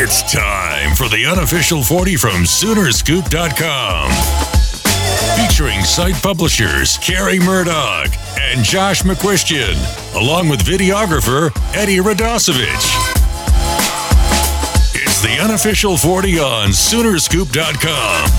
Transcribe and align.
It's 0.00 0.22
time 0.32 0.94
for 0.94 1.08
the 1.08 1.26
unofficial 1.26 1.82
40 1.82 2.14
from 2.16 2.44
Soonerscoop.com. 2.44 4.10
Featuring 5.36 5.82
site 5.82 6.22
publishers 6.22 6.96
Carey 6.98 7.40
Murdock 7.40 8.10
and 8.38 8.64
Josh 8.64 9.02
McCuistion, 9.02 9.74
along 10.14 10.48
with 10.48 10.60
videographer 10.60 11.50
Eddie 11.74 11.98
Radosevich. 11.98 12.97
The 15.20 15.36
unofficial 15.40 15.96
40 15.96 16.38
on 16.38 16.68
Soonerscoop.com. 16.68 18.30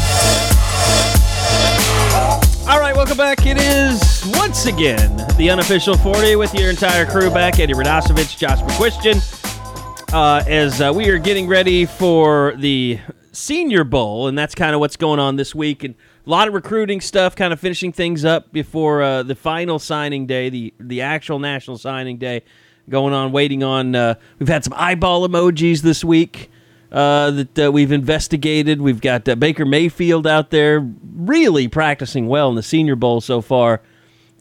All 2.70 2.80
right, 2.80 2.96
welcome 2.96 3.18
back. 3.18 3.46
It 3.46 3.58
is 3.58 4.24
once 4.38 4.66
again 4.66 5.18
the 5.36 5.50
unofficial 5.50 5.98
40 5.98 6.38
with 6.38 6.54
your 6.54 6.70
entire 6.70 7.06
crew 7.06 7.30
back. 7.32 7.60
Eddie 7.60 7.74
Radosevich, 7.74 8.38
Josh 8.38 8.60
McCuistion. 8.60 10.14
Uh, 10.14 10.42
as 10.48 10.80
uh, 10.80 10.94
we 10.96 11.10
are 11.10 11.18
getting 11.18 11.50
ready 11.50 11.86
for 11.86 12.54
the 12.56 12.98
Senior 13.34 13.84
Bowl, 13.84 14.30
and 14.30 14.38
that's 14.38 14.56
kind 14.56 14.74
of 14.74 14.80
what's 14.80 14.96
going 14.96 15.20
on 15.20 15.36
this 15.36 15.54
week. 15.54 15.84
And 15.84 15.96
a 16.26 16.30
lot 16.30 16.48
of 16.48 16.54
recruiting 16.54 17.02
stuff, 17.02 17.36
kind 17.36 17.52
of 17.52 17.60
finishing 17.60 17.92
things 17.92 18.24
up 18.24 18.54
before 18.54 19.04
uh, 19.04 19.24
the 19.24 19.36
final 19.36 19.80
signing 19.80 20.28
day, 20.28 20.48
the 20.48 20.74
the 20.80 21.02
actual 21.02 21.40
national 21.40 21.78
signing 21.78 22.16
day 22.16 22.42
going 22.90 23.14
on. 23.14 23.34
Waiting 23.34 23.64
on. 23.64 23.96
Uh, 23.96 24.16
we've 24.40 24.48
had 24.48 24.64
some 24.64 24.74
eyeball 24.78 25.28
emojis 25.28 25.82
this 25.82 26.06
week 26.06 26.50
uh, 26.92 27.32
that 27.32 27.60
uh, 27.60 27.72
we've 27.72 27.92
investigated. 27.92 28.82
We've 28.82 29.02
got 29.02 29.28
uh, 29.30 29.36
Baker 29.36 29.66
Mayfield 29.66 30.26
out 30.28 30.50
there 30.50 30.80
really 31.16 31.68
practicing 31.68 32.28
well 32.28 32.50
in 32.50 32.56
the 32.56 32.64
Senior 32.64 32.96
Bowl 32.96 33.22
so 33.22 33.42
far. 33.42 33.82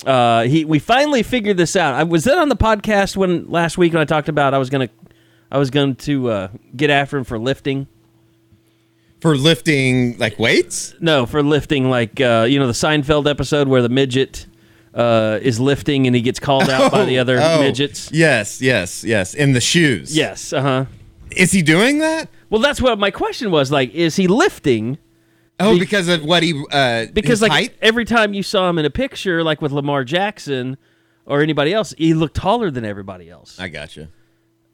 Uh, 0.06 0.42
he 0.44 0.64
we 0.64 0.78
finally 0.78 1.22
figured 1.22 1.56
this 1.56 1.74
out. 1.76 1.94
I 1.94 2.04
was 2.04 2.24
that 2.24 2.38
on 2.38 2.48
the 2.48 2.56
podcast 2.56 3.16
when 3.16 3.50
last 3.50 3.76
week 3.76 3.92
when 3.92 4.00
I 4.00 4.04
talked 4.04 4.28
about 4.28 4.54
I 4.54 4.58
was 4.58 4.70
gonna 4.70 4.88
I 5.50 5.58
was 5.58 5.70
going 5.70 5.96
to 5.96 6.30
uh, 6.30 6.48
get 6.76 6.88
after 6.90 7.18
him 7.18 7.24
for 7.24 7.38
lifting. 7.38 7.86
For 9.20 9.36
lifting 9.36 10.16
like 10.18 10.38
weights? 10.38 10.94
No, 11.00 11.26
for 11.26 11.42
lifting 11.42 11.90
like 11.90 12.20
uh, 12.20 12.46
you 12.48 12.58
know 12.60 12.68
the 12.68 12.72
Seinfeld 12.72 13.28
episode 13.28 13.66
where 13.66 13.82
the 13.82 13.88
midget 13.88 14.46
uh, 14.94 15.40
is 15.42 15.58
lifting 15.58 16.06
and 16.06 16.14
he 16.14 16.22
gets 16.22 16.38
called 16.38 16.70
out 16.70 16.92
by 16.92 17.04
the 17.04 17.18
other 17.22 17.38
Oh, 17.42 17.58
midgets. 17.60 18.10
Yes, 18.12 18.62
yes, 18.62 19.02
yes. 19.02 19.34
In 19.34 19.52
the 19.52 19.60
shoes. 19.60 20.16
Yes, 20.16 20.52
uh 20.52 20.62
huh. 20.62 20.84
Is 21.32 21.50
he 21.50 21.62
doing 21.62 21.98
that? 21.98 22.28
Well, 22.50 22.60
that's 22.60 22.80
what 22.80 22.98
my 22.98 23.10
question 23.10 23.50
was. 23.50 23.70
Like, 23.70 23.92
is 23.94 24.16
he 24.16 24.26
lifting? 24.26 24.98
Oh, 25.60 25.74
Be- 25.74 25.80
because 25.80 26.08
of 26.08 26.24
what 26.24 26.42
he 26.42 26.62
uh 26.70 27.06
Because 27.12 27.42
like 27.42 27.50
height? 27.52 27.74
every 27.82 28.04
time 28.04 28.32
you 28.34 28.42
saw 28.42 28.68
him 28.70 28.78
in 28.78 28.84
a 28.84 28.90
picture, 28.90 29.42
like 29.42 29.60
with 29.60 29.72
Lamar 29.72 30.04
Jackson 30.04 30.76
or 31.26 31.42
anybody 31.42 31.72
else, 31.74 31.94
he 31.98 32.14
looked 32.14 32.36
taller 32.36 32.70
than 32.70 32.84
everybody 32.84 33.28
else. 33.28 33.58
I 33.58 33.68
gotcha. 33.68 34.08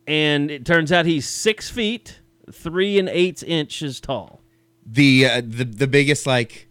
and 0.07 0.51
it 0.51 0.65
turns 0.67 0.93
out 0.93 1.07
he's 1.07 1.27
six 1.27 1.71
feet 1.71 2.21
three 2.53 2.99
and 2.99 3.09
eight 3.09 3.43
inches 3.43 4.01
tall. 4.01 4.41
The 4.87 5.27
uh, 5.27 5.41
the 5.41 5.65
the 5.65 5.87
biggest 5.87 6.27
like 6.27 6.69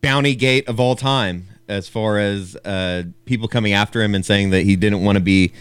bounty 0.00 0.34
gate 0.36 0.68
of 0.68 0.78
all 0.80 0.94
time 0.94 1.48
as 1.68 1.88
far 1.88 2.18
as 2.18 2.54
uh 2.64 3.02
people 3.24 3.48
coming 3.48 3.72
after 3.72 4.00
him 4.02 4.14
and 4.14 4.24
saying 4.24 4.50
that 4.50 4.62
he 4.62 4.76
didn't 4.76 5.02
want 5.02 5.16
to 5.16 5.20
be 5.22 5.52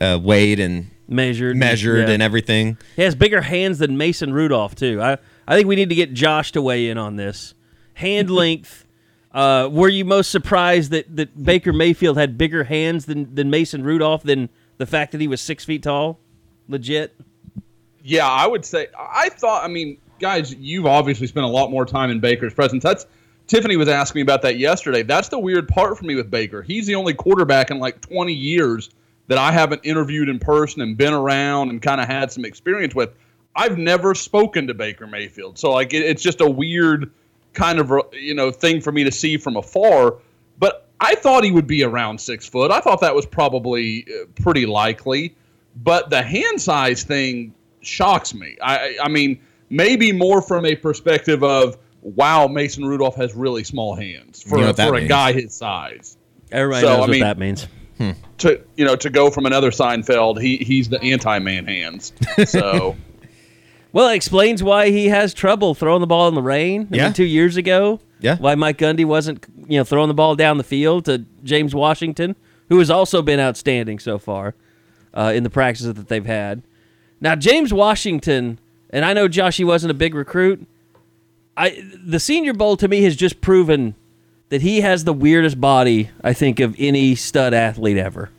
uh 0.00 0.18
weighed 0.22 0.60
and 0.60 0.90
Measured, 1.10 1.56
measured 1.56 2.06
yeah. 2.06 2.14
and 2.14 2.22
everything. 2.22 2.78
He 2.94 3.02
has 3.02 3.16
bigger 3.16 3.40
hands 3.40 3.80
than 3.80 3.96
Mason 3.96 4.32
Rudolph 4.32 4.76
too. 4.76 5.02
I 5.02 5.18
I 5.46 5.56
think 5.56 5.66
we 5.66 5.74
need 5.74 5.88
to 5.88 5.96
get 5.96 6.14
Josh 6.14 6.52
to 6.52 6.62
weigh 6.62 6.88
in 6.88 6.98
on 6.98 7.16
this. 7.16 7.54
Hand 7.94 8.30
length. 8.30 8.86
Uh, 9.32 9.68
were 9.70 9.88
you 9.88 10.04
most 10.04 10.30
surprised 10.30 10.92
that, 10.92 11.16
that 11.16 11.42
Baker 11.42 11.72
Mayfield 11.72 12.16
had 12.16 12.36
bigger 12.36 12.64
hands 12.64 13.06
than, 13.06 13.32
than 13.34 13.48
Mason 13.48 13.84
Rudolph 13.84 14.24
than 14.24 14.48
the 14.78 14.86
fact 14.86 15.12
that 15.12 15.20
he 15.20 15.28
was 15.28 15.40
six 15.40 15.64
feet 15.64 15.82
tall? 15.82 16.18
Legit. 16.68 17.16
Yeah, 18.02 18.28
I 18.28 18.46
would 18.46 18.64
say 18.64 18.86
I 18.96 19.28
thought. 19.30 19.64
I 19.64 19.68
mean, 19.68 19.98
guys, 20.20 20.54
you've 20.54 20.86
obviously 20.86 21.26
spent 21.26 21.44
a 21.44 21.48
lot 21.48 21.70
more 21.70 21.84
time 21.84 22.10
in 22.10 22.20
Baker's 22.20 22.54
presence. 22.54 22.84
That's 22.84 23.06
Tiffany 23.48 23.76
was 23.76 23.88
asking 23.88 24.20
me 24.20 24.22
about 24.22 24.42
that 24.42 24.58
yesterday. 24.58 25.02
That's 25.02 25.28
the 25.28 25.38
weird 25.38 25.66
part 25.66 25.98
for 25.98 26.04
me 26.04 26.14
with 26.14 26.30
Baker. 26.30 26.62
He's 26.62 26.86
the 26.86 26.94
only 26.94 27.14
quarterback 27.14 27.72
in 27.72 27.80
like 27.80 28.00
20 28.00 28.32
years 28.32 28.90
that 29.30 29.38
I 29.38 29.52
haven't 29.52 29.82
interviewed 29.84 30.28
in 30.28 30.40
person 30.40 30.82
and 30.82 30.96
been 30.96 31.12
around 31.14 31.70
and 31.70 31.80
kind 31.80 32.00
of 32.00 32.08
had 32.08 32.32
some 32.32 32.44
experience 32.44 32.96
with. 32.96 33.10
I've 33.54 33.78
never 33.78 34.12
spoken 34.14 34.66
to 34.66 34.74
Baker 34.74 35.06
Mayfield, 35.06 35.56
so 35.56 35.70
like 35.70 35.94
it, 35.94 36.02
it's 36.02 36.20
just 36.22 36.40
a 36.40 36.50
weird 36.50 37.12
kind 37.52 37.78
of 37.78 37.92
you 38.12 38.34
know 38.34 38.50
thing 38.50 38.80
for 38.80 38.90
me 38.92 39.04
to 39.04 39.12
see 39.12 39.36
from 39.36 39.56
afar. 39.56 40.16
But 40.58 40.88
I 41.00 41.14
thought 41.14 41.44
he 41.44 41.50
would 41.52 41.66
be 41.68 41.84
around 41.84 42.20
six 42.20 42.48
foot. 42.48 42.70
I 42.72 42.80
thought 42.80 43.00
that 43.02 43.14
was 43.14 43.24
probably 43.24 44.04
uh, 44.08 44.26
pretty 44.42 44.66
likely. 44.66 45.36
But 45.84 46.10
the 46.10 46.22
hand 46.22 46.60
size 46.60 47.04
thing 47.04 47.54
shocks 47.82 48.34
me. 48.34 48.56
I, 48.60 48.96
I 49.02 49.08
mean, 49.08 49.40
maybe 49.68 50.10
more 50.12 50.42
from 50.42 50.66
a 50.66 50.74
perspective 50.74 51.44
of 51.44 51.78
wow, 52.02 52.48
Mason 52.48 52.84
Rudolph 52.84 53.14
has 53.16 53.34
really 53.34 53.62
small 53.62 53.94
hands 53.94 54.42
for, 54.42 54.58
You 54.58 54.64
know 54.66 54.72
for 54.72 54.88
a 54.94 54.98
means. 54.98 55.08
guy 55.08 55.32
his 55.32 55.54
size. 55.54 56.16
Everybody 56.50 56.82
So, 56.82 56.88
knows 56.88 56.96
I 56.96 57.00
what 57.00 57.10
mean- 57.10 57.20
that 57.20 57.38
means. 57.38 57.68
To 58.38 58.60
you 58.76 58.84
know, 58.84 58.96
to 58.96 59.10
go 59.10 59.30
from 59.30 59.46
another 59.46 59.70
Seinfeld, 59.70 60.40
he 60.40 60.56
he's 60.58 60.88
the 60.88 61.00
anti-man 61.02 61.66
hands. 61.66 62.12
So 62.46 62.96
Well, 63.92 64.08
it 64.08 64.14
explains 64.16 64.62
why 64.62 64.90
he 64.90 65.08
has 65.08 65.34
trouble 65.34 65.74
throwing 65.74 66.00
the 66.00 66.06
ball 66.06 66.28
in 66.28 66.34
the 66.34 66.42
rain. 66.42 66.88
I 66.92 66.96
Yeah. 66.96 67.04
mean, 67.04 67.12
two 67.12 67.24
years 67.24 67.56
ago. 67.56 68.00
Yeah. 68.20 68.36
Why 68.36 68.54
Mike 68.54 68.78
Gundy 68.78 69.04
wasn't, 69.04 69.44
you 69.68 69.78
know, 69.78 69.84
throwing 69.84 70.08
the 70.08 70.14
ball 70.14 70.36
down 70.36 70.58
the 70.58 70.64
field 70.64 71.06
to 71.06 71.24
James 71.42 71.74
Washington, 71.74 72.36
who 72.68 72.78
has 72.78 72.90
also 72.90 73.22
been 73.22 73.40
outstanding 73.40 73.98
so 73.98 74.18
far 74.18 74.54
uh, 75.14 75.32
in 75.34 75.42
the 75.42 75.50
practices 75.50 75.94
that 75.94 76.08
they've 76.08 76.24
had. 76.26 76.62
Now, 77.20 77.34
James 77.34 77.72
Washington, 77.72 78.58
and 78.90 79.04
I 79.04 79.12
know 79.14 79.26
Josh, 79.28 79.56
he 79.56 79.64
wasn't 79.64 79.90
a 79.90 79.94
big 79.94 80.14
recruit. 80.14 80.66
I 81.56 81.82
the 82.04 82.20
Senior 82.20 82.52
Bowl 82.54 82.76
to 82.78 82.88
me 82.88 83.02
has 83.02 83.16
just 83.16 83.40
proven 83.40 83.94
that 84.50 84.62
he 84.62 84.80
has 84.82 85.04
the 85.04 85.12
weirdest 85.12 85.60
body 85.60 86.10
I 86.22 86.32
think 86.32 86.60
of 86.60 86.76
any 86.78 87.14
stud 87.14 87.54
athlete 87.54 87.96
ever. 87.96 88.30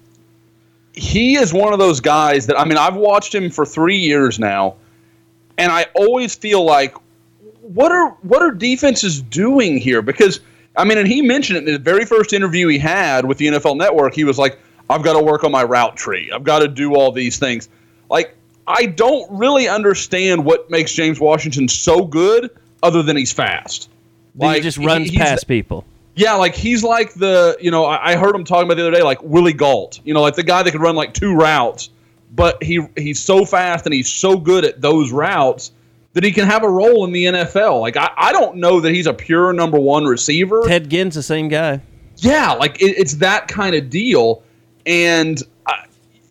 he 0.93 1.35
is 1.35 1.53
one 1.53 1.73
of 1.73 1.79
those 1.79 1.99
guys 1.99 2.47
that 2.47 2.59
I 2.59 2.65
mean 2.65 2.77
I've 2.77 2.95
watched 2.95 3.33
him 3.33 3.49
for 3.49 3.65
three 3.65 3.97
years 3.97 4.37
now, 4.39 4.75
and 5.57 5.71
I 5.71 5.85
always 5.95 6.35
feel 6.35 6.63
like 6.63 6.95
what 7.61 7.91
are 7.91 8.09
what 8.21 8.41
are 8.41 8.51
defenses 8.51 9.21
doing 9.21 9.77
here? 9.77 10.01
Because 10.01 10.39
I 10.75 10.83
mean, 10.85 10.97
and 10.97 11.07
he 11.07 11.21
mentioned 11.21 11.57
it 11.57 11.67
in 11.67 11.73
the 11.73 11.79
very 11.79 12.05
first 12.05 12.31
interview 12.33 12.67
he 12.67 12.77
had 12.77 13.25
with 13.25 13.37
the 13.37 13.47
NFL 13.47 13.77
Network. 13.77 14.13
He 14.13 14.23
was 14.23 14.37
like, 14.37 14.57
"I've 14.89 15.03
got 15.03 15.13
to 15.13 15.23
work 15.23 15.43
on 15.43 15.51
my 15.51 15.63
route 15.63 15.97
tree. 15.97 16.31
I've 16.33 16.43
got 16.43 16.59
to 16.59 16.67
do 16.67 16.95
all 16.95 17.11
these 17.11 17.37
things." 17.39 17.69
Like 18.09 18.35
I 18.67 18.85
don't 18.87 19.29
really 19.31 19.67
understand 19.67 20.43
what 20.45 20.69
makes 20.69 20.91
James 20.93 21.19
Washington 21.19 21.67
so 21.67 22.05
good, 22.05 22.49
other 22.83 23.01
than 23.03 23.15
he's 23.17 23.31
fast. 23.33 23.89
Like, 24.35 24.57
he 24.57 24.61
just 24.61 24.77
runs 24.77 25.09
he's- 25.09 25.21
past 25.21 25.47
people. 25.47 25.85
Yeah, 26.15 26.33
like 26.33 26.55
he's 26.55 26.83
like 26.83 27.13
the 27.13 27.57
you 27.61 27.71
know 27.71 27.85
I, 27.85 28.11
I 28.11 28.15
heard 28.15 28.35
him 28.35 28.43
talking 28.43 28.65
about 28.65 28.75
the 28.75 28.87
other 28.87 28.91
day 28.91 29.03
like 29.03 29.21
Willie 29.23 29.53
Gault, 29.53 30.01
you 30.03 30.13
know, 30.13 30.21
like 30.21 30.35
the 30.35 30.43
guy 30.43 30.63
that 30.63 30.71
could 30.71 30.81
run 30.81 30.95
like 30.95 31.13
two 31.13 31.35
routes, 31.35 31.89
but 32.31 32.61
he 32.61 32.85
he's 32.97 33.19
so 33.19 33.45
fast 33.45 33.85
and 33.85 33.93
he's 33.93 34.11
so 34.11 34.37
good 34.37 34.65
at 34.65 34.81
those 34.81 35.11
routes 35.11 35.71
that 36.13 36.23
he 36.23 36.31
can 36.31 36.45
have 36.45 36.63
a 36.63 36.69
role 36.69 37.05
in 37.05 37.11
the 37.11 37.25
NFL. 37.25 37.79
Like 37.79 37.95
I, 37.97 38.11
I 38.17 38.31
don't 38.33 38.57
know 38.57 38.81
that 38.81 38.93
he's 38.93 39.07
a 39.07 39.13
pure 39.13 39.53
number 39.53 39.79
one 39.79 40.05
receiver. 40.05 40.63
Ted 40.67 40.89
Ginn's 40.89 41.15
the 41.15 41.23
same 41.23 41.47
guy. 41.47 41.81
Yeah, 42.17 42.53
like 42.53 42.81
it, 42.81 42.97
it's 42.97 43.15
that 43.15 43.47
kind 43.47 43.73
of 43.73 43.89
deal, 43.89 44.43
and 44.85 45.41
I, 45.65 45.85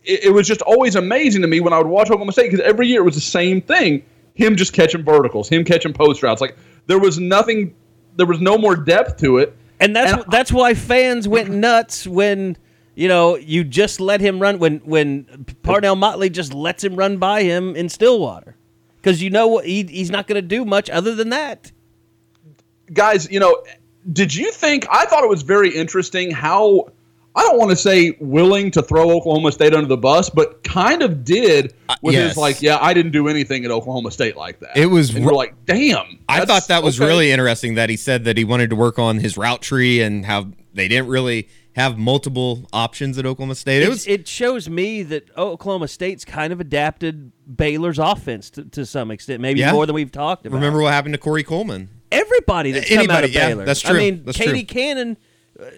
it, 0.04 0.24
it 0.24 0.30
was 0.30 0.46
just 0.46 0.62
always 0.62 0.94
amazing 0.94 1.42
to 1.42 1.48
me 1.48 1.60
when 1.60 1.72
I 1.72 1.78
would 1.78 1.86
watch 1.86 2.08
Oklahoma 2.08 2.32
State 2.32 2.50
because 2.50 2.60
every 2.60 2.86
year 2.86 3.00
it 3.00 3.04
was 3.04 3.14
the 3.14 3.20
same 3.20 3.62
thing: 3.62 4.04
him 4.34 4.56
just 4.56 4.72
catching 4.72 5.02
verticals, 5.02 5.48
him 5.48 5.64
catching 5.64 5.92
post 5.92 6.22
routes. 6.22 6.40
Like 6.40 6.56
there 6.86 6.98
was 6.98 7.18
nothing, 7.18 7.74
there 8.16 8.26
was 8.26 8.40
no 8.40 8.58
more 8.58 8.76
depth 8.76 9.18
to 9.20 9.38
it. 9.38 9.56
And 9.80 9.96
that's 9.96 10.12
And 10.12 10.24
that's 10.30 10.52
why 10.52 10.74
fans 10.74 11.26
went 11.26 11.50
nuts 11.66 12.06
when 12.06 12.56
you 12.94 13.08
know 13.08 13.36
you 13.36 13.64
just 13.64 14.00
let 14.00 14.20
him 14.20 14.38
run 14.40 14.58
when 14.58 14.78
when 14.78 15.46
Parnell 15.62 15.96
Motley 15.96 16.30
just 16.30 16.52
lets 16.52 16.84
him 16.84 16.96
run 16.96 17.16
by 17.16 17.42
him 17.42 17.74
in 17.74 17.88
Stillwater 17.88 18.56
because 18.96 19.22
you 19.22 19.30
know 19.30 19.48
what 19.48 19.64
he, 19.64 19.82
he's 19.84 20.10
not 20.10 20.26
going 20.26 20.36
to 20.36 20.46
do 20.46 20.64
much 20.64 20.90
other 20.90 21.14
than 21.14 21.30
that. 21.30 21.72
guys, 22.92 23.30
you 23.30 23.40
know, 23.40 23.62
did 24.12 24.34
you 24.34 24.50
think? 24.52 24.86
I 24.90 25.06
thought 25.06 25.24
it 25.24 25.30
was 25.30 25.42
very 25.42 25.74
interesting 25.74 26.30
how 26.30 26.88
I 27.36 27.42
don't 27.42 27.58
want 27.58 27.70
to 27.70 27.76
say 27.76 28.16
willing 28.20 28.70
to 28.72 28.82
throw 28.82 29.10
Oklahoma 29.10 29.52
State 29.52 29.72
under 29.74 29.86
the 29.86 29.96
bus, 29.96 30.28
but 30.30 30.64
kind 30.64 31.00
of 31.02 31.24
did 31.24 31.74
with 32.02 32.14
yes. 32.14 32.30
his 32.30 32.36
like, 32.36 32.60
yeah, 32.60 32.78
I 32.80 32.92
didn't 32.92 33.12
do 33.12 33.28
anything 33.28 33.64
at 33.64 33.70
Oklahoma 33.70 34.10
State 34.10 34.36
like 34.36 34.58
that. 34.60 34.76
It 34.76 34.86
was 34.86 35.14
and 35.14 35.24
r- 35.24 35.30
we're 35.30 35.36
like, 35.36 35.54
damn. 35.64 36.18
I 36.28 36.44
thought 36.44 36.66
that 36.68 36.82
was 36.82 37.00
okay. 37.00 37.06
really 37.08 37.30
interesting 37.30 37.74
that 37.74 37.88
he 37.88 37.96
said 37.96 38.24
that 38.24 38.36
he 38.36 38.44
wanted 38.44 38.70
to 38.70 38.76
work 38.76 38.98
on 38.98 39.18
his 39.18 39.36
route 39.36 39.62
tree 39.62 40.00
and 40.02 40.26
how 40.26 40.48
they 40.74 40.88
didn't 40.88 41.06
really 41.08 41.48
have 41.76 41.96
multiple 41.96 42.68
options 42.72 43.16
at 43.16 43.24
Oklahoma 43.24 43.54
State. 43.54 43.82
It 43.82 43.86
It, 43.86 43.88
was 43.90 44.06
it 44.08 44.26
shows 44.26 44.68
me 44.68 45.04
that 45.04 45.30
Oklahoma 45.38 45.86
State's 45.86 46.24
kind 46.24 46.52
of 46.52 46.58
adapted 46.60 47.30
Baylor's 47.56 48.00
offense 48.00 48.50
to, 48.50 48.64
to 48.64 48.84
some 48.84 49.12
extent, 49.12 49.40
maybe 49.40 49.60
Yeah. 49.60 49.70
more 49.72 49.86
than 49.86 49.94
we've 49.94 50.10
talked 50.10 50.46
about. 50.46 50.56
remember 50.56 50.82
what 50.82 50.92
happened 50.92 51.14
to 51.14 51.18
Corey 51.18 51.44
Coleman. 51.44 51.90
everybody 52.10 52.72
that's 52.72 52.88
come 52.88 53.08
out 53.08 53.22
of 53.22 53.30
yeah, 53.30 53.48
Baylor. 53.50 53.64
that's 53.64 53.80
true. 53.82 53.94
I 53.94 53.98
mean, 53.98 54.24
That's 54.24 54.36
KD 54.36 54.50
true. 54.50 54.62
Cannon, 54.64 55.12
uh, 55.12 55.14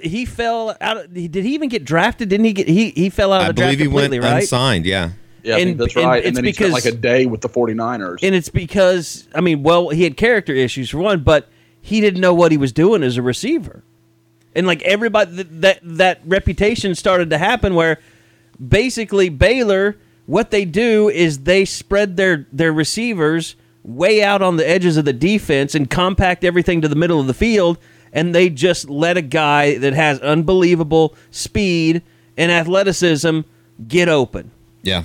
he 0.01 0.25
fell 0.25 0.77
out. 0.81 0.97
Of, 0.97 1.13
he- 1.13 1.29
did 1.29 1.45
he 1.45 1.55
even 1.55 1.69
get 1.69 1.85
drafted? 1.85 2.29
Didn't 2.29 2.45
he 2.47 2.53
get? 2.53 2.69
He 2.69 2.91
he 2.91 3.11
fell 3.11 3.33
out 3.33 3.43
of 3.43 3.45
I 3.45 3.49
the 3.49 3.53
draft 3.55 3.67
believe 3.79 3.79
he 3.81 3.87
went 3.89 4.05
completely, 4.13 4.21
right? 4.29 4.41
unsigned. 4.43 4.87
Yeah, 4.87 5.11
Yeah, 5.43 5.55
I 5.55 5.59
think 5.59 5.71
and- 5.71 5.81
that's 5.81 5.97
and 5.97 6.05
right. 6.07 6.19
it's 6.19 6.27
And, 6.29 6.37
then 6.37 6.45
he 6.45 6.53
spent 6.53 6.73
like 6.73 6.85
a 6.85 6.93
day 6.93 7.27
with 7.27 7.41
the 7.41 7.49
49ers. 7.49 8.19
And 8.23 8.35
it's 8.35 8.49
because 8.49 9.29
I 9.35 9.41
mean, 9.41 9.63
well, 9.63 9.89
he 9.91 10.05
had 10.05 10.17
character 10.17 10.53
issues 10.55 10.91
for 10.91 10.99
one, 10.99 11.21
but 11.23 11.49
he 11.81 12.01
didn't 12.01 12.21
know 12.21 12.35
what 12.35 12.53
he 12.53 12.59
was 12.59 12.73
doing 12.73 13.03
as 13.03 13.17
a 13.17 13.23
receiver, 13.23 13.83
and 14.55 14.67
like 14.67 14.83
everybody 14.83 15.33
that 15.43 15.61
that, 15.63 15.79
that 15.83 16.21
reputation 16.25 16.95
started 16.95 17.31
to 17.31 17.39
happen 17.39 17.75
where 17.75 17.99
basically 18.69 19.29
Baylor, 19.29 19.97
what 20.27 20.51
they 20.51 20.65
do 20.65 21.09
is 21.09 21.41
they 21.41 21.65
spread 21.65 22.17
their 22.17 22.47
their 22.53 22.73
receivers 22.73 23.57
way 23.83 24.23
out 24.23 24.43
on 24.43 24.57
the 24.59 24.69
edges 24.69 24.97
of 24.97 25.05
the 25.05 25.13
defense 25.13 25.75
and 25.75 25.91
compact 25.91 26.45
everything 26.45 26.81
to 26.83 26.87
the 26.89 26.95
middle 26.95 27.19
of 27.19 27.27
the 27.27 27.35
field, 27.35 27.79
and 28.13 28.35
they 28.35 28.49
just 28.51 28.89
let 28.91 29.17
a 29.17 29.23
guy 29.23 29.79
that 29.79 29.93
has 29.95 30.21
unbelievable 30.21 31.15
speed 31.31 32.03
and 32.37 32.51
athleticism 32.53 33.41
get 33.89 34.09
open. 34.09 34.51
yeah. 34.83 35.03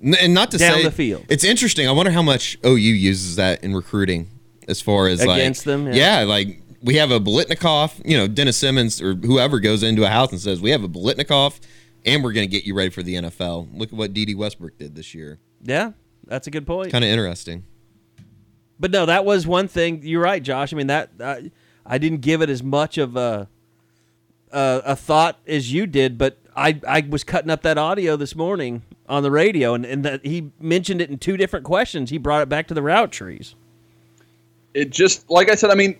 And 0.00 0.32
not 0.32 0.52
to 0.52 0.58
Down 0.58 0.74
say 0.74 0.82
the 0.84 0.92
field. 0.92 1.24
it's 1.28 1.42
interesting. 1.42 1.88
I 1.88 1.90
wonder 1.90 2.12
how 2.12 2.22
much 2.22 2.56
OU 2.64 2.76
uses 2.76 3.34
that 3.34 3.64
in 3.64 3.74
recruiting, 3.74 4.28
as 4.68 4.80
far 4.80 5.08
as 5.08 5.24
like- 5.26 5.40
Against 5.40 5.64
them, 5.64 5.88
yeah. 5.88 6.20
Yeah. 6.20 6.24
like 6.24 6.62
we 6.80 6.94
have 6.96 7.10
a 7.10 7.18
Biletnikoff. 7.18 8.00
You 8.08 8.16
know, 8.16 8.28
Dennis 8.28 8.56
Simmons 8.56 9.02
or 9.02 9.14
whoever 9.14 9.58
goes 9.58 9.82
into 9.82 10.04
a 10.04 10.08
house 10.08 10.30
and 10.30 10.40
says 10.40 10.60
we 10.60 10.70
have 10.70 10.84
a 10.84 10.88
Biletnikoff, 10.88 11.58
and 12.06 12.22
we're 12.22 12.32
going 12.32 12.48
to 12.48 12.50
get 12.50 12.62
you 12.64 12.74
ready 12.74 12.90
for 12.90 13.02
the 13.02 13.16
NFL. 13.16 13.66
Look 13.76 13.88
at 13.92 13.98
what 13.98 14.12
Dede 14.14 14.36
Westbrook 14.36 14.78
did 14.78 14.94
this 14.94 15.14
year. 15.16 15.40
Yeah, 15.64 15.90
that's 16.28 16.46
a 16.46 16.50
good 16.52 16.64
point. 16.64 16.92
Kind 16.92 17.02
of 17.02 17.10
interesting. 17.10 17.64
But 18.78 18.92
no, 18.92 19.04
that 19.06 19.24
was 19.24 19.48
one 19.48 19.66
thing. 19.66 20.02
You're 20.04 20.22
right, 20.22 20.40
Josh. 20.42 20.72
I 20.72 20.76
mean 20.76 20.86
that 20.86 21.10
uh, 21.18 21.36
I 21.88 21.98
didn't 21.98 22.20
give 22.20 22.42
it 22.42 22.50
as 22.50 22.62
much 22.62 22.98
of 22.98 23.16
a, 23.16 23.48
a 24.52 24.82
a 24.84 24.96
thought 24.96 25.38
as 25.46 25.72
you 25.72 25.86
did, 25.86 26.18
but 26.18 26.36
I 26.54 26.78
I 26.86 27.06
was 27.08 27.24
cutting 27.24 27.50
up 27.50 27.62
that 27.62 27.78
audio 27.78 28.14
this 28.16 28.36
morning 28.36 28.82
on 29.08 29.22
the 29.22 29.30
radio, 29.30 29.72
and 29.74 29.86
and 29.86 30.04
that 30.04 30.24
he 30.24 30.50
mentioned 30.60 31.00
it 31.00 31.08
in 31.10 31.18
two 31.18 31.36
different 31.38 31.64
questions. 31.64 32.10
He 32.10 32.18
brought 32.18 32.42
it 32.42 32.48
back 32.48 32.66
to 32.68 32.74
the 32.74 32.82
route 32.82 33.10
trees. 33.10 33.54
it 34.74 34.90
just 34.90 35.28
like 35.30 35.50
I 35.50 35.54
said, 35.54 35.70
I 35.70 35.74
mean, 35.74 35.98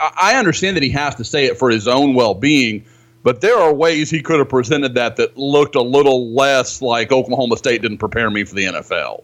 I 0.00 0.34
I 0.34 0.36
understand 0.38 0.76
that 0.76 0.82
he 0.82 0.90
has 0.90 1.14
to 1.16 1.24
say 1.24 1.44
it 1.44 1.58
for 1.58 1.70
his 1.70 1.86
own 1.86 2.14
well 2.14 2.34
being, 2.34 2.84
but 3.22 3.42
there 3.42 3.58
are 3.58 3.74
ways 3.74 4.08
he 4.08 4.22
could 4.22 4.38
have 4.38 4.48
presented 4.48 4.94
that 4.94 5.16
that 5.16 5.36
looked 5.36 5.74
a 5.74 5.82
little 5.82 6.30
less 6.34 6.80
like 6.80 7.12
Oklahoma 7.12 7.58
State 7.58 7.82
didn't 7.82 7.98
prepare 7.98 8.30
me 8.30 8.44
for 8.44 8.54
the 8.54 8.64
NFL. 8.64 9.22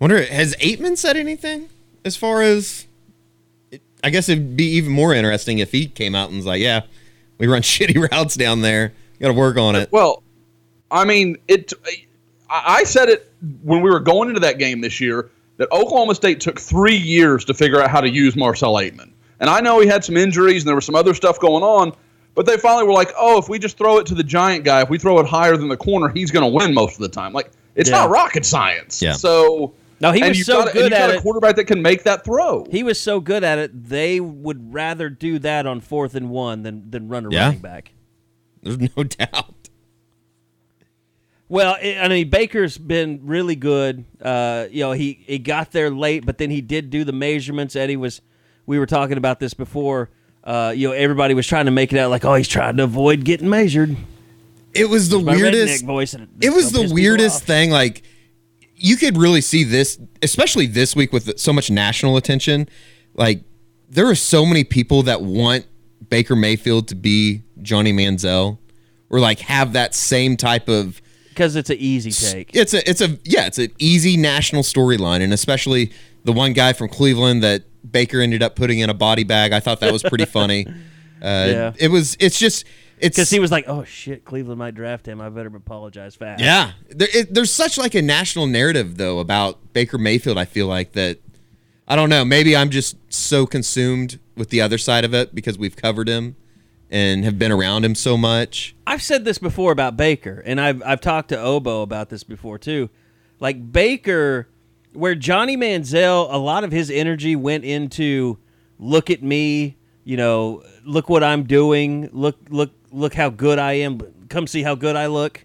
Wonder 0.00 0.24
has 0.24 0.56
Ateman 0.56 0.96
said 0.96 1.16
anything 1.18 1.68
as 2.06 2.16
far 2.16 2.40
as? 2.42 2.86
I 4.04 4.10
guess 4.10 4.28
it'd 4.28 4.56
be 4.56 4.66
even 4.76 4.92
more 4.92 5.14
interesting 5.14 5.58
if 5.58 5.72
he 5.72 5.86
came 5.86 6.14
out 6.14 6.28
and 6.28 6.36
was 6.36 6.46
like, 6.46 6.60
"Yeah, 6.60 6.82
we 7.38 7.46
run 7.46 7.62
shitty 7.72 8.10
routes 8.12 8.34
down 8.36 8.60
there. 8.60 8.92
Got 9.20 9.28
to 9.28 9.34
work 9.34 9.56
on 9.56 9.74
it." 9.76 9.90
Well, 9.90 10.22
I 10.90 11.04
mean, 11.04 11.38
it. 11.48 11.72
I 12.50 12.80
I 12.80 12.84
said 12.84 13.08
it 13.08 13.32
when 13.62 13.80
we 13.80 13.90
were 13.90 14.00
going 14.00 14.28
into 14.28 14.40
that 14.40 14.58
game 14.58 14.80
this 14.80 15.00
year 15.00 15.30
that 15.56 15.70
Oklahoma 15.72 16.14
State 16.14 16.40
took 16.40 16.60
three 16.60 16.96
years 16.96 17.44
to 17.46 17.54
figure 17.54 17.80
out 17.80 17.90
how 17.90 18.00
to 18.00 18.10
use 18.10 18.36
Marcel 18.36 18.74
Ateman, 18.74 19.10
and 19.40 19.48
I 19.48 19.60
know 19.60 19.80
he 19.80 19.86
had 19.88 20.04
some 20.04 20.16
injuries 20.16 20.62
and 20.62 20.68
there 20.68 20.74
was 20.76 20.84
some 20.84 20.94
other 20.94 21.14
stuff 21.14 21.40
going 21.40 21.62
on. 21.64 21.92
But 22.36 22.46
they 22.46 22.56
finally 22.56 22.84
were 22.84 22.92
like, 22.92 23.12
"Oh, 23.16 23.38
if 23.38 23.48
we 23.48 23.58
just 23.60 23.78
throw 23.78 23.98
it 23.98 24.06
to 24.06 24.14
the 24.14 24.24
giant 24.24 24.64
guy, 24.64 24.82
if 24.82 24.90
we 24.90 24.98
throw 24.98 25.18
it 25.20 25.26
higher 25.26 25.56
than 25.56 25.68
the 25.68 25.76
corner, 25.76 26.08
he's 26.08 26.30
going 26.32 26.42
to 26.42 26.48
win 26.54 26.74
most 26.74 26.94
of 26.94 27.00
the 27.00 27.08
time." 27.08 27.32
Like 27.32 27.50
it's 27.76 27.88
Yeah. 27.88 27.98
not 28.00 28.10
rocket 28.10 28.44
science. 28.44 29.00
Yeah. 29.00 29.12
So 29.12 29.72
No, 30.04 30.12
he 30.12 30.20
and 30.22 30.28
was 30.30 30.44
so 30.46 30.58
got, 30.58 30.66
and 30.68 30.72
good 30.74 30.82
you've 30.82 30.90
got 30.92 31.00
at 31.02 31.10
a 31.10 31.18
it. 31.18 31.22
quarterback 31.22 31.56
that 31.56 31.64
can 31.64 31.82
make 31.82 32.04
that 32.04 32.24
throw. 32.24 32.64
He 32.70 32.82
was 32.82 33.00
so 33.00 33.20
good 33.20 33.42
at 33.44 33.58
it. 33.58 33.88
They 33.88 34.20
would 34.20 34.72
rather 34.72 35.08
do 35.08 35.38
that 35.40 35.66
on 35.66 35.80
fourth 35.80 36.14
and 36.14 36.30
one 36.30 36.62
than 36.62 36.90
than 36.90 37.08
run 37.08 37.26
a 37.26 37.30
Yeah. 37.30 37.44
running 37.46 37.60
back. 37.60 37.92
There's 38.62 38.78
no 38.78 39.02
doubt. 39.04 39.68
Well, 41.48 41.76
I 41.80 41.98
I 42.02 42.08
mean, 42.08 42.30
Baker's 42.30 42.78
been 42.78 43.20
really 43.24 43.54
good. 43.56 44.04
Uh, 44.20 44.66
you 44.70 44.80
know, 44.82 44.92
he, 44.92 45.22
he 45.26 45.38
got 45.38 45.72
there 45.72 45.90
late, 45.90 46.24
but 46.24 46.38
then 46.38 46.50
he 46.50 46.60
did 46.60 46.90
do 46.90 47.04
the 47.04 47.12
measurements. 47.12 47.76
Eddie 47.76 47.96
was, 47.96 48.22
we 48.66 48.78
were 48.78 48.86
talking 48.86 49.18
about 49.18 49.40
this 49.40 49.54
before. 49.54 50.10
Uh, 50.42 50.72
you 50.74 50.88
know, 50.88 50.94
everybody 50.94 51.34
was 51.34 51.46
trying 51.46 51.66
to 51.66 51.70
make 51.70 51.92
it 51.92 51.98
out 51.98 52.10
like, 52.10 52.24
oh, 52.24 52.34
he's 52.34 52.48
trying 52.48 52.76
to 52.78 52.84
avoid 52.84 53.24
getting 53.24 53.48
measured. 53.48 53.96
It 54.74 54.88
was 54.88 55.08
the 55.08 55.18
weirdest. 55.18 55.84
voice. 55.84 56.14
It 56.40 56.50
was 56.52 56.72
the 56.72 56.90
weirdest 56.92 57.44
thing. 57.44 57.70
Like 57.70 58.02
you 58.84 58.96
could 58.96 59.16
really 59.16 59.40
see 59.40 59.64
this, 59.64 59.98
especially 60.22 60.66
this 60.66 60.94
week 60.94 61.12
with 61.12 61.38
so 61.38 61.52
much 61.52 61.70
national 61.70 62.16
attention. 62.16 62.68
Like 63.14 63.42
there 63.88 64.06
are 64.08 64.14
so 64.14 64.44
many 64.44 64.62
people 64.64 65.02
that 65.04 65.22
want 65.22 65.66
Baker 66.10 66.36
Mayfield 66.36 66.88
to 66.88 66.94
be 66.94 67.42
Johnny 67.62 67.92
Manziel, 67.92 68.58
or 69.08 69.20
like 69.20 69.38
have 69.40 69.72
that 69.72 69.94
same 69.94 70.36
type 70.36 70.68
of 70.68 71.00
because 71.30 71.56
it's 71.56 71.70
an 71.70 71.78
easy 71.78 72.10
take. 72.12 72.50
it's 72.54 72.74
a 72.74 72.88
it's 72.88 73.00
a 73.00 73.18
yeah 73.24 73.46
it's 73.46 73.58
an 73.58 73.70
easy 73.78 74.16
national 74.16 74.62
storyline 74.62 75.20
and 75.22 75.32
especially 75.32 75.90
the 76.24 76.32
one 76.32 76.52
guy 76.52 76.72
from 76.72 76.88
cleveland 76.88 77.42
that 77.42 77.64
baker 77.90 78.20
ended 78.20 78.40
up 78.42 78.54
putting 78.54 78.78
in 78.78 78.88
a 78.88 78.94
body 78.94 79.24
bag 79.24 79.52
i 79.52 79.58
thought 79.58 79.80
that 79.80 79.92
was 79.92 80.02
pretty 80.04 80.24
funny 80.24 80.64
uh 81.22 81.46
Yeah. 81.50 81.72
it 81.76 81.88
was 81.88 82.16
it's 82.20 82.38
just 82.38 82.64
it's 83.04 83.16
Because 83.16 83.30
he 83.30 83.38
was 83.38 83.50
like, 83.50 83.64
oh 83.68 83.84
shit, 83.84 84.24
Cleveland 84.24 84.58
might 84.58 84.74
draft 84.74 85.06
him. 85.06 85.20
I 85.20 85.28
better 85.28 85.54
apologize 85.54 86.14
fast. 86.14 86.40
yeah 86.40 86.72
there, 86.88 87.08
it, 87.12 87.32
there's 87.34 87.52
such 87.52 87.78
like 87.78 87.94
a 87.94 88.02
national 88.02 88.46
narrative 88.46 88.96
though 88.96 89.18
about 89.18 89.72
baker 89.72 89.98
mayfield 89.98 90.38
i 90.38 90.44
feel 90.44 90.66
like 90.66 90.92
that 90.92 91.18
i 91.88 91.94
don't 91.96 92.08
know 92.08 92.24
maybe 92.24 92.56
i'm 92.56 92.70
just 92.70 92.96
so 93.12 93.46
consumed 93.46 94.18
with 94.36 94.50
the 94.50 94.60
other 94.60 94.78
side 94.78 95.04
of 95.04 95.14
it 95.14 95.34
because 95.34 95.56
we've 95.58 95.76
covered 95.76 96.08
him 96.08 96.36
and 96.90 97.24
have 97.24 97.38
been 97.38 97.50
around 97.52 97.84
him 97.84 97.94
so 97.94 98.16
much 98.16 98.74
I've 98.86 99.02
said 99.02 99.24
this 99.24 99.38
before 99.38 99.72
about 99.72 99.96
Baker, 99.96 100.42
and 100.44 100.60
I've 100.60 100.82
I've 100.84 101.00
talked 101.00 101.30
to 101.30 101.40
Obo 101.40 101.82
about 101.82 102.10
this 102.10 102.22
before 102.22 102.58
too. 102.58 102.90
Like 103.40 103.72
Baker, 103.72 104.48
where 104.92 105.14
Johnny 105.14 105.56
Manziel, 105.56 106.28
a 106.32 106.36
lot 106.36 106.62
of 106.64 106.70
his 106.70 106.90
energy 106.90 107.34
went 107.34 107.64
into 107.64 108.38
look 108.78 109.10
at 109.10 109.22
me, 109.22 109.76
you 110.04 110.16
know, 110.16 110.62
look 110.84 111.08
what 111.08 111.24
I'm 111.24 111.44
doing, 111.44 112.10
look 112.12 112.36
look 112.50 112.72
look 112.94 113.14
how 113.14 113.30
good 113.30 113.58
I 113.58 113.72
am, 113.74 114.00
come 114.28 114.46
see 114.46 114.62
how 114.62 114.74
good 114.74 114.96
I 114.96 115.06
look, 115.06 115.44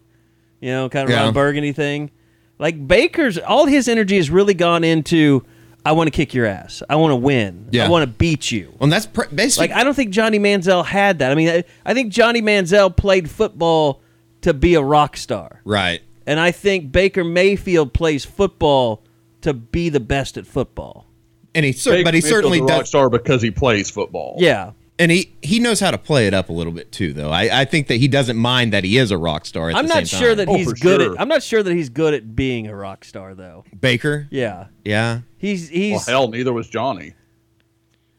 you 0.59 0.69
know, 0.71 0.89
kind 0.89 1.05
of 1.05 1.09
Yeah. 1.09 1.23
Ron 1.23 1.33
Burgundy 1.33 1.71
thing. 1.73 2.11
Like 2.57 2.87
Baker's, 2.87 3.37
all 3.37 3.65
his 3.65 3.87
energy 3.87 4.17
has 4.17 4.29
really 4.29 4.53
gone 4.53 4.83
into 4.83 5.45
I 5.85 5.93
want 5.93 6.07
to 6.07 6.11
kick 6.11 6.33
your 6.33 6.45
ass, 6.45 6.83
I 6.89 6.97
want 6.97 7.11
to 7.11 7.15
win, 7.15 7.69
Yeah. 7.71 7.85
I 7.85 7.89
want 7.89 8.03
to 8.03 8.07
beat 8.17 8.51
you. 8.51 8.67
well 8.73 8.77
and 8.83 8.91
that's 8.91 9.05
pr- 9.05 9.23
basically 9.33 9.69
Like 9.69 9.77
I 9.77 9.83
don't 9.83 9.93
think 9.93 10.11
Johnny 10.11 10.37
Manziel 10.39 10.85
had 10.85 11.19
that. 11.19 11.31
I 11.31 11.35
mean, 11.35 11.49
I, 11.49 11.63
I 11.85 11.93
think 11.93 12.11
Johnny 12.11 12.41
Manziel 12.41 12.95
played 12.95 13.29
football 13.29 14.01
to 14.41 14.53
be 14.53 14.75
a 14.75 14.81
rock 14.81 15.15
star, 15.17 15.61
right 15.65 16.01
and 16.27 16.39
I 16.39 16.51
think 16.51 16.91
Baker 16.91 17.23
Mayfield 17.23 17.93
plays 17.93 18.23
football 18.25 19.03
to 19.41 19.53
be 19.53 19.89
the 19.89 19.99
best 20.01 20.37
at 20.37 20.45
football. 20.45 21.07
and 21.55 21.65
he 21.65 21.71
cer- 21.71 22.03
but 22.03 22.13
he 22.13 22.17
Mayfield's 22.17 22.27
certainly 22.29 22.59
a 22.59 22.63
rock 22.63 22.79
does 22.81 22.89
star 22.89 23.09
because 23.09 23.41
he 23.41 23.49
plays 23.51 23.89
football. 23.89 24.35
Yeah, 24.37 24.71
and 24.99 25.09
he 25.11 25.33
he 25.41 25.59
knows 25.59 25.79
how 25.79 25.89
to 25.89 25.97
play 25.97 26.27
it 26.27 26.33
up 26.33 26.49
a 26.49 26.53
little 26.53 26.73
bit 26.73 26.91
too 26.91 27.13
though 27.13 27.31
i, 27.31 27.61
I 27.61 27.65
think 27.65 27.87
that 27.87 27.95
he 27.95 28.07
doesn't 28.07 28.37
mind 28.37 28.73
that 28.73 28.83
he 28.83 28.97
is 28.97 29.09
a 29.11 29.17
rock 29.17 29.45
star 29.45 29.69
at 29.69 29.75
I'm 29.77 29.87
the 29.87 29.93
not 29.95 30.07
same 30.07 30.19
sure 30.19 30.29
time. 30.29 30.37
that 30.37 30.47
Oh, 30.49 30.55
he's 30.57 30.69
for 30.69 30.75
good 30.75 31.01
sure. 31.01 31.13
at. 31.15 31.21
I'm 31.21 31.27
not 31.29 31.41
sure 31.41 31.63
that 31.63 31.73
he's 31.73 31.89
good 31.89 32.13
at 32.13 32.35
being 32.35 32.67
a 32.67 32.75
rock 32.75 33.05
star 33.05 33.33
though. 33.33 33.63
baker 33.79 34.27
Yeah, 34.29 34.67
yeah 34.83 35.21
he's 35.37 35.69
Well, 35.71 35.79
he's 35.79 36.05
hell, 36.07 36.27
neither 36.27 36.53
was 36.53 36.67
Johnny. 36.69 37.13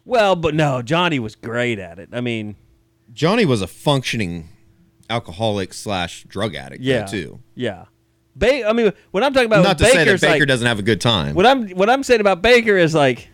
well, 0.05 0.35
but 0.37 0.55
no, 0.55 0.83
Johnny 0.83 1.19
was 1.19 1.35
great 1.37 1.79
at 1.79 1.99
it. 1.99 2.09
I 2.13 2.21
mean, 2.21 2.57
johnny 3.13 3.45
was 3.45 3.61
a 3.63 3.67
functioning 3.67 4.49
alcoholic 5.09 5.75
slash 5.75 6.25
drug 6.25 6.55
addict 6.55 6.83
though, 6.85 6.89
yeah, 6.91 7.07
too 7.07 7.41
yeah. 7.55 7.85
Ba- 8.37 8.67
I 8.69 8.73
mean, 8.73 8.93
when 9.11 9.25
I'm 9.25 9.33
talking 9.35 9.47
about 9.47 9.65
not 9.65 9.77
to 9.79 9.85
Baker's 9.85 10.21
say 10.21 10.29
that 10.29 10.33
baker 10.35 10.41
like, 10.45 10.49
doesn't 10.49 10.67
have 10.67 10.79
a 10.79 10.83
good 10.83 11.01
time 11.01 11.35
What 11.35 11.47
I'm 11.47 11.69
what 11.71 11.91
I'm 11.91 12.05
saying 12.05 12.21
about 12.21 12.41
Baker 12.43 12.77
is 12.77 12.95
like 12.95 13.29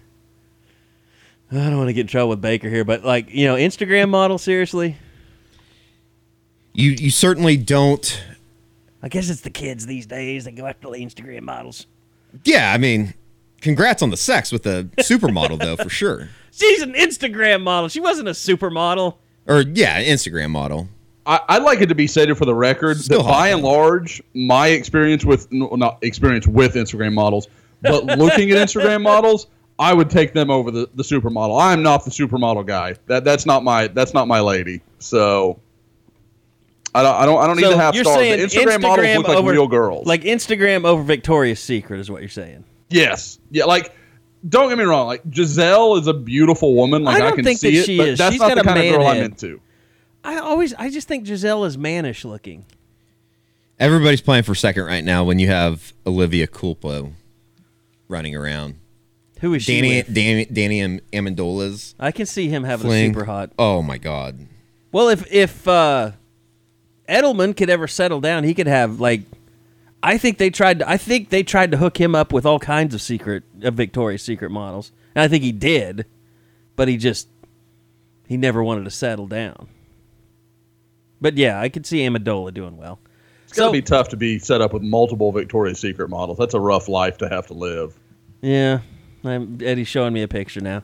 I 1.51 1.55
don't 1.55 1.77
want 1.77 1.89
to 1.89 1.93
get 1.93 2.03
in 2.03 2.07
trouble 2.09 2.31
with 2.31 2.41
Baker 2.41 2.69
here, 2.69 2.85
but 2.85 3.05
like 3.05 3.33
you 3.33 3.47
know, 3.47 3.55
Instagram 3.55 4.09
model. 4.09 4.39
Seriously, 4.39 4.97
You 6.73 6.91
you 6.91 7.11
certainly 7.11 7.57
don't. 7.57 8.23
I 9.03 9.09
guess 9.09 9.31
it's 9.31 9.43
the 9.43 9.51
kids 9.51 9.87
these 9.87 10.07
days 10.07 10.45
that 10.47 10.57
go 10.57 10.67
after 10.67 10.89
the 10.91 10.97
Instagram 10.97 11.43
models. 11.43 11.87
Yeah, 12.45 12.73
I 12.73 12.79
mean, 12.79 13.15
congrats 13.61 14.03
on 14.03 14.11
the 14.11 14.17
sex 14.17 14.51
with 14.51 14.65
the 14.65 14.89
supermodel 14.99 15.61
though, 15.61 15.77
for 15.77 15.89
sure. 15.89 16.29
She's 16.51 16.83
an 16.83 16.95
Instagram 16.95 17.63
model. 17.63 17.89
She 17.89 18.01
wasn't 18.01 18.29
a 18.29 18.33
supermodel. 18.33 19.17
Or 19.47 19.61
yeah, 19.61 20.03
Instagram 20.03 20.51
model. 20.51 20.89
I, 21.27 21.41
I'd 21.49 21.63
like 21.63 21.81
it 21.81 21.87
to 21.87 21.95
be 21.95 22.07
stated 22.07 22.37
for 22.39 22.45
the 22.45 22.55
record 22.55 22.99
Still 22.99 23.23
that 23.23 23.29
by 23.29 23.49
hot, 23.49 23.55
and 23.55 23.63
large, 23.63 24.23
my 24.35 24.69
experience 24.69 25.25
with 25.25 25.47
not 25.53 25.99
experience 26.03 26.47
with 26.47 26.75
Instagram 26.75 27.15
models, 27.15 27.49
but 27.83 28.05
looking 28.05 28.51
at 28.51 28.57
Instagram 28.69 29.03
models, 29.03 29.47
I 29.79 29.93
would 29.93 30.09
take 30.11 30.33
them 30.33 30.51
over 30.51 30.71
the, 30.71 30.89
the 30.95 31.03
supermodel. 31.03 31.61
I'm 31.61 31.83
not 31.83 32.05
the 32.05 32.11
supermodel 32.11 32.67
guy. 32.67 32.97
That 33.07 33.25
that's 33.25 33.45
not 33.47 33.63
my 33.63 33.89
that's 33.89 34.15
not 34.15 34.27
my 34.29 34.41
lady. 34.41 34.81
So 34.99 35.61
I 36.95 37.03
don't 37.03 37.15
I 37.15 37.27
don't 37.27 37.39
I 37.39 37.47
don't 37.47 37.57
need 37.57 37.63
So 37.65 37.71
to 37.73 37.77
have 37.77 37.95
you're 37.95 38.05
stars. 38.05 38.17
saying 38.19 38.41
The 38.41 38.47
Instagram, 38.47 38.81
models 38.83 39.17
look 39.17 39.29
like 39.29 39.37
over, 39.37 39.53
real 39.53 39.67
girls. 39.69 40.07
like 40.07 40.23
Instagram 40.23 40.85
over 40.87 41.03
Victoria's 41.03 41.61
Secret 41.61 42.01
is 42.01 42.11
what 42.11 42.23
you're 42.23 42.29
saying. 42.29 42.65
yes, 42.91 43.39
yeah, 43.51 43.65
like. 43.65 43.93
Don't 44.49 44.69
get 44.69 44.79
me 44.79 44.85
wrong. 44.85 45.09
Like 45.09 45.29
Gisele 45.29 45.97
is 45.97 46.07
a 46.07 46.15
beautiful 46.15 46.75
woman. 46.77 47.03
Like 47.03 47.17
I 47.17 47.19
don't 47.21 47.35
can 47.37 47.45
think 47.45 47.59
see 47.59 47.73
that 47.75 47.81
it, 47.81 47.85
she 47.87 47.97
but 47.99 48.09
is. 48.09 48.19
that's 48.19 48.33
She's 48.35 48.41
not 48.41 48.49
got 48.51 48.55
the 48.57 48.61
a 48.61 48.65
kind 48.65 48.79
of 48.79 48.85
man 48.85 48.95
girl 48.95 49.07
I'm 49.09 49.17
into. 49.25 49.61
I 50.23 50.37
always, 50.37 50.73
I 50.75 50.89
just 50.89 51.09
think 51.09 51.25
Gisele 51.25 51.65
is 51.65 51.77
mannish 51.77 52.25
looking. 52.25 52.65
Everybody's 53.81 54.21
playing 54.21 54.45
for 54.45 54.55
second 54.55 54.85
right 54.85 55.03
now 55.03 55.25
when 55.25 55.41
you 55.41 55.49
have 55.49 55.93
Olivia 56.07 56.47
Culpo 56.47 57.15
running 58.07 58.37
around. 58.37 58.77
Who 59.41 59.55
is 59.55 59.63
she? 59.65 59.75
Danny 59.81 59.97
with? 59.99 60.15
Danny, 60.15 60.45
Danny 60.47 60.81
Am- 60.81 61.01
Amendola's 61.13 61.95
I 62.01 62.11
can 62.11 62.27
see 62.27 62.49
him 62.49 62.65
having 62.65 62.87
fling. 62.87 63.11
a 63.11 63.15
super 63.15 63.25
hot. 63.27 63.51
Oh 63.59 63.83
my 63.83 63.99
god. 63.99 64.47
Well, 64.93 65.09
if 65.09 65.31
if 65.33 65.69
uh, 65.69 66.13
Edelman 67.09 67.57
could 67.57 67.69
ever 67.71 67.87
settle 67.87 68.21
down, 68.21 68.45
he 68.45 68.55
could 68.55 68.67
have 68.67 69.01
like. 69.01 69.23
I 70.03 70.19
think 70.19 70.39
they 70.39 70.51
tried. 70.51 70.79
To, 70.81 70.89
I 70.89 70.97
think 70.97 71.31
they 71.31 71.43
tried 71.43 71.71
to 71.73 71.77
hook 71.79 71.99
him 72.01 72.15
up 72.15 72.33
with 72.33 72.47
all 72.47 72.59
kinds 72.59 72.95
of 72.95 73.03
secret 73.03 73.43
of 73.63 73.75
Victoria's 73.75 74.23
Secret 74.23 74.51
models, 74.51 74.93
and 75.15 75.23
I 75.23 75.29
think 75.29 75.43
he 75.43 75.53
did, 75.53 76.07
but 76.77 76.87
he 76.89 76.97
just 76.97 77.29
he 78.29 78.37
never 78.37 78.63
wanted 78.63 78.85
to 78.85 78.91
settle 78.91 79.27
down. 79.27 79.69
But 81.21 81.37
yeah, 81.37 81.61
I 81.61 81.69
could 81.69 81.87
see 81.87 81.99
Amendola 82.07 82.53
doing 82.55 82.77
well. 82.77 83.01
It's 83.49 83.59
gonna 83.59 83.73
be 83.73 83.83
tough 83.83 84.09
to 84.11 84.17
be 84.17 84.39
set 84.39 84.61
up 84.61 84.73
with 84.73 84.83
multiple 84.83 85.33
Victoria's 85.33 85.79
Secret 85.81 86.09
models. 86.09 86.39
That's 86.39 86.55
a 86.55 86.61
rough 86.61 86.89
life 86.89 87.19
to 87.19 87.29
have 87.29 87.47
to 87.49 87.55
live. 87.55 87.99
Yeah, 88.43 88.81
I'm, 89.29 89.59
Eddie's 89.63 89.89
showing 89.89 90.13
me 90.13 90.23
a 90.23 90.29
picture 90.29 90.61
now. 90.61 90.83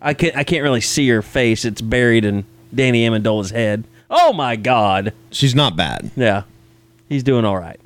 I 0.00 0.14
can't. 0.14 0.36
I 0.36 0.44
can't 0.44 0.62
really 0.62 0.80
see 0.80 1.08
her 1.08 1.22
face. 1.22 1.64
It's 1.64 1.80
buried 1.80 2.24
in 2.24 2.44
Danny 2.74 3.06
Amendola's 3.06 3.50
head. 3.50 3.84
Oh 4.10 4.32
my 4.32 4.56
God! 4.56 5.12
She's 5.30 5.54
not 5.54 5.76
bad. 5.76 6.10
Yeah, 6.14 6.42
he's 7.08 7.22
doing 7.22 7.44
all 7.44 7.58
right. 7.58 7.80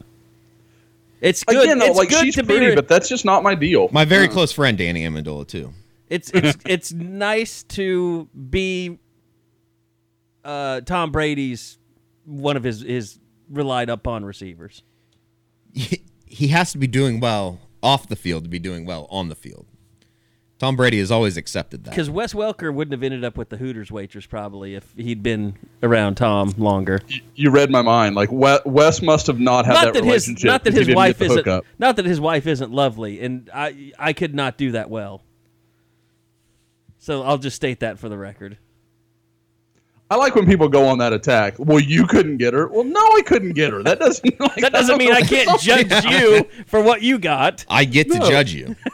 It's 1.21 1.45
good. 1.45 1.65
Again, 1.65 1.79
though, 1.79 1.87
it's 1.87 1.97
like 1.97 2.09
good 2.09 2.25
she's 2.25 2.35
to 2.37 2.45
pretty, 2.45 2.61
be. 2.61 2.67
re- 2.71 2.75
but 2.75 2.89
that's 2.89 3.09
just 3.09 3.25
not 3.25 3.43
my 3.43 3.55
deal. 3.55 3.89
My 3.93 4.05
very 4.05 4.29
close 4.29 4.53
friend 4.53 4.77
Danny 4.77 5.05
Amendola 5.05 5.47
too. 5.47 5.73
it's 6.09 6.31
it's 6.35 6.59
it's 6.67 6.93
nice 6.93 7.63
to 7.65 8.29
be 8.51 8.99
uh, 10.45 10.81
Tom 10.83 11.13
Brady's 11.13 11.79
one 12.25 12.57
of 12.57 12.65
his 12.65 12.81
his 12.81 13.19
relied 13.49 13.91
upon 13.91 14.25
receivers. 14.25 14.83
He, 15.73 16.03
he 16.27 16.49
has 16.49 16.73
to 16.73 16.79
be 16.79 16.87
doing 16.87 17.21
well 17.21 17.61
off 17.83 18.09
the 18.09 18.17
field 18.17 18.45
to 18.45 18.51
be 18.51 18.59
doing 18.59 18.85
well 18.85 19.07
on 19.11 19.29
the 19.29 19.35
field. 19.35 19.67
Tom 20.59 20.75
Brady 20.75 20.99
has 20.99 21.13
always 21.13 21.37
accepted 21.37 21.85
that. 21.85 21.91
Because 21.91 22.11
Wes 22.11 22.35
Welker 22.35 22.75
wouldn't 22.75 22.93
have 22.93 23.05
ended 23.05 23.25
up 23.25 23.37
with 23.37 23.49
the 23.49 23.57
Hooters 23.57 23.93
waitress 23.93 24.27
probably 24.27 24.75
if 24.75 24.93
he'd 24.97 25.23
been 25.23 25.57
around 25.85 26.17
Tom 26.17 26.53
longer. 26.59 27.01
You 27.37 27.51
read 27.51 27.71
my 27.71 27.83
mind. 27.83 28.17
Like 28.17 28.31
Wes 28.33 29.01
must 29.01 29.29
have 29.29 29.39
not 29.39 29.67
had 29.67 29.75
not 29.75 29.85
that, 29.85 29.95
that 29.95 30.05
his 30.05 30.27
relationship. 30.27 30.49
not 30.49 30.65
that 30.65 30.75
his 30.75 30.93
wife 30.93 31.23
isn't 31.23 31.37
hookup. 31.37 31.65
not 31.79 31.97
that 31.97 32.07
his 32.07 32.21
wife 32.21 32.49
isn't 32.49 32.73
lovely, 32.73 33.21
and 33.21 33.49
I 33.55 33.93
I 33.99 34.13
could 34.13 34.35
not 34.35 34.59
do 34.59 34.73
that 34.73 34.91
well. 34.91 35.23
So 36.99 37.23
I'll 37.23 37.39
just 37.39 37.55
state 37.55 37.81
that 37.81 38.01
for 38.01 38.09
the 38.09 38.19
record. 38.19 38.59
I 40.11 40.17
like 40.17 40.35
when 40.35 40.47
people 40.47 40.69
go 40.69 40.87
on 40.87 40.99
that 40.99 41.13
attack. 41.13 41.55
Well, 41.59 41.81
you 41.81 42.07
couldn't 42.07 42.39
get 42.39 42.55
her. 42.55 42.67
Well, 42.69 42.85
no, 42.85 43.01
I 43.01 43.23
couldn't 43.27 43.53
get 43.53 43.73
her. 43.73 43.83
That 43.83 43.99
doesn't. 43.99 44.41
Like, 44.41 44.57
That 44.63 44.73
doesn't 44.73 44.97
mean 44.97 45.13
I 45.13 45.21
can't 45.21 45.61
judge 45.61 46.05
you 46.07 46.45
for 46.67 46.81
what 46.83 47.03
you 47.03 47.19
got. 47.19 47.65
I 47.69 47.85
get 47.85 48.11
to 48.11 48.19
judge 48.21 48.53
you. 48.55 48.75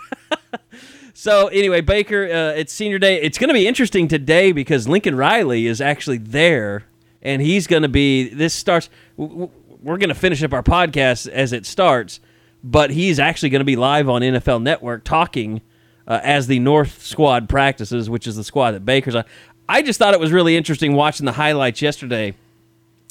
So 1.16 1.46
anyway, 1.48 1.80
Baker, 1.80 2.24
uh, 2.24 2.58
it's 2.58 2.72
senior 2.72 2.98
day. 2.98 3.20
It's 3.22 3.38
going 3.38 3.48
to 3.48 3.54
be 3.54 3.66
interesting 3.68 4.08
today 4.08 4.50
because 4.52 4.88
Lincoln 4.88 5.14
Riley 5.16 5.66
is 5.66 5.80
actually 5.80 6.18
there, 6.18 6.84
and 7.22 7.40
he's 7.40 7.66
going 7.68 7.82
to 7.82 7.88
be. 7.88 8.28
This 8.28 8.52
starts. 8.52 8.90
w- 9.16 9.46
w- 9.46 9.50
We're 9.80 9.96
going 9.96 10.08
to 10.08 10.14
finish 10.14 10.42
up 10.42 10.52
our 10.52 10.62
podcast 10.62 11.28
as 11.28 11.52
it 11.52 11.66
starts, 11.66 12.18
but 12.64 12.90
he's 12.90 13.18
actually 13.20 13.50
going 13.50 13.60
to 13.60 13.64
be 13.64 13.76
live 13.76 14.08
on 14.08 14.22
NFL 14.22 14.60
Network 14.62 15.04
talking 15.04 15.62
uh, 16.06 16.20
as 16.22 16.48
the 16.48 16.58
North 16.58 17.02
squad 17.04 17.48
practices, 17.48 18.10
which 18.10 18.26
is 18.26 18.34
the 18.36 18.44
squad 18.44 18.72
that 18.72 18.84
Baker's 18.84 19.14
on. 19.14 19.24
I 19.68 19.82
just 19.82 19.98
thought 19.98 20.14
it 20.14 20.20
was 20.20 20.32
really 20.32 20.56
interesting 20.56 20.94
watching 20.94 21.26
the 21.26 21.32
highlights 21.32 21.80
yesterday 21.80 22.34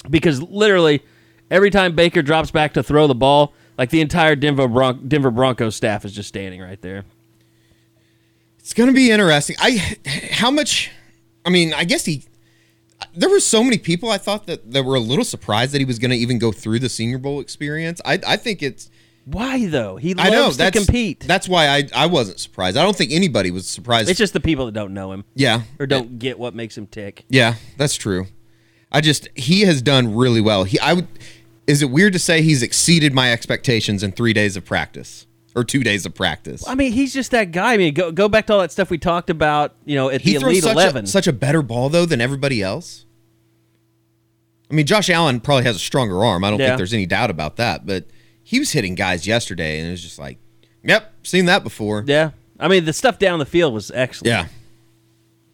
because 0.10 0.42
literally 0.42 1.02
every 1.50 1.70
time 1.70 1.96
Baker 1.96 2.22
drops 2.22 2.52
back 2.52 2.74
to 2.74 2.84
throw 2.84 3.08
the 3.08 3.16
ball, 3.16 3.54
like 3.78 3.90
the 3.90 4.02
entire 4.02 4.36
Denver 4.36 4.68
Bron- 4.68 5.08
Denver 5.08 5.32
Broncos 5.32 5.76
staff 5.76 6.06
is 6.06 6.14
just 6.14 6.30
standing 6.30 6.62
right 6.62 6.82
there. 6.82 7.06
It's 8.60 8.74
going 8.74 8.88
to 8.88 8.94
be 8.94 9.12
interesting. 9.12 9.56
I 9.60 9.98
how 10.32 10.52
much 10.52 10.92
I 11.46 11.50
mean, 11.50 11.74
I 11.74 11.84
guess 11.84 12.06
he 12.06 12.24
there 13.14 13.30
were 13.30 13.40
so 13.40 13.64
many 13.64 13.78
people 13.78 14.10
I 14.10 14.18
thought 14.18 14.46
that, 14.48 14.72
that 14.72 14.84
were 14.84 14.96
a 14.96 15.00
little 15.00 15.26
surprised 15.26 15.74
that 15.74 15.80
he 15.80 15.86
was 15.86 16.00
going 16.00 16.12
to 16.12 16.18
even 16.18 16.40
go 16.40 16.52
through 16.52 16.80
the 16.80 16.90
Senior 16.90 17.18
Bowl 17.18 17.40
experience. 17.40 18.00
I 18.06 18.20
I 18.26 18.38
think 18.38 18.64
it's 18.64 18.90
Why 19.26 19.66
though? 19.68 19.96
He 19.96 20.14
loves 20.14 20.30
I 20.30 20.32
know 20.32 20.52
to 20.52 20.58
that's 20.58 20.78
compete. 20.78 21.22
That's 21.22 21.48
why 21.48 21.68
I 21.68 21.84
I 21.96 22.06
wasn't 22.08 22.40
surprised. 22.40 22.76
I 22.78 22.84
don't 22.84 22.96
think 22.96 23.12
anybody 23.12 23.52
was 23.52 23.68
surprised. 23.68 24.10
it's 24.10 24.20
just 24.20 24.34
the 24.34 24.40
people 24.42 24.66
that 24.66 24.74
don't 24.74 24.94
know 24.94 25.12
him 25.14 25.24
yeah. 25.36 25.62
or 25.80 25.88
don't 25.88 26.20
get 26.20 26.38
what 26.38 26.54
makes 26.54 26.78
him 26.78 26.88
tick. 26.88 27.24
Yeah, 27.30 27.56
that's 27.78 27.96
true. 27.96 28.28
I 28.92 29.02
just 29.02 29.30
he 29.36 29.62
has 29.62 29.82
done 29.82 30.14
really 30.16 30.42
well. 30.42 30.66
He 30.66 30.78
I 30.80 30.94
would 30.94 31.08
is 31.66 31.82
it 31.82 31.90
weird 31.90 32.12
to 32.14 32.20
say 32.20 32.42
he's 32.42 32.62
exceeded 32.62 33.14
my 33.14 33.32
expectations 33.32 34.04
in 34.04 34.12
3 34.12 34.34
days 34.34 34.58
of 34.58 34.66
practice 34.66 35.26
or 35.56 35.64
2 35.64 35.82
days 35.84 36.06
of 36.06 36.14
practice? 36.14 36.68
I 36.68 36.76
mean, 36.76 36.92
he's 36.92 37.14
just 37.14 37.32
that 37.32 37.52
guy. 37.54 37.74
I 37.74 37.78
mean, 37.78 37.94
go 37.94 38.12
go 38.12 38.28
back 38.28 38.48
to 38.48 38.54
all 38.54 38.60
that 38.60 38.74
stuff 38.74 38.90
we 38.90 38.98
talked 38.98 39.30
about. 39.30 39.74
You 39.86 39.96
know, 39.96 40.10
at 40.10 40.20
He 40.22 40.34
the 40.34 40.40
throws 40.40 40.52
Elite 40.52 40.64
such 40.64 40.74
Eleven. 40.74 41.06
a, 41.06 41.08
such 41.08 41.28
a 41.28 41.34
better 41.34 41.62
ball 41.62 41.88
though 41.88 42.06
than 42.06 42.20
everybody 42.20 42.62
else. 42.62 43.06
I 44.70 44.74
mean, 44.76 44.86
Josh 44.86 45.10
Allen 45.10 45.40
probably 45.40 45.64
has 45.64 45.76
a 45.78 45.80
stronger 45.80 46.24
arm. 46.26 46.44
I 46.44 46.50
don't 46.50 46.60
Yeah. 46.60 46.68
think 46.70 46.78
there's 46.78 46.94
any 46.94 47.06
doubt 47.06 47.30
about 47.30 47.56
that, 47.58 47.86
but 47.86 48.06
he 48.54 48.60
was 48.60 48.72
hitting 48.72 48.94
guys 48.94 49.26
yesterday 49.26 49.80
and 49.80 49.88
it 49.88 49.92
was 49.92 50.04
just 50.04 50.20
like, 50.20 50.38
"Yep, 50.84 51.12
seen 51.24 51.46
that 51.46 51.64
before." 51.64 52.04
yeah, 52.06 52.30
I 52.60 52.68
mean, 52.68 52.86
the 52.86 52.94
stuff 52.94 53.18
down 53.18 53.40
the 53.40 53.46
field 53.48 53.74
was 53.74 53.90
excellent. 53.90 54.28
Yeah. 54.28 54.46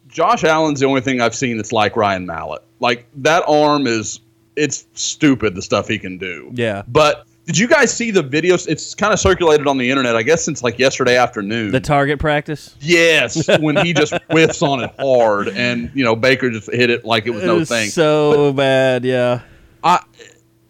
Josh 0.08 0.44
Allen's 0.44 0.80
the 0.80 0.86
only 0.86 1.00
thing 1.00 1.20
I've 1.20 1.34
seen 1.34 1.56
that's 1.56 1.72
like 1.72 1.96
Ryan 1.96 2.26
Mallett. 2.26 2.62
Like 2.80 3.06
that 3.22 3.42
arm 3.46 3.86
is 3.86 4.20
it's 4.56 4.86
stupid 4.94 5.54
the 5.54 5.62
stuff 5.62 5.88
he 5.88 5.98
can 5.98 6.18
do. 6.18 6.50
Yeah. 6.52 6.82
But 6.88 7.26
did 7.46 7.56
you 7.56 7.68
guys 7.68 7.90
see 7.96 8.10
the 8.10 8.22
videos? 8.22 8.68
It's 8.68 8.94
kind 8.94 9.12
of 9.14 9.18
circulated 9.18 9.66
on 9.66 9.78
the 9.78 9.88
internet, 9.88 10.16
I 10.16 10.22
guess, 10.22 10.44
since 10.44 10.62
like 10.62 10.78
yesterday 10.78 11.16
afternoon. 11.16 11.70
The 11.72 11.80
target 11.80 12.18
practice. 12.18 12.76
yes, 12.80 13.48
when 13.60 13.76
he 13.78 13.92
just 13.94 14.12
whiffs 14.30 14.60
on 14.62 14.82
it 14.84 14.92
hard, 14.98 15.48
and 15.48 15.90
you 15.94 16.04
know 16.04 16.14
Baker 16.16 16.50
just 16.50 16.70
hit 16.70 16.90
it 16.90 17.04
like 17.04 17.26
it 17.26 17.30
was 17.30 17.42
It 17.44 17.46
no 17.46 17.54
was 17.56 17.68
thing. 17.68 17.88
so 17.88 18.52
bad. 18.52 19.04
Yeah. 19.04 19.40
I, 19.82 20.00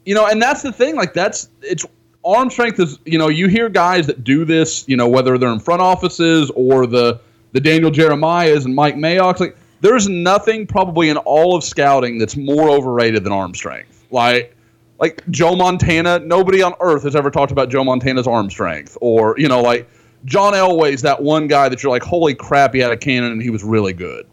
you 0.04 0.14
know, 0.14 0.26
and 0.26 0.40
that's 0.40 0.62
the 0.62 0.72
thing. 0.72 0.94
Like 0.96 1.12
that's 1.14 1.48
it's 1.62 1.84
arm 2.24 2.50
strength 2.50 2.80
is. 2.80 2.98
You 3.04 3.18
know, 3.18 3.28
you 3.28 3.48
hear 3.48 3.68
guys 3.68 4.06
that 4.06 4.24
do 4.24 4.44
this. 4.44 4.88
You 4.88 4.96
know, 4.96 5.08
whether 5.08 5.38
they're 5.38 5.52
in 5.52 5.60
front 5.60 5.82
offices 5.82 6.50
or 6.54 6.86
the 6.86 7.20
the 7.52 7.60
Daniel 7.60 7.90
Jeremiahs 7.90 8.64
and 8.64 8.74
Mike 8.74 8.96
Mayock's. 8.96 9.40
Like 9.40 9.56
there's 9.80 10.08
nothing 10.08 10.66
probably 10.66 11.08
in 11.08 11.16
all 11.18 11.56
of 11.56 11.64
scouting 11.64 12.18
that's 12.18 12.36
more 12.36 12.68
overrated 12.70 13.24
than 13.24 13.32
arm 13.32 13.54
strength. 13.54 14.04
Like 14.10 14.56
like 14.98 15.22
Joe 15.30 15.56
Montana. 15.56 16.18
Nobody 16.20 16.62
on 16.62 16.74
earth 16.80 17.02
has 17.04 17.16
ever 17.16 17.30
talked 17.30 17.52
about 17.52 17.70
Joe 17.70 17.82
Montana's 17.82 18.26
arm 18.26 18.50
strength, 18.50 18.96
or 19.00 19.34
you 19.38 19.48
know, 19.48 19.62
like 19.62 19.88
John 20.24 20.52
Elway's 20.52 21.02
that 21.02 21.22
one 21.22 21.48
guy 21.48 21.68
that 21.68 21.82
you're 21.82 21.90
like, 21.90 22.02
holy 22.02 22.34
crap, 22.34 22.74
he 22.74 22.80
had 22.80 22.92
a 22.92 22.96
cannon 22.96 23.32
and 23.32 23.42
he 23.42 23.50
was 23.50 23.64
really 23.64 23.94
good. 23.94 24.26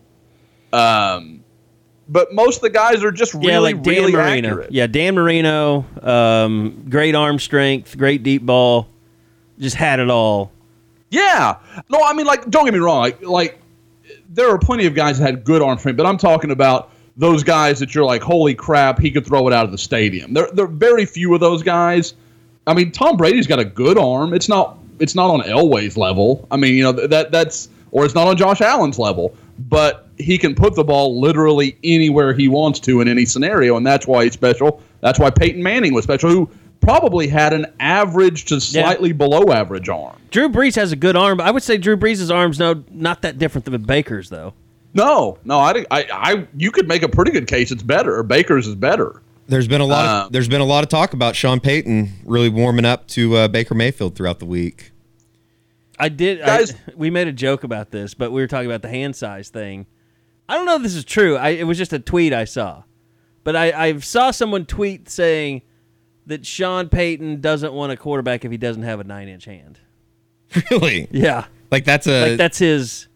Um. 0.74 1.37
But 2.10 2.34
most 2.34 2.58
of 2.58 2.62
the 2.62 2.70
guys 2.70 3.04
are 3.04 3.12
just 3.12 3.34
really, 3.34 3.48
yeah, 3.48 3.60
like 3.60 3.82
Dan 3.84 3.94
really 3.96 4.12
Marino. 4.14 4.48
accurate. 4.50 4.72
Yeah, 4.72 4.88
Dan 4.88 5.16
Marino. 5.16 5.86
Um, 6.02 6.86
great 6.90 7.16
arm 7.16 7.38
strength, 7.40 7.98
great 7.98 8.24
deep 8.24 8.46
ball. 8.46 8.88
Just 9.60 9.76
had 9.76 10.00
it 10.00 10.10
all. 10.10 10.52
Yeah. 11.10 11.58
No, 11.90 12.00
I 12.04 12.14
mean, 12.14 12.26
like, 12.26 12.50
don't 12.50 12.66
get 12.66 12.74
me 12.74 12.80
wrong. 12.80 13.02
Like, 13.02 13.22
like, 13.24 13.62
there 14.30 14.50
are 14.50 14.58
plenty 14.60 14.86
of 14.86 14.94
guys 14.96 15.20
that 15.20 15.26
had 15.26 15.44
good 15.44 15.62
arm 15.62 15.78
strength, 15.80 15.98
but 15.98 16.06
I'm 16.06 16.18
talking 16.18 16.52
about 16.52 16.92
those 17.18 17.44
guys 17.44 17.80
that 17.80 17.96
you're 17.96 18.06
like, 18.06 18.22
holy 18.22 18.54
crap, 18.54 19.00
he 19.00 19.10
could 19.10 19.26
throw 19.26 19.48
it 19.48 19.54
out 19.54 19.66
of 19.66 19.72
the 19.72 19.78
stadium. 19.78 20.34
There, 20.34 20.48
there 20.54 20.66
are 20.66 20.70
very 20.70 21.06
few 21.06 21.34
of 21.34 21.40
those 21.40 21.64
guys. 21.64 22.14
I 22.68 22.74
mean, 22.74 22.92
Tom 22.92 23.18
Brady's 23.18 23.48
got 23.48 23.60
a 23.60 23.66
good 23.66 23.98
arm. 23.98 24.34
It's 24.34 24.48
not, 24.48 24.78
it's 25.00 25.16
not 25.16 25.30
on 25.30 25.42
Elway's 25.42 25.98
level. 25.98 26.48
I 26.52 26.58
mean, 26.58 26.76
you 26.76 26.84
know, 26.84 26.92
that 26.92 27.32
that's 27.32 27.70
or 27.92 28.06
it's 28.06 28.14
not 28.14 28.28
on 28.28 28.38
Josh 28.38 28.62
Allen's 28.62 29.00
level, 29.00 29.36
but 29.70 30.07
he 30.18 30.38
can 30.38 30.56
put 30.56 30.76
the 30.76 30.84
ball 30.84 31.20
literally 31.20 31.78
anywhere 31.84 32.34
he 32.34 32.48
wants 32.48 32.80
to 32.82 33.02
in 33.02 33.08
any 33.08 33.26
scenario, 33.26 33.78
and 33.78 33.86
that's 33.86 34.08
why 34.08 34.24
he's 34.24 34.34
special. 34.34 34.82
That's 35.02 35.20
why 35.20 35.30
Peyton 35.30 35.62
Manning 35.62 35.94
was 35.94 36.04
special, 36.04 36.30
who 36.30 36.50
probably 36.82 37.28
had 37.28 37.54
an 37.54 37.66
average 37.80 38.46
to 38.46 38.60
slightly 38.62 39.12
below 39.12 39.52
average 39.52 39.90
arm. 39.90 40.16
Drew 40.32 40.50
Brees 40.50 40.76
has 40.76 40.92
a 40.92 40.96
good 40.96 41.16
arm. 41.16 41.38
but 41.38 41.48
I 41.48 41.52
would 41.52 41.64
say 41.64 41.78
Drew 41.78 41.98
Brees' 41.98 42.34
arm's 42.34 42.60
no 42.60 42.84
not 42.92 43.22
that 43.24 43.38
different 43.38 43.66
than 43.66 43.82
Baker's 43.84 44.30
though. 44.30 44.54
No, 44.94 45.38
no, 45.44 45.60
I, 45.60 45.86
I, 45.92 46.06
I, 46.12 46.48
you 46.56 46.72
could 46.72 46.88
make 46.88 47.04
a 47.04 47.10
pretty 47.10 47.32
good 47.32 47.48
case 47.48 47.72
it's 47.72 47.84
better. 47.84 48.24
Baker's 48.24 48.68
is 48.68 48.76
better. 48.76 49.22
There's 49.48 49.68
been 49.68 49.82
a 49.82 49.86
lot. 49.86 50.06
Uh, 50.06 50.26
of, 50.26 50.32
there's 50.32 50.48
been 50.48 50.62
a 50.62 50.66
lot 50.66 50.84
of 50.84 50.90
talk 50.90 51.14
about 51.14 51.36
Sean 51.36 51.60
Payton 51.60 52.12
really 52.26 52.50
warming 52.50 52.86
up 52.86 53.08
to 53.10 53.36
uh, 53.36 53.48
Baker 53.48 53.76
Mayfield 53.76 54.16
throughout 54.16 54.40
the 54.40 54.46
week. 54.46 54.92
I 56.00 56.10
did. 56.10 56.40
Guys- 56.40 56.74
I, 56.74 56.78
we 56.96 57.10
made 57.10 57.28
a 57.28 57.32
joke 57.32 57.64
about 57.64 57.92
this, 57.92 58.14
but 58.14 58.32
we 58.32 58.42
were 58.42 58.48
talking 58.48 58.68
about 58.68 58.82
the 58.82 58.90
hand 58.90 59.16
size 59.16 59.50
thing. 59.50 59.86
I 60.50 60.56
don't 60.56 60.66
know 60.66 60.76
if 60.76 60.82
this 60.84 60.96
is 60.96 61.04
true. 61.06 61.36
I, 61.38 61.50
it 61.50 61.64
was 61.66 61.78
just 61.78 61.92
a 61.94 62.00
tweet 62.00 62.34
I 62.34 62.46
saw, 62.46 62.84
but 63.44 63.56
I, 63.56 63.88
I 63.88 64.00
saw 64.00 64.32
someone 64.32 64.66
tweet 64.66 65.10
saying 65.10 65.62
that 66.26 66.46
Sean 66.46 66.90
Payton 66.90 67.42
doesn't 67.42 67.74
want 67.74 67.92
a 67.92 67.98
quarterback 67.98 68.46
if 68.46 68.52
he 68.52 68.58
doesn't 68.58 68.84
have 68.84 69.00
a 69.00 69.04
nine 69.04 69.28
inch 69.28 69.46
hand. 69.46 69.80
Really? 70.72 71.08
Yeah, 71.12 71.46
Like 71.72 71.84
that's 71.84 72.08
a. 72.08 72.30
like 72.30 72.38
that's 72.38 72.58
his 72.58 73.08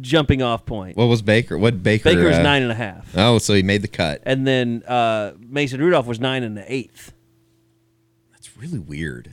jumping 0.00 0.42
off 0.42 0.66
point. 0.66 0.96
what 0.96 1.06
was 1.06 1.22
Baker? 1.22 1.56
What 1.56 1.82
Baker? 1.82 2.04
Baker 2.10 2.24
was 2.26 2.36
uh, 2.38 2.42
nine 2.42 2.62
and 2.62 2.72
a 2.72 2.74
half, 2.74 3.08
Oh, 3.16 3.38
so 3.38 3.54
he 3.54 3.62
made 3.62 3.82
the 3.82 3.88
cut. 3.88 4.22
and 4.24 4.44
then 4.46 4.82
uh, 4.88 5.32
Mason 5.38 5.80
Rudolph 5.80 6.06
was 6.06 6.18
nine 6.18 6.42
and 6.42 6.58
an 6.58 6.64
eighth, 6.66 7.12
That's 8.32 8.56
really 8.56 8.78
weird. 8.80 9.30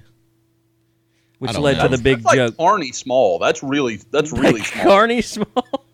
which 1.39 1.57
led 1.57 1.77
know. 1.77 1.87
to 1.87 1.97
the 1.97 2.03
big 2.03 2.17
that's 2.17 2.25
like 2.25 2.35
joke. 2.35 2.57
Carney 2.57 2.91
small. 2.91 3.39
That's 3.39 3.63
really 3.63 3.99
that's 4.11 4.31
really 4.37 4.61
small. 4.61 4.83
Carney 4.83 5.21
small. 5.23 5.85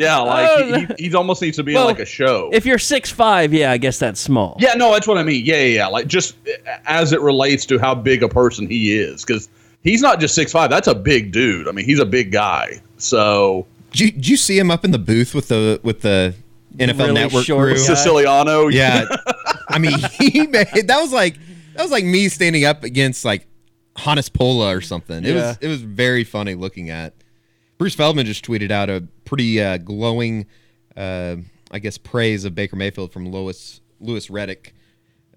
Yeah, 0.00 0.20
oh, 0.20 0.24
like 0.24 0.48
Oh, 0.50 0.64
he, 0.64 0.86
he, 1.04 1.08
he 1.10 1.14
almost 1.14 1.42
needs 1.42 1.56
to 1.58 1.62
be 1.62 1.74
Well, 1.74 1.88
in 1.88 1.94
like 1.94 2.02
a 2.02 2.06
show. 2.06 2.50
If 2.52 2.64
you're 2.66 2.78
six 2.78 3.10
five, 3.10 3.52
yeah, 3.52 3.70
I 3.70 3.76
guess 3.78 3.98
that's 3.98 4.18
small. 4.20 4.56
yeah, 4.58 4.74
no, 4.74 4.92
that's 4.92 5.06
what 5.06 5.18
I 5.18 5.22
mean. 5.22 5.44
Yeah, 5.44 5.56
yeah, 5.56 5.64
yeah. 5.76 5.86
Like 5.88 6.06
just 6.06 6.36
as 6.86 7.12
it 7.12 7.20
relates 7.20 7.66
to 7.66 7.78
how 7.78 7.94
big 7.94 8.22
a 8.22 8.28
person 8.28 8.66
he 8.68 8.98
is, 8.98 9.24
because 9.24 9.48
he's 9.82 10.00
not 10.02 10.18
just 10.20 10.34
six 10.34 10.50
five. 10.52 10.70
That's 10.70 10.88
a 10.88 10.94
big 10.94 11.32
dude. 11.32 11.68
I 11.68 11.72
mean, 11.72 11.84
he's 11.84 11.98
a 12.00 12.06
big 12.06 12.32
guy. 12.32 12.80
So 12.96 13.66
Did 13.92 14.00
you, 14.00 14.10
did 14.12 14.28
you 14.28 14.36
see 14.36 14.58
him 14.58 14.70
up 14.70 14.84
in 14.84 14.90
the 14.90 14.98
booth 14.98 15.34
with 15.34 15.48
the 15.48 15.80
with 15.82 16.00
the 16.02 16.34
NFL 16.76 16.98
Really 16.98 17.12
Network 17.14 17.44
short 17.44 17.68
crew? 17.70 17.78
Siciliano. 17.78 18.68
Yeah, 18.68 19.04
I 19.68 19.78
mean, 19.78 19.98
he 20.18 20.46
made 20.46 20.66
that 20.86 20.98
was 21.00 21.12
like 21.12 21.36
that 21.74 21.82
was 21.82 21.90
like 21.92 22.04
me 22.04 22.28
standing 22.28 22.64
up 22.64 22.84
against 22.84 23.24
like 23.24 23.46
Hannes 23.96 24.28
Pola 24.28 24.74
or 24.76 24.80
something. 24.80 25.24
It 25.24 25.34
Yeah. 25.34 25.48
was 25.48 25.58
it 25.60 25.68
was 25.68 25.82
very 25.82 26.24
funny 26.24 26.54
looking 26.54 26.90
at. 26.90 27.12
Bruce 27.80 27.94
Feldman 27.94 28.26
just 28.26 28.44
tweeted 28.44 28.70
out 28.70 28.90
a 28.90 29.04
pretty 29.24 29.58
uh, 29.58 29.78
glowing, 29.78 30.44
uh, 30.98 31.36
I 31.70 31.78
guess, 31.78 31.96
praise 31.96 32.44
of 32.44 32.54
Baker 32.54 32.76
Mayfield 32.76 33.10
from 33.10 33.30
Louis 33.30 33.80
Louis 33.98 34.28
Riddick. 34.28 34.72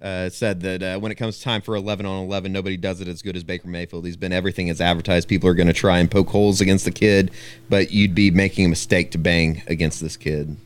Uh, 0.01 0.29
said 0.29 0.59
that 0.59 0.83
uh, 0.83 1.00
when 1.00 1.09
it 1.09 1.15
comes 1.15 1.39
time 1.39 1.62
for 1.62 1.73
11 1.73 2.05
on 2.05 2.25
11, 2.25 2.51
nobody 2.51 2.75
does 2.75 3.00
it 3.00 3.07
as 3.07 3.21
good 3.21 3.38
as 3.38 3.45
Baker 3.45 3.69
Mayfield. 3.69 4.05
He's 4.05 4.17
been 4.17 4.33
everything 4.33 4.69
as 4.69 4.81
advertised. 4.81 5.29
People 5.29 5.47
are 5.47 5.53
going 5.53 5.67
to 5.67 5.73
try 5.73 6.00
and 6.00 6.12
poke 6.12 6.27
holes 6.27 6.59
against 6.59 6.83
the 6.83 6.91
kid, 6.91 7.31
but 7.69 7.91
you'd 7.91 8.13
be 8.13 8.29
making 8.29 8.65
a 8.65 8.67
mistake 8.67 9.12
to 9.12 9.17
bang 9.17 9.63
against 9.67 10.01
this 10.01 10.17
kid. 10.17 10.57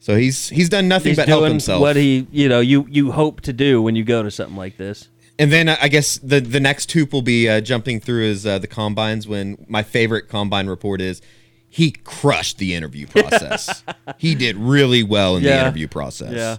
So 0.00 0.16
he's 0.16 0.50
he's 0.50 0.68
done 0.68 0.86
nothing 0.86 1.12
He's 1.12 1.16
but 1.16 1.28
help 1.28 1.44
himself. 1.44 1.80
what 1.80 1.96
he, 1.96 2.26
you 2.30 2.46
know, 2.46 2.60
you 2.60 2.86
you 2.90 3.12
hope 3.12 3.40
to 3.40 3.54
do 3.54 3.80
when 3.80 3.96
you 3.96 4.04
go 4.04 4.22
to 4.22 4.30
something 4.30 4.56
like 4.58 4.76
this. 4.76 5.08
And 5.38 5.52
then 5.52 5.68
uh, 5.68 5.76
I 5.80 5.88
guess 5.88 6.18
the 6.18 6.40
the 6.40 6.60
next 6.60 6.90
hoop 6.92 7.12
will 7.12 7.22
be 7.22 7.48
uh, 7.48 7.60
jumping 7.60 8.00
through 8.00 8.24
is 8.24 8.44
uh, 8.46 8.58
the 8.58 8.66
combines. 8.66 9.28
When 9.28 9.64
my 9.68 9.82
favorite 9.82 10.28
combine 10.28 10.66
report 10.66 11.00
is 11.00 11.22
he 11.68 11.90
crushed 11.92 12.58
the 12.58 12.74
interview 12.74 13.06
process. 13.14 13.84
he 14.18 14.34
did 14.34 14.56
really 14.56 15.02
well 15.02 15.36
in 15.36 15.42
the 15.42 15.60
interview 15.60 15.86
process. 15.88 16.32
Yeah. 16.32 16.56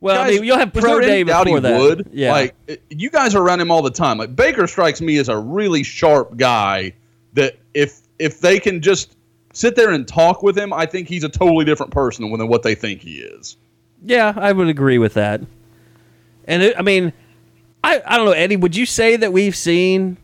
Well, 0.00 0.20
I 0.20 0.30
mean, 0.30 0.42
you'll 0.44 0.58
have 0.58 0.72
pro 0.72 1.00
day 1.00 1.22
doubt 1.22 1.46
he 1.46 1.54
before 1.54 1.60
that. 1.60 1.78
Would? 1.78 2.10
Yeah. 2.12 2.32
Like 2.32 2.54
you 2.90 3.08
guys 3.10 3.34
are 3.34 3.42
around 3.42 3.60
him 3.60 3.70
all 3.70 3.82
the 3.82 3.90
time. 3.90 4.18
Like 4.18 4.34
Baker 4.34 4.66
strikes 4.66 5.00
me 5.00 5.18
as 5.18 5.28
a 5.28 5.38
really 5.38 5.82
sharp 5.82 6.36
guy. 6.36 6.94
That 7.34 7.56
if 7.74 8.00
if 8.18 8.40
they 8.40 8.58
can 8.58 8.80
just 8.80 9.16
sit 9.52 9.76
there 9.76 9.90
and 9.90 10.08
talk 10.08 10.42
with 10.42 10.56
him, 10.56 10.72
I 10.72 10.86
think 10.86 11.08
he's 11.08 11.24
a 11.24 11.28
totally 11.28 11.64
different 11.64 11.92
person 11.92 12.30
than 12.30 12.48
what 12.48 12.62
they 12.62 12.74
think 12.74 13.00
he 13.02 13.18
is. 13.18 13.56
yeah, 14.02 14.32
I 14.36 14.52
would 14.52 14.68
agree 14.68 14.98
with 14.98 15.14
that. 15.14 15.40
And 16.48 16.62
it, 16.62 16.74
I 16.76 16.82
mean, 16.82 17.12
I 17.84 18.00
I 18.06 18.16
don't 18.16 18.26
know, 18.26 18.32
Eddie. 18.32 18.56
Would 18.56 18.76
you 18.76 18.86
say 18.86 19.16
that 19.16 19.32
we've 19.32 19.56
seen 19.56 20.16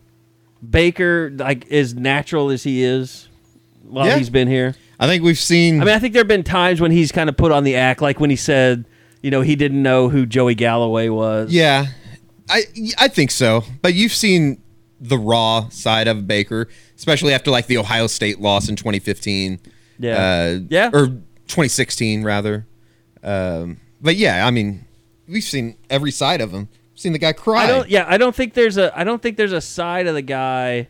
Baker 0.67 1.31
like 1.35 1.69
as 1.71 1.93
natural 1.95 2.49
as 2.49 2.63
he 2.63 2.83
is 2.83 3.27
while 3.83 4.07
Yeah. 4.07 4.17
he's 4.17 4.29
been 4.29 4.47
here? 4.47 4.75
I 4.99 5.07
think 5.07 5.23
we've 5.23 5.39
seen. 5.39 5.81
I 5.81 5.85
mean, 5.85 5.93
I 5.95 5.99
think 5.99 6.13
there 6.13 6.21
have 6.21 6.27
been 6.27 6.43
times 6.43 6.81
when 6.81 6.91
he's 6.91 7.11
kind 7.11 7.29
of 7.29 7.37
put 7.37 7.51
on 7.51 7.63
the 7.63 7.75
act, 7.75 8.01
like 8.01 8.19
when 8.19 8.29
he 8.29 8.35
said, 8.35 8.83
you 9.21 9.31
know, 9.31 9.41
he 9.41 9.55
didn't 9.55 9.81
know 9.81 10.09
who 10.09 10.25
Joey 10.25 10.55
Galloway 10.55 11.07
was. 11.09 11.51
yeah, 11.51 11.85
I 12.49 12.63
I 12.97 13.07
think 13.07 13.31
so. 13.31 13.63
But 13.81 13.93
you've 13.93 14.11
seen 14.13 14.61
the 15.01 15.17
raw 15.17 15.69
side 15.69 16.09
of 16.09 16.27
Baker, 16.27 16.67
especially 16.97 17.33
after 17.33 17.49
like 17.51 17.67
the 17.67 17.77
Ohio 17.77 18.07
State 18.07 18.41
loss 18.41 18.67
in 18.67 18.75
2015. 18.75 19.59
Yeah. 19.99 20.11
Uh, 20.17 20.59
Yeah. 20.69 20.89
Or 20.93 21.07
2016 21.47 22.23
rather. 22.23 22.65
Um, 23.23 23.77
but 24.01 24.15
yeah, 24.17 24.45
I 24.45 24.51
mean, 24.51 24.85
we've 25.27 25.43
seen 25.43 25.75
every 25.89 26.11
side 26.11 26.41
of 26.41 26.51
him. 26.51 26.67
Seen 26.99 27.13
the 27.13 27.17
guy 27.19 27.31
cry. 27.31 27.63
I 27.63 27.67
don't. 27.67 27.89
Yeah, 27.89 28.03
I 28.07 28.17
don't 28.17 28.35
think 28.35 28.53
there's 28.55 28.75
a. 28.77 28.91
I 28.97 29.05
don't 29.05 29.21
think 29.21 29.37
there's 29.37 29.53
a 29.53 29.61
side 29.61 30.05
of 30.07 30.15
the 30.15 30.21
guy. 30.21 30.89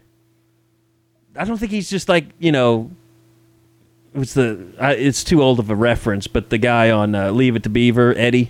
I 1.36 1.46
don't 1.46 1.58
think 1.58 1.72
he's 1.72 1.88
just 1.90 2.10
like 2.10 2.26
you 2.40 2.52
know. 2.52 2.90
What's 4.14 4.34
the? 4.34 4.74
I, 4.80 4.94
it's 4.94 5.24
too 5.24 5.44
old 5.44 5.60
of 5.60 5.70
a 5.70 5.76
reference, 5.76 6.26
but 6.26 6.50
the 6.50 6.58
guy 6.58 6.90
on 6.90 7.14
uh, 7.14 7.30
Leave 7.32 7.56
It 7.56 7.62
to 7.62 7.70
Beaver, 7.70 8.16
Eddie, 8.18 8.50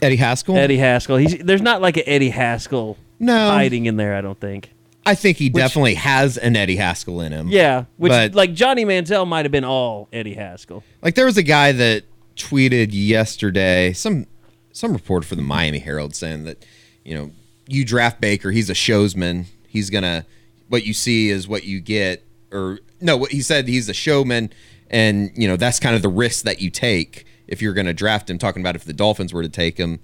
Eddie 0.00 0.16
Haskell. 0.16 0.56
Eddie 0.56 0.78
Haskell. 0.78 1.18
He's 1.18 1.36
there's 1.38 1.60
not 1.60 1.82
like 1.82 1.98
an 1.98 2.04
Eddie 2.06 2.30
Haskell 2.30 2.96
No. 3.20 3.50
hiding 3.50 3.84
in 3.84 3.98
there. 3.98 4.14
I 4.16 4.22
don't 4.22 4.40
think. 4.40 4.70
I 5.04 5.14
think 5.14 5.36
he 5.36 5.50
definitely 5.50 5.96
has 5.96 6.38
an 6.38 6.56
Eddie 6.56 6.76
Haskell 6.76 7.20
in 7.20 7.32
him. 7.32 7.48
Yeah, 7.48 7.84
which 7.98 8.08
But- 8.08 8.34
like 8.34 8.54
Johnny 8.54 8.86
Manziel 8.86 9.28
might 9.28 9.44
have 9.44 9.52
been 9.52 9.62
all 9.64 10.08
Eddie 10.10 10.32
Haskell. 10.32 10.82
Like 11.02 11.16
there 11.16 11.26
was 11.26 11.36
a 11.36 11.42
guy 11.42 11.72
that 11.72 12.04
tweeted 12.36 12.88
yesterday, 12.92 13.92
some 13.92 14.26
some 14.72 14.94
reporter 14.94 15.26
for 15.26 15.34
the 15.36 15.42
Miami 15.42 15.80
Herald 15.80 16.14
saying 16.16 16.44
that, 16.44 16.64
you 17.04 17.14
know, 17.14 17.30
you 17.66 17.84
draft 17.84 18.20
Baker, 18.20 18.50
he's 18.50 18.70
a 18.70 18.74
showsman. 18.74 19.46
He's 19.68 19.90
gonna 19.90 20.26
what 20.68 20.84
you 20.84 20.94
see 20.94 21.30
is 21.30 21.46
what 21.46 21.64
you 21.64 21.80
get. 21.80 22.22
Or 22.52 22.78
no, 23.00 23.16
what 23.16 23.32
he 23.32 23.42
said 23.42 23.68
he's 23.68 23.88
a 23.88 23.94
showman 23.94 24.52
and 24.90 25.30
you 25.34 25.48
know, 25.48 25.56
that's 25.56 25.80
kind 25.80 25.96
of 25.96 26.02
the 26.02 26.08
risk 26.08 26.44
that 26.44 26.60
you 26.60 26.70
take 26.70 27.26
if 27.46 27.60
you're 27.60 27.74
gonna 27.74 27.94
draft 27.94 28.28
him, 28.30 28.38
talking 28.38 28.62
about 28.62 28.76
if 28.76 28.84
the 28.84 28.92
Dolphins 28.92 29.32
were 29.32 29.42
to 29.42 29.48
take 29.48 29.78
him. 29.78 30.00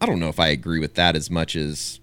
I 0.00 0.06
don't 0.06 0.20
know 0.20 0.28
if 0.28 0.40
I 0.40 0.48
agree 0.48 0.78
with 0.78 0.94
that 0.94 1.16
as 1.16 1.30
much 1.30 1.56
as 1.56 2.00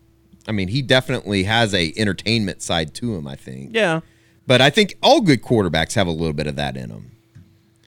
I 0.48 0.52
mean, 0.52 0.68
he 0.68 0.82
definitely 0.82 1.44
has 1.44 1.74
a 1.74 1.94
entertainment 1.96 2.62
side 2.62 2.94
to 2.96 3.16
him, 3.16 3.28
I 3.28 3.36
think. 3.36 3.72
Yeah, 3.74 4.02
But 4.46 4.60
I 4.62 4.70
think 4.70 4.96
all 5.02 5.22
good 5.22 5.42
quarterbacks 5.42 5.94
have 5.96 6.08
a 6.08 6.12
little 6.12 6.34
bit 6.34 6.48
of 6.48 6.58
that 6.58 6.76
in 6.76 6.90
them. 6.90 7.12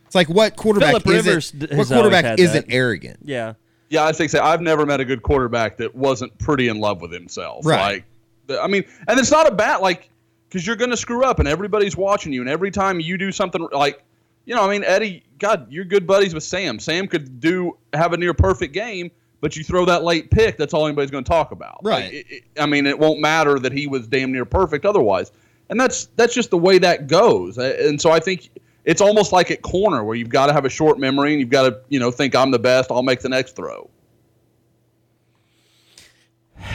It's 0.07 0.14
like 0.14 0.29
what 0.29 0.57
quarterback 0.57 1.03
Phillip 1.03 1.27
isn't 1.27 1.77
what 1.77 1.88
quarterback 1.88 2.38
isn't 2.38 2.69
that. 2.69 2.75
arrogant. 2.75 3.19
yeah. 3.23 3.55
Yeah, 3.88 4.05
I 4.05 4.12
think 4.12 4.31
so. 4.31 4.42
I've 4.42 4.61
never 4.61 4.85
met 4.87 5.01
a 5.01 5.05
good 5.05 5.22
quarterback 5.22 5.77
that 5.79 5.94
wasn't 5.94 6.37
pretty 6.38 6.68
in 6.68 6.81
love 6.81 7.01
with 7.01 7.12
himself. 7.12 7.64
Right. 7.64 8.05
Like, 8.49 8.59
I 8.61 8.66
mean, 8.66 8.85
and 9.09 9.18
it's 9.18 9.31
not 9.31 9.46
a 9.46 9.55
bad 9.55 9.79
like 9.81 10.11
because 10.49 10.66
you're 10.66 10.77
going 10.77 10.90
to 10.90 10.96
screw 10.96 11.25
up 11.25 11.38
and 11.38 11.49
everybody's 11.49 11.96
watching 11.96 12.33
you, 12.33 12.40
and 12.40 12.49
every 12.51 12.70
time 12.70 13.01
you 13.01 13.16
do 13.18 13.31
something 13.33 13.66
like, 13.72 14.03
you 14.44 14.55
know, 14.55 14.64
I 14.68 14.70
mean, 14.70 14.85
Eddie, 14.85 15.25
God, 15.38 15.66
you're 15.70 15.85
good 15.85 16.07
buddies 16.07 16.35
with 16.35 16.44
Sam. 16.44 16.79
Sam 16.79 17.07
could 17.09 17.40
do 17.40 17.77
have 17.92 18.12
a 18.12 18.16
near 18.16 18.33
perfect 18.35 18.72
game, 18.72 19.11
but 19.40 19.57
you 19.57 19.64
throw 19.64 19.85
that 19.87 20.05
late 20.05 20.31
pick, 20.31 20.57
that's 20.57 20.72
all 20.72 20.87
anybody's 20.87 21.11
going 21.11 21.25
to 21.25 21.29
talk 21.29 21.51
about. 21.53 21.81
Right. 21.83 22.05
Like, 22.05 22.12
it- 22.12 22.27
it- 22.31 22.42
I 22.61 22.66
mean, 22.66 22.87
it 22.87 22.99
won't 22.99 23.20
matter 23.20 23.59
that 23.59 23.72
he 23.72 23.87
was 23.88 24.07
damn 24.07 24.31
near 24.33 24.44
perfect 24.44 24.85
otherwise, 24.87 25.33
and 25.68 25.79
that's 25.81 26.07
that's 26.16 26.33
just 26.35 26.51
the 26.51 26.59
way 26.59 26.79
that 26.79 27.07
goes. 27.09 27.59
And 27.59 28.01
so 28.01 28.11
I 28.11 28.20
think. 28.20 28.51
It's 28.87 29.03
almost 29.03 29.33
like 29.33 29.51
at 29.51 29.61
corner 29.61 30.03
where 30.03 30.16
you've 30.16 30.31
got 30.31 30.46
to 30.46 30.55
have 30.55 30.64
a 30.64 30.70
short 30.70 30.99
memory 30.99 31.33
and 31.33 31.40
you've 31.40 31.51
got 31.51 31.68
to, 31.68 31.81
you 31.90 32.01
know, 32.01 32.11
think 32.11 32.35
I'm 32.35 32.51
the 32.51 32.59
best. 32.59 32.90
I'll 32.90 33.03
make 33.03 33.20
the 33.20 33.29
next 33.29 33.57
throw. 33.57 33.90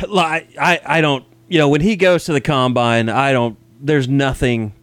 Like 0.08 0.50
I, 0.60 0.80
I 0.86 1.02
don't 1.02 1.26
you 1.52 1.58
know 1.58 1.68
when 1.68 1.82
he 1.82 1.98
goes 1.98 2.24
to 2.26 2.34
the 2.34 2.40
combine 2.40 3.10
I 3.10 3.34
don't 3.34 3.58
there's 3.82 4.08
nothing 4.08 4.74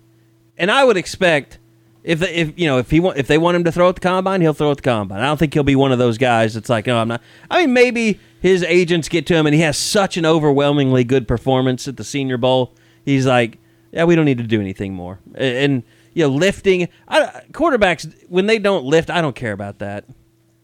and 0.58 0.70
I 0.70 0.84
would 0.84 0.98
expect 0.98 1.58
if 2.04 2.20
if 2.22 2.58
you 2.58 2.66
know 2.66 2.78
if 2.78 2.90
he 2.90 3.00
want 3.00 3.16
if 3.16 3.26
they 3.26 3.38
want 3.38 3.56
him 3.56 3.64
to 3.64 3.72
throw 3.72 3.88
at 3.88 3.94
the 3.94 4.00
combine 4.02 4.42
he'll 4.42 4.52
throw 4.52 4.70
at 4.70 4.76
the 4.76 4.82
combine 4.82 5.20
I 5.20 5.26
don't 5.26 5.38
think 5.38 5.54
he'll 5.54 5.62
be 5.62 5.76
one 5.76 5.92
of 5.92 5.98
those 5.98 6.18
guys 6.18 6.54
that's 6.54 6.68
like 6.68 6.86
no 6.86 6.98
I'm 6.98 7.08
not 7.08 7.22
I 7.50 7.60
mean 7.64 7.72
maybe 7.72 8.20
his 8.42 8.62
agents 8.62 9.08
get 9.08 9.26
to 9.28 9.34
him 9.34 9.46
and 9.46 9.54
he 9.54 9.62
has 9.62 9.78
such 9.78 10.18
an 10.18 10.26
overwhelmingly 10.26 11.04
good 11.04 11.26
performance 11.26 11.88
at 11.88 11.96
the 11.96 12.04
Senior 12.04 12.36
Bowl 12.36 12.74
he's 13.02 13.26
like 13.26 13.58
yeah 13.90 14.04
we 14.04 14.14
don't 14.14 14.26
need 14.26 14.38
to 14.38 14.44
do 14.44 14.60
anything 14.60 14.92
more 14.92 15.20
and 15.36 15.82
you 16.14 16.24
know 16.24 16.30
lifting 16.30 16.88
I, 17.06 17.42
quarterbacks 17.52 18.12
when 18.28 18.46
they 18.46 18.58
don't 18.58 18.84
lift 18.84 19.10
I 19.10 19.20
don't 19.20 19.36
care 19.36 19.52
about 19.52 19.78
that 19.80 20.04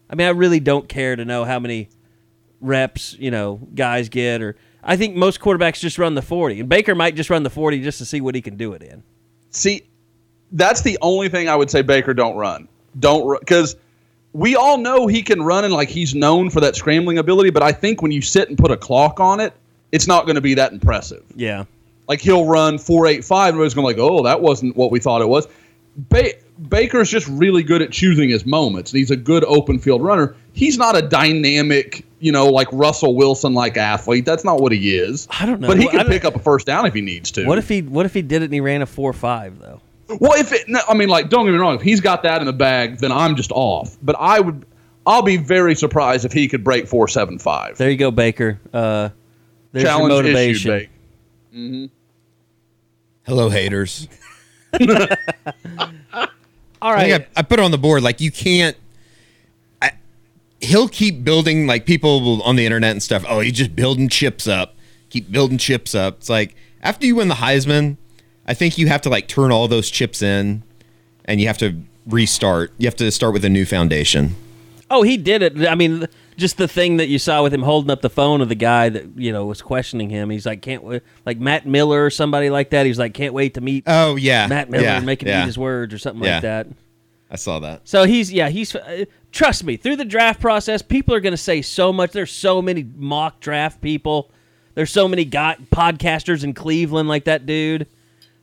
I 0.09 0.15
mean 0.15 0.27
I 0.27 0.31
really 0.31 0.59
don't 0.59 0.89
care 0.89 1.15
to 1.15 1.25
know 1.25 1.45
how 1.45 1.59
many 1.59 1.89
reps, 2.65 3.15
you 3.19 3.31
know, 3.31 3.59
guys 3.73 4.09
get 4.09 4.41
or 4.41 4.55
I 4.83 4.97
think 4.97 5.15
most 5.15 5.39
quarterbacks 5.39 5.79
just 5.79 5.97
run 5.97 6.15
the 6.15 6.21
40. 6.21 6.59
And 6.61 6.69
Baker 6.69 6.93
might 6.93 7.15
just 7.15 7.29
run 7.29 7.43
the 7.43 7.49
40 7.49 7.81
just 7.81 7.97
to 7.99 8.05
see 8.05 8.21
what 8.21 8.35
he 8.35 8.41
can 8.41 8.55
do 8.55 8.73
it 8.73 8.83
in. 8.83 9.03
See, 9.49 9.87
that's 10.51 10.81
the 10.81 10.97
only 11.01 11.29
thing 11.29 11.49
I 11.49 11.55
would 11.55 11.71
say 11.71 11.81
Baker 11.81 12.13
don't 12.13 12.35
run. 12.35 12.67
Don't 12.99 13.39
because 13.39 13.75
we 14.33 14.55
all 14.55 14.77
know 14.77 15.07
he 15.07 15.23
can 15.23 15.41
run 15.41 15.63
and 15.63 15.73
like 15.73 15.89
he's 15.89 16.13
known 16.13 16.49
for 16.49 16.59
that 16.59 16.75
scrambling 16.75 17.17
ability. 17.17 17.49
But 17.49 17.63
I 17.63 17.71
think 17.71 18.01
when 18.01 18.11
you 18.11 18.21
sit 18.21 18.49
and 18.49 18.57
put 18.57 18.71
a 18.71 18.77
clock 18.77 19.19
on 19.19 19.39
it, 19.39 19.53
it's 19.91 20.07
not 20.07 20.25
going 20.25 20.35
to 20.35 20.41
be 20.41 20.53
that 20.55 20.71
impressive. 20.71 21.23
Yeah. 21.35 21.65
Like 22.07 22.21
he'll 22.21 22.45
run 22.45 22.77
four 22.77 23.07
eight 23.07 23.23
five, 23.25 23.49
and 23.49 23.55
everybody's 23.55 23.73
going 23.73 23.95
to 23.95 24.01
like, 24.03 24.11
oh, 24.11 24.23
that 24.23 24.41
wasn't 24.41 24.75
what 24.75 24.91
we 24.91 24.99
thought 24.99 25.21
it 25.21 25.27
was. 25.29 25.47
Ba- 25.97 26.33
Baker's 26.69 27.09
just 27.09 27.27
really 27.27 27.63
good 27.63 27.81
at 27.81 27.91
choosing 27.91 28.29
his 28.29 28.45
moments, 28.45 28.91
and 28.91 28.99
he's 28.99 29.11
a 29.11 29.15
good 29.15 29.43
open 29.45 29.79
field 29.79 30.01
runner. 30.01 30.35
He's 30.53 30.77
not 30.77 30.95
a 30.97 31.01
dynamic, 31.01 32.05
you 32.19 32.31
know, 32.31 32.47
like 32.47 32.67
Russell 32.71 33.15
Wilson 33.15 33.53
like 33.53 33.77
athlete. 33.77 34.25
That's 34.25 34.43
not 34.43 34.61
what 34.61 34.71
he 34.71 34.95
is. 34.95 35.27
I 35.39 35.45
don't 35.45 35.59
know. 35.59 35.67
but 35.67 35.79
he 35.79 35.87
can 35.87 36.05
pick 36.07 36.25
up 36.25 36.35
a 36.35 36.39
first 36.39 36.65
down 36.67 36.85
if 36.85 36.93
he 36.93 37.01
needs 37.01 37.31
to. 37.31 37.45
What 37.45 37.57
if 37.57 37.67
he 37.69 37.81
What 37.81 38.05
if 38.05 38.13
he 38.13 38.21
did 38.21 38.41
it 38.41 38.45
and 38.45 38.53
he 38.53 38.61
ran 38.61 38.81
a 38.81 38.85
four 38.85 39.13
five 39.13 39.59
though? 39.59 39.81
Well, 40.19 40.33
if 40.39 40.51
it, 40.53 40.69
no, 40.69 40.79
I 40.87 40.93
mean, 40.93 41.09
like, 41.09 41.29
don't 41.29 41.45
get 41.45 41.51
me 41.53 41.57
wrong. 41.57 41.75
If 41.75 41.81
he's 41.81 41.99
got 41.99 42.21
that 42.23 42.39
in 42.39 42.45
the 42.45 42.53
bag, 42.53 42.99
then 42.99 43.11
I'm 43.11 43.35
just 43.35 43.51
off. 43.51 43.97
But 44.03 44.15
I 44.19 44.39
would, 44.39 44.63
I'll 45.07 45.23
be 45.23 45.37
very 45.37 45.73
surprised 45.75 46.25
if 46.25 46.31
he 46.31 46.47
could 46.47 46.63
break 46.63 46.87
four 46.87 47.07
seven 47.07 47.39
five. 47.39 47.77
There 47.77 47.89
you 47.89 47.97
go, 47.97 48.11
Baker. 48.11 48.59
Uh, 48.71 49.09
there's 49.71 49.83
your 49.83 49.91
Challenge 49.91 50.09
motivation. 50.13 50.71
issued, 50.73 50.89
Bake. 51.55 51.91
Hello, 53.25 53.49
haters. 53.49 54.07
All 56.81 56.93
right. 56.93 57.05
I 57.05 57.17
think 57.17 57.27
I, 57.35 57.39
I 57.39 57.41
put 57.43 57.59
it 57.59 57.63
on 57.63 57.71
the 57.71 57.77
board. 57.77 58.03
Like 58.03 58.19
you 58.21 58.29
can't. 58.29 58.75
I, 59.81 59.93
he'll 60.61 60.89
keep 60.89 61.23
building. 61.23 61.65
Like 61.65 61.85
people 61.85 62.43
on 62.43 62.55
the 62.55 62.65
internet 62.65 62.91
and 62.91 63.01
stuff. 63.01 63.23
Oh, 63.27 63.39
he's 63.39 63.53
just 63.53 63.75
building 63.75 64.09
chips 64.09 64.47
up. 64.47 64.75
Keep 65.09 65.31
building 65.31 65.57
chips 65.57 65.95
up. 65.95 66.17
It's 66.17 66.29
like 66.29 66.55
after 66.81 67.05
you 67.05 67.15
win 67.15 67.29
the 67.29 67.35
Heisman, 67.35 67.97
I 68.45 68.53
think 68.53 68.77
you 68.77 68.87
have 68.87 69.01
to 69.01 69.09
like 69.09 69.27
turn 69.27 69.51
all 69.51 69.67
those 69.67 69.89
chips 69.89 70.21
in, 70.21 70.61
and 71.23 71.39
you 71.39 71.47
have 71.47 71.57
to 71.59 71.81
restart. 72.05 72.73
You 72.77 72.87
have 72.87 72.97
to 72.97 73.11
start 73.11 73.33
with 73.33 73.45
a 73.45 73.49
new 73.49 73.65
foundation. 73.65 74.35
Oh, 74.91 75.01
he 75.01 75.17
did 75.17 75.41
it. 75.41 75.67
I 75.67 75.73
mean, 75.73 76.05
just 76.37 76.57
the 76.57 76.67
thing 76.67 76.97
that 76.97 77.07
you 77.07 77.17
saw 77.19 77.41
with 77.43 77.53
him 77.53 77.61
holding 77.63 77.89
up 77.91 78.01
the 78.01 78.09
phone 78.09 78.41
of 78.41 78.49
the 78.49 78.55
guy 78.55 78.89
that 78.89 79.17
you 79.17 79.31
know 79.31 79.45
was 79.45 79.61
questioning 79.61 80.09
him. 80.09 80.29
He's 80.29 80.45
like, 80.45 80.61
can't 80.61 80.83
wait, 80.83 81.01
like 81.25 81.39
Matt 81.39 81.65
Miller 81.65 82.05
or 82.05 82.09
somebody 82.09 82.49
like 82.49 82.69
that. 82.71 82.85
He's 82.85 82.99
like, 82.99 83.13
can't 83.13 83.33
wait 83.33 83.53
to 83.55 83.61
meet 83.61 83.83
Oh 83.87 84.15
yeah, 84.15 84.47
Matt 84.47 84.69
Miller 84.69 84.83
yeah, 84.83 84.97
and 84.97 85.05
make 85.05 85.21
him 85.21 85.29
yeah. 85.29 85.43
eat 85.43 85.45
his 85.45 85.57
words 85.57 85.93
or 85.93 85.97
something 85.97 86.23
Yeah. 86.23 86.33
like 86.35 86.41
that. 86.43 86.67
I 87.29 87.37
saw 87.37 87.59
that. 87.59 87.87
So 87.87 88.03
he's 88.03 88.31
yeah 88.31 88.49
he's 88.49 88.75
uh, 88.75 89.05
trust 89.31 89.63
me 89.63 89.77
through 89.77 89.95
the 89.95 90.05
draft 90.05 90.39
process 90.39 90.81
people 90.81 91.15
are 91.15 91.19
going 91.19 91.33
to 91.33 91.37
say 91.37 91.61
so 91.61 91.91
much. 91.91 92.11
There's 92.11 92.31
so 92.31 92.61
many 92.61 92.83
mock 92.95 93.39
draft 93.39 93.81
people. 93.81 94.31
There's 94.75 94.91
so 94.91 95.07
many 95.07 95.25
guy 95.25 95.57
podcasters 95.71 96.43
in 96.43 96.53
Cleveland 96.53 97.07
like 97.09 97.25
that 97.25 97.45
dude 97.45 97.87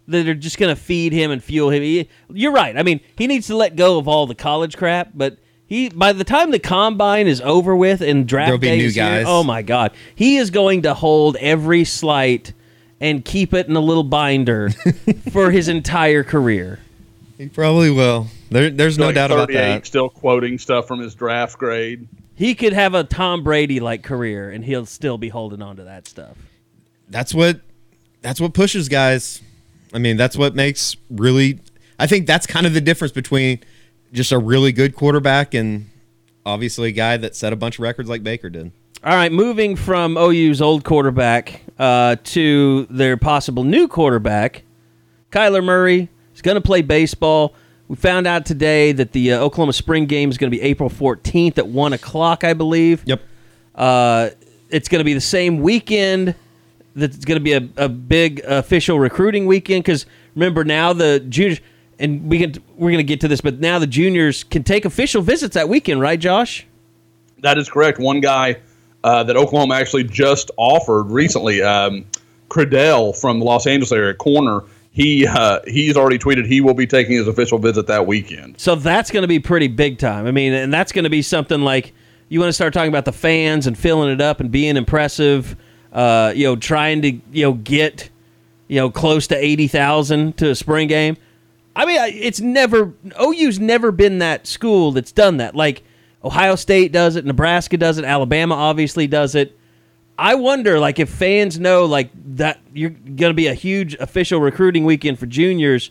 that 0.08 0.26
are 0.26 0.34
just 0.34 0.58
going 0.58 0.74
to 0.74 0.80
feed 0.80 1.12
him 1.12 1.30
and 1.30 1.42
fuel 1.42 1.70
him. 1.70 1.82
He- 1.82 2.08
you're 2.32 2.52
right. 2.52 2.76
I 2.76 2.82
mean 2.82 3.00
he 3.16 3.26
needs 3.26 3.46
to 3.48 3.56
let 3.56 3.76
go 3.76 3.98
of 3.98 4.08
all 4.08 4.26
the 4.26 4.34
college 4.34 4.76
crap, 4.76 5.10
but. 5.14 5.38
He, 5.72 5.88
by 5.88 6.12
the 6.12 6.22
time 6.22 6.50
the 6.50 6.58
combine 6.58 7.26
is 7.26 7.40
over 7.40 7.74
with 7.74 8.02
and 8.02 8.28
draft 8.28 8.48
There'll 8.48 8.58
be 8.58 8.66
day 8.66 8.76
new 8.76 8.84
is 8.84 8.94
here, 8.94 9.04
guys. 9.04 9.24
oh 9.26 9.42
my 9.42 9.62
god, 9.62 9.92
he 10.14 10.36
is 10.36 10.50
going 10.50 10.82
to 10.82 10.92
hold 10.92 11.36
every 11.36 11.84
slight 11.84 12.52
and 13.00 13.24
keep 13.24 13.54
it 13.54 13.68
in 13.68 13.74
a 13.74 13.80
little 13.80 14.02
binder 14.02 14.68
for 15.32 15.50
his 15.50 15.68
entire 15.68 16.24
career. 16.24 16.78
He 17.38 17.48
probably 17.48 17.90
will. 17.90 18.26
There, 18.50 18.68
there's 18.68 18.98
no 18.98 19.06
Like 19.06 19.14
doubt 19.14 19.30
about 19.30 19.48
38, 19.48 19.54
that. 19.56 19.86
Still 19.86 20.10
quoting 20.10 20.58
stuff 20.58 20.86
from 20.86 21.00
his 21.00 21.14
draft 21.14 21.56
grade. 21.56 22.06
He 22.34 22.54
could 22.54 22.74
have 22.74 22.92
a 22.92 23.02
Tom 23.02 23.42
Brady 23.42 23.80
like 23.80 24.02
career, 24.02 24.50
and 24.50 24.62
he'll 24.62 24.84
still 24.84 25.16
be 25.16 25.30
holding 25.30 25.62
on 25.62 25.76
to 25.76 25.84
that 25.84 26.06
stuff. 26.06 26.36
That's 27.08 27.32
what. 27.32 27.62
That's 28.20 28.42
what 28.42 28.52
pushes 28.52 28.90
guys. 28.90 29.40
I 29.94 29.98
mean, 29.98 30.18
that's 30.18 30.36
what 30.36 30.54
makes 30.54 30.96
really. 31.08 31.60
I 31.98 32.06
think 32.06 32.26
that's 32.26 32.46
kind 32.46 32.66
of 32.66 32.74
the 32.74 32.82
difference 32.82 33.12
between 33.12 33.60
just 34.12 34.32
a 34.32 34.38
really 34.38 34.72
good 34.72 34.94
quarterback 34.94 35.54
and 35.54 35.88
obviously 36.44 36.90
a 36.90 36.92
guy 36.92 37.16
that 37.16 37.34
set 37.34 37.52
a 37.52 37.56
bunch 37.56 37.78
of 37.78 37.82
records 37.82 38.08
like 38.08 38.22
Baker 38.22 38.50
did. 38.50 38.72
All 39.04 39.14
right, 39.14 39.32
moving 39.32 39.74
from 39.74 40.16
OU's 40.16 40.62
old 40.62 40.84
quarterback 40.84 41.62
uh, 41.78 42.16
to 42.22 42.86
their 42.88 43.16
possible 43.16 43.64
new 43.64 43.88
quarterback, 43.88 44.62
Kyler 45.32 45.64
Murray 45.64 46.08
is 46.34 46.42
going 46.42 46.54
to 46.54 46.60
play 46.60 46.82
baseball. 46.82 47.54
We 47.88 47.96
found 47.96 48.26
out 48.26 48.46
today 48.46 48.92
that 48.92 49.12
the 49.12 49.32
uh, 49.32 49.40
Oklahoma 49.40 49.72
spring 49.72 50.06
game 50.06 50.30
is 50.30 50.38
going 50.38 50.50
to 50.50 50.56
be 50.56 50.62
April 50.62 50.88
14th 50.88 51.58
at 51.58 51.66
1 51.66 51.92
o'clock, 51.94 52.44
I 52.44 52.54
believe. 52.54 53.02
Yep. 53.04 53.22
Uh, 53.74 54.30
it's 54.70 54.88
going 54.88 55.00
to 55.00 55.04
be 55.04 55.14
the 55.14 55.20
same 55.20 55.60
weekend. 55.60 56.34
That's 56.94 57.24
going 57.24 57.36
to 57.36 57.42
be 57.42 57.54
a, 57.54 57.68
a 57.76 57.88
big 57.88 58.40
official 58.44 59.00
recruiting 59.00 59.46
weekend 59.46 59.82
because 59.82 60.06
remember 60.36 60.62
now 60.62 60.92
the 60.92 61.20
juniors 61.20 61.60
and 61.98 62.28
we 62.28 62.38
can 62.38 62.54
we're 62.76 62.90
going 62.90 62.98
to 62.98 63.04
get 63.04 63.20
to 63.22 63.28
this, 63.28 63.40
but 63.40 63.60
now 63.60 63.78
the 63.78 63.86
juniors 63.86 64.44
can 64.44 64.62
take 64.62 64.84
official 64.84 65.22
visits 65.22 65.54
that 65.54 65.68
weekend, 65.68 66.00
right, 66.00 66.18
Josh? 66.18 66.66
That 67.40 67.58
is 67.58 67.68
correct. 67.68 67.98
One 67.98 68.20
guy 68.20 68.58
uh, 69.04 69.24
that 69.24 69.36
Oklahoma 69.36 69.74
actually 69.74 70.04
just 70.04 70.50
offered 70.56 71.04
recently, 71.04 71.62
um, 71.62 72.04
Credell 72.52 73.14
from 73.14 73.38
the 73.38 73.44
Los 73.46 73.66
Angeles 73.66 73.92
area, 73.92 74.12
corner. 74.14 74.62
He 74.90 75.26
uh, 75.26 75.60
he's 75.66 75.96
already 75.96 76.18
tweeted 76.18 76.46
he 76.46 76.60
will 76.60 76.74
be 76.74 76.86
taking 76.86 77.16
his 77.16 77.26
official 77.26 77.58
visit 77.58 77.86
that 77.86 78.06
weekend. 78.06 78.60
So 78.60 78.74
that's 78.74 79.10
going 79.10 79.22
to 79.22 79.28
be 79.28 79.38
pretty 79.38 79.68
big 79.68 79.98
time. 79.98 80.26
I 80.26 80.32
mean, 80.32 80.52
and 80.52 80.72
that's 80.72 80.92
going 80.92 81.04
to 81.04 81.10
be 81.10 81.22
something 81.22 81.62
like 81.62 81.94
you 82.28 82.40
want 82.40 82.50
to 82.50 82.52
start 82.52 82.74
talking 82.74 82.90
about 82.90 83.06
the 83.06 83.12
fans 83.12 83.66
and 83.66 83.76
filling 83.76 84.10
it 84.10 84.20
up 84.20 84.40
and 84.40 84.50
being 84.50 84.76
impressive. 84.76 85.56
Uh, 85.92 86.32
you 86.36 86.44
know, 86.44 86.56
trying 86.56 87.00
to 87.02 87.12
you 87.32 87.42
know 87.42 87.54
get 87.54 88.10
you 88.68 88.76
know 88.76 88.90
close 88.90 89.26
to 89.28 89.36
eighty 89.36 89.66
thousand 89.66 90.36
to 90.36 90.50
a 90.50 90.54
spring 90.54 90.88
game. 90.88 91.16
I 91.74 91.86
mean, 91.86 91.98
it's 92.00 92.40
never 92.40 92.92
OU's 93.20 93.58
never 93.58 93.92
been 93.92 94.18
that 94.18 94.46
school 94.46 94.92
that's 94.92 95.12
done 95.12 95.38
that. 95.38 95.54
Like 95.54 95.82
Ohio 96.22 96.54
State 96.56 96.92
does 96.92 97.16
it, 97.16 97.24
Nebraska 97.24 97.76
does 97.76 97.98
it, 97.98 98.04
Alabama 98.04 98.54
obviously 98.54 99.06
does 99.06 99.34
it. 99.34 99.58
I 100.18 100.34
wonder, 100.34 100.78
like, 100.78 100.98
if 100.98 101.08
fans 101.08 101.58
know 101.58 101.86
like 101.86 102.10
that 102.36 102.60
you're 102.72 102.90
going 102.90 103.30
to 103.30 103.34
be 103.34 103.46
a 103.46 103.54
huge 103.54 103.94
official 103.94 104.40
recruiting 104.40 104.84
weekend 104.84 105.18
for 105.18 105.26
juniors, 105.26 105.90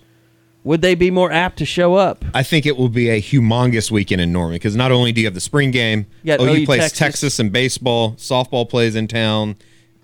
would 0.63 0.81
they 0.81 0.93
be 0.93 1.09
more 1.09 1.31
apt 1.31 1.57
to 1.57 1.65
show 1.65 1.95
up? 1.95 2.23
I 2.33 2.43
think 2.43 2.65
it 2.65 2.77
will 2.77 2.89
be 2.89 3.09
a 3.09 3.19
humongous 3.19 3.89
weekend 3.89 4.21
in 4.21 4.31
Norman 4.31 4.55
because 4.55 4.75
not 4.75 4.91
only 4.91 5.11
do 5.11 5.21
you 5.21 5.27
have 5.27 5.33
the 5.33 5.41
spring 5.41 5.71
game, 5.71 6.05
OU, 6.25 6.33
OU 6.39 6.65
plays 6.65 6.81
Texas. 6.81 6.99
Texas. 6.99 7.39
and 7.39 7.51
baseball, 7.51 8.13
softball 8.13 8.69
plays 8.69 8.95
in 8.95 9.07
town. 9.07 9.55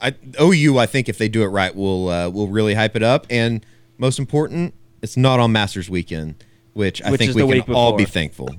I, 0.02 0.16
OU, 0.42 0.78
I 0.80 0.88
think 0.88 1.10
if 1.10 1.18
they 1.18 1.30
do 1.30 1.44
it 1.44 1.48
right, 1.48 1.76
will 1.76 2.10
uh, 2.10 2.30
will 2.30 2.48
really 2.48 2.74
hype 2.74 2.96
it 2.96 3.04
up. 3.04 3.28
And 3.30 3.66
most 3.98 4.20
important, 4.20 4.74
it's 5.02 5.18
not 5.18 5.40
on 5.40 5.52
Masters 5.52 5.90
weekend, 5.90 6.36
which 6.74 7.02
I 7.04 7.12
Which 7.12 7.20
think 7.20 7.30
is 7.30 7.36
we 7.36 7.42
the 7.44 7.48
can 7.48 7.58
week 7.58 7.70
all 7.70 7.94
be 7.98 8.04
before. 8.04 8.14
thankful. 8.14 8.50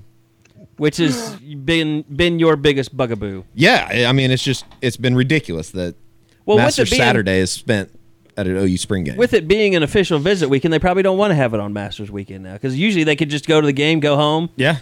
which 0.77 0.99
has 0.99 1.35
been 1.41 2.03
been 2.03 2.39
your 2.39 2.55
biggest 2.57 2.97
bugaboo. 2.97 3.43
Yeah, 3.55 3.89
I- 3.91 4.05
I 4.07 4.13
mean, 4.13 4.31
it's 4.31 4.45
just 4.45 4.65
it's 4.81 4.97
been 4.97 5.17
ridiculous 5.17 5.71
that 5.71 5.97
Well, 6.47 6.57
with 6.57 6.65
Masters 6.67 6.89
it 6.89 6.93
being- 6.93 7.03
Saturday 7.03 7.39
is 7.41 7.51
spent 7.51 7.91
at 8.37 8.47
an 8.47 8.57
OU 8.57 8.77
spring 8.77 9.03
game. 9.03 9.17
With 9.17 9.35
it 9.35 9.49
being 9.49 9.75
an 9.75 9.83
official 9.83 10.21
visit 10.21 10.49
weekend, 10.49 10.73
they 10.73 10.79
probably 10.79 11.03
don't 11.03 11.19
want 11.19 11.33
to 11.33 11.35
have 11.35 11.53
it 11.55 11.59
on 11.61 11.73
Masters 11.73 12.11
weekend 12.13 12.45
now 12.45 12.53
because 12.53 12.79
usually 12.79 13.03
they 13.03 13.17
could 13.17 13.29
just 13.31 13.47
go 13.49 13.61
to 13.61 13.67
the 13.67 13.73
game, 13.73 13.99
go 13.99 14.15
home, 14.15 14.51
yeah, 14.57 14.79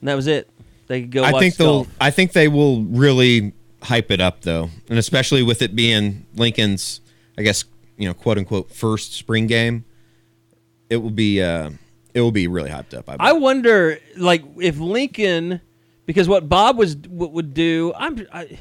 and 0.00 0.08
that 0.08 0.14
was 0.16 0.26
it. 0.26 0.50
They 0.88 1.02
could 1.02 1.12
go. 1.12 1.22
I 1.22 1.30
watch 1.32 1.40
think 1.40 1.56
they'll. 1.56 1.84
golf. 1.84 1.88
I 2.00 2.10
think 2.10 2.32
they 2.32 2.48
will 2.48 2.82
really 2.82 3.52
hype 3.82 4.10
it 4.10 4.20
up 4.20 4.40
though, 4.42 4.70
and 4.90 4.98
especially 4.98 5.44
with 5.44 5.62
it 5.62 5.76
being 5.76 6.26
Lincoln's, 6.34 7.00
I 7.38 7.42
guess 7.42 7.64
you 7.96 8.08
know, 8.08 8.14
quote 8.14 8.36
unquote, 8.38 8.72
first 8.72 9.14
spring 9.14 9.46
game. 9.46 9.84
It 10.90 10.96
will 10.98 11.10
be. 11.10 11.42
Uh, 11.42 11.70
it 12.14 12.20
will 12.20 12.32
be 12.32 12.46
really 12.48 12.70
hyped 12.70 12.94
up. 12.94 13.08
I, 13.10 13.16
I 13.18 13.32
wonder, 13.32 13.98
like, 14.16 14.42
if 14.58 14.78
Lincoln, 14.78 15.60
because 16.06 16.28
what 16.28 16.48
Bob 16.48 16.78
was 16.78 16.96
what 16.96 17.32
would 17.32 17.52
do, 17.52 17.92
I'm 17.96 18.26
I, 18.32 18.58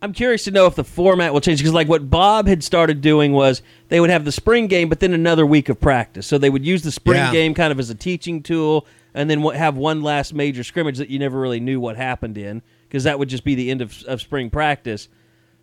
I'm 0.00 0.12
curious 0.12 0.44
to 0.44 0.50
know 0.50 0.66
if 0.66 0.74
the 0.76 0.84
format 0.84 1.32
will 1.32 1.40
change 1.40 1.58
because, 1.58 1.74
like, 1.74 1.88
what 1.88 2.08
Bob 2.08 2.46
had 2.46 2.62
started 2.64 3.00
doing 3.00 3.32
was 3.32 3.62
they 3.88 4.00
would 4.00 4.10
have 4.10 4.24
the 4.24 4.32
spring 4.32 4.66
game, 4.66 4.88
but 4.88 5.00
then 5.00 5.12
another 5.12 5.44
week 5.44 5.68
of 5.68 5.80
practice. 5.80 6.26
So 6.26 6.38
they 6.38 6.50
would 6.50 6.64
use 6.64 6.82
the 6.82 6.92
spring 6.92 7.18
Yeah. 7.18 7.32
game 7.32 7.54
kind 7.54 7.72
of 7.72 7.78
as 7.78 7.90
a 7.90 7.94
teaching 7.94 8.42
tool, 8.42 8.86
and 9.14 9.28
then 9.28 9.42
have 9.42 9.76
one 9.76 10.02
last 10.02 10.32
major 10.34 10.62
scrimmage 10.64 10.98
that 10.98 11.10
you 11.10 11.18
never 11.18 11.38
really 11.40 11.60
knew 11.60 11.80
what 11.80 11.96
happened 11.96 12.38
in 12.38 12.62
because 12.88 13.04
that 13.04 13.18
would 13.18 13.28
just 13.28 13.44
be 13.44 13.54
the 13.54 13.70
end 13.70 13.80
of, 13.82 14.02
of 14.04 14.20
spring 14.22 14.48
practice. 14.50 15.08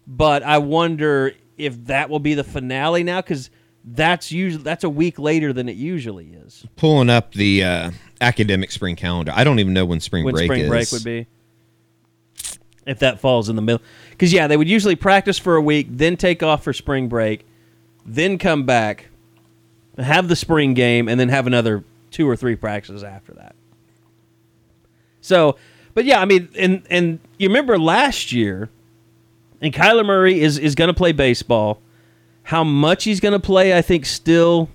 But 0.05 0.43
I 0.43 0.57
wonder 0.57 1.33
if 1.57 1.85
that 1.85 2.09
will 2.09 2.19
be 2.19 2.33
the 2.33 2.43
finale 2.43 3.03
now 3.03 3.21
because 3.21 3.49
that's 3.83 4.31
usually 4.31 4.63
that's 4.63 4.83
a 4.83 4.89
week 4.89 5.19
later 5.19 5.51
than 5.51 5.67
it 5.67 5.75
usually 5.75 6.27
is. 6.45 6.65
pulling 6.75 7.09
up 7.09 7.33
the 7.33 7.63
uh, 7.63 7.91
academic 8.21 8.71
spring 8.71 8.95
calendar. 8.95 9.33
I 9.35 9.43
don't 9.43 9.59
even 9.59 9.73
know 9.73 9.85
when 9.85 9.99
spring 9.99 10.23
when 10.23 10.33
break 10.33 10.47
spring 10.47 10.61
is. 10.61 10.69
break 10.69 10.91
would 10.91 11.03
be. 11.03 11.27
If 12.85 12.99
that 12.99 13.19
falls 13.19 13.47
in 13.47 13.55
the 13.55 13.61
middle, 13.61 13.81
because 14.09 14.33
yeah, 14.33 14.47
they 14.47 14.57
would 14.57 14.67
usually 14.67 14.95
practice 14.95 15.39
for 15.39 15.55
a 15.55 15.61
week, 15.61 15.87
then 15.89 16.17
take 16.17 16.43
off 16.43 16.63
for 16.63 16.73
spring 16.73 17.07
break, 17.07 17.45
then 18.05 18.37
come 18.37 18.65
back, 18.65 19.07
have 19.97 20.27
the 20.27 20.35
spring 20.35 20.73
game, 20.73 21.07
and 21.07 21.17
then 21.17 21.29
have 21.29 21.47
another 21.47 21.85
two 22.11 22.29
or 22.29 22.35
three 22.35 22.57
practices 22.57 23.01
after 23.03 23.33
that. 23.33 23.55
So, 25.21 25.57
but 25.93 26.03
yeah, 26.03 26.19
I 26.19 26.25
mean, 26.25 26.49
and 26.57 26.83
and 26.89 27.19
you 27.37 27.47
remember 27.47 27.79
last 27.79 28.33
year, 28.33 28.69
and 29.61 29.73
Kyler 29.73 30.05
Murray 30.05 30.41
is 30.41 30.57
is 30.57 30.75
going 30.75 30.89
to 30.89 30.93
play 30.93 31.13
baseball. 31.13 31.79
How 32.43 32.63
much 32.63 33.05
he's 33.05 33.19
going 33.19 33.31
to 33.33 33.39
play, 33.39 33.75
I 33.77 33.81
think, 33.81 34.05
still 34.05 34.69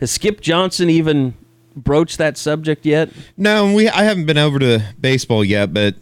has 0.00 0.10
Skip 0.10 0.40
Johnson 0.40 0.88
even 0.90 1.34
broached 1.76 2.18
that 2.18 2.36
subject 2.38 2.86
yet? 2.86 3.10
No, 3.36 3.72
we 3.74 3.88
I 3.88 4.04
haven't 4.04 4.26
been 4.26 4.38
over 4.38 4.58
to 4.58 4.82
baseball 5.00 5.44
yet, 5.44 5.72
but 5.74 5.96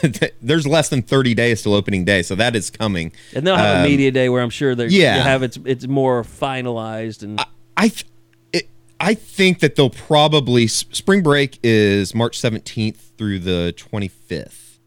there's 0.42 0.66
less 0.66 0.88
than 0.88 1.02
30 1.02 1.34
days 1.34 1.62
till 1.62 1.74
opening 1.74 2.04
day, 2.04 2.22
so 2.22 2.34
that 2.36 2.54
is 2.54 2.70
coming. 2.70 3.12
And 3.34 3.46
they'll 3.46 3.56
have 3.56 3.78
a 3.78 3.80
Um, 3.80 3.88
media 3.90 4.10
day 4.10 4.28
where 4.28 4.42
I'm 4.42 4.50
sure 4.50 4.74
they're 4.74 4.88
yeah. 4.88 5.16
you 5.16 5.22
have 5.22 5.42
it's 5.42 5.58
it's 5.64 5.86
more 5.88 6.22
finalized 6.22 7.22
and 7.22 7.40
I 7.76 7.88
th- 7.88 8.06
it, 8.52 8.68
I 9.00 9.14
think 9.14 9.58
that 9.60 9.74
they'll 9.74 9.90
probably 9.90 10.66
spring 10.68 11.22
break 11.22 11.58
is 11.64 12.14
March 12.14 12.38
17th 12.40 12.96
through 13.18 13.40
the 13.40 13.74
25th. 13.76 14.78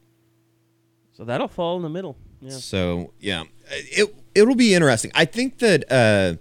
so 1.13 1.23
that'll 1.25 1.47
fall 1.47 1.75
in 1.77 1.83
the 1.83 1.89
middle. 1.89 2.15
Yeah. 2.41 2.51
So 2.51 3.11
yeah, 3.19 3.43
it 3.69 4.13
it'll 4.35 4.55
be 4.55 4.73
interesting. 4.73 5.11
I 5.15 5.25
think 5.25 5.59
that 5.59 5.91
uh, 5.91 6.35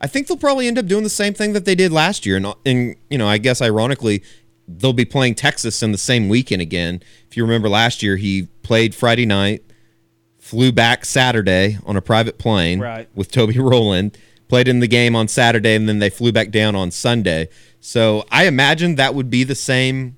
I 0.00 0.06
think 0.06 0.26
they'll 0.26 0.36
probably 0.36 0.66
end 0.66 0.78
up 0.78 0.86
doing 0.86 1.04
the 1.04 1.08
same 1.10 1.34
thing 1.34 1.52
that 1.52 1.64
they 1.64 1.74
did 1.74 1.92
last 1.92 2.26
year, 2.26 2.36
and 2.36 2.46
and 2.66 2.96
you 3.10 3.18
know 3.18 3.28
I 3.28 3.38
guess 3.38 3.62
ironically 3.62 4.22
they'll 4.66 4.92
be 4.94 5.04
playing 5.04 5.34
Texas 5.34 5.82
in 5.82 5.92
the 5.92 5.98
same 5.98 6.28
weekend 6.28 6.62
again. 6.62 7.02
If 7.30 7.36
you 7.36 7.42
remember 7.44 7.68
last 7.68 8.02
year, 8.02 8.16
he 8.16 8.48
played 8.62 8.94
Friday 8.94 9.26
night, 9.26 9.62
flew 10.38 10.72
back 10.72 11.04
Saturday 11.04 11.78
on 11.84 11.96
a 11.96 12.00
private 12.02 12.38
plane 12.38 12.80
Right. 12.80 13.08
with 13.14 13.30
Toby 13.30 13.58
Rowland, 13.58 14.16
played 14.48 14.66
in 14.68 14.80
the 14.80 14.88
game 14.88 15.14
on 15.14 15.28
Saturday, 15.28 15.74
and 15.74 15.88
then 15.88 15.98
they 15.98 16.10
flew 16.10 16.32
back 16.32 16.50
down 16.50 16.74
on 16.74 16.90
Sunday. 16.90 17.48
So 17.80 18.24
I 18.30 18.46
imagine 18.46 18.94
that 18.94 19.14
would 19.14 19.28
be 19.30 19.44
the 19.44 19.54
same. 19.54 20.16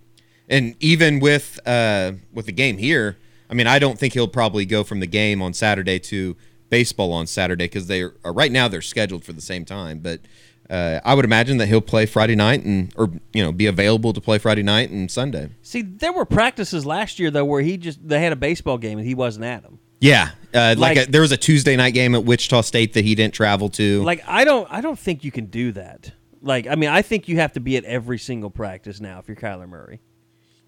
And 0.48 0.76
even 0.78 1.18
with 1.18 1.58
uh, 1.66 2.12
with 2.32 2.46
the 2.46 2.52
game 2.52 2.78
here, 2.78 3.16
I 3.50 3.54
mean, 3.54 3.66
I 3.66 3.80
don't 3.80 3.98
think 3.98 4.14
he'll 4.14 4.28
probably 4.28 4.64
go 4.64 4.84
from 4.84 5.00
the 5.00 5.06
game 5.08 5.42
on 5.42 5.54
Saturday 5.54 5.98
to 5.98 6.36
baseball 6.70 7.12
on 7.12 7.26
Saturday 7.26 7.64
because 7.64 7.86
they 7.86 8.02
are 8.02 8.14
right 8.24 8.50
now 8.52 8.68
they're 8.68 8.82
scheduled 8.82 9.24
for 9.24 9.32
the 9.32 9.40
same 9.40 9.64
time. 9.64 9.98
But 10.00 10.20
uh, 10.68 11.00
I 11.04 11.14
would 11.14 11.24
imagine 11.24 11.58
that 11.58 11.66
he'll 11.66 11.80
play 11.80 12.06
Friday 12.06 12.34
night 12.34 12.64
and 12.64 12.92
or 12.96 13.10
you 13.32 13.42
know 13.44 13.52
be 13.52 13.66
available 13.66 14.12
to 14.12 14.20
play 14.20 14.38
Friday 14.38 14.62
night 14.62 14.90
and 14.90 15.10
Sunday. 15.10 15.50
See, 15.62 15.82
there 15.82 16.12
were 16.12 16.24
practices 16.24 16.84
last 16.84 17.18
year 17.18 17.30
though 17.30 17.44
where 17.44 17.62
he 17.62 17.76
just 17.76 18.06
they 18.06 18.20
had 18.20 18.32
a 18.32 18.36
baseball 18.36 18.78
game 18.78 18.98
and 18.98 19.06
he 19.06 19.14
wasn't 19.14 19.44
at 19.44 19.62
them. 19.62 19.78
Yeah, 20.00 20.32
uh, 20.52 20.74
like, 20.76 20.96
Like- 20.98 21.08
a, 21.08 21.10
there 21.10 21.22
was 21.22 21.32
a 21.32 21.36
Tuesday 21.38 21.74
night 21.74 21.94
game 21.94 22.14
at 22.14 22.24
Wichita 22.24 22.60
State 22.62 22.92
that 22.94 23.04
he 23.04 23.14
didn't 23.14 23.32
travel 23.34 23.68
to. 23.70 24.02
Like 24.02 24.22
I 24.26 24.44
don't 24.44 24.66
I 24.70 24.80
don't 24.80 24.98
think 24.98 25.24
you 25.24 25.30
can 25.32 25.46
do 25.46 25.72
that. 25.72 26.12
Like 26.42 26.66
I 26.66 26.74
mean 26.74 26.90
I 26.90 27.00
think 27.02 27.28
you 27.28 27.36
have 27.36 27.52
to 27.54 27.60
be 27.60 27.76
at 27.76 27.84
every 27.84 28.18
single 28.18 28.50
practice 28.50 29.00
now 29.00 29.18
if 29.20 29.28
you're 29.28 29.36
Kyler 29.36 29.68
Murray. 29.68 30.00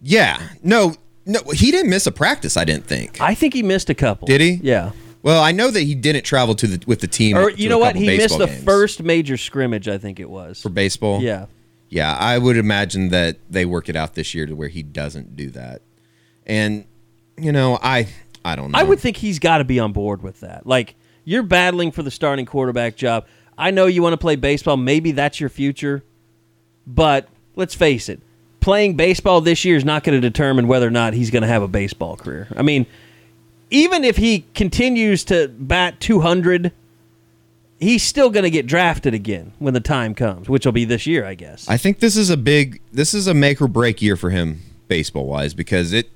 yeah, 0.00 0.40
no, 0.62 0.94
no, 1.26 1.40
he 1.52 1.70
didn't 1.70 1.90
miss 1.90 2.06
a 2.06 2.12
practice. 2.12 2.56
I 2.56 2.64
didn't 2.64 2.86
think. 2.86 3.20
I 3.20 3.34
think 3.34 3.52
he 3.52 3.62
missed 3.62 3.90
a 3.90 3.94
couple. 3.94 4.26
Did 4.26 4.40
he? 4.40 4.52
Yeah. 4.62 4.92
Well, 5.28 5.42
I 5.42 5.52
know 5.52 5.70
that 5.70 5.82
he 5.82 5.94
didn't 5.94 6.24
travel 6.24 6.54
to 6.54 6.66
the 6.66 6.86
with 6.86 7.02
the 7.02 7.06
team. 7.06 7.36
Or 7.36 7.50
you 7.50 7.68
know 7.68 7.76
what? 7.76 7.96
He 7.96 8.06
missed 8.06 8.38
the 8.38 8.46
games. 8.46 8.64
first 8.64 9.02
major 9.02 9.36
scrimmage. 9.36 9.86
I 9.86 9.98
think 9.98 10.20
it 10.20 10.30
was. 10.30 10.62
for 10.62 10.70
baseball. 10.70 11.20
Yeah. 11.20 11.48
Yeah, 11.90 12.16
I 12.16 12.38
would 12.38 12.56
imagine 12.56 13.10
that 13.10 13.36
they 13.50 13.66
work 13.66 13.90
it 13.90 13.96
out 13.96 14.14
this 14.14 14.34
year 14.34 14.46
to 14.46 14.54
where 14.54 14.68
he 14.68 14.82
doesn't 14.82 15.36
do 15.36 15.50
that. 15.50 15.82
And 16.46 16.86
you 17.36 17.52
know, 17.52 17.78
I 17.82 18.08
I 18.42 18.56
don't 18.56 18.70
know. 18.72 18.78
I 18.78 18.84
would 18.84 19.00
think 19.00 19.18
he's 19.18 19.38
got 19.38 19.58
to 19.58 19.64
be 19.64 19.78
on 19.78 19.92
board 19.92 20.22
with 20.22 20.40
that. 20.40 20.66
Like 20.66 20.94
you're 21.24 21.42
battling 21.42 21.92
for 21.92 22.02
the 22.02 22.10
starting 22.10 22.46
quarterback 22.46 22.96
job. 22.96 23.26
I 23.58 23.70
know 23.70 23.84
you 23.84 24.02
want 24.02 24.14
to 24.14 24.18
play 24.18 24.36
baseball. 24.36 24.78
Maybe 24.78 25.12
that's 25.12 25.40
your 25.40 25.50
future, 25.50 26.04
but 26.86 27.28
let's 27.54 27.74
face 27.74 28.08
it. 28.08 28.22
Playing 28.60 28.96
baseball 28.96 29.42
this 29.42 29.62
year 29.66 29.76
is 29.76 29.84
not 29.84 30.04
going 30.04 30.18
to 30.18 30.26
determine 30.26 30.68
whether 30.68 30.86
or 30.86 30.90
not 30.90 31.12
he's 31.12 31.30
going 31.30 31.42
to 31.42 31.48
have 31.48 31.62
a 31.62 31.68
baseball 31.68 32.16
career. 32.16 32.48
I 32.56 32.62
mean, 32.62 32.86
even 33.70 34.04
if 34.04 34.16
he 34.16 34.46
continues 34.54 35.24
to 35.24 35.48
bat 35.48 36.00
200, 36.00 36.72
he's 37.78 38.02
still 38.02 38.30
going 38.30 38.44
to 38.44 38.50
get 38.50 38.66
drafted 38.66 39.14
again 39.14 39.52
when 39.58 39.74
the 39.74 39.80
time 39.80 40.14
comes, 40.14 40.48
which 40.48 40.64
will 40.64 40.72
be 40.72 40.84
this 40.84 41.06
year, 41.06 41.24
I 41.24 41.34
guess. 41.34 41.68
I 41.68 41.76
think 41.76 42.00
this 42.00 42.16
is 42.16 42.30
a 42.30 42.36
big 42.36 42.80
this 42.92 43.14
is 43.14 43.26
a 43.26 43.34
make 43.34 43.60
or 43.60 43.68
break 43.68 44.02
year 44.02 44.16
for 44.16 44.30
him 44.30 44.62
baseball 44.88 45.26
wise 45.26 45.54
because 45.54 45.92
it 45.92 46.10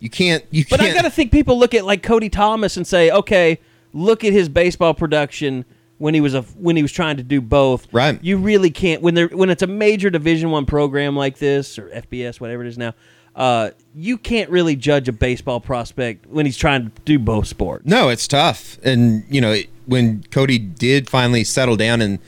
you 0.00 0.10
can't 0.10 0.44
you 0.50 0.64
But 0.68 0.80
can't 0.80 0.92
I 0.92 0.94
got 0.94 1.02
to 1.02 1.10
think 1.10 1.32
people 1.32 1.58
look 1.58 1.74
at 1.74 1.84
like 1.84 2.02
Cody 2.02 2.28
Thomas 2.28 2.76
and 2.76 2.86
say, 2.86 3.10
okay, 3.10 3.58
look 3.92 4.24
at 4.24 4.32
his 4.32 4.48
baseball 4.48 4.94
production 4.94 5.64
when 5.98 6.14
he 6.14 6.20
was 6.20 6.34
a 6.34 6.42
when 6.42 6.76
he 6.76 6.82
was 6.82 6.92
trying 6.92 7.16
to 7.16 7.22
do 7.22 7.40
both. 7.40 7.92
Right. 7.92 8.22
You 8.22 8.38
really 8.38 8.70
can't 8.70 9.02
when 9.02 9.14
there 9.14 9.28
when 9.28 9.50
it's 9.50 9.62
a 9.62 9.66
major 9.66 10.10
Division 10.10 10.50
One 10.50 10.66
program 10.66 11.16
like 11.16 11.38
this 11.38 11.78
or 11.78 11.88
FBS, 11.88 12.40
whatever 12.40 12.62
it 12.62 12.68
is 12.68 12.78
now. 12.78 12.94
Uh, 13.34 13.70
you 14.00 14.16
can't 14.16 14.48
really 14.48 14.76
judge 14.76 15.08
a 15.08 15.12
baseball 15.12 15.58
prospect 15.60 16.24
when 16.26 16.46
he's 16.46 16.56
trying 16.56 16.84
to 16.84 16.92
do 17.04 17.18
both 17.18 17.48
sports. 17.48 17.84
No, 17.84 18.08
it's 18.10 18.28
tough. 18.28 18.78
And 18.84 19.24
you 19.28 19.40
know, 19.40 19.52
it, 19.52 19.68
when 19.86 20.22
Cody 20.30 20.58
did 20.58 21.08
finally 21.10 21.42
settle 21.42 21.76
down 21.76 22.00
and 22.00 22.20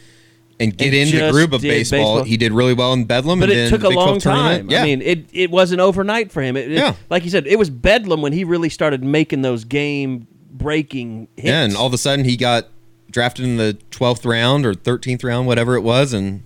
and 0.59 0.77
get 0.77 0.87
And 0.89 0.95
into 0.97 1.19
the 1.25 1.31
groove 1.31 1.53
of 1.53 1.63
baseball, 1.63 2.17
baseball. 2.17 2.25
he 2.25 2.37
did 2.37 2.53
really 2.53 2.75
well 2.75 2.93
in 2.93 3.05
Bedlam. 3.05 3.39
But 3.41 3.51
and 3.51 3.53
it 3.59 3.63
then 3.63 3.71
took 3.71 3.85
a 3.85 3.89
long 3.89 4.19
time. 4.19 4.69
Yeah. 4.69 4.81
I 4.83 4.85
mean, 4.85 5.01
it 5.01 5.27
it 5.33 5.51
wasn't 5.51 5.81
overnight 5.81 6.33
for 6.33 6.43
him. 6.43 6.57
It, 6.57 6.73
it- 6.73 6.77
Yeah. 6.79 6.95
like 7.09 7.25
you 7.25 7.31
said, 7.31 7.47
it 7.47 7.59
was 7.59 7.71
bedlam 7.71 8.21
when 8.21 8.33
he 8.33 8.43
really 8.45 8.69
started 8.69 9.05
making 9.05 9.43
those 9.43 9.65
game 9.65 10.27
breaking 10.53 11.29
hits. 11.37 11.47
yeah, 11.49 11.63
and 11.63 11.77
all 11.77 11.87
of 11.87 11.95
a 11.95 11.99
sudden 11.99 12.25
he 12.25 12.37
got 12.37 12.67
drafted 13.11 13.45
in 13.45 13.57
the 13.59 13.75
twelfth 13.91 14.27
round 14.27 14.67
or 14.67 14.75
thirteenth 14.75 15.23
round, 15.25 15.47
whatever 15.47 15.77
it 15.77 15.83
was, 15.83 16.13
and 16.13 16.43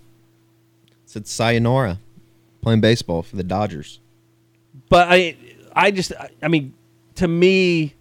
said 1.06 1.26
sayonara, 1.26 1.98
playing 2.60 2.80
baseball 2.82 3.22
for 3.22 3.36
the 3.36 3.42
Dodgers. 3.44 4.00
But 4.88 5.08
I, 5.10 5.36
I 5.74 5.90
just, 5.90 6.12
I 6.42 6.48
mean, 6.48 6.74
to 7.16 7.28
me, 7.28 7.94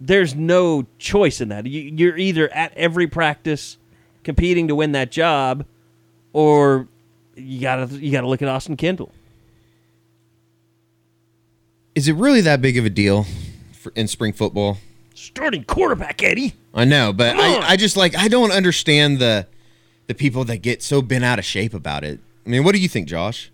there's 0.00 0.34
no 0.34 0.86
choice 0.98 1.40
in 1.40 1.48
that. 1.48 1.66
You, 1.66 1.80
you're 1.82 2.16
either 2.16 2.52
at 2.52 2.72
every 2.74 3.06
practice 3.06 3.78
competing 4.24 4.68
to 4.68 4.74
win 4.74 4.92
that 4.92 5.10
job, 5.10 5.64
or 6.32 6.88
you 7.36 7.60
gotta 7.60 7.86
you 7.94 8.10
gotta 8.10 8.26
look 8.26 8.42
at 8.42 8.48
Austin 8.48 8.76
Kendall. 8.76 9.12
Is 11.94 12.08
it 12.08 12.14
really 12.14 12.40
that 12.40 12.62
big 12.62 12.78
of 12.78 12.84
a 12.84 12.90
deal 12.90 13.26
for, 13.72 13.92
in 13.94 14.08
spring 14.08 14.32
football? 14.32 14.78
Starting 15.14 15.64
quarterback, 15.64 16.22
Eddie. 16.22 16.54
I 16.74 16.84
know, 16.84 17.12
but 17.12 17.36
I, 17.36 17.72
I 17.72 17.76
just 17.76 17.96
like 17.96 18.16
I 18.16 18.28
don't 18.28 18.50
understand 18.50 19.18
the 19.18 19.46
the 20.08 20.14
people 20.14 20.44
that 20.44 20.58
get 20.58 20.82
so 20.82 21.00
bent 21.00 21.24
out 21.24 21.38
of 21.38 21.44
shape 21.44 21.74
about 21.74 22.02
it. 22.02 22.18
I 22.44 22.48
mean, 22.48 22.64
what 22.64 22.74
do 22.74 22.80
you 22.80 22.88
think, 22.88 23.06
Josh? 23.08 23.51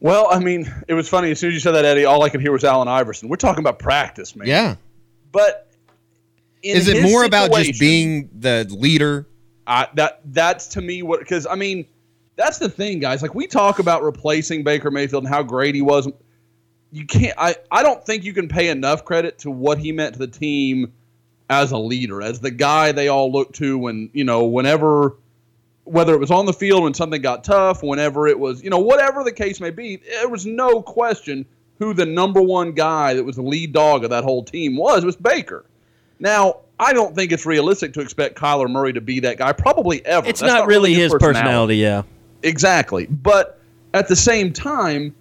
Well, 0.00 0.28
I 0.30 0.38
mean, 0.38 0.72
it 0.88 0.94
was 0.94 1.08
funny. 1.08 1.30
As 1.30 1.40
soon 1.40 1.48
as 1.48 1.54
you 1.54 1.60
said 1.60 1.72
that, 1.72 1.84
Eddie, 1.84 2.04
all 2.04 2.22
I 2.22 2.28
could 2.28 2.40
hear 2.40 2.52
was 2.52 2.64
Allen 2.64 2.88
Iverson. 2.88 3.28
We're 3.28 3.36
talking 3.36 3.60
about 3.60 3.78
practice, 3.78 4.36
man. 4.36 4.46
Yeah. 4.46 4.76
But 5.32 5.70
Is 6.62 6.88
it 6.88 7.02
more 7.02 7.24
about 7.24 7.52
just 7.52 7.80
being 7.80 8.28
the 8.38 8.66
leader? 8.70 9.26
I, 9.66 9.88
that 9.94 10.20
that's 10.26 10.68
to 10.68 10.80
me 10.80 11.02
what 11.02 11.18
because 11.18 11.46
I 11.46 11.56
mean 11.56 11.86
that's 12.36 12.58
the 12.58 12.68
thing, 12.68 13.00
guys. 13.00 13.22
Like 13.22 13.34
we 13.34 13.46
talk 13.46 13.78
about 13.78 14.02
replacing 14.02 14.62
Baker 14.62 14.90
Mayfield 14.90 15.24
and 15.24 15.32
how 15.32 15.42
great 15.42 15.74
he 15.74 15.82
was. 15.82 16.08
You 16.92 17.04
can't. 17.06 17.34
I 17.36 17.56
I 17.70 17.82
don't 17.82 18.04
think 18.04 18.24
you 18.24 18.32
can 18.32 18.48
pay 18.48 18.68
enough 18.68 19.04
credit 19.04 19.38
to 19.40 19.50
what 19.50 19.78
he 19.78 19.90
meant 19.92 20.12
to 20.14 20.18
the 20.18 20.28
team 20.28 20.92
as 21.50 21.72
a 21.72 21.78
leader, 21.78 22.22
as 22.22 22.40
the 22.40 22.50
guy 22.50 22.92
they 22.92 23.08
all 23.08 23.32
look 23.32 23.52
to 23.54 23.76
when 23.76 24.10
you 24.12 24.24
know 24.24 24.44
whenever. 24.44 25.16
Whether 25.86 26.14
it 26.14 26.18
was 26.18 26.30
on 26.30 26.46
the 26.46 26.52
field 26.52 26.82
when 26.82 26.94
something 26.94 27.22
got 27.22 27.44
tough, 27.44 27.82
whenever 27.82 28.26
it 28.26 28.38
was, 28.38 28.62
you 28.62 28.70
know, 28.70 28.78
whatever 28.78 29.24
the 29.24 29.32
case 29.32 29.60
may 29.60 29.70
be, 29.70 29.96
there 29.96 30.28
was 30.28 30.44
no 30.44 30.82
question 30.82 31.46
who 31.78 31.94
the 31.94 32.06
number 32.06 32.42
one 32.42 32.72
guy 32.72 33.14
that 33.14 33.24
was 33.24 33.36
the 33.36 33.42
lead 33.42 33.72
dog 33.72 34.04
of 34.04 34.10
that 34.10 34.24
whole 34.24 34.42
team 34.42 34.76
was 34.76 35.04
was 35.04 35.16
Baker. 35.16 35.64
Now, 36.18 36.58
I 36.78 36.92
don't 36.92 37.14
think 37.14 37.32
it's 37.32 37.46
realistic 37.46 37.92
to 37.94 38.00
expect 38.00 38.36
Kyler 38.38 38.68
Murray 38.68 38.92
to 38.94 39.00
be 39.00 39.20
that 39.20 39.38
guy, 39.38 39.52
probably 39.52 40.04
ever. 40.04 40.26
It's 40.26 40.40
That's 40.40 40.52
not, 40.52 40.66
really 40.66 40.94
his 40.94 41.14
personality. 41.14 41.76
Yeah. 41.76 42.02
Exactly. 42.42 43.06
But 43.06 43.60
at 43.94 44.08
the 44.08 44.16
same 44.16 44.52
time, 44.52 45.14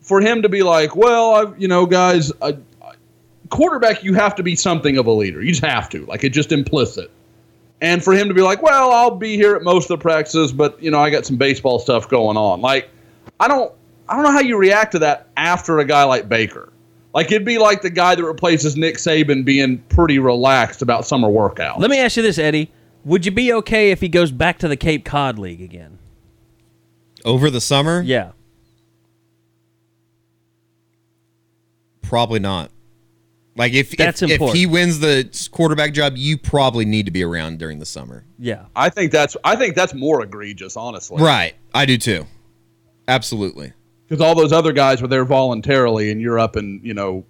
for 0.00 0.20
him 0.20 0.42
to 0.42 0.48
be 0.48 0.62
like, 0.62 0.94
well, 0.94 1.34
I've, 1.34 1.60
you 1.60 1.68
know, 1.68 1.86
guys, 1.86 2.30
I, 2.42 2.58
quarterback, 3.48 4.04
you 4.04 4.14
have 4.14 4.36
to 4.36 4.42
be 4.42 4.54
something 4.54 4.98
of 4.98 5.06
a 5.06 5.10
leader. 5.10 5.42
You 5.42 5.50
just 5.50 5.64
have 5.64 5.88
to. 5.90 6.04
Like, 6.06 6.24
it's 6.24 6.34
just 6.34 6.52
implicit. 6.52 7.10
And 7.80 8.02
for 8.02 8.14
him 8.14 8.28
to 8.28 8.34
be 8.34 8.40
like, 8.40 8.62
well, 8.62 8.92
I'll 8.92 9.16
be 9.16 9.36
here 9.36 9.54
at 9.56 9.62
most 9.62 9.90
of 9.90 9.98
the 9.98 10.02
practices, 10.02 10.52
but, 10.52 10.82
you 10.82 10.90
know, 10.90 11.00
I 11.00 11.10
got 11.10 11.26
some 11.26 11.36
baseball 11.36 11.78
stuff 11.78 12.08
going 12.08 12.36
on. 12.36 12.60
Like, 12.60 12.88
I 13.40 13.48
don't. 13.48 13.72
I 14.08 14.14
don't 14.14 14.24
know 14.24 14.32
how 14.32 14.40
you 14.40 14.58
react 14.58 14.92
to 14.92 14.98
that 14.98 15.28
after 15.36 15.78
a 15.78 15.84
guy 15.84 16.04
like 16.04 16.28
Baker. 16.28 16.70
Like 17.14 17.30
it'd 17.30 17.44
be 17.44 17.58
like 17.58 17.80
the 17.80 17.90
guy 17.90 18.14
that 18.14 18.24
replaces 18.24 18.76
Nick 18.76 18.96
Saban 18.96 19.44
being 19.44 19.78
pretty 19.88 20.18
relaxed 20.18 20.82
about 20.82 21.06
summer 21.06 21.28
workouts. 21.28 21.78
Let 21.78 21.90
me 21.90 21.98
ask 21.98 22.16
you 22.16 22.22
this, 22.22 22.38
Eddie. 22.38 22.70
Would 23.04 23.24
you 23.24 23.32
be 23.32 23.52
okay 23.52 23.92
if 23.92 24.00
he 24.00 24.08
goes 24.08 24.32
back 24.32 24.58
to 24.58 24.68
the 24.68 24.76
Cape 24.76 25.04
Cod 25.04 25.38
League 25.38 25.62
again? 25.62 25.98
Over 27.24 27.50
the 27.50 27.60
summer? 27.60 28.02
Yeah. 28.02 28.32
Probably 32.02 32.40
not. 32.40 32.70
Like 33.56 33.72
if 33.72 33.96
That's 33.96 34.22
if, 34.22 34.40
if 34.40 34.52
he 34.52 34.66
wins 34.66 34.98
the 34.98 35.28
quarterback 35.52 35.92
job, 35.92 36.14
you 36.16 36.36
probably 36.36 36.84
need 36.84 37.06
to 37.06 37.12
be 37.12 37.22
around 37.22 37.58
during 37.58 37.78
the 37.78 37.86
summer. 37.86 38.24
Yeah. 38.38 38.64
I 38.74 38.90
think 38.90 39.12
that's 39.12 39.36
I 39.44 39.54
think 39.56 39.76
that's 39.76 39.94
more 39.94 40.22
egregious, 40.22 40.76
honestly. 40.76 41.22
Right. 41.22 41.54
I 41.72 41.86
do 41.86 41.96
too. 41.96 42.26
Absolutely. 43.06 43.72
Because 44.08 44.20
all 44.20 44.34
those 44.34 44.52
other 44.52 44.72
guys 44.72 45.00
were 45.00 45.08
there 45.08 45.24
voluntarily, 45.24 46.10
and 46.10 46.20
you're 46.20 46.38
up 46.38 46.56
in 46.56 46.80
you 46.82 46.94
know 46.94 47.24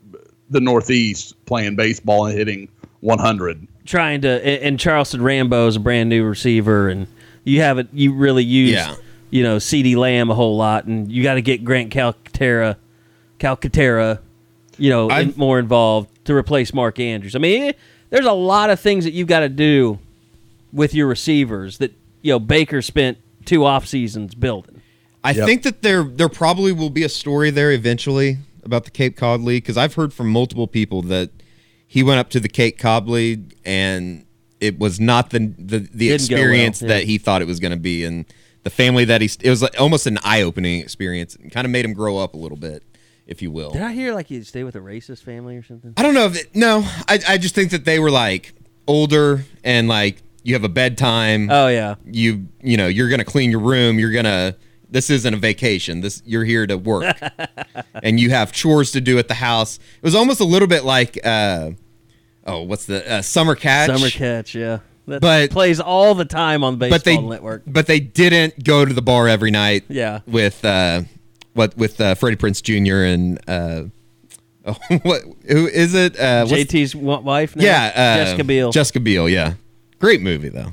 the 0.51 0.61
Northeast 0.61 1.35
playing 1.47 1.77
baseball 1.77 2.27
and 2.27 2.37
hitting 2.37 2.69
100. 3.01 3.67
Trying 3.85 4.23
to 4.23 4.29
and 4.29 4.63
and 4.63 4.81
Charleston 4.81 5.23
Rambo 5.23 5.67
is 5.69 5.77
a 5.77 5.81
brand 5.81 6.09
new 6.09 6.25
receiver, 6.25 6.89
and 6.89 7.07
you 7.45 7.61
haven't 7.61 7.91
you 7.93 8.15
really 8.15 8.45
used 8.45 8.73
Yeah. 8.73 8.95
you 9.31 9.43
know, 9.43 9.57
CeeDee 9.57 9.97
Lamb 9.97 10.31
a 10.31 10.35
whole 10.35 10.57
lot, 10.57 10.87
and 10.87 11.13
you 11.13 11.23
got 11.23 11.35
to 11.35 11.43
get 11.43 11.65
Grant 11.65 11.93
Calcaterra, 11.93 12.77
Calcaterra, 13.39 14.21
you 14.79 14.91
know, 14.91 15.11
in, 15.11 15.35
more 15.37 15.59
involved 15.59 16.09
to 16.25 16.35
replace 16.35 16.73
Mark 16.73 16.99
Andrews. 16.99 17.35
I 17.37 17.39
mean, 17.39 17.63
it, 17.65 17.79
there's 18.11 18.27
a 18.27 18.33
lot 18.33 18.71
of 18.71 18.81
things 18.81 19.05
that 19.05 19.13
you've 19.13 19.29
got 19.29 19.41
to 19.41 19.49
do 19.49 19.99
with 20.73 20.95
your 20.95 21.07
receivers 21.07 21.79
that 21.79 21.93
you 22.23 22.33
know 22.33 22.39
Baker 22.39 22.83
spent 22.83 23.19
two 23.45 23.65
off 23.65 23.87
seasons 23.87 24.35
building. 24.35 24.83
I 25.23 25.33
think 25.33 25.63
that 25.63 25.83
there 25.83 26.03
there 26.03 26.29
probably 26.29 26.73
will 26.73 26.91
be 26.91 27.03
a 27.03 27.09
story 27.09 27.51
there 27.51 27.73
eventually 27.73 28.39
about 28.63 28.85
the 28.85 28.91
Cape 28.91 29.17
Cod 29.17 29.41
League 29.41 29.65
because 29.65 29.77
I've 29.77 29.95
heard 29.95 30.13
from 30.13 30.29
multiple 30.29 30.67
people 30.67 31.03
that 31.03 31.31
he 31.87 32.03
went 32.03 32.21
up 32.21 32.31
to 32.31 32.41
the 32.41 32.49
Cape 32.49 32.79
Cod 32.79 33.09
League 33.09 33.57
and 33.65 34.27
it 34.61 34.79
was 34.79 35.01
not 35.01 35.31
the 35.31 35.39
the, 35.59 35.79
the 35.79 36.09
Didn't 36.09 36.09
well, 36.09 36.15
experience 36.15 36.83
yeah. 36.83 36.89
that 36.89 37.05
he 37.05 37.19
thought 37.19 37.41
it 37.41 37.47
was 37.47 37.61
going 37.61 37.73
to 37.73 37.79
be 37.79 38.05
and 38.05 38.27
the 38.65 38.71
family 38.71 39.05
that 39.05 39.21
he 39.21 39.31
it 39.41 39.51
was 39.51 39.63
like 39.63 39.79
almost 39.81 40.07
an 40.07 40.19
eye 40.25 40.43
opening 40.43 40.81
experience 40.81 41.37
and 41.37 41.53
kind 41.53 41.65
of 41.65 41.71
made 41.71 41.85
him 41.85 41.93
grow 41.93 42.19
up 42.19 42.35
a 42.35 42.37
little 42.37 42.57
bit, 42.57 42.83
if 43.27 43.43
you 43.43 43.51
will. 43.51 43.71
Did 43.73 43.83
I 43.83 43.93
hear 43.93 44.13
like 44.15 44.31
you 44.31 44.43
stay 44.45 44.65
with 44.65 44.77
a 44.77 44.81
racist 44.81 45.23
family 45.23 45.57
or 45.57 45.63
something? 45.63 45.95
I 45.97 46.03
don't 46.03 46.15
know 46.15 46.27
if 46.27 46.37
it, 46.41 46.55
no, 46.55 46.83
I 47.09 47.19
I 47.29 47.39
just 47.39 47.55
think 47.55 47.71
that 47.71 47.85
they 47.85 47.99
were 47.99 48.11
like 48.11 48.53
older 48.87 49.45
and 49.63 49.89
like 49.89 50.23
you 50.43 50.55
have 50.55 50.65
a 50.65 50.69
bedtime. 50.69 51.49
Oh 51.51 51.69
yeah, 51.69 51.95
you 52.05 52.49
you 52.63 52.77
know 52.77 52.87
you're 52.87 53.09
gonna 53.09 53.25
clean 53.25 53.51
your 53.51 53.61
room 53.61 53.99
you're 53.99 54.13
gonna 54.13 54.57
this 54.91 55.11
isn't 55.11 55.35
a 55.35 55.37
vacation 55.39 56.03
this 56.03 56.23
you're 56.25 56.45
here 56.45 56.67
to 56.69 56.77
work 56.79 57.17
and 58.03 58.21
you 58.21 58.31
have 58.31 58.53
chores 58.53 58.93
to 58.93 59.01
do 59.01 59.19
at 59.19 59.27
the 59.27 59.35
house 59.35 59.79
it 59.97 60.03
was 60.03 60.15
almost 60.15 60.39
a 60.41 60.45
little 60.45 60.69
bit 60.69 60.85
like 60.85 61.19
uh 61.27 61.71
oh 62.47 62.63
what's 62.63 62.85
the 62.87 63.11
uh, 63.11 63.21
summer 63.23 63.57
catch 63.57 63.89
summer 63.89 64.09
catch. 64.11 64.55
Yeah, 64.55 64.81
that 65.09 65.21
But- 65.21 65.51
plays 65.51 65.81
all 65.81 66.15
the 66.15 66.25
time 66.27 66.63
on 66.63 66.77
baseball 66.77 66.99
but 66.99 67.05
they 67.05 67.17
network. 67.19 67.63
but 67.67 67.87
they 67.87 67.99
didn't 67.99 68.63
go 68.63 68.85
to 68.85 68.93
the 68.95 69.03
bar 69.03 69.27
every 69.27 69.51
night 69.51 69.85
Yeah. 69.89 70.21
with 70.27 70.65
uh 70.65 71.03
what 71.55 71.77
with 71.77 72.01
uh, 72.01 72.15
Freddie 72.15 72.37
Prinze 72.37 72.63
Jr. 72.63 73.05
and 73.05 73.41
uh 73.49 73.85
oh, 74.67 74.77
what 75.03 75.23
who 75.49 75.67
is 75.67 75.95
it 75.95 76.19
uh 76.19 76.45
JT's 76.47 76.95
wife. 76.95 77.55
Now? 77.57 77.65
yeah 77.65 77.93
uh, 77.95 78.25
Jessica 78.25 78.45
Biel. 78.45 78.71
Jessica 78.73 79.01
Biel 79.01 79.29
yeah 79.29 79.55
great 79.99 80.21
movie 80.23 80.49
though 80.49 80.73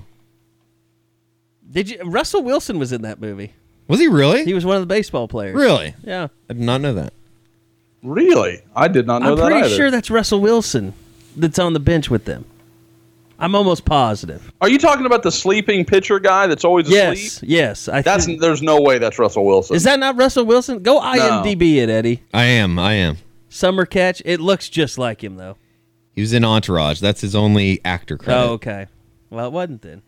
Did 1.70 1.90
you? 1.90 2.00
Russell 2.04 2.44
Wilson 2.44 2.80
was 2.80 2.92
in 2.92 3.02
that 3.04 3.20
movie. 3.22 3.54
was 3.88 4.00
he 4.00 4.08
really 4.08 4.44
He 4.46 4.54
was 4.54 4.66
one 4.66 4.76
of 4.78 4.82
the 4.82 4.86
baseball 4.88 5.28
players. 5.28 5.56
really 5.56 5.94
Yeah. 6.04 6.28
I 6.50 6.54
did 6.54 6.62
not 6.64 6.82
know 6.82 6.94
that 6.94 7.14
Really? 8.04 8.62
I 8.76 8.88
did 8.88 9.06
not 9.08 9.22
know 9.22 9.32
I'm 9.34 9.38
that 9.38 9.46
pretty 9.52 9.66
either. 9.66 9.76
sure 9.76 9.92
that's 9.92 10.10
Russell 10.10 10.42
Wilson 10.42 10.94
that's 11.36 11.60
on 11.60 11.74
the 11.74 11.80
bench 11.80 12.10
with 12.10 12.26
them. 12.26 12.46
I'm 13.42 13.56
almost 13.56 13.86
positive. 13.86 14.54
Are 14.62 14.70
you 14.70 14.78
talking 14.78 15.08
about 15.08 15.24
the 15.24 15.32
sleeping 15.32 15.84
pitcher 15.84 16.20
guy 16.20 16.46
that's 16.46 16.64
always 16.64 16.86
asleep? 16.88 17.18
Yes, 17.18 17.44
yes. 17.44 17.88
I 17.90 18.04
That's 18.04 18.28
think- 18.28 18.40
there's 18.40 18.62
no 18.62 18.80
way 18.80 19.00
that's 19.00 19.18
Russell 19.18 19.46
Wilson. 19.46 19.76
is 19.76 19.84
that 19.84 20.00
not 20.00 20.16
Russell 20.16 20.46
Wilson? 20.46 20.84
Go 20.84 21.02
IMDb 21.02 21.78
it, 21.78 21.90
Eddie. 21.90 22.22
I 22.34 22.44
am 22.44 22.78
I 22.78 22.94
am 22.94 23.18
Summer 23.50 23.86
catch. 23.86 24.22
It 24.26 24.40
looks 24.40 24.70
just 24.70 25.00
like 25.00 25.24
him 25.24 25.38
though. 25.38 25.58
He 26.14 26.22
was 26.22 26.34
in 26.34 26.46
Entourage. 26.46 27.00
That's 27.00 27.22
his 27.22 27.36
only 27.36 27.82
actor 27.84 28.16
credit. 28.16 28.40
Oh, 28.40 28.52
okay. 28.54 28.86
Well, 29.32 29.48
it 29.48 29.52
wasn't 29.54 29.82
then. 29.82 30.04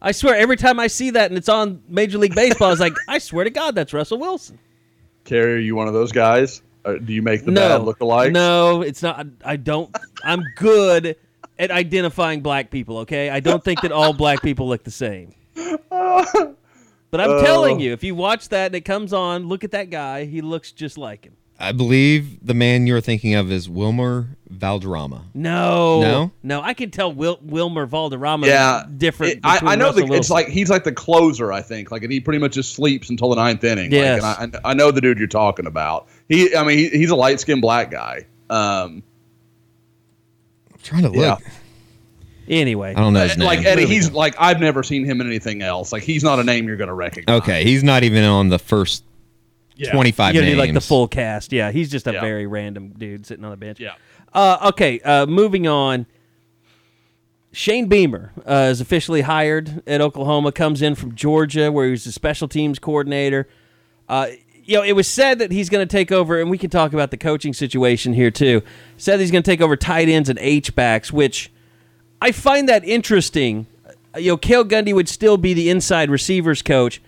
I 0.00 0.12
swear, 0.12 0.36
every 0.36 0.56
time 0.56 0.80
I 0.80 0.86
see 0.86 1.10
that 1.10 1.30
and 1.30 1.36
it's 1.36 1.48
on 1.48 1.82
Major 1.88 2.18
League 2.18 2.34
Baseball, 2.34 2.68
I 2.68 2.70
was 2.70 2.80
like, 2.80 2.94
I 3.08 3.18
swear 3.18 3.44
to 3.44 3.50
God, 3.50 3.74
that's 3.74 3.92
Russell 3.92 4.18
Wilson. 4.18 4.58
Carrie, 5.24 5.54
are 5.54 5.58
you 5.58 5.76
one 5.76 5.86
of 5.88 5.92
those 5.92 6.12
guys? 6.12 6.62
Uh, 6.84 6.94
do 6.94 7.12
you 7.12 7.20
make 7.20 7.44
the 7.44 7.50
no, 7.50 7.60
bad 7.60 7.84
look 7.84 8.00
alike? 8.00 8.32
No, 8.32 8.80
it's 8.80 9.02
not. 9.02 9.26
I 9.44 9.56
don't. 9.56 9.94
I'm 10.24 10.42
good 10.56 11.16
at 11.58 11.70
identifying 11.70 12.40
black 12.40 12.70
people. 12.70 12.98
Okay, 12.98 13.30
I 13.30 13.40
don't 13.40 13.62
think 13.62 13.80
that 13.82 13.92
all 13.92 14.12
black 14.12 14.42
people 14.42 14.68
look 14.68 14.84
the 14.84 14.90
same. 14.90 15.34
But 17.10 17.22
I'm 17.22 17.42
telling 17.42 17.80
you, 17.80 17.92
if 17.92 18.04
you 18.04 18.14
watch 18.14 18.50
that 18.50 18.66
and 18.66 18.74
it 18.74 18.82
comes 18.82 19.12
on, 19.14 19.46
look 19.48 19.64
at 19.64 19.70
that 19.70 19.88
guy. 19.88 20.26
He 20.26 20.42
looks 20.42 20.72
just 20.72 20.98
like 20.98 21.24
him. 21.24 21.34
I 21.60 21.72
believe 21.72 22.46
the 22.46 22.54
man 22.54 22.86
you're 22.86 23.00
thinking 23.00 23.34
of 23.34 23.50
is 23.50 23.68
Wilmer 23.68 24.36
Valderrama. 24.48 25.24
No, 25.34 26.00
No? 26.02 26.30
no. 26.44 26.60
I 26.62 26.72
can 26.74 26.90
tell 26.92 27.12
Wil- 27.12 27.40
Wilmer 27.42 27.84
Valderrama. 27.86 28.46
Yeah, 28.46 28.82
is 28.84 28.92
different. 28.98 29.32
It- 29.32 29.40
I, 29.42 29.58
I 29.72 29.74
know 29.74 29.86
Russell 29.86 30.06
the, 30.06 30.14
it's 30.14 30.30
like 30.30 30.48
he's 30.48 30.70
like 30.70 30.84
the 30.84 30.92
closer. 30.92 31.50
I 31.52 31.62
think 31.62 31.90
like, 31.90 32.02
and 32.04 32.12
he 32.12 32.20
pretty 32.20 32.38
much 32.38 32.52
just 32.52 32.74
sleeps 32.74 33.08
until 33.10 33.30
the 33.30 33.36
ninth 33.36 33.64
inning. 33.64 33.90
Yes. 33.90 34.22
Like, 34.22 34.36
and 34.40 34.56
I, 34.62 34.70
I 34.70 34.74
know 34.74 34.90
the 34.92 35.00
dude 35.00 35.18
you're 35.18 35.26
talking 35.26 35.66
about. 35.66 36.06
He, 36.28 36.54
I 36.54 36.62
mean, 36.62 36.78
he, 36.78 36.90
he's 36.90 37.10
a 37.10 37.16
light 37.16 37.40
skinned 37.40 37.62
black 37.62 37.90
guy. 37.90 38.26
Um, 38.50 39.02
I'm 40.78 40.84
trying 40.84 41.02
to 41.02 41.08
look. 41.10 41.40
Yeah. 41.40 41.50
Anyway, 42.60 42.90
I 42.94 43.00
don't 43.00 43.12
know 43.12 43.24
his 43.24 43.36
name. 43.36 43.46
like 43.46 43.64
Eddie, 43.66 43.86
he's 43.86 44.10
like 44.10 44.34
I've 44.38 44.58
never 44.60 44.82
seen 44.82 45.04
him 45.04 45.20
in 45.20 45.26
anything 45.26 45.60
else. 45.60 45.92
Like 45.92 46.02
he's 46.02 46.24
not 46.24 46.38
a 46.38 46.44
name 46.44 46.66
you're 46.66 46.78
gonna 46.78 46.94
recognize. 46.94 47.40
okay, 47.42 47.62
he's 47.64 47.84
not 47.84 48.04
even 48.04 48.24
on 48.24 48.48
the 48.48 48.58
first 48.58 49.04
Yeah. 49.76 49.92
25 49.92 50.34
you 50.34 50.40
gotta 50.40 50.46
names. 50.46 50.56
do 50.56 50.60
like 50.60 50.72
the 50.72 50.80
full 50.80 51.08
cast. 51.08 51.52
Yeah, 51.52 51.70
he's 51.72 51.90
just 51.90 52.06
a 52.06 52.12
Yeah. 52.14 52.20
very 52.22 52.46
random 52.46 52.94
dude 52.96 53.26
sitting 53.26 53.44
on 53.44 53.50
the 53.50 53.56
bench. 53.58 53.78
Yeah. 53.80 53.94
Uh, 54.32 54.68
okay, 54.70 54.98
uh, 55.00 55.26
moving 55.26 55.66
on. 55.66 56.06
Shane 57.52 57.86
Beamer 57.86 58.32
uh, 58.46 58.68
is 58.70 58.80
officially 58.80 59.22
hired 59.22 59.82
at 59.86 60.00
Oklahoma. 60.00 60.52
Comes 60.52 60.82
in 60.82 60.94
from 60.94 61.14
Georgia, 61.14 61.72
where 61.72 61.86
he 61.86 61.90
was 61.90 62.04
the 62.04 62.12
special 62.12 62.46
teams 62.48 62.78
coordinator. 62.78 63.48
You 64.68 64.76
know, 64.76 64.82
it 64.82 64.92
was 64.92 65.08
said 65.08 65.38
that 65.38 65.50
he's 65.50 65.70
going 65.70 65.88
to 65.88 65.90
take 65.90 66.12
over, 66.12 66.38
and 66.38 66.50
we 66.50 66.58
can 66.58 66.68
talk 66.68 66.92
about 66.92 67.10
the 67.10 67.16
coaching 67.16 67.54
situation 67.54 68.12
here 68.12 68.30
too. 68.30 68.60
Said 68.98 69.18
he's 69.18 69.30
going 69.30 69.42
to 69.42 69.50
take 69.50 69.62
over 69.62 69.76
tight 69.76 70.10
ends 70.10 70.28
and 70.28 70.38
H 70.40 70.74
backs, 70.74 71.10
which 71.10 71.50
I 72.20 72.32
find 72.32 72.68
that 72.68 72.84
interesting. 72.84 73.66
Uh, 74.14 74.18
You 74.18 74.32
know, 74.32 74.36
Cale 74.36 74.66
Gundy 74.66 74.92
would 74.92 75.08
still 75.08 75.38
be 75.38 75.54
the 75.54 75.70
inside 75.70 76.10
receivers 76.10 76.60
coach, 76.60 77.00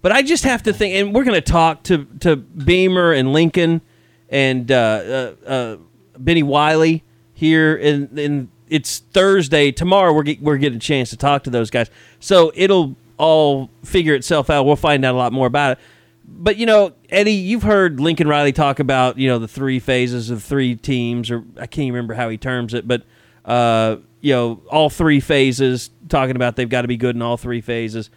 but 0.00 0.12
I 0.12 0.22
just 0.22 0.44
have 0.44 0.62
to 0.62 0.72
think, 0.72 0.94
and 0.94 1.14
we're 1.14 1.24
going 1.24 1.34
to 1.34 1.52
talk 1.52 1.82
to 1.84 2.06
to 2.20 2.36
Beamer 2.36 3.12
and 3.12 3.34
Lincoln 3.34 3.82
and 4.30 4.72
uh, 4.72 4.74
uh, 4.74 5.34
uh, 5.46 5.76
Bennie 6.16 6.42
Wylie 6.42 7.04
here, 7.34 7.76
and 7.76 8.18
in, 8.18 8.48
it's 8.70 9.00
Thursday. 9.00 9.72
Tomorrow 9.72 10.14
we're 10.14 10.22
get, 10.22 10.40
we're 10.40 10.56
getting 10.56 10.78
a 10.78 10.80
chance 10.80 11.10
to 11.10 11.18
talk 11.18 11.44
to 11.44 11.50
those 11.50 11.68
guys, 11.68 11.90
so 12.18 12.50
it'll 12.54 12.96
all 13.18 13.68
figure 13.84 14.14
itself 14.14 14.48
out. 14.48 14.64
We'll 14.64 14.74
find 14.76 15.04
out 15.04 15.14
a 15.14 15.18
lot 15.18 15.34
more 15.34 15.46
about 15.46 15.72
it. 15.72 15.78
But 16.26 16.56
you 16.56 16.66
know, 16.66 16.92
Eddie, 17.10 17.32
you've 17.32 17.62
heard 17.62 18.00
Lincoln 18.00 18.28
Riley 18.28 18.52
talk 18.52 18.78
about 18.78 19.18
you 19.18 19.28
know 19.28 19.38
the 19.38 19.48
three 19.48 19.78
phases 19.78 20.30
of 20.30 20.42
three 20.42 20.74
teams, 20.76 21.30
or 21.30 21.44
I 21.56 21.66
can't 21.66 21.84
even 21.86 21.94
remember 21.94 22.14
how 22.14 22.28
he 22.28 22.38
terms 22.38 22.74
it, 22.74 22.86
but 22.88 23.02
uh, 23.44 23.96
you 24.20 24.32
know, 24.32 24.62
all 24.70 24.88
three 24.90 25.20
phases, 25.20 25.90
talking 26.08 26.34
about 26.36 26.56
they've 26.56 26.68
got 26.68 26.82
to 26.82 26.88
be 26.88 26.96
good 26.96 27.14
in 27.14 27.22
all 27.22 27.36
three 27.36 27.60
phases. 27.60 28.08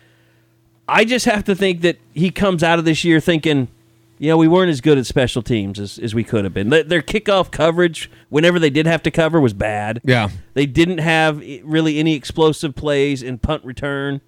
I 0.87 1.03
just 1.03 1.25
have 1.25 1.43
to 1.45 1.55
think 1.55 1.81
that 1.81 1.97
he 2.13 2.29
comes 2.31 2.63
out 2.63 2.79
of 2.79 2.85
this 2.85 3.03
year 3.03 3.19
thinking, 3.19 3.67
you 4.19 4.29
know, 4.29 4.37
we 4.37 4.47
weren't 4.47 4.69
as 4.69 4.79
good 4.79 4.97
at 4.97 5.05
special 5.05 5.41
teams 5.41 5.79
as, 5.81 5.99
as 5.99 6.15
we 6.15 6.23
could 6.23 6.45
have 6.45 6.53
been. 6.53 6.69
Their- 6.69 6.83
Their 6.83 7.01
kickoff 7.01 7.51
coverage, 7.51 8.09
whenever 8.29 8.57
they 8.57 8.69
did 8.69 8.85
have 8.85 9.03
to 9.03 9.11
cover, 9.11 9.41
was 9.41 9.51
bad. 9.53 9.99
Yeah. 10.05 10.29
They 10.53 10.65
didn't 10.65 10.99
have 10.99 11.39
really 11.65 11.99
any 11.99 12.15
explosive 12.15 12.73
plays 12.73 13.21
in 13.21 13.37
punt 13.37 13.65
return. 13.65 14.21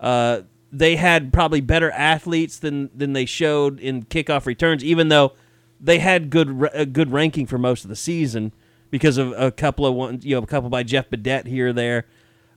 Uh, 0.00 0.40
they 0.72 0.96
had 0.96 1.32
probably 1.32 1.60
better 1.60 1.90
athletes 1.90 2.58
than 2.58 2.90
than 2.94 3.12
they 3.12 3.24
showed 3.24 3.80
in 3.80 4.04
kickoff 4.04 4.46
returns, 4.46 4.84
even 4.84 5.08
though 5.08 5.32
they 5.80 5.98
had 5.98 6.30
good 6.30 6.68
a 6.72 6.86
good 6.86 7.12
ranking 7.12 7.46
for 7.46 7.58
most 7.58 7.84
of 7.84 7.88
the 7.88 7.96
season 7.96 8.52
because 8.90 9.18
of 9.18 9.32
a 9.36 9.50
couple 9.50 9.86
of 9.86 9.94
ones, 9.94 10.24
you 10.24 10.34
know, 10.34 10.42
a 10.42 10.46
couple 10.46 10.68
by 10.68 10.82
Jeff 10.82 11.10
Badet 11.10 11.46
here 11.46 11.68
or 11.68 11.72
there. 11.72 12.06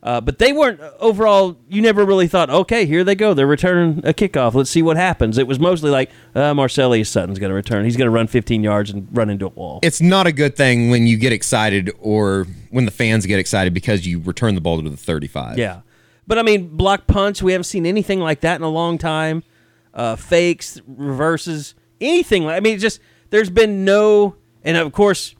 Uh, 0.01 0.19
but 0.19 0.37
they 0.37 0.51
weren't 0.51 0.81
overall. 0.99 1.57
You 1.69 1.81
never 1.81 2.03
really 2.03 2.27
thought, 2.27 2.49
okay, 2.49 2.85
here 2.85 3.05
they 3.05 3.15
go. 3.15 3.33
They're 3.33 3.47
returning 3.47 3.99
a 3.99 4.13
kickoff. 4.13 4.53
Let's 4.53 4.69
see 4.69 4.81
what 4.81 4.97
happens. 4.97 5.37
It 5.37 5.47
was 5.47 5.61
mostly 5.61 5.91
like 5.91 6.11
uh, 6.35 6.53
Marcelias 6.53 7.07
Sutton's 7.07 7.39
going 7.39 7.51
to 7.51 7.55
return. 7.55 7.85
He's 7.85 7.95
going 7.95 8.07
to 8.07 8.11
run 8.11 8.27
15 8.27 8.63
yards 8.63 8.89
and 8.89 9.07
run 9.15 9.29
into 9.29 9.45
a 9.45 9.49
wall. 9.49 9.79
It's 9.81 10.01
not 10.01 10.27
a 10.27 10.33
good 10.33 10.57
thing 10.57 10.89
when 10.89 11.07
you 11.07 11.15
get 11.15 11.31
excited 11.31 11.89
or 11.99 12.47
when 12.69 12.83
the 12.83 12.91
fans 12.91 13.25
get 13.25 13.39
excited 13.39 13.73
because 13.73 14.05
you 14.05 14.19
return 14.19 14.55
the 14.55 14.61
ball 14.61 14.83
to 14.83 14.89
the 14.89 14.97
35. 14.97 15.57
Yeah. 15.57 15.81
But 16.27 16.39
I 16.39 16.41
mean, 16.41 16.67
block 16.77 17.05
punch, 17.07 17.41
we 17.43 17.51
haven't 17.51 17.65
seen 17.65 17.85
anything 17.85 18.19
like 18.19 18.41
that 18.41 18.55
in 18.55 18.61
a 18.63 18.69
long 18.69 18.97
time. 18.97 19.43
Uh, 19.93 20.15
fakes, 20.15 20.81
reverses, 20.87 21.75
anything. 22.01 22.45
like 22.45 22.57
I 22.57 22.59
mean, 22.61 22.79
just 22.79 22.99
there's 23.29 23.49
been 23.49 23.85
no, 23.85 24.35
and 24.63 24.77
of 24.77 24.91
course, 24.91 25.35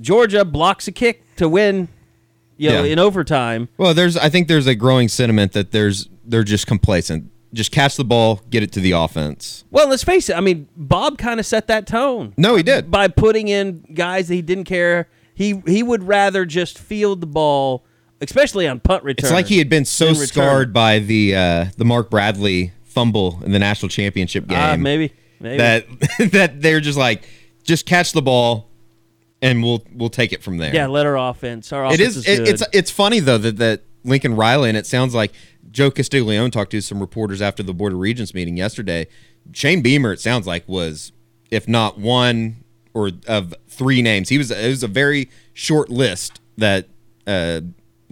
Georgia 0.00 0.44
blocks 0.44 0.88
a 0.88 0.92
kick 0.92 1.22
to 1.36 1.48
win, 1.48 1.88
you 2.56 2.70
know, 2.70 2.82
Yeah. 2.82 2.92
in 2.92 2.98
overtime. 2.98 3.68
Well, 3.78 3.94
there's 3.94 4.16
I 4.16 4.28
think 4.28 4.48
there's 4.48 4.66
a 4.66 4.74
growing 4.74 5.08
sentiment 5.08 5.52
that 5.52 5.70
there's 5.70 6.08
they're 6.24 6.42
just 6.44 6.66
complacent. 6.66 7.30
Just 7.52 7.70
catch 7.70 7.96
the 7.96 8.04
ball, 8.04 8.40
get 8.48 8.62
it 8.62 8.72
to 8.72 8.80
the 8.80 8.92
offense. 8.92 9.64
Well, 9.70 9.86
let's 9.88 10.02
face 10.02 10.30
it. 10.30 10.36
I 10.36 10.40
mean, 10.40 10.68
Bob 10.74 11.18
kind 11.18 11.38
of 11.38 11.44
set 11.44 11.66
that 11.66 11.86
tone. 11.86 12.32
No, 12.38 12.56
he 12.56 12.62
did. 12.62 12.90
by 12.90 13.08
putting 13.08 13.48
in 13.48 13.84
guys 13.92 14.28
that 14.28 14.34
he 14.34 14.40
didn't 14.42 14.64
care. 14.64 15.08
He 15.34 15.62
he 15.66 15.82
would 15.82 16.02
rather 16.04 16.44
just 16.46 16.78
field 16.78 17.20
the 17.20 17.26
ball, 17.26 17.84
especially 18.22 18.66
on 18.66 18.80
punt 18.80 19.04
return. 19.04 19.26
It's 19.26 19.32
like 19.32 19.46
he 19.46 19.58
had 19.58 19.68
been 19.68 19.84
so 19.84 20.14
scarred 20.14 20.72
by 20.72 21.00
the 21.00 21.34
uh, 21.36 21.64
the 21.76 21.84
Mark 21.84 22.10
Bradley 22.10 22.72
fumble 22.84 23.40
in 23.44 23.52
the 23.52 23.58
national 23.58 23.88
championship 23.88 24.46
game. 24.46 24.58
Ah, 24.58 24.76
maybe, 24.76 25.12
maybe. 25.40 25.58
that 25.58 25.86
that 26.32 26.62
they're 26.62 26.80
just 26.80 26.98
like 26.98 27.24
just 27.64 27.86
catch 27.86 28.12
the 28.12 28.22
ball 28.22 28.68
and 29.40 29.62
we'll 29.62 29.84
we'll 29.92 30.10
take 30.10 30.32
it 30.32 30.42
from 30.42 30.58
there. 30.58 30.74
yeah, 30.74 30.86
let 30.86 31.04
our 31.06 31.18
offense. 31.18 31.72
Our 31.72 31.86
offense 31.86 32.00
is. 32.00 32.16
is 32.16 32.26
It, 32.26 32.48
it's 32.48 32.62
good. 32.62 32.74
it's 32.74 32.90
funny 32.90 33.20
though 33.20 33.38
that 33.38 33.56
that 33.58 33.82
Lincoln 34.04 34.36
Riley 34.36 34.68
and 34.68 34.78
it 34.78 34.86
sounds 34.86 35.14
like 35.14 35.32
Joe 35.70 35.90
Castiglione 35.90 36.50
talked 36.50 36.70
to 36.72 36.80
some 36.80 37.00
reporters 37.00 37.42
after 37.42 37.62
the 37.62 37.74
Board 37.74 37.92
of 37.92 37.98
Regents 37.98 38.34
meeting 38.34 38.56
yesterday. 38.56 39.06
Shane 39.52 39.82
Beamer, 39.82 40.12
it 40.12 40.20
sounds 40.20 40.46
like, 40.46 40.68
was 40.68 41.12
if 41.50 41.66
not 41.66 41.98
one 41.98 42.64
or 42.94 43.10
of 43.26 43.54
three 43.68 44.02
names. 44.02 44.28
He 44.28 44.38
was 44.38 44.50
it 44.50 44.68
was 44.68 44.82
a 44.82 44.88
very 44.88 45.30
short 45.54 45.90
list 45.90 46.40
that 46.56 46.88
uh, 47.26 47.62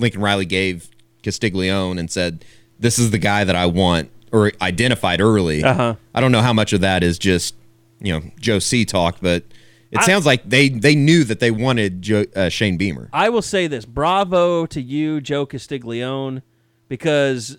Lincoln 0.00 0.20
Riley 0.20 0.46
gave 0.46 0.88
Castiglione 1.22 1.98
and 2.00 2.10
said, 2.10 2.44
"This 2.78 2.98
is 2.98 3.10
the 3.10 3.18
guy 3.18 3.44
that 3.44 3.54
I 3.56 3.66
want," 3.66 4.10
or 4.32 4.52
identified 4.60 5.20
early. 5.20 5.62
Uh-huh. 5.62 5.94
I 6.14 6.20
don't 6.20 6.32
know 6.32 6.42
how 6.42 6.52
much 6.52 6.72
of 6.72 6.80
that 6.80 7.02
is 7.02 7.18
just 7.18 7.54
you 8.00 8.12
know 8.12 8.22
Joe 8.40 8.58
C 8.58 8.84
talk, 8.84 9.18
but 9.20 9.44
it 9.90 10.02
sounds 10.02 10.24
like 10.26 10.48
they 10.48 10.68
they 10.68 10.94
knew 10.94 11.24
that 11.24 11.40
they 11.40 11.50
wanted 11.50 12.02
Joe, 12.02 12.24
uh, 12.34 12.48
Shane 12.48 12.76
Beamer. 12.76 13.08
I 13.12 13.28
will 13.28 13.42
say 13.42 13.66
this: 13.66 13.84
bravo 13.84 14.66
to 14.66 14.80
you, 14.80 15.20
Joe 15.20 15.46
Castiglione, 15.46 16.42
because 16.88 17.58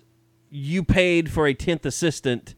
you 0.50 0.82
paid 0.84 1.30
for 1.30 1.46
a 1.46 1.54
tenth 1.54 1.86
assistant, 1.86 2.54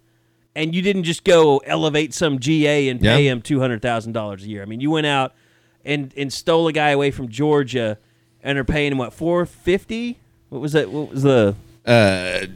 and 0.56 0.74
you 0.74 0.82
didn't 0.82 1.04
just 1.04 1.24
go 1.24 1.58
elevate 1.58 2.12
some 2.14 2.38
GA 2.38 2.88
and 2.88 3.00
pay 3.00 3.24
Yeah. 3.24 3.32
him 3.32 3.42
two 3.42 3.60
hundred 3.60 3.82
thousand 3.82 4.12
dollars 4.12 4.44
a 4.44 4.48
year. 4.48 4.62
I 4.62 4.64
mean, 4.66 4.80
you 4.80 4.90
went 4.90 5.06
out 5.06 5.34
and 5.84 6.12
and 6.16 6.32
stole 6.32 6.66
a 6.68 6.72
guy 6.72 6.90
away 6.90 7.10
from 7.10 7.28
Georgia, 7.28 7.98
and 8.44 8.56
are 8.58 8.64
paying 8.64 8.92
him 8.92 8.98
what 8.98 9.12
four 9.12 9.44
fifty? 9.46 10.18
What 10.50 10.60
was 10.60 10.72
that? 10.74 10.90
What 10.90 11.10
was 11.10 11.22
the? 11.24 11.56
Uh, 11.84 12.46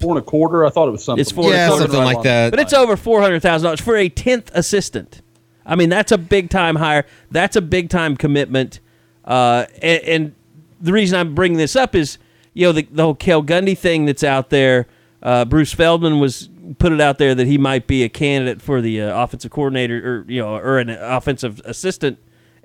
Four 0.00 0.16
and 0.16 0.18
a 0.18 0.22
quarter. 0.22 0.66
I 0.66 0.70
thought 0.70 0.88
it 0.88 0.90
was 0.90 1.04
something. 1.04 1.20
It's 1.20 1.30
four- 1.30 1.50
yeah, 1.50 1.68
it's 1.68 1.78
something 1.78 2.02
like 2.02 2.22
that. 2.22 2.50
But 2.50 2.58
it's 2.60 2.72
over 2.74 2.96
four 2.96 3.22
hundred 3.22 3.40
thousand 3.40 3.64
dollars 3.64 3.80
for 3.80 3.96
a 3.96 4.08
tenth 4.08 4.50
assistant. 4.52 5.22
I 5.64 5.76
mean, 5.76 5.88
that's 5.88 6.12
a 6.12 6.18
big 6.18 6.50
time 6.50 6.76
hire. 6.76 7.06
That's 7.30 7.56
a 7.56 7.60
big 7.62 7.88
time 7.88 8.16
commitment. 8.16 8.80
Uh, 9.24 9.66
and, 9.80 10.02
and 10.02 10.34
the 10.80 10.92
reason 10.92 11.18
I'm 11.18 11.34
bringing 11.34 11.58
this 11.58 11.76
up 11.76 11.94
is, 11.94 12.18
you 12.54 12.66
know, 12.66 12.72
the, 12.72 12.88
the 12.90 13.02
whole 13.02 13.14
Cale 13.14 13.42
Gundy 13.42 13.78
thing 13.78 14.04
that's 14.04 14.24
out 14.24 14.50
there. 14.50 14.86
Uh, 15.22 15.44
Bruce 15.44 15.72
Feldman 15.72 16.18
was 16.18 16.48
put 16.78 16.92
it 16.92 17.00
out 17.00 17.18
there 17.18 17.34
that 17.34 17.46
he 17.46 17.56
might 17.56 17.86
be 17.86 18.02
a 18.02 18.08
candidate 18.08 18.60
for 18.60 18.80
the 18.80 19.00
uh, 19.00 19.22
offensive 19.22 19.50
coordinator 19.50 19.96
or 19.96 20.24
you 20.30 20.40
know 20.42 20.56
or 20.56 20.78
an 20.78 20.90
offensive 20.90 21.60
assistant 21.64 22.18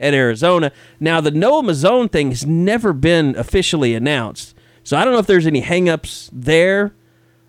at 0.04 0.14
Arizona. 0.14 0.72
Now 1.00 1.22
the 1.22 1.32
Noel 1.32 1.64
Mazzone 1.64 2.12
thing 2.12 2.30
has 2.30 2.46
never 2.46 2.94
been 2.94 3.36
officially 3.38 3.96
announced, 3.96 4.56
so 4.84 4.98
I 4.98 5.04
don't 5.04 5.14
know 5.14 5.20
if 5.20 5.28
there's 5.28 5.48
any 5.48 5.62
hangups 5.62 6.30
there 6.32 6.94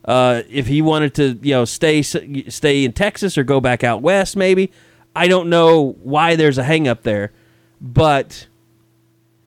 uh, 0.04 0.42
if 0.50 0.66
he 0.66 0.82
wanted 0.82 1.14
to, 1.14 1.38
you 1.42 1.54
know, 1.54 1.64
stay 1.64 2.02
stay 2.02 2.84
in 2.84 2.92
Texas 2.92 3.38
or 3.38 3.44
go 3.44 3.60
back 3.60 3.82
out 3.82 4.02
west, 4.02 4.36
maybe. 4.36 4.70
I 5.16 5.28
don't 5.28 5.48
know 5.48 5.96
why 6.02 6.36
there's 6.36 6.58
a 6.58 6.64
hangup 6.64 7.02
there, 7.02 7.32
but 7.80 8.46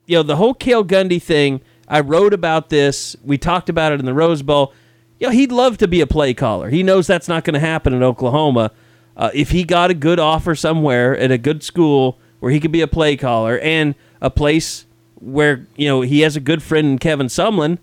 you 0.06 0.16
know, 0.16 0.22
the 0.22 0.36
whole 0.36 0.54
Cale 0.54 0.84
Gundy 0.84 1.22
thing. 1.22 1.60
I 1.90 2.00
wrote 2.00 2.34
about 2.34 2.68
this. 2.68 3.16
We 3.24 3.38
talked 3.38 3.70
about 3.70 3.92
it 3.92 4.00
in 4.00 4.04
the 4.04 4.12
Rose 4.12 4.42
Bowl. 4.42 4.74
You 5.18 5.28
know, 5.28 5.32
he'd 5.32 5.52
love 5.52 5.78
to 5.78 5.88
be 5.88 6.02
a 6.02 6.06
play 6.06 6.34
caller. 6.34 6.68
He 6.68 6.82
knows 6.82 7.06
that's 7.06 7.28
not 7.28 7.44
going 7.44 7.54
to 7.54 7.60
happen 7.60 7.94
in 7.94 8.02
Oklahoma. 8.02 8.72
Uh, 9.16 9.30
if 9.32 9.50
he 9.50 9.64
got 9.64 9.90
a 9.90 9.94
good 9.94 10.18
offer 10.18 10.54
somewhere 10.54 11.16
at 11.16 11.30
a 11.30 11.38
good 11.38 11.62
school 11.62 12.18
where 12.40 12.52
he 12.52 12.60
could 12.60 12.72
be 12.72 12.80
a 12.80 12.88
play 12.88 13.16
caller 13.16 13.58
and 13.58 13.94
a 14.20 14.30
place 14.30 14.86
where 15.20 15.66
you 15.76 15.88
know 15.88 16.00
he 16.00 16.20
has 16.20 16.36
a 16.36 16.40
good 16.40 16.62
friend 16.62 16.86
in 16.86 16.98
Kevin 16.98 17.26
Sumlin, 17.26 17.78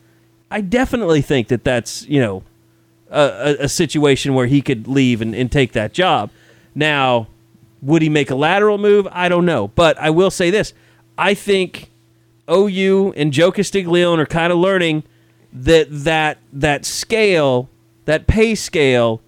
I 0.50 0.62
definitely 0.62 1.22
think 1.22 1.48
that 1.50 1.64
that's 1.64 2.08
you 2.08 2.20
know 2.20 2.44
a, 3.10 3.56
a, 3.62 3.70
situation 3.70 4.34
where 4.34 4.48
he 4.48 4.62
could 4.62 4.88
leave 4.88 5.22
and, 5.22 5.36
and 5.36 5.52
take 5.52 5.74
that 5.74 5.94
job. 5.94 6.32
Now, 6.74 7.28
would 7.82 8.02
he 8.02 8.10
make 8.10 8.30
a 8.30 8.36
lateral 8.36 8.78
move? 8.78 9.08
I 9.12 9.30
don't 9.30 9.46
know. 9.46 9.70
But 9.70 9.98
I 10.00 10.10
will 10.10 10.32
say 10.32 10.50
this 10.50 10.74
I 11.18 11.34
think 11.34 11.92
OU 12.50 13.14
and 13.16 13.32
Joe 13.32 13.52
Castiglione 13.52 14.22
are 14.22 14.26
kind 14.26 14.52
of 14.52 14.60
learning 14.60 15.04
that 15.54 15.88
that 15.90 16.38
that 16.52 16.86
scale, 16.86 17.70
that 18.06 18.28
pay 18.28 18.56
scale, 18.56 19.22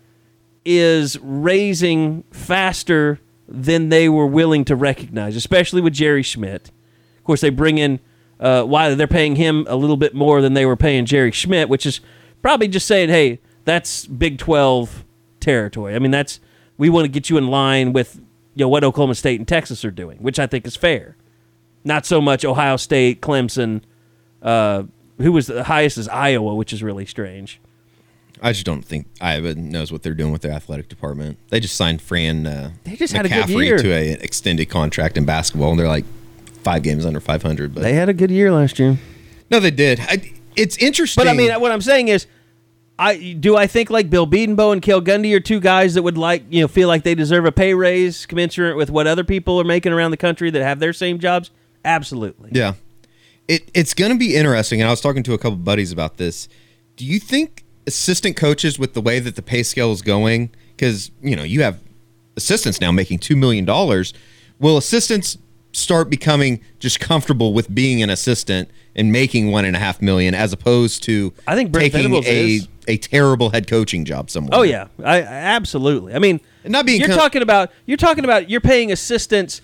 is 0.65 1.17
raising 1.21 2.23
faster 2.31 3.19
than 3.47 3.89
they 3.89 4.09
were 4.09 4.27
willing 4.27 4.65
to 4.65 4.75
recognize, 4.75 5.35
especially 5.35 5.81
with 5.81 5.93
Jerry 5.93 6.23
Schmidt. 6.23 6.71
Of 7.17 7.23
course, 7.23 7.41
they 7.41 7.49
bring 7.49 7.77
in 7.77 7.99
uh, 8.39 8.63
why 8.63 8.93
they're 8.93 9.07
paying 9.07 9.35
him 9.35 9.65
a 9.69 9.75
little 9.75 9.97
bit 9.97 10.13
more 10.13 10.41
than 10.41 10.53
they 10.53 10.65
were 10.65 10.75
paying 10.75 11.05
Jerry 11.05 11.31
Schmidt, 11.31 11.69
which 11.69 11.85
is 11.85 12.01
probably 12.41 12.67
just 12.67 12.87
saying, 12.87 13.09
hey, 13.09 13.39
that's 13.65 14.05
Big 14.05 14.37
Twelve 14.37 15.05
territory. 15.39 15.95
I 15.95 15.99
mean, 15.99 16.11
that's 16.11 16.39
we 16.77 16.89
want 16.89 17.05
to 17.05 17.09
get 17.09 17.29
you 17.29 17.37
in 17.37 17.47
line 17.47 17.93
with 17.93 18.21
you 18.55 18.65
know 18.65 18.69
what 18.69 18.83
Oklahoma 18.83 19.15
State 19.15 19.39
and 19.39 19.47
Texas 19.47 19.83
are 19.85 19.91
doing, 19.91 20.19
which 20.19 20.39
I 20.39 20.47
think 20.47 20.65
is 20.65 20.75
fair. 20.75 21.15
Not 21.83 22.05
so 22.05 22.21
much 22.21 22.43
Ohio 22.43 22.77
State, 22.77 23.21
Clemson. 23.21 23.81
Uh, 24.41 24.83
who 25.17 25.31
was 25.31 25.47
the 25.47 25.63
highest 25.63 25.97
is 25.97 26.07
Iowa, 26.07 26.53
which 26.53 26.71
is 26.71 26.83
really 26.83 27.05
strange. 27.05 27.59
I 28.41 28.51
just 28.53 28.65
don't 28.65 28.83
think 28.83 29.07
Iowa 29.19 29.55
knows 29.55 29.91
what 29.91 30.03
they're 30.03 30.13
doing 30.13 30.31
with 30.31 30.41
their 30.41 30.51
athletic 30.51 30.89
department. 30.89 31.37
They 31.49 31.59
just 31.59 31.75
signed 31.75 32.01
Fran 32.01 32.45
uh, 32.45 32.71
They 32.83 32.95
just 32.95 33.13
had 33.13 33.25
a 33.25 33.29
good 33.29 33.45
McCaffery 33.45 33.65
year. 33.65 33.77
to 33.77 33.93
an 33.93 34.21
extended 34.21 34.67
contract 34.69 35.17
in 35.17 35.25
basketball, 35.25 35.71
and 35.71 35.79
they're 35.79 35.87
like 35.87 36.05
five 36.63 36.83
games 36.83 37.05
under 37.05 37.19
500. 37.19 37.73
But 37.73 37.81
They 37.83 37.93
had 37.93 38.09
a 38.09 38.13
good 38.13 38.31
year 38.31 38.51
last 38.51 38.77
year. 38.79 38.97
no, 39.49 39.59
they 39.59 39.71
did. 39.71 39.99
I, 40.01 40.31
it's 40.55 40.77
interesting. 40.77 41.23
But 41.23 41.29
I 41.29 41.33
mean, 41.33 41.51
what 41.59 41.71
I'm 41.71 41.81
saying 41.81 42.07
is, 42.09 42.27
I 42.99 43.33
do 43.39 43.55
I 43.55 43.67
think 43.67 43.91
like 43.91 44.09
Bill 44.09 44.25
Bedenbaugh 44.25 44.73
and 44.73 44.81
Cale 44.81 45.01
Gundy 45.03 45.35
are 45.35 45.39
two 45.39 45.59
guys 45.59 45.93
that 45.93 46.01
would 46.01 46.17
like 46.17 46.43
you 46.49 46.61
know 46.61 46.67
feel 46.67 46.87
like 46.87 47.03
they 47.03 47.13
deserve 47.13 47.45
a 47.45 47.51
pay 47.51 47.75
raise 47.75 48.25
commensurate 48.25 48.75
with 48.75 48.89
what 48.89 49.05
other 49.05 49.23
people 49.23 49.61
are 49.61 49.63
making 49.63 49.91
around 49.93 50.09
the 50.09 50.17
country 50.17 50.49
that 50.49 50.63
have 50.63 50.79
their 50.79 50.93
same 50.93 51.19
jobs. 51.19 51.51
Absolutely. 51.85 52.49
Yeah. 52.53 52.73
It 53.47 53.69
it's 53.75 53.93
going 53.93 54.11
to 54.11 54.17
be 54.17 54.35
interesting 54.35 54.81
and 54.81 54.87
I 54.87 54.91
was 54.91 54.99
talking 54.99 55.21
to 55.23 55.33
a 55.33 55.37
couple 55.37 55.57
buddies 55.57 55.91
about 55.91 56.17
this. 56.17 56.49
Do 56.95 57.05
you 57.05 57.19
think 57.19 57.63
assistant 57.87 58.35
coaches 58.35 58.77
with 58.77 58.93
the 58.93 59.01
way 59.01 59.19
that 59.19 59.35
the 59.35 59.41
pay 59.41 59.63
scale 59.63 59.91
is 59.91 60.01
going 60.01 60.49
cuz 60.77 61.09
you 61.21 61.35
know, 61.35 61.43
you 61.43 61.61
have 61.63 61.79
assistants 62.35 62.79
now 62.79 62.91
making 62.91 63.17
2 63.19 63.35
million 63.35 63.65
dollars, 63.65 64.13
will 64.59 64.77
assistants 64.77 65.37
start 65.73 66.09
becoming 66.09 66.59
just 66.79 66.99
comfortable 66.99 67.53
with 67.53 67.73
being 67.73 68.01
an 68.03 68.09
assistant 68.09 68.69
and 68.95 69.11
making 69.11 69.51
one 69.51 69.63
and 69.65 69.75
a 69.75 69.79
half 69.79 70.01
million 70.01 70.33
as 70.33 70.51
opposed 70.53 71.03
to 71.03 71.33
I 71.45 71.55
think 71.55 71.71
Brent 71.71 71.91
taking 71.93 72.09
Venables 72.09 72.25
a 72.25 72.55
is. 72.55 72.67
a 72.87 72.97
terrible 72.97 73.49
head 73.51 73.67
coaching 73.67 74.03
job 74.05 74.29
somewhere. 74.29 74.57
Oh 74.59 74.63
yeah, 74.63 74.87
I, 75.03 75.17
I 75.17 75.21
absolutely. 75.21 76.13
I 76.15 76.19
mean, 76.19 76.39
And 76.63 76.71
not 76.73 76.85
being 76.85 76.99
you're 76.99 77.09
com- 77.09 77.17
talking 77.17 77.41
about 77.43 77.71
you're 77.85 77.97
talking 77.97 78.23
about 78.23 78.49
you're 78.49 78.61
paying 78.61 78.91
assistants 78.91 79.61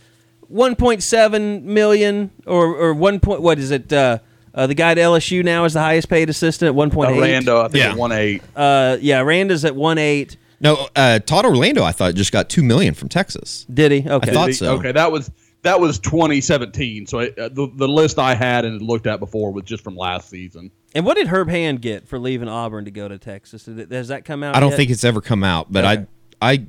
1.7 0.52 1.64
million 1.64 2.32
or 2.46 2.76
or 2.76 2.94
one 2.94 3.20
point 3.20 3.42
what 3.42 3.58
is 3.60 3.72
it? 3.72 3.92
Uh, 3.92 4.20
uh, 4.54 4.68
the 4.68 4.76
guy 4.76 4.92
at 4.92 4.98
LSU 4.98 5.44
now 5.44 5.66
is 5.66 5.74
the 5.74 5.80
highest 5.82 6.10
paid 6.10 6.30
assistant 6.30 6.70
at 6.70 6.76
1.8. 6.76 7.16
Orlando, 7.16 7.62
I 7.62 7.68
think 7.68 7.84
Yeah. 7.84 7.92
at 7.92 7.98
one 7.98 8.12
eight. 8.12 8.42
Uh, 8.56 8.98
yeah, 9.02 9.22
Randa's 9.22 9.66
at 9.66 9.74
1.8. 9.74 10.38
No, 10.62 10.88
uh, 10.96 11.20
Todd 11.20 11.46
Orlando 11.46 11.84
I 11.84 11.92
thought 11.92 12.14
just 12.16 12.32
got 12.32 12.50
2 12.50 12.64
million 12.64 12.94
from 12.94 13.10
Texas. 13.10 13.66
Did 13.74 13.92
he? 13.92 14.08
Okay. 14.10 14.32
thought 14.32 14.48
The- 14.48 14.54
so. 14.54 14.74
Okay, 14.76 14.92
that 14.92 15.12
was 15.12 15.30
that 15.64 15.80
was 15.80 15.98
2017. 16.00 17.06
So 17.08 17.20
it, 17.20 17.38
uh, 17.40 17.50
the 17.50 17.70
the 17.76 17.88
list 17.88 18.20
I 18.20 18.36
had 18.36 18.66
and 18.66 18.82
looked 18.82 19.08
at 19.08 19.20
before 19.20 19.52
was 19.52 19.64
just 19.64 19.84
from 19.84 19.96
last 19.96 20.30
season. 20.30 20.72
And 20.96 21.06
what 21.06 21.16
did 21.18 21.28
Herb 21.28 21.50
Hand 21.50 21.82
get 21.82 22.08
for 22.08 22.20
leaving 22.20 22.48
Auburn 22.48 22.86
to 22.86 22.92
go 22.92 23.08
to 23.08 23.18
Texas? 23.18 23.64
Did 23.64 23.92
has 23.92 24.10
that 24.10 24.26
come 24.26 24.44
out? 24.44 24.56
I 24.56 24.60
don't 24.60 24.70
yet? 24.72 24.78
think 24.78 24.92
it's 24.92 25.04
ever 25.04 25.22
come 25.22 25.44
out, 25.44 25.72
but 25.72 25.84
Okay. 25.86 26.06
I 26.42 26.54
I 26.54 26.66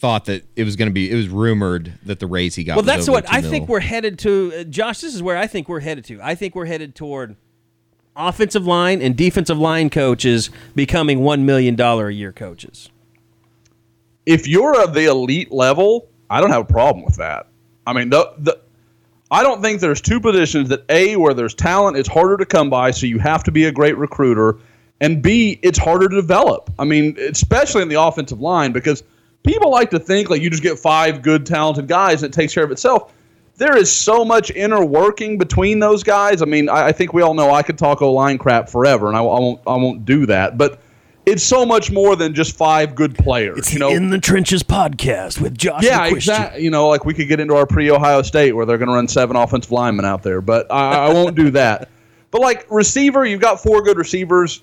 thought 0.00 0.24
that 0.24 0.44
it 0.56 0.64
was 0.64 0.76
going 0.76 0.88
to 0.88 0.92
be. 0.92 1.10
It 1.10 1.14
was 1.14 1.28
rumored 1.28 1.92
that 2.04 2.18
the 2.18 2.26
raise 2.26 2.54
he 2.54 2.64
got. 2.64 2.74
Well, 2.76 2.82
was 2.82 2.86
that's 2.86 3.08
over 3.08 3.16
what 3.16 3.26
two 3.26 3.36
I 3.36 3.40
mil. 3.42 3.50
think 3.50 3.68
we're 3.68 3.80
headed 3.80 4.18
to. 4.20 4.52
Uh, 4.60 4.64
Josh, 4.64 5.00
this 5.00 5.14
is 5.14 5.22
where 5.22 5.36
I 5.36 5.46
think 5.46 5.68
we're 5.68 5.80
headed 5.80 6.04
to. 6.06 6.20
I 6.22 6.34
think 6.34 6.54
we're 6.54 6.66
headed 6.66 6.94
toward 6.94 7.36
offensive 8.16 8.66
line 8.66 9.00
and 9.00 9.16
defensive 9.16 9.58
line 9.58 9.88
coaches 9.90 10.50
becoming 10.74 11.20
one 11.20 11.46
million 11.46 11.76
dollar 11.76 12.08
a 12.08 12.12
year 12.14 12.32
coaches. 12.32 12.88
if 14.26 14.46
you're 14.46 14.82
of 14.82 14.94
the 14.94 15.04
elite 15.06 15.50
level, 15.52 16.08
I 16.28 16.40
don't 16.40 16.50
have 16.50 16.62
a 16.62 16.72
problem 16.72 17.04
with 17.04 17.16
that. 17.16 17.46
I 17.86 17.92
mean, 17.92 18.10
the 18.10 18.32
the 18.38 18.58
I 19.30 19.42
don't 19.42 19.62
think 19.62 19.80
there's 19.80 20.00
two 20.00 20.18
positions 20.20 20.68
that 20.70 20.84
a 20.88 21.16
where 21.16 21.34
there's 21.34 21.54
talent 21.54 21.96
it's 21.96 22.08
harder 22.08 22.36
to 22.38 22.46
come 22.46 22.68
by, 22.70 22.90
so 22.90 23.06
you 23.06 23.18
have 23.18 23.44
to 23.44 23.52
be 23.52 23.64
a 23.64 23.72
great 23.72 23.96
recruiter, 23.96 24.58
and 25.00 25.22
b 25.22 25.58
it's 25.62 25.78
harder 25.78 26.08
to 26.08 26.16
develop. 26.16 26.70
I 26.78 26.84
mean, 26.84 27.16
especially 27.18 27.82
in 27.82 27.88
the 27.88 28.00
offensive 28.00 28.40
line 28.40 28.72
because 28.72 29.02
people 29.44 29.70
like 29.70 29.90
to 29.90 29.98
think 29.98 30.30
like 30.30 30.42
you 30.42 30.50
just 30.50 30.62
get 30.62 30.78
five 30.78 31.22
good 31.22 31.46
talented 31.46 31.88
guys 31.88 32.22
and 32.22 32.32
it 32.32 32.36
takes 32.36 32.54
care 32.54 32.64
of 32.64 32.70
itself. 32.70 33.12
There 33.56 33.76
is 33.76 33.94
so 33.94 34.24
much 34.24 34.50
inner 34.52 34.82
working 34.84 35.36
between 35.36 35.80
those 35.80 36.02
guys. 36.02 36.40
I 36.40 36.46
mean, 36.46 36.68
I, 36.70 36.86
I 36.86 36.92
think 36.92 37.12
we 37.12 37.20
all 37.20 37.34
know 37.34 37.50
I 37.50 37.62
could 37.62 37.76
talk 37.76 38.00
O 38.00 38.12
line 38.12 38.38
crap 38.38 38.70
forever, 38.70 39.08
and 39.08 39.16
I, 39.16 39.20
I 39.20 39.38
won't. 39.38 39.60
I 39.66 39.76
won't 39.76 40.06
do 40.06 40.24
that. 40.26 40.56
But 40.56 40.80
it's 41.26 41.42
so 41.44 41.66
much 41.66 41.90
more 41.90 42.16
than 42.16 42.34
just 42.34 42.56
five 42.56 42.94
good 42.94 43.14
players. 43.14 43.72
you 43.72 43.78
know, 43.78 43.90
in 43.90 44.08
the 44.08 44.18
Trenches 44.18 44.62
podcast 44.62 45.40
with 45.40 45.56
Josh. 45.58 45.84
yeah, 45.84 46.06
exactly. 46.06 46.64
You 46.64 46.70
know, 46.70 46.88
like 46.88 47.04
we 47.04 47.12
could 47.12 47.28
get 47.28 47.38
into 47.38 47.54
our 47.54 47.66
pre-Ohio 47.66 48.22
State 48.22 48.52
where 48.52 48.64
they're 48.64 48.78
going 48.78 48.88
to 48.88 48.94
run 48.94 49.08
seven 49.08 49.36
offensive 49.36 49.70
linemen 49.70 50.06
out 50.06 50.22
there, 50.22 50.40
but 50.40 50.72
I, 50.72 51.08
I 51.08 51.12
won't 51.12 51.36
do 51.36 51.50
that. 51.50 51.88
But 52.32 52.42
like 52.42 52.64
receiver, 52.70 53.26
you've 53.26 53.40
got 53.40 53.60
four 53.60 53.82
good 53.82 53.96
receivers. 53.98 54.62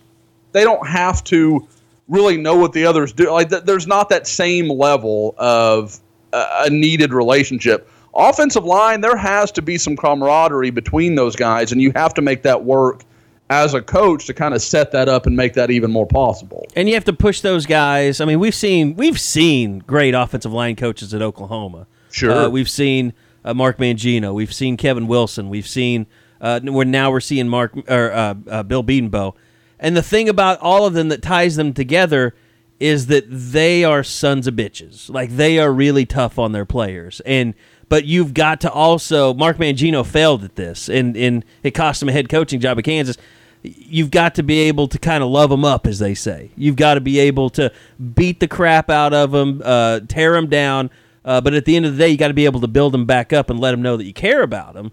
They 0.53 0.63
don't 0.63 0.87
have 0.87 1.21
to 1.25 1.67
really 2.07 2.37
know 2.37 2.55
what 2.55 2.73
the 2.73 2.85
others 2.85 3.13
do. 3.13 3.31
Like 3.31 3.49
th- 3.49 3.63
there's 3.63 3.87
not 3.87 4.09
that 4.09 4.27
same 4.27 4.69
level 4.69 5.35
of 5.37 5.99
uh, 6.33 6.65
a 6.65 6.69
needed 6.69 7.13
relationship. 7.13 7.89
Offensive 8.15 8.63
line, 8.63 9.01
there 9.01 9.17
has 9.17 9.51
to 9.53 9.61
be 9.61 9.77
some 9.77 9.95
camaraderie 9.95 10.71
between 10.71 11.15
those 11.15 11.35
guys, 11.35 11.71
and 11.71 11.81
you 11.81 11.91
have 11.95 12.13
to 12.15 12.21
make 12.21 12.41
that 12.43 12.63
work 12.63 13.03
as 13.49 13.73
a 13.73 13.81
coach 13.81 14.25
to 14.25 14.33
kind 14.33 14.53
of 14.53 14.61
set 14.61 14.91
that 14.91 15.07
up 15.07 15.25
and 15.25 15.35
make 15.35 15.53
that 15.53 15.71
even 15.71 15.91
more 15.91 16.07
possible. 16.07 16.65
And 16.75 16.87
you 16.87 16.95
have 16.95 17.05
to 17.05 17.13
push 17.13 17.41
those 17.41 17.65
guys. 17.65 18.19
I 18.19 18.25
mean, 18.25 18.39
we've 18.39 18.55
seen 18.55 18.95
we've 18.95 19.19
seen 19.19 19.79
great 19.79 20.13
offensive 20.13 20.51
line 20.51 20.75
coaches 20.75 21.13
at 21.13 21.21
Oklahoma. 21.21 21.87
Sure. 22.11 22.31
Uh, 22.31 22.49
we've 22.49 22.69
seen 22.69 23.13
uh, 23.45 23.53
Mark 23.53 23.77
Mangino. 23.77 24.33
We've 24.33 24.53
seen 24.53 24.77
Kevin 24.77 25.07
Wilson. 25.07 25.49
We've 25.49 25.67
seen 25.67 26.07
uh, 26.41 26.59
we're 26.63 26.83
now 26.83 27.11
we're 27.11 27.19
seeing 27.19 27.47
Mark 27.47 27.75
or 27.89 28.11
uh, 28.11 28.35
uh, 28.49 28.63
Bill 28.63 28.83
Bedenbaugh. 28.83 29.33
And 29.79 29.95
the 29.95 30.01
thing 30.01 30.27
about 30.27 30.59
all 30.59 30.85
of 30.85 30.93
them 30.93 31.09
that 31.09 31.21
ties 31.21 31.55
them 31.55 31.73
together 31.73 32.33
is 32.79 33.07
that 33.07 33.25
they 33.27 33.83
are 33.83 34.03
sons 34.03 34.47
of 34.47 34.55
bitches. 34.55 35.09
Like 35.09 35.31
they 35.31 35.59
are 35.59 35.71
really 35.71 36.05
tough 36.05 36.37
on 36.37 36.51
their 36.51 36.65
players. 36.65 37.21
And 37.25 37.53
but 37.89 38.05
you've 38.05 38.33
got 38.33 38.61
to 38.61 38.71
also 38.71 39.33
Mark 39.33 39.57
Mangino 39.57 40.05
failed 40.05 40.43
at 40.43 40.55
this 40.55 40.89
and 40.89 41.15
and 41.15 41.45
it 41.63 41.71
cost 41.71 42.01
him 42.01 42.09
a 42.09 42.11
head 42.11 42.29
coaching 42.29 42.59
job 42.59 42.77
at 42.77 42.83
Kansas. 42.83 43.17
You've 43.63 44.11
got 44.11 44.35
to 44.35 44.43
be 44.43 44.59
able 44.61 44.87
to 44.87 44.99
kind 44.99 45.23
of 45.23 45.29
love 45.29 45.49
them 45.49 45.65
up, 45.65 45.87
as 45.87 45.99
they 45.99 46.13
say. 46.13 46.51
You've 46.55 46.75
got 46.75 46.93
to 46.93 47.01
be 47.01 47.19
able 47.19 47.49
to 47.51 47.71
beat 48.13 48.39
the 48.39 48.47
crap 48.47 48.89
out 48.89 49.13
of 49.13 49.31
them, 49.31 49.61
uh, 49.65 50.01
tear 50.07 50.33
them 50.33 50.47
down. 50.47 50.89
Uh, 51.25 51.41
but 51.41 51.53
at 51.53 51.65
the 51.65 51.75
end 51.75 51.85
of 51.85 51.93
the 51.93 51.97
day, 51.97 52.07
you 52.07 52.17
got 52.17 52.29
to 52.29 52.33
be 52.33 52.45
able 52.45 52.61
to 52.61 52.67
build 52.67 52.93
them 52.93 53.05
back 53.05 53.33
up 53.33 53.49
and 53.49 53.59
let 53.59 53.71
them 53.71 53.81
know 53.81 53.97
that 53.97 54.05
you 54.05 54.13
care 54.13 54.43
about 54.43 54.73
them. 54.75 54.91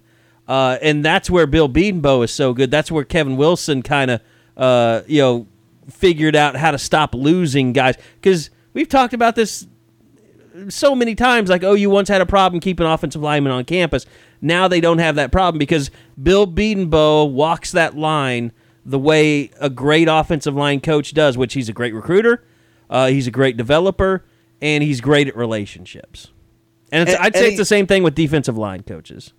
Uh, 0.48 0.78
and 0.82 1.04
that's 1.04 1.30
where 1.30 1.46
Bill 1.46 1.68
Bedenbaugh 1.68 2.24
is 2.24 2.32
so 2.32 2.52
good. 2.52 2.70
That's 2.70 2.90
where 2.90 3.04
Kevin 3.04 3.36
Wilson 3.36 3.82
kind 3.82 4.10
of, 4.10 4.20
uh, 4.56 5.02
you 5.06 5.20
know, 5.20 5.46
figured 5.90 6.36
out 6.36 6.56
how 6.56 6.70
to 6.70 6.78
stop 6.78 7.14
losing 7.14 7.72
guys. 7.72 7.96
Because 8.20 8.50
we've 8.72 8.88
talked 8.88 9.14
about 9.14 9.34
this 9.34 9.66
so 10.68 10.94
many 10.94 11.14
times. 11.14 11.50
Like, 11.50 11.64
oh, 11.64 11.74
you 11.74 11.90
once 11.90 12.08
had 12.08 12.20
a 12.20 12.26
problem 12.26 12.60
keeping 12.60 12.86
offensive 12.86 13.22
linemen 13.22 13.52
on 13.52 13.64
campus. 13.64 14.06
Now 14.40 14.68
they 14.68 14.80
don't 14.80 14.98
have 14.98 15.16
that 15.16 15.32
problem 15.32 15.58
because 15.58 15.90
Bill 16.22 16.46
Bedenbaugh 16.46 17.30
walks 17.30 17.72
that 17.72 17.96
line 17.96 18.52
the 18.86 18.98
way 18.98 19.50
a 19.60 19.70
great 19.70 20.08
offensive 20.08 20.54
line 20.54 20.80
coach 20.80 21.14
does, 21.14 21.38
which 21.38 21.54
he's 21.54 21.68
a 21.68 21.72
great 21.72 21.94
recruiter, 21.94 22.44
uh, 22.90 23.06
he's 23.06 23.26
a 23.26 23.30
great 23.30 23.56
developer, 23.56 24.24
and 24.60 24.84
he's 24.84 25.00
great 25.00 25.26
at 25.26 25.36
relationships. 25.36 26.28
And, 26.92 27.08
And- 27.08 27.18
I'd 27.18 27.34
say 27.34 27.40
and 27.40 27.48
it's 27.48 27.56
the 27.56 27.64
same 27.64 27.86
thing 27.86 28.02
with 28.02 28.14
defensive 28.14 28.58
line 28.58 28.82
coaches. 28.82 29.32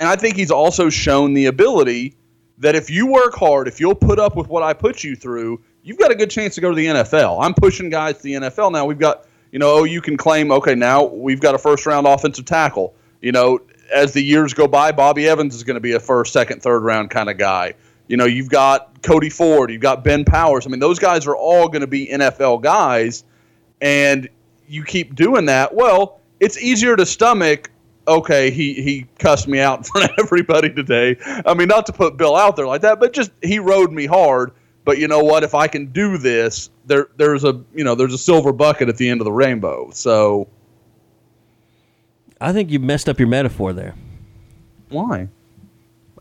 And 0.00 0.08
I 0.08 0.16
think 0.16 0.36
he's 0.36 0.50
also 0.50 0.88
shown 0.90 1.34
the 1.34 1.46
ability 1.46 2.16
that 2.58 2.74
if 2.74 2.90
you 2.90 3.06
work 3.06 3.34
hard, 3.34 3.68
if 3.68 3.80
you'll 3.80 3.94
put 3.94 4.18
up 4.18 4.36
with 4.36 4.48
what 4.48 4.62
I 4.62 4.72
put 4.72 5.04
you 5.04 5.14
through, 5.16 5.60
you've 5.82 5.98
got 5.98 6.10
a 6.10 6.14
good 6.14 6.30
chance 6.30 6.54
to 6.56 6.60
go 6.60 6.70
to 6.70 6.76
the 6.76 6.86
NFL. 6.86 7.42
I'm 7.42 7.54
pushing 7.54 7.90
guys 7.90 8.16
to 8.16 8.22
the 8.22 8.32
NFL 8.34 8.72
now. 8.72 8.84
We've 8.86 8.98
got, 8.98 9.26
you 9.52 9.58
know, 9.58 9.78
oh, 9.78 9.84
you 9.84 10.00
can 10.00 10.16
claim, 10.16 10.50
okay, 10.50 10.74
now 10.74 11.04
we've 11.04 11.40
got 11.40 11.54
a 11.54 11.58
first 11.58 11.86
round 11.86 12.06
offensive 12.06 12.44
tackle. 12.44 12.94
You 13.20 13.32
know, 13.32 13.60
as 13.92 14.12
the 14.12 14.22
years 14.22 14.54
go 14.54 14.66
by, 14.66 14.92
Bobby 14.92 15.28
Evans 15.28 15.54
is 15.54 15.64
going 15.64 15.74
to 15.74 15.80
be 15.80 15.92
a 15.92 16.00
first, 16.00 16.32
second, 16.32 16.62
third 16.62 16.80
round 16.80 17.10
kind 17.10 17.30
of 17.30 17.38
guy. 17.38 17.74
You 18.08 18.16
know, 18.16 18.24
you've 18.24 18.48
got 18.48 19.02
Cody 19.02 19.30
Ford, 19.30 19.70
you've 19.70 19.82
got 19.82 20.04
Ben 20.04 20.24
Powers. 20.24 20.66
I 20.66 20.70
mean, 20.70 20.80
those 20.80 20.98
guys 20.98 21.26
are 21.26 21.36
all 21.36 21.68
going 21.68 21.80
to 21.80 21.86
be 21.86 22.06
NFL 22.06 22.62
guys. 22.62 23.24
And 23.80 24.28
you 24.68 24.84
keep 24.84 25.14
doing 25.14 25.46
that, 25.46 25.74
well, 25.74 26.20
it's 26.40 26.58
easier 26.58 26.96
to 26.96 27.06
stomach. 27.06 27.70
Okay, 28.08 28.50
he 28.50 28.74
he 28.74 29.06
cussed 29.18 29.48
me 29.48 29.58
out 29.60 29.78
in 29.78 29.84
front 29.84 30.10
of 30.10 30.18
everybody 30.18 30.72
today. 30.72 31.16
I 31.44 31.54
mean, 31.54 31.68
not 31.68 31.86
to 31.86 31.92
put 31.92 32.16
Bill 32.16 32.36
out 32.36 32.56
there 32.56 32.66
like 32.66 32.82
that, 32.82 33.00
but 33.00 33.12
just 33.12 33.30
he 33.42 33.58
rode 33.58 33.92
me 33.92 34.06
hard. 34.06 34.52
But 34.84 34.98
you 34.98 35.08
know 35.08 35.20
what? 35.20 35.42
If 35.42 35.54
I 35.54 35.66
can 35.66 35.86
do 35.86 36.16
this, 36.16 36.70
there 36.86 37.08
there's 37.16 37.44
a 37.44 37.60
you 37.74 37.82
know 37.84 37.94
there's 37.94 38.14
a 38.14 38.18
silver 38.18 38.52
bucket 38.52 38.88
at 38.88 38.96
the 38.96 39.08
end 39.08 39.20
of 39.20 39.24
the 39.24 39.32
rainbow. 39.32 39.90
So 39.92 40.48
I 42.40 42.52
think 42.52 42.70
you 42.70 42.78
messed 42.78 43.08
up 43.08 43.18
your 43.18 43.28
metaphor 43.28 43.72
there. 43.72 43.94
why? 44.88 45.28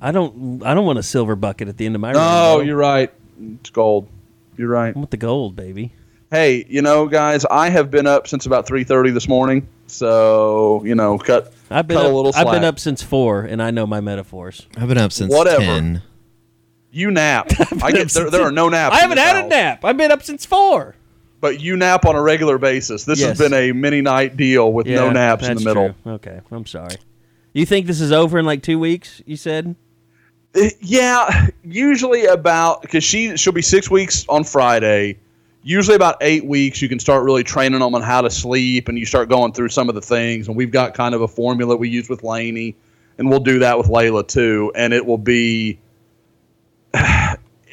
I 0.02 0.12
don't. 0.12 0.64
I 0.64 0.74
don't 0.74 0.86
want 0.86 1.00
a 1.00 1.04
silver 1.04 1.36
bucket 1.36 1.68
at 1.68 1.78
the 1.78 1.86
end 1.86 1.96
of 1.96 2.02
my. 2.02 2.12
No, 2.12 2.58
rainbow. 2.58 2.66
you're 2.66 2.78
right. 2.78 3.14
It's 3.60 3.70
gold. 3.70 4.08
You're 4.58 4.70
right. 4.70 4.96
I 4.96 4.98
want 4.98 5.12
the 5.12 5.18
gold, 5.18 5.56
baby. 5.56 5.94
Hey, 6.32 6.66
you 6.68 6.82
know, 6.82 7.08
guys, 7.08 7.46
I 7.46 7.70
have 7.70 7.92
been 7.92 8.08
up 8.08 8.28
since 8.28 8.46
about 8.46 8.66
three 8.66 8.84
thirty 8.84 9.12
this 9.12 9.28
morning. 9.28 9.68
So 9.88 10.84
you 10.84 10.96
know, 10.96 11.18
cut 11.18 11.54
I've 11.70 11.88
been 11.88 11.98
cut 11.98 12.06
up, 12.08 12.12
a 12.12 12.16
little 12.16 12.32
I've 12.36 12.52
been 12.52 12.64
up 12.64 12.80
since 12.80 13.02
four, 13.04 13.42
and 13.42 13.62
I 13.62 13.72
know 13.72 13.86
my 13.86 14.02
metaphors. 14.02 14.68
I've 14.78 14.88
been 14.88 14.98
up 14.98 15.12
since 15.12 15.32
Whatever. 15.34 15.62
10. 15.64 16.02
You 16.92 17.12
nap. 17.12 17.52
I 17.84 17.92
get 17.92 18.10
there, 18.10 18.30
there 18.30 18.42
are 18.44 18.52
no 18.52 18.70
naps. 18.70 18.96
I 18.96 19.00
haven't 19.02 19.18
this 19.18 19.26
had 19.26 19.46
a 19.46 19.48
nap. 19.48 19.84
I've 19.86 19.98
been 19.98 20.12
up 20.12 20.24
since 20.24 20.46
four. 20.46 20.96
but 21.42 21.60
you 21.62 21.76
nap 21.76 22.06
on 22.06 22.16
a 22.16 22.22
regular 22.22 22.58
basis. 22.58 23.04
This 23.06 23.20
Yes. 23.20 23.30
has 23.30 23.38
been 23.38 23.54
a 23.54 23.72
mini 23.74 24.02
night 24.02 24.36
deal 24.38 24.72
with 24.74 24.88
no 24.88 25.10
naps 25.12 25.48
in 25.48 25.58
the 25.58 25.64
middle. 25.64 25.94
true. 26.04 26.14
Okay, 26.14 26.40
I'm 26.52 26.66
sorry. 26.66 26.96
You 27.54 27.66
think 27.66 27.86
this 27.86 28.02
is 28.02 28.12
over 28.12 28.40
in 28.40 28.46
like 28.46 28.64
two 28.64 28.80
weeks? 28.80 29.22
You 29.26 29.36
said. 29.38 29.76
Uh, 30.56 30.70
Yeah, 30.80 31.48
usually 31.64 32.26
about 32.26 32.82
because 32.82 33.04
she 33.04 33.36
she'll 33.38 33.54
be 33.54 33.62
six 33.62 33.92
weeks 33.92 34.26
on 34.30 34.44
Friday. 34.44 35.20
Usually 35.68 35.96
about 35.96 36.18
eight 36.22 36.46
weeks, 36.46 36.80
you 36.80 36.88
can 36.88 37.00
start 37.00 37.24
really 37.24 37.44
training 37.44 37.80
them 37.80 37.96
on 37.96 38.04
how 38.04 38.22
to 38.22 38.30
sleep, 38.30 38.88
and 38.88 39.00
you 39.00 39.06
start 39.06 39.30
going 39.30 39.52
through 39.52 39.70
some 39.70 39.90
of 39.90 39.96
the 39.96 40.02
things. 40.02 40.48
And 40.48 40.56
we've 40.56 40.70
got 40.70 40.94
kind 40.94 41.16
of 41.16 41.22
a 41.22 41.28
formula 41.28 41.76
we 41.76 41.90
use 41.90 42.08
with 42.08 42.22
Laney, 42.24 42.76
and 43.18 43.32
we'll 43.32 43.40
do 43.40 43.58
that 43.58 43.76
with 43.76 43.88
Layla 43.88 44.28
too. 44.28 44.72
And 44.76 44.94
it 44.94 45.06
will 45.06 45.18
be. 45.18 45.80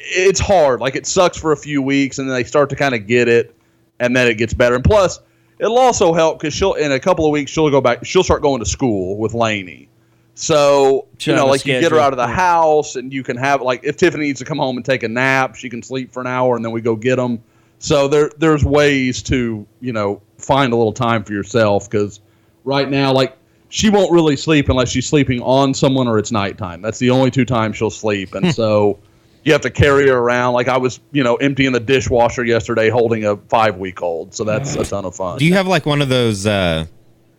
It's 0.05 0.39
hard. 0.41 0.81
Like 0.81 0.97
it 0.97 1.07
sucks 1.07 1.37
for 1.37 1.53
a 1.53 1.57
few 1.57 1.81
weeks, 1.81 2.19
and 2.19 2.27
then 2.27 2.35
they 2.35 2.43
start 2.43 2.69
to 2.71 2.75
kind 2.75 2.93
of 2.93 3.07
get 3.07 3.29
it, 3.29 3.55
and 4.01 4.13
then 4.13 4.27
it 4.27 4.37
gets 4.37 4.53
better. 4.53 4.75
And 4.75 4.83
plus, 4.83 5.21
it'll 5.59 5.77
also 5.77 6.13
help 6.13 6.39
because 6.39 6.53
she'll 6.53 6.73
in 6.73 6.91
a 6.91 6.99
couple 6.99 7.25
of 7.25 7.31
weeks 7.31 7.49
she'll 7.51 7.69
go 7.69 7.79
back. 7.79 8.05
She'll 8.05 8.21
start 8.21 8.41
going 8.41 8.59
to 8.59 8.65
school 8.65 9.17
with 9.17 9.33
Laney. 9.33 9.87
So 10.35 11.07
you 11.21 11.33
know, 11.33 11.45
like 11.45 11.65
you 11.65 11.79
get 11.79 11.93
her 11.93 11.99
out 11.99 12.11
of 12.11 12.17
the 12.17 12.27
house, 12.27 12.97
and 12.97 13.13
you 13.13 13.23
can 13.23 13.37
have 13.37 13.61
like 13.61 13.85
if 13.85 13.95
Tiffany 13.95 14.25
needs 14.25 14.39
to 14.39 14.45
come 14.45 14.57
home 14.57 14.75
and 14.75 14.85
take 14.85 15.03
a 15.03 15.07
nap, 15.07 15.55
she 15.55 15.69
can 15.69 15.81
sleep 15.81 16.11
for 16.11 16.19
an 16.19 16.27
hour, 16.27 16.57
and 16.57 16.65
then 16.65 16.73
we 16.73 16.81
go 16.81 16.97
get 16.97 17.15
them. 17.15 17.41
So 17.83 18.07
there, 18.07 18.31
there's 18.37 18.63
ways 18.63 19.21
to 19.23 19.67
you 19.81 19.91
know 19.91 20.21
find 20.37 20.71
a 20.71 20.75
little 20.75 20.93
time 20.93 21.21
for 21.25 21.33
yourself 21.33 21.89
because 21.89 22.21
right 22.63 22.89
now, 22.89 23.11
like 23.11 23.37
she 23.67 23.89
won't 23.89 24.09
really 24.09 24.37
sleep 24.37 24.69
unless 24.69 24.89
she's 24.89 25.05
sleeping 25.05 25.41
on 25.41 25.73
someone 25.73 26.07
or 26.07 26.17
it's 26.17 26.31
nighttime. 26.31 26.81
That's 26.81 26.97
the 26.97 27.09
only 27.09 27.29
two 27.29 27.43
times 27.43 27.75
she'll 27.75 27.89
sleep, 27.89 28.35
and 28.35 28.55
so 28.55 28.99
you 29.43 29.51
have 29.51 29.59
to 29.61 29.69
carry 29.69 30.07
her 30.07 30.17
around. 30.17 30.53
Like 30.53 30.69
I 30.69 30.77
was, 30.77 31.01
you 31.11 31.25
know, 31.25 31.35
emptying 31.35 31.73
the 31.73 31.79
dishwasher 31.81 32.45
yesterday, 32.45 32.89
holding 32.89 33.25
a 33.25 33.35
five 33.35 33.75
week 33.75 34.01
old. 34.01 34.33
So 34.33 34.45
that's 34.45 34.75
a 34.75 34.85
ton 34.85 35.03
of 35.03 35.13
fun. 35.13 35.37
Do 35.37 35.45
you 35.45 35.53
have 35.55 35.67
like 35.67 35.85
one 35.85 36.01
of 36.01 36.07
those 36.07 36.47
uh, 36.47 36.85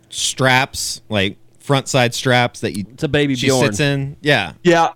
straps, 0.09 1.01
like 1.09 1.37
front 1.59 1.87
side 1.87 2.13
straps 2.13 2.59
that 2.59 2.77
you 2.77 2.85
It's 2.93 3.01
a 3.01 3.07
baby 3.07 3.33
she 3.33 3.47
Bjorn. 3.47 3.65
sits 3.65 3.79
in? 3.79 4.17
Yeah. 4.21 4.53
Yeah, 4.61 4.89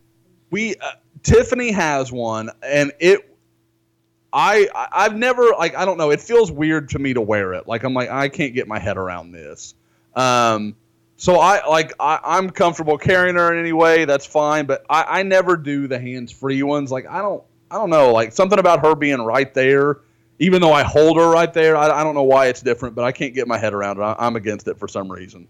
we 0.51 0.75
uh, 0.75 0.91
Tiffany 1.23 1.71
has 1.71 2.11
one, 2.11 2.51
and 2.61 2.91
it. 2.99 3.25
I 4.31 4.67
I've 4.75 5.15
never 5.15 5.43
like 5.57 5.75
I 5.75 5.85
don't 5.85 5.97
know. 5.97 6.11
It 6.11 6.21
feels 6.21 6.51
weird 6.51 6.89
to 6.89 6.99
me 6.99 7.13
to 7.13 7.21
wear 7.21 7.53
it. 7.53 7.67
Like 7.67 7.83
I'm 7.83 7.93
like 7.93 8.09
I 8.09 8.29
can't 8.29 8.53
get 8.53 8.67
my 8.67 8.79
head 8.79 8.97
around 8.97 9.31
this. 9.31 9.73
Um, 10.15 10.75
so 11.17 11.39
I 11.39 11.65
like 11.67 11.93
I, 11.99 12.19
I'm 12.23 12.49
comfortable 12.49 12.97
carrying 12.97 13.35
her 13.35 13.51
in 13.53 13.59
any 13.59 13.73
way. 13.73 14.05
That's 14.05 14.25
fine. 14.25 14.65
But 14.65 14.85
I, 14.89 15.19
I 15.19 15.23
never 15.23 15.57
do 15.57 15.87
the 15.87 15.99
hands 15.99 16.31
free 16.31 16.61
ones. 16.63 16.91
Like 16.91 17.07
I 17.07 17.21
don't 17.21 17.43
I 17.71 17.75
don't 17.75 17.89
know. 17.89 18.11
Like 18.11 18.31
something 18.31 18.59
about 18.59 18.85
her 18.85 18.95
being 18.95 19.21
right 19.21 19.53
there. 19.53 19.99
Even 20.41 20.61
though 20.61 20.71
I 20.71 20.83
hold 20.83 21.17
her 21.17 21.29
right 21.29 21.51
there, 21.53 21.75
I, 21.75 21.89
I 21.99 22.03
don't 22.03 22.15
know 22.15 22.23
why 22.23 22.45
it's 22.47 22.61
different, 22.61 22.95
but 22.95 23.03
I 23.03 23.11
can't 23.11 23.33
get 23.33 23.45
my 23.45 23.57
head 23.57 23.73
around 23.73 23.97
it. 23.97 24.01
I, 24.03 24.15
I'm 24.19 24.37
against 24.37 24.69
it 24.69 24.77
for 24.79 24.87
some 24.87 25.11
reason. 25.11 25.49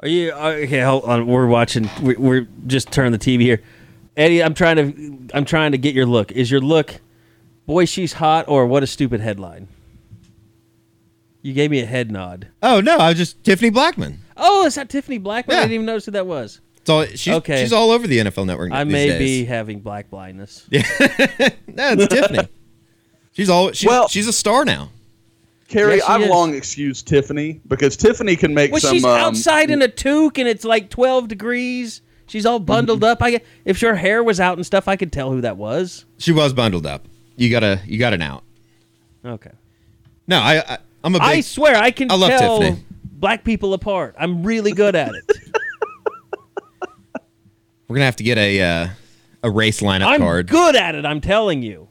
Are 0.00 0.06
you 0.08 0.32
uh, 0.32 0.48
okay? 0.62 0.80
Hold 0.80 1.04
on. 1.04 1.26
We're 1.26 1.46
watching. 1.48 1.90
we- 2.02 2.14
We're 2.16 2.46
just 2.66 2.92
turning 2.92 3.10
the 3.12 3.18
TV 3.18 3.40
here. 3.40 3.62
Eddie, 4.16 4.42
I'm 4.42 4.54
trying 4.54 4.76
to. 4.76 5.36
I'm 5.36 5.44
trying 5.44 5.72
to 5.72 5.78
get 5.78 5.94
your 5.94 6.06
look. 6.06 6.30
Is 6.32 6.50
your 6.50 6.60
look, 6.60 7.00
boy, 7.66 7.84
she's 7.84 8.14
hot, 8.14 8.46
or 8.48 8.66
what 8.66 8.82
a 8.82 8.86
stupid 8.86 9.20
headline? 9.20 9.68
You 11.42 11.52
gave 11.52 11.70
me 11.70 11.80
a 11.80 11.86
head 11.86 12.10
nod. 12.10 12.48
Oh 12.62 12.80
no, 12.80 12.98
I 12.98 13.08
was 13.08 13.18
just 13.18 13.42
Tiffany 13.42 13.70
Blackmon. 13.70 14.18
Oh, 14.36 14.64
is 14.66 14.76
that 14.76 14.88
Tiffany 14.88 15.18
Blackmon? 15.18 15.50
I 15.54 15.60
didn't 15.62 15.72
even 15.72 15.86
notice 15.86 16.04
who 16.06 16.12
that 16.12 16.26
was. 16.26 16.60
It's 16.76 16.90
all, 16.90 17.04
she's, 17.06 17.34
Okay. 17.34 17.62
she's 17.62 17.72
all 17.72 17.90
over 17.90 18.06
the 18.06 18.18
NFL 18.18 18.46
Network. 18.46 18.72
I 18.72 18.82
these 18.84 18.92
may 18.92 19.06
days. 19.08 19.18
be 19.18 19.44
having 19.44 19.80
black 19.80 20.10
blindness. 20.10 20.66
No, 20.72 21.92
it's 21.92 22.06
Tiffany. 22.08 22.48
She's 23.32 23.48
all. 23.48 23.72
She's, 23.72 23.88
Well- 23.88 24.08
she's 24.08 24.28
a 24.28 24.32
star 24.32 24.64
now. 24.64 24.90
Carrie, 25.68 25.96
Yes, 25.96 26.04
I've 26.08 26.20
is. 26.22 26.28
long 26.28 26.54
excused 26.54 27.08
Tiffany 27.08 27.60
because 27.66 27.96
Tiffany 27.96 28.36
can 28.36 28.52
make 28.52 28.72
Well, 28.72 28.80
some. 28.82 28.92
she's 28.92 29.04
um, 29.04 29.10
outside 29.18 29.70
in 29.70 29.80
a 29.80 29.88
toque 29.88 30.36
and 30.38 30.46
it's 30.46 30.64
like 30.64 30.90
12 30.90 31.28
degrees. 31.28 32.02
She's 32.26 32.44
all 32.44 32.58
bundled 32.60 33.02
up. 33.02 33.22
I 33.22 33.40
if 33.64 33.80
her 33.80 33.94
hair 33.96 34.22
was 34.22 34.38
out 34.38 34.58
and 34.58 34.66
stuff, 34.66 34.86
I 34.86 34.96
could 34.96 35.12
tell 35.12 35.32
who 35.32 35.40
that 35.40 35.56
was. 35.56 36.04
She 36.18 36.30
was 36.30 36.52
bundled 36.52 36.84
up. 36.84 37.06
You 37.36 37.50
gotta. 37.50 37.80
You 37.86 37.98
got 37.98 38.12
an 38.14 38.22
out. 38.22 38.42
Okay. 39.24 39.50
No, 40.26 40.38
I. 40.38 40.58
I 40.74 40.78
I'm 41.04 41.14
a 41.16 41.18
big. 41.18 41.28
I 41.28 41.40
swear 41.40 41.74
I 41.76 41.90
can 41.90 42.10
I 42.12 42.14
love 42.14 42.30
tell 42.30 42.60
Tiffany. 42.60 42.84
black 43.04 43.42
people 43.42 43.74
apart. 43.74 44.14
I'm 44.18 44.44
really 44.44 44.72
good 44.72 44.94
at 44.94 45.12
it. 45.14 45.24
we're 47.88 47.96
gonna 47.96 48.04
have 48.04 48.16
to 48.16 48.24
get 48.24 48.38
a 48.38 48.60
uh, 48.60 48.88
a 49.42 49.50
race 49.50 49.80
lineup 49.80 50.02
card. 50.06 50.12
I'm 50.14 50.20
card. 50.20 50.48
good 50.48 50.76
at 50.76 50.94
it. 50.94 51.04
I'm 51.04 51.20
telling 51.20 51.62
you. 51.62 51.88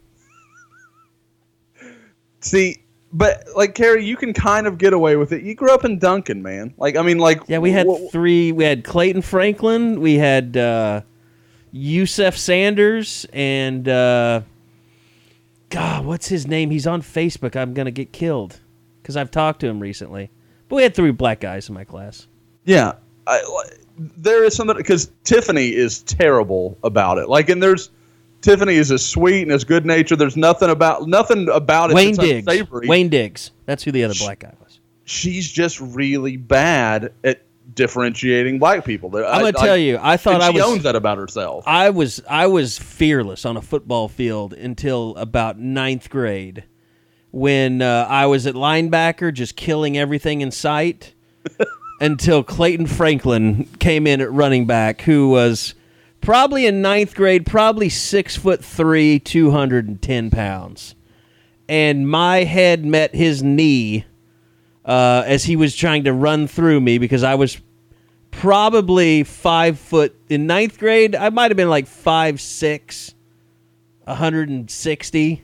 See, 2.40 2.84
but 3.14 3.44
like 3.56 3.76
Carrie, 3.76 4.06
you 4.06 4.16
can 4.16 4.34
kind 4.34 4.66
of 4.66 4.78
get 4.78 4.94
away 4.94 5.16
with 5.16 5.32
it. 5.32 5.44
You 5.44 5.54
grew 5.56 5.74
up 5.74 5.86
in 5.86 6.00
Duncan, 6.00 6.42
man. 6.42 6.74
Like 6.78 6.96
I 6.96 7.02
mean, 7.02 7.20
like 7.20 7.42
Yeah, 7.48 7.60
we 7.60 7.72
had 7.72 7.88
wh- 7.88 8.10
three. 8.12 8.52
We 8.52 8.64
had 8.64 8.84
Clayton 8.84 9.22
Franklin. 9.22 10.00
We 10.00 10.16
had 10.16 10.58
uh, 10.58 11.02
Yusef 11.72 12.38
Sanders 12.38 13.26
and 13.34 13.88
uh, 13.88 14.42
God, 15.72 16.06
what's 16.06 16.28
his 16.28 16.48
name? 16.48 16.70
He's 16.70 16.86
on 16.86 17.02
Facebook. 17.02 17.56
I'm 17.56 17.74
gonna 17.74 17.92
get 17.92 18.12
killed 18.12 18.60
because 19.02 19.18
I've 19.18 19.32
talked 19.32 19.62
to 19.62 19.68
him 19.68 19.80
recently. 19.80 20.30
But 20.68 20.76
we 20.76 20.84
had 20.84 20.94
three 20.94 21.12
black 21.12 21.40
guys 21.40 21.68
in 21.70 21.74
my 21.74 21.84
class. 21.86 22.28
Yeah, 22.66 22.94
I, 23.26 23.42
there 23.98 24.44
is 24.44 24.56
something 24.56 24.78
because 24.78 25.12
Tiffany 25.24 25.74
is 25.74 26.04
terrible 26.04 26.78
about 26.84 27.18
it. 27.18 27.30
Like, 27.30 27.50
and 27.50 27.64
there's 27.64 27.90
Tiffany 28.42 28.76
is 28.76 28.92
as 28.92 29.06
sweet 29.06 29.44
and 29.44 29.52
as 29.52 29.64
good 29.64 29.86
natured. 29.86 30.20
There's 30.20 30.38
nothing 30.38 30.70
about 30.70 31.08
nothing 31.08 31.48
about 31.50 31.92
it. 31.92 31.96
Wayne 31.96 32.16
Diggs. 32.16 32.48
unsavory. 32.48 32.88
Wayne 32.88 33.10
Diggs. 33.10 33.52
That's 33.66 33.84
who 33.84 33.92
the 33.92 34.04
other 34.04 34.16
black 34.20 34.40
guy 34.40 34.54
was. 34.64 34.80
she's 35.06 35.50
just 35.50 35.80
really 35.80 36.38
bad 36.38 37.14
at 37.24 37.44
differentiating 37.74 38.60
black 38.60 38.86
people. 38.86 39.10
There- 39.10 39.26
I'm 39.26 39.42
gonna 39.42 39.54
tell 39.54 39.78
you, 39.78 39.98
I 40.02 40.18
thought 40.18 40.42
I 40.42 40.50
she 40.50 40.56
was 40.56 40.64
owns 40.64 40.84
that 40.84 40.96
about 40.96 41.18
herself. 41.18 41.64
I 41.68 41.90
was 41.90 42.22
I 42.30 42.48
was 42.48 42.78
fearless 42.78 43.46
on 43.46 43.58
a 43.58 43.62
football 43.62 44.08
field 44.08 44.54
until 44.54 45.16
about 45.18 45.60
ninth 45.60 46.10
grade, 46.10 46.64
when 47.32 47.82
uh, 47.82 48.08
I 48.10 48.26
was 48.26 48.46
at 48.48 48.56
linebacker, 48.56 49.34
just 49.34 49.56
killing 49.56 49.98
everything 49.98 50.42
in 50.42 50.52
sight. 50.52 51.14
until 52.02 52.44
Clayton 52.44 52.88
Franklin 52.88 53.66
came 53.80 54.08
in 54.08 54.22
at 54.22 54.32
running 54.32 54.66
back, 54.66 55.02
who 55.02 55.30
was 55.30 55.76
probably 56.20 56.66
in 56.66 56.82
ninth 56.82 57.16
grade, 57.16 57.46
probably 57.46 57.90
six 57.90 58.36
foot 58.36 58.66
three, 58.66 59.20
two 59.20 59.52
hundred 59.52 59.88
and 59.88 60.02
ten 60.02 60.32
pounds, 60.32 60.96
and 61.70 62.10
my 62.10 62.44
head 62.44 62.84
met 62.84 63.16
his 63.16 63.44
knee 63.44 64.06
uh, 64.86 65.24
as 65.26 65.44
he 65.44 65.56
was 65.56 65.76
trying 65.76 66.04
to 66.06 66.14
run 66.14 66.48
through 66.48 66.82
me 66.82 66.98
because 66.98 67.24
I 67.24 67.36
was 67.36 67.60
probably 68.32 69.24
five 69.24 69.78
foot 69.78 70.16
in 70.30 70.48
ninth 70.48 70.80
grade. 70.80 71.16
I 71.16 71.30
might 71.30 71.52
have 71.52 71.58
been 71.58 71.70
like 71.70 71.88
five 71.88 72.40
six, 72.42 73.14
160, 74.06 75.44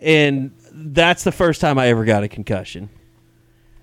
and 0.00 0.52
that's 0.72 1.24
the 1.24 1.32
first 1.32 1.60
time 1.60 1.78
I 1.78 1.88
ever 1.88 2.04
got 2.04 2.22
a 2.22 2.28
concussion. 2.28 2.88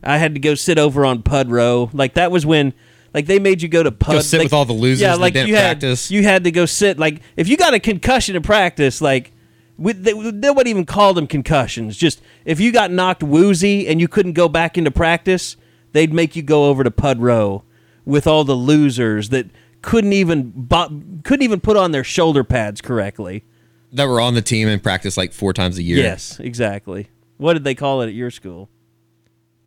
I 0.04 0.18
had 0.18 0.34
to 0.36 0.40
go 0.40 0.56
sit 0.56 0.78
over 0.80 1.06
on 1.06 1.24
Pud 1.24 1.50
Row. 1.52 1.90
Like 1.94 2.14
that 2.16 2.32
was 2.32 2.46
when, 2.46 2.74
like 3.14 3.26
they 3.26 3.40
made 3.40 3.62
you 3.62 3.68
go 3.68 3.84
to 3.84 3.92
Pud. 3.92 4.24
sit 4.24 4.38
like- 4.38 4.46
with 4.46 4.54
all 4.54 4.66
the 4.66 4.74
losers 4.74 5.02
Yeah, 5.02 5.12
that 5.12 5.20
like 5.20 5.36
you 5.36 5.56
had 5.56 5.80
practice. 5.80 6.10
you 6.10 6.24
had 6.24 6.46
to 6.46 6.52
go 6.52 6.66
sit. 6.66 6.98
Like 6.98 7.22
if 7.36 7.48
you 7.48 7.58
got 7.58 7.74
a 7.74 7.80
concussion 7.80 8.36
in 8.36 8.42
practice, 8.42 9.02
like. 9.02 9.32
We, 9.80 9.94
they, 9.94 10.14
nobody 10.14 10.70
even 10.70 10.86
called 10.86 11.18
them 11.18 11.26
concussions. 11.26 11.96
Just 11.98 12.22
if 12.46 12.60
you 12.60 12.72
got 12.72 12.92
knocked 12.92 13.24
woozy 13.24 13.88
and 13.88 14.02
you 14.02 14.08
couldn't 14.08 14.34
go 14.34 14.50
back 14.50 14.78
into 14.78 14.92
practice, 14.92 15.56
they'd 15.94 16.14
make 16.14 16.36
you 16.36 16.42
go 16.44 16.66
over 16.66 16.84
to 16.84 16.92
Pud 16.92 17.20
Row 17.22 17.64
with 18.06 18.28
all 18.28 18.44
the 18.44 18.56
losers 18.56 19.30
that 19.30 19.48
couldn't 19.82 20.12
even 20.14 20.52
bo- 20.54 21.02
couldn't 21.24 21.44
even 21.44 21.62
put 21.62 21.78
on 21.78 21.92
their 21.92 22.04
shoulder 22.04 22.44
pads 22.44 22.82
correctly. 22.82 23.46
that 23.94 24.06
were 24.06 24.20
on 24.20 24.34
the 24.34 24.42
team 24.42 24.68
and 24.68 24.84
practice 24.84 25.16
like 25.16 25.32
four 25.32 25.54
times 25.54 25.78
a 25.78 25.84
year. 25.84 25.98
Yes, 25.98 26.40
exactly. 26.40 27.08
What 27.38 27.54
did 27.54 27.64
they 27.64 27.76
call 27.76 28.02
it 28.02 28.08
at 28.08 28.14
your 28.14 28.32
school? 28.32 28.70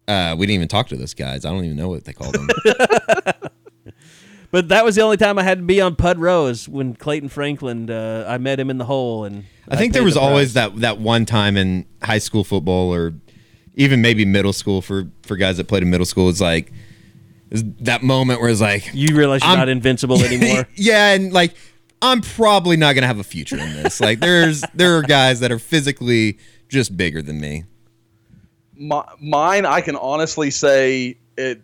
Uh, 0.07 0.35
we 0.39 0.45
didn't 0.47 0.57
even 0.57 0.69
talk 0.69 0.89
to 0.89 0.97
those 0.97 1.15
guys. 1.15 1.45
I 1.47 1.51
don't 1.51 1.65
even 1.65 1.77
know 1.77 1.89
what 1.89 2.05
they 2.05 2.13
called 2.13 2.35
them. 2.35 2.49
But 4.53 4.69
that 4.69 4.85
was 4.85 4.95
the 4.95 5.01
only 5.01 5.17
time 5.17 5.39
I 5.39 5.43
had 5.43 5.59
to 5.59 5.65
be 5.65 5.81
on 5.81 5.97
Pud 5.97 6.19
Rose 6.19 6.69
when 6.69 6.95
Clayton 6.95 7.31
Franklin. 7.31 7.91
Uh, 7.91 8.27
I 8.29 8.39
met 8.39 8.61
him 8.61 8.71
in 8.71 8.79
the 8.79 8.85
hole, 8.85 9.25
and 9.25 9.45
I 9.69 9.77
think 9.77 9.93
paid 9.93 9.99
there 9.99 10.05
was 10.05 10.15
the 10.15 10.21
always 10.21 10.53
that 10.55 10.77
that 10.83 10.99
one 10.99 11.25
time 11.27 11.57
in 11.57 11.87
high 12.03 12.19
school 12.19 12.45
football 12.45 12.95
or 12.95 13.15
even 13.75 14.01
maybe 14.03 14.25
middle 14.27 14.53
school 14.53 14.83
for 14.83 15.09
for 15.23 15.37
guys 15.37 15.57
that 15.57 15.69
played 15.69 15.83
in 15.83 15.89
middle 15.91 16.05
school. 16.07 16.29
It's 16.29 16.41
like 16.41 16.71
is 17.51 17.65
that 17.81 18.03
moment 18.03 18.41
where 18.41 18.51
it's 18.51 18.61
like 18.61 18.91
You 18.95 19.17
realize 19.17 19.41
you're 19.43 19.49
I'm- 19.51 19.59
not 19.59 19.69
invincible 19.71 20.23
anymore. 20.25 20.69
yeah, 20.77 21.13
and 21.15 21.33
like 21.33 21.55
I'm 22.03 22.21
probably 22.21 22.77
not 22.77 22.95
gonna 22.95 23.07
have 23.07 23.19
a 23.19 23.25
future 23.25 23.57
in 23.59 23.73
this. 23.83 24.01
Like 24.03 24.21
there's 24.21 24.63
there 24.75 24.99
are 24.99 25.03
guys 25.03 25.41
that 25.41 25.51
are 25.51 25.59
physically 25.59 26.39
just 26.69 26.95
bigger 26.95 27.23
than 27.23 27.41
me. 27.41 27.65
My, 28.77 29.05
mine, 29.21 29.65
I 29.65 29.81
can 29.81 29.97
honestly 29.97 30.51
say 30.51 31.17
it. 31.39 31.63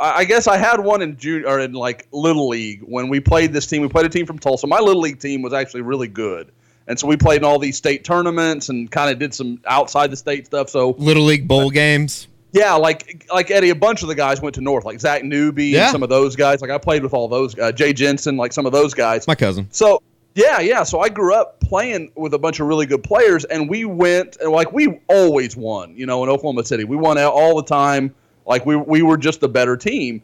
I 0.00 0.24
guess 0.24 0.46
I 0.46 0.56
had 0.56 0.80
one 0.80 1.02
in 1.02 1.16
June 1.16 1.44
or 1.44 1.60
in 1.60 1.72
like 1.72 2.06
little 2.12 2.48
league 2.48 2.82
when 2.82 3.08
we 3.08 3.20
played 3.20 3.52
this 3.52 3.66
team. 3.66 3.82
We 3.82 3.88
played 3.88 4.06
a 4.06 4.08
team 4.08 4.26
from 4.26 4.38
Tulsa. 4.38 4.66
My 4.66 4.80
little 4.80 5.02
league 5.02 5.20
team 5.20 5.42
was 5.42 5.52
actually 5.52 5.82
really 5.82 6.08
good, 6.08 6.50
and 6.86 6.98
so 6.98 7.06
we 7.06 7.16
played 7.16 7.38
in 7.38 7.44
all 7.44 7.58
these 7.58 7.76
state 7.76 8.04
tournaments 8.04 8.68
and 8.68 8.90
kind 8.90 9.10
of 9.10 9.18
did 9.18 9.34
some 9.34 9.60
outside 9.66 10.10
the 10.10 10.16
state 10.16 10.46
stuff. 10.46 10.68
So 10.70 10.90
Little 10.98 11.24
league 11.24 11.46
bowl 11.48 11.70
games. 11.70 12.28
yeah, 12.52 12.74
like 12.74 13.26
like 13.32 13.50
Eddie, 13.50 13.70
a 13.70 13.74
bunch 13.74 14.02
of 14.02 14.08
the 14.08 14.14
guys 14.14 14.40
went 14.40 14.54
to 14.54 14.60
North, 14.60 14.84
like 14.84 15.00
Zach 15.00 15.24
Newby 15.24 15.66
Yeah. 15.66 15.84
and 15.84 15.92
some 15.92 16.02
of 16.02 16.08
those 16.08 16.36
guys. 16.36 16.60
Like 16.62 16.70
I 16.70 16.78
played 16.78 17.02
with 17.02 17.12
all 17.14 17.28
those, 17.28 17.58
uh, 17.58 17.72
Jay 17.72 17.92
Jensen, 17.92 18.36
like 18.36 18.52
some 18.52 18.66
of 18.66 18.72
those 18.72 18.94
guys. 18.94 19.26
My 19.26 19.34
cousin. 19.34 19.66
So 19.70 20.00
yeah, 20.34 20.60
yeah. 20.60 20.84
So 20.84 21.00
I 21.00 21.08
grew 21.08 21.34
up 21.34 21.58
playing 21.60 22.12
with 22.14 22.32
a 22.34 22.38
bunch 22.38 22.60
of 22.60 22.68
really 22.68 22.86
good 22.86 23.02
players, 23.02 23.44
and 23.46 23.68
we 23.68 23.84
went 23.84 24.36
and 24.40 24.52
like 24.52 24.72
we 24.72 25.00
always 25.08 25.56
won. 25.56 25.94
You 25.96 26.06
know, 26.06 26.22
in 26.22 26.30
Oklahoma 26.30 26.64
City, 26.64 26.84
we 26.84 26.96
won 26.96 27.18
out 27.18 27.32
all 27.32 27.56
the 27.56 27.64
time. 27.66 28.14
Like 28.48 28.66
we 28.66 28.74
we 28.74 29.02
were 29.02 29.16
just 29.16 29.40
the 29.40 29.48
better 29.48 29.76
team. 29.76 30.22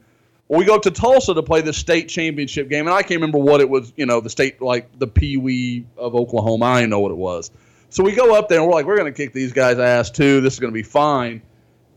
We 0.49 0.65
go 0.65 0.75
up 0.75 0.83
to 0.83 0.91
Tulsa 0.91 1.35
to 1.35 1.43
play 1.43 1.61
the 1.61 1.73
state 1.73 2.09
championship 2.09 2.69
game, 2.69 2.87
and 2.87 2.95
I 2.95 3.03
can't 3.03 3.21
remember 3.21 3.39
what 3.39 3.61
it 3.61 3.69
was. 3.69 3.93
You 3.97 4.07
know, 4.07 4.21
the 4.21 4.31
state 4.31 4.61
like 4.61 4.99
the 4.99 5.07
Pee 5.07 5.37
Wee 5.37 5.87
of 5.97 6.15
Oklahoma. 6.15 6.65
I 6.65 6.81
didn't 6.81 6.91
know 6.91 7.01
what 7.01 7.13
it 7.13 7.19
was. 7.19 7.51
So 7.91 8.03
we 8.03 8.13
go 8.13 8.35
up 8.35 8.49
there 8.49 8.59
and 8.59 8.67
we're 8.67 8.75
like, 8.75 8.87
we're 8.87 8.97
going 8.97 9.13
to 9.13 9.17
kick 9.17 9.33
these 9.33 9.53
guys' 9.53 9.79
ass 9.79 10.11
too. 10.11 10.41
This 10.41 10.55
is 10.55 10.59
going 10.59 10.73
to 10.73 10.75
be 10.75 10.83
fine. 10.83 11.43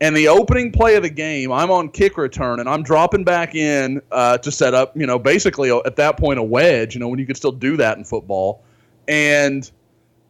And 0.00 0.16
the 0.16 0.28
opening 0.28 0.70
play 0.70 0.94
of 0.94 1.02
the 1.02 1.10
game, 1.10 1.50
I'm 1.50 1.72
on 1.72 1.88
kick 1.88 2.16
return 2.16 2.60
and 2.60 2.68
I'm 2.68 2.84
dropping 2.84 3.24
back 3.24 3.56
in 3.56 4.00
uh, 4.12 4.38
to 4.38 4.52
set 4.52 4.74
up, 4.74 4.96
you 4.96 5.06
know, 5.06 5.18
basically 5.18 5.72
at 5.72 5.96
that 5.96 6.16
point 6.16 6.38
a 6.38 6.42
wedge, 6.42 6.94
you 6.94 7.00
know, 7.00 7.08
when 7.08 7.18
you 7.18 7.26
could 7.26 7.36
still 7.36 7.50
do 7.50 7.76
that 7.78 7.98
in 7.98 8.04
football. 8.04 8.62
And 9.08 9.68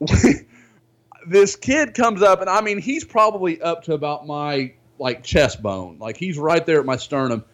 this 1.26 1.56
kid 1.56 1.92
comes 1.92 2.22
up, 2.22 2.40
and 2.40 2.48
I 2.48 2.62
mean, 2.62 2.78
he's 2.78 3.04
probably 3.04 3.60
up 3.60 3.82
to 3.84 3.92
about 3.92 4.26
my 4.26 4.72
like 4.98 5.22
chest 5.22 5.62
bone, 5.62 5.98
like 5.98 6.16
he's 6.16 6.38
right 6.38 6.64
there 6.64 6.80
at 6.80 6.86
my 6.86 6.96
sternum. 6.96 7.44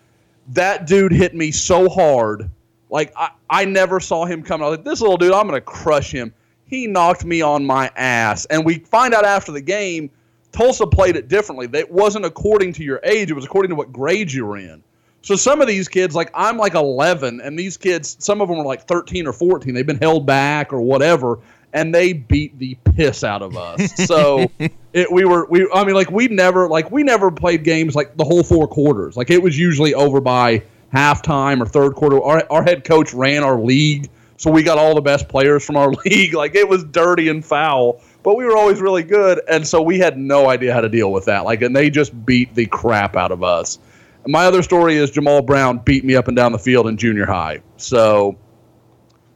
That 0.48 0.86
dude 0.86 1.12
hit 1.12 1.34
me 1.34 1.50
so 1.50 1.88
hard, 1.88 2.50
like 2.90 3.12
I, 3.16 3.30
I 3.48 3.64
never 3.64 4.00
saw 4.00 4.24
him 4.24 4.42
coming. 4.42 4.66
I 4.66 4.70
was 4.70 4.78
like, 4.78 4.84
this 4.84 5.00
little 5.00 5.16
dude, 5.16 5.32
I'm 5.32 5.46
gonna 5.46 5.60
crush 5.60 6.10
him. 6.10 6.32
He 6.66 6.86
knocked 6.86 7.24
me 7.24 7.42
on 7.42 7.64
my 7.64 7.90
ass, 7.96 8.46
and 8.46 8.64
we 8.64 8.78
find 8.78 9.14
out 9.14 9.24
after 9.24 9.52
the 9.52 9.60
game, 9.60 10.10
Tulsa 10.52 10.86
played 10.86 11.16
it 11.16 11.28
differently. 11.28 11.68
It 11.72 11.90
wasn't 11.90 12.24
according 12.24 12.72
to 12.74 12.84
your 12.84 13.00
age; 13.04 13.30
it 13.30 13.34
was 13.34 13.44
according 13.44 13.70
to 13.70 13.74
what 13.74 13.92
grade 13.92 14.32
you 14.32 14.46
were 14.46 14.56
in. 14.56 14.82
So 15.24 15.36
some 15.36 15.62
of 15.62 15.68
these 15.68 15.88
kids, 15.88 16.14
like 16.14 16.30
I'm 16.34 16.58
like 16.58 16.74
11, 16.74 17.40
and 17.40 17.58
these 17.58 17.78
kids, 17.78 18.16
some 18.20 18.42
of 18.42 18.48
them 18.48 18.58
are 18.58 18.64
like 18.64 18.86
13 18.86 19.26
or 19.26 19.32
14. 19.32 19.72
They've 19.72 19.86
been 19.86 19.96
held 19.98 20.26
back 20.26 20.70
or 20.70 20.82
whatever, 20.82 21.38
and 21.74 21.92
they 21.92 22.12
beat 22.12 22.56
the 22.58 22.76
piss 22.94 23.22
out 23.22 23.42
of 23.42 23.56
us. 23.56 23.92
So 24.14 24.50
it, 24.92 25.10
we 25.10 25.24
were, 25.24 25.46
we, 25.46 25.68
I 25.72 25.82
mean, 25.84 25.94
like 25.94 26.10
we 26.10 26.28
never, 26.28 26.68
like 26.68 26.90
we 26.90 27.02
never 27.02 27.30
played 27.30 27.64
games 27.64 27.94
like 27.96 28.16
the 28.16 28.24
whole 28.24 28.42
four 28.42 28.68
quarters. 28.68 29.16
Like 29.16 29.30
it 29.30 29.42
was 29.42 29.58
usually 29.58 29.94
over 29.94 30.20
by 30.20 30.62
halftime 30.94 31.60
or 31.60 31.66
third 31.66 31.94
quarter. 31.94 32.22
Our, 32.22 32.46
our 32.50 32.62
head 32.62 32.84
coach 32.84 33.12
ran 33.12 33.42
our 33.42 33.58
league, 33.58 34.08
so 34.36 34.50
we 34.50 34.62
got 34.62 34.78
all 34.78 34.94
the 34.94 35.00
best 35.00 35.28
players 35.28 35.64
from 35.64 35.76
our 35.76 35.90
league. 36.04 36.34
Like 36.34 36.54
it 36.54 36.68
was 36.68 36.84
dirty 36.84 37.28
and 37.28 37.44
foul. 37.44 38.00
But 38.22 38.36
we 38.36 38.44
were 38.44 38.56
always 38.56 38.80
really 38.80 39.02
good, 39.02 39.40
and 39.48 39.66
so 39.66 39.82
we 39.82 39.98
had 39.98 40.16
no 40.16 40.48
idea 40.48 40.72
how 40.72 40.80
to 40.80 40.88
deal 40.88 41.12
with 41.12 41.26
that. 41.26 41.44
Like, 41.44 41.60
and 41.62 41.74
they 41.74 41.90
just 41.90 42.24
beat 42.24 42.54
the 42.54 42.66
crap 42.66 43.16
out 43.16 43.32
of 43.32 43.42
us. 43.42 43.78
My 44.26 44.46
other 44.46 44.62
story 44.62 44.96
is 44.96 45.10
Jamal 45.10 45.42
Brown 45.42 45.78
beat 45.78 46.04
me 46.04 46.16
up 46.16 46.28
and 46.28 46.36
down 46.36 46.52
the 46.52 46.58
field 46.58 46.86
in 46.86 46.96
junior 46.96 47.26
high. 47.26 47.60
So 47.76 48.38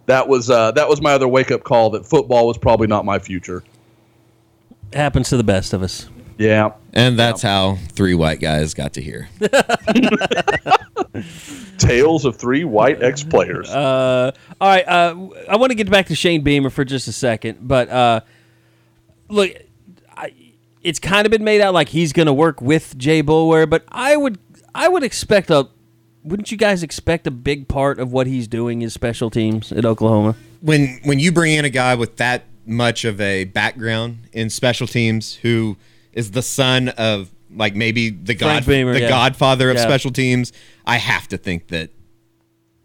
that 0.09 0.27
was 0.27 0.51
uh, 0.51 0.73
that 0.73 0.89
was 0.89 1.01
my 1.01 1.13
other 1.13 1.29
wake 1.29 1.51
up 1.51 1.63
call 1.63 1.91
that 1.91 2.05
football 2.05 2.47
was 2.47 2.59
probably 2.59 2.87
not 2.87 3.05
my 3.05 3.19
future. 3.19 3.63
Happens 4.93 5.29
to 5.29 5.37
the 5.37 5.45
best 5.45 5.73
of 5.73 5.83
us. 5.83 6.09
Yeah. 6.39 6.73
And 6.95 7.19
that's 7.19 7.43
how 7.43 7.77
three 7.93 8.15
white 8.15 8.41
guys 8.41 8.73
got 8.73 8.95
to 8.95 9.03
here. 9.03 9.29
Tales 11.79 12.25
of 12.25 12.37
three 12.37 12.65
white 12.65 13.03
ex 13.03 13.23
players. 13.23 13.69
Uh, 13.69 14.33
all 14.61 14.69
right, 14.69 14.89
uh, 14.89 15.29
I 15.49 15.57
want 15.57 15.71
to 15.71 15.75
get 15.75 15.91
back 15.91 16.07
to 16.07 16.15
Shane 16.15 16.43
Beamer 16.43 16.71
for 16.71 16.85
just 16.85 17.07
a 17.07 17.13
second, 17.13 17.59
but 17.61 17.89
uh, 17.89 18.21
look, 19.29 19.51
I, 20.17 20.33
it's 20.83 20.99
kind 20.99 21.27
of 21.27 21.31
been 21.31 21.45
made 21.45 21.61
out 21.61 21.75
like 21.75 21.89
he's 21.89 22.13
going 22.13 22.27
to 22.27 22.33
work 22.33 22.63
with 22.63 22.97
Jay 22.97 23.23
Boulware, 23.23 23.69
but 23.69 23.85
I 23.89 24.17
would, 24.17 24.39
I 24.75 24.89
would 24.89 25.03
expect 25.03 25.51
a. 25.51 25.69
Wouldn't 26.25 26.51
you 26.51 26.59
guys 26.59 26.83
expect 26.83 27.27
a 27.27 27.31
big 27.31 27.69
part 27.69 27.99
of 27.99 28.13
what 28.13 28.27
he's 28.27 28.49
doing 28.49 28.83
is 28.83 28.93
special 28.93 29.31
teams 29.31 29.73
at 29.73 29.85
Oklahoma? 29.85 30.37
when 30.61 30.99
when 31.05 31.19
you 31.21 31.31
bring 31.33 31.55
in 31.55 31.65
a 31.65 31.71
guy 31.71 31.95
with 31.95 32.17
that 32.17 32.45
much 32.67 33.05
of 33.05 33.21
a 33.21 33.45
background 33.45 34.19
in 34.33 34.51
special 34.51 34.87
teams 34.87 35.37
who 35.37 35.77
is 36.13 36.33
the 36.33 36.43
son 36.43 36.89
of 36.91 37.31
like 37.55 37.75
maybe 37.77 38.11
the 38.11 38.35
god 38.35 38.67
Beamer, 38.67 38.93
the 38.93 39.01
yeah. 39.03 39.09
godfather 39.09 39.71
of 39.71 39.77
Yeah. 39.77 39.85
special 39.85 40.11
teams 40.11 40.53
i 40.85 40.97
have 40.97 41.29
to 41.29 41.39
think 41.39 41.69
that 41.69 41.91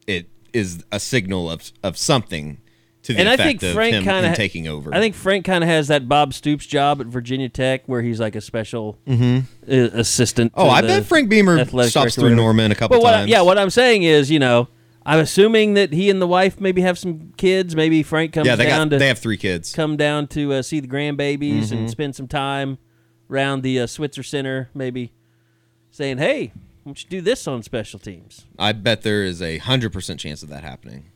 it 0.08 0.30
is 0.54 0.84
a 0.92 1.00
signal 1.00 1.50
of 1.50 1.72
of 1.82 1.98
something 1.98 2.60
to 3.04 3.14
the 3.14 3.20
and 3.20 3.30
I 3.30 3.38
think 3.38 3.62
of 3.64 3.74
Frank 3.74 4.04
kind 4.06 4.26
of 4.26 4.34
taking 4.36 4.68
over 4.68 4.94
I 4.94 5.00
think 5.00 5.16
Frank 5.16 5.46
kind 5.46 5.64
of 5.64 5.70
has 5.70 5.88
that 5.90 6.08
Bob 6.10 6.34
Stoops 6.34 6.66
job 6.66 7.00
at 7.02 7.08
Virginia 7.08 7.50
Tech, 7.50 7.84
where 7.86 8.02
he's 8.02 8.20
like 8.20 8.36
a 8.36 8.42
special 8.42 8.98
uh, 9.08 9.42
assistant. 9.68 10.52
oh 10.56 10.66
to 10.66 10.70
i 10.72 10.82
bet 10.82 11.06
frank 11.06 11.30
beamer 11.30 11.64
stops 11.88 12.16
through 12.16 12.36
norman 12.36 12.72
a 12.72 12.76
couple 12.76 12.98
But 12.98 13.04
what 13.04 13.14
I- 13.14 13.18
times 13.20 13.30
yeah, 13.32 13.42
what 13.42 13.58
I'm 13.58 13.70
saying 13.70 14.04
is, 14.04 14.30
you 14.32 14.40
know, 14.40 14.68
I'm 15.06 15.20
assuming 15.20 15.74
that 15.74 15.92
he 15.92 16.10
and 16.10 16.22
the 16.22 16.28
wife 16.28 16.62
maybe 16.62 16.82
have 16.82 16.98
some 16.98 17.34
kids. 17.36 17.76
Maybe 17.76 18.04
Frank 18.04 18.32
comes 18.32 18.48
Yeah, 18.48 18.56
they 18.56 18.64
down 18.66 18.88
got 18.88 18.96
to 18.96 19.00
they 19.00 19.08
have 19.10 19.20
three 19.20 19.36
kids. 19.38 19.74
come 19.74 19.98
down 19.98 20.28
to 20.28 20.54
uh, 20.54 20.62
see 20.62 20.80
the 20.80 20.88
grandbabies 20.88 21.64
Mm-hmm. 21.66 21.78
and 21.78 21.90
spend 21.92 22.16
some 22.16 22.28
time 22.30 22.78
around 23.30 23.64
the 23.64 23.82
uh, 23.82 23.88
Switzer 23.88 24.24
Center. 24.24 24.70
Maybe 24.74 25.12
saying, 25.92 26.20
"Hey, 26.20 26.54
why 26.84 26.92
don't 26.92 27.04
you 27.04 27.10
do 27.10 27.20
this 27.20 27.48
on 27.50 27.64
special 27.64 28.00
teams?" 28.00 28.46
I 28.58 28.72
bet 28.72 29.02
there 29.02 29.26
is 29.26 29.42
a 29.42 29.58
hundred 29.58 29.92
percent 29.92 30.22
chance 30.22 30.42
of 30.42 30.48
that 30.50 30.64
happening. 30.64 31.10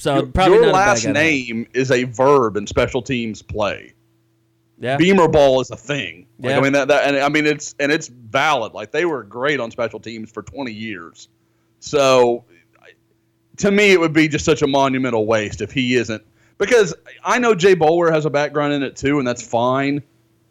So 0.00 0.16
Your, 0.16 0.26
probably 0.26 0.56
your 0.56 0.72
last 0.72 1.06
name 1.06 1.66
is 1.74 1.90
a 1.90 2.04
verb 2.04 2.56
in 2.56 2.66
special 2.66 3.02
teams 3.02 3.42
play. 3.42 3.92
Yeah. 4.78 4.96
Beamer 4.96 5.28
ball 5.28 5.60
is 5.60 5.70
a 5.70 5.76
thing. 5.76 6.26
Like, 6.38 6.50
Yeah. 6.50 6.58
I 6.58 6.60
mean 6.60 6.72
that, 6.72 6.88
that 6.88 7.06
and 7.06 7.18
I 7.18 7.28
mean 7.28 7.46
it's 7.46 7.74
and 7.78 7.92
it's 7.92 8.08
valid. 8.08 8.72
Like 8.72 8.92
they 8.92 9.04
were 9.04 9.22
great 9.22 9.60
on 9.60 9.70
special 9.70 10.00
teams 10.00 10.30
for 10.30 10.42
20 10.42 10.72
years. 10.72 11.28
So 11.80 12.44
to 13.58 13.70
me 13.70 13.92
it 13.92 14.00
would 14.00 14.14
be 14.14 14.26
just 14.26 14.44
such 14.44 14.62
a 14.62 14.66
monumental 14.66 15.26
waste 15.26 15.60
if 15.60 15.70
he 15.70 15.96
isn't 15.96 16.24
because 16.56 16.94
I 17.22 17.38
know 17.38 17.54
Jay 17.54 17.76
Boulware 17.76 18.10
has 18.10 18.24
a 18.24 18.30
background 18.30 18.72
in 18.72 18.82
it 18.82 18.96
too 18.96 19.18
and 19.18 19.28
that's 19.28 19.46
fine. 19.46 20.02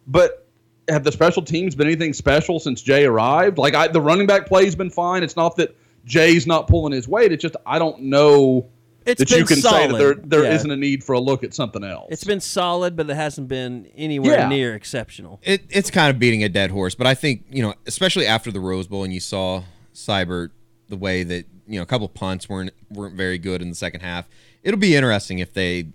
But 0.05 0.47
have 0.87 1.03
the 1.03 1.11
special 1.11 1.41
teams 1.41 1.73
been 1.73 1.87
anything 1.87 2.13
special 2.13 2.59
since 2.59 2.83
Jay 2.83 3.05
arrived? 3.05 3.57
Like 3.57 3.73
I, 3.73 3.87
the 3.87 4.01
running 4.01 4.27
back 4.27 4.45
play's 4.45 4.75
been 4.75 4.89
fine. 4.91 5.23
It's 5.23 5.35
not 5.35 5.55
that 5.55 5.75
Jay's 6.05 6.45
not 6.45 6.67
pulling 6.67 6.93
his 6.93 7.07
weight. 7.07 7.31
It's 7.31 7.41
just 7.41 7.55
I 7.65 7.79
don't 7.79 8.03
know 8.03 8.69
It's 9.05 9.19
that 9.19 9.29
you 9.31 9.37
been 9.37 9.47
can 9.47 9.57
say 9.57 9.87
that 9.87 9.97
there 9.97 10.13
solid. 10.13 10.29
there 10.29 10.43
Yeah. 10.43 10.57
not 10.63 10.71
a 10.71 10.75
need 10.75 11.03
for 11.03 11.13
a 11.13 11.19
look 11.19 11.43
at 11.43 11.53
something 11.53 11.83
else. 11.83 12.07
It's 12.11 12.23
been 12.23 12.41
solid, 12.41 12.95
but 12.95 13.09
it 13.09 13.15
hasn't 13.15 13.47
been 13.47 13.87
anywhere 13.95 14.39
Yeah. 14.39 14.49
near 14.49 14.75
exceptional. 14.75 15.39
It, 15.43 15.63
it's 15.69 15.89
kind 15.89 16.09
of 16.13 16.19
beating 16.19 16.43
a 16.43 16.49
dead 16.49 16.71
horse, 16.71 16.95
but 16.95 17.07
I 17.07 17.15
think 17.15 17.45
you 17.51 17.61
know, 17.61 17.73
especially 17.87 18.25
after 18.27 18.51
the 18.51 18.59
Rose 18.59 18.87
Bowl, 18.87 19.03
and 19.03 19.13
you 19.13 19.19
saw 19.19 19.63
Seibert 19.93 20.49
the 20.89 20.97
way 20.97 21.23
that 21.23 21.45
you 21.67 21.75
know 21.77 21.83
a 21.83 21.85
couple 21.85 22.07
punts 22.09 22.49
weren't 22.49 22.71
weren't 22.89 23.15
very 23.15 23.37
good 23.37 23.61
in 23.61 23.69
the 23.69 23.75
second 23.75 24.01
half. 24.01 24.27
It'll 24.63 24.79
be 24.79 24.95
interesting 24.95 25.39
if 25.39 25.53
they 25.53 25.87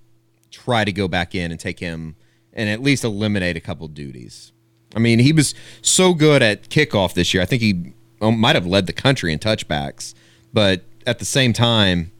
try 0.51 0.85
to 0.85 0.93
go 0.93 1.07
back 1.09 1.35
in 1.35 1.51
and 1.51 1.59
take 1.61 1.81
him 1.81 2.17
and 2.53 2.69
at 2.71 2.81
least 2.83 3.03
eliminate 3.05 3.57
a 3.57 3.61
couple 3.61 3.87
duties. 3.89 4.53
I 4.95 5.01
mean, 5.01 5.19
he 5.19 5.33
was 5.33 5.55
so 5.83 6.15
good 6.15 6.41
at 6.43 6.69
kickoff 6.71 7.15
this 7.15 7.35
year. 7.35 7.43
I 7.43 7.47
think 7.47 7.61
he 7.61 7.93
um, 8.21 8.39
might 8.39 8.55
have 8.55 8.65
led 8.67 8.87
the 8.87 8.93
country 8.93 9.33
in 9.33 9.41
touchbacks, 9.41 10.15
but 10.53 10.83
at 11.05 11.19
the 11.19 11.25
same 11.25 11.53
time, 11.53 12.13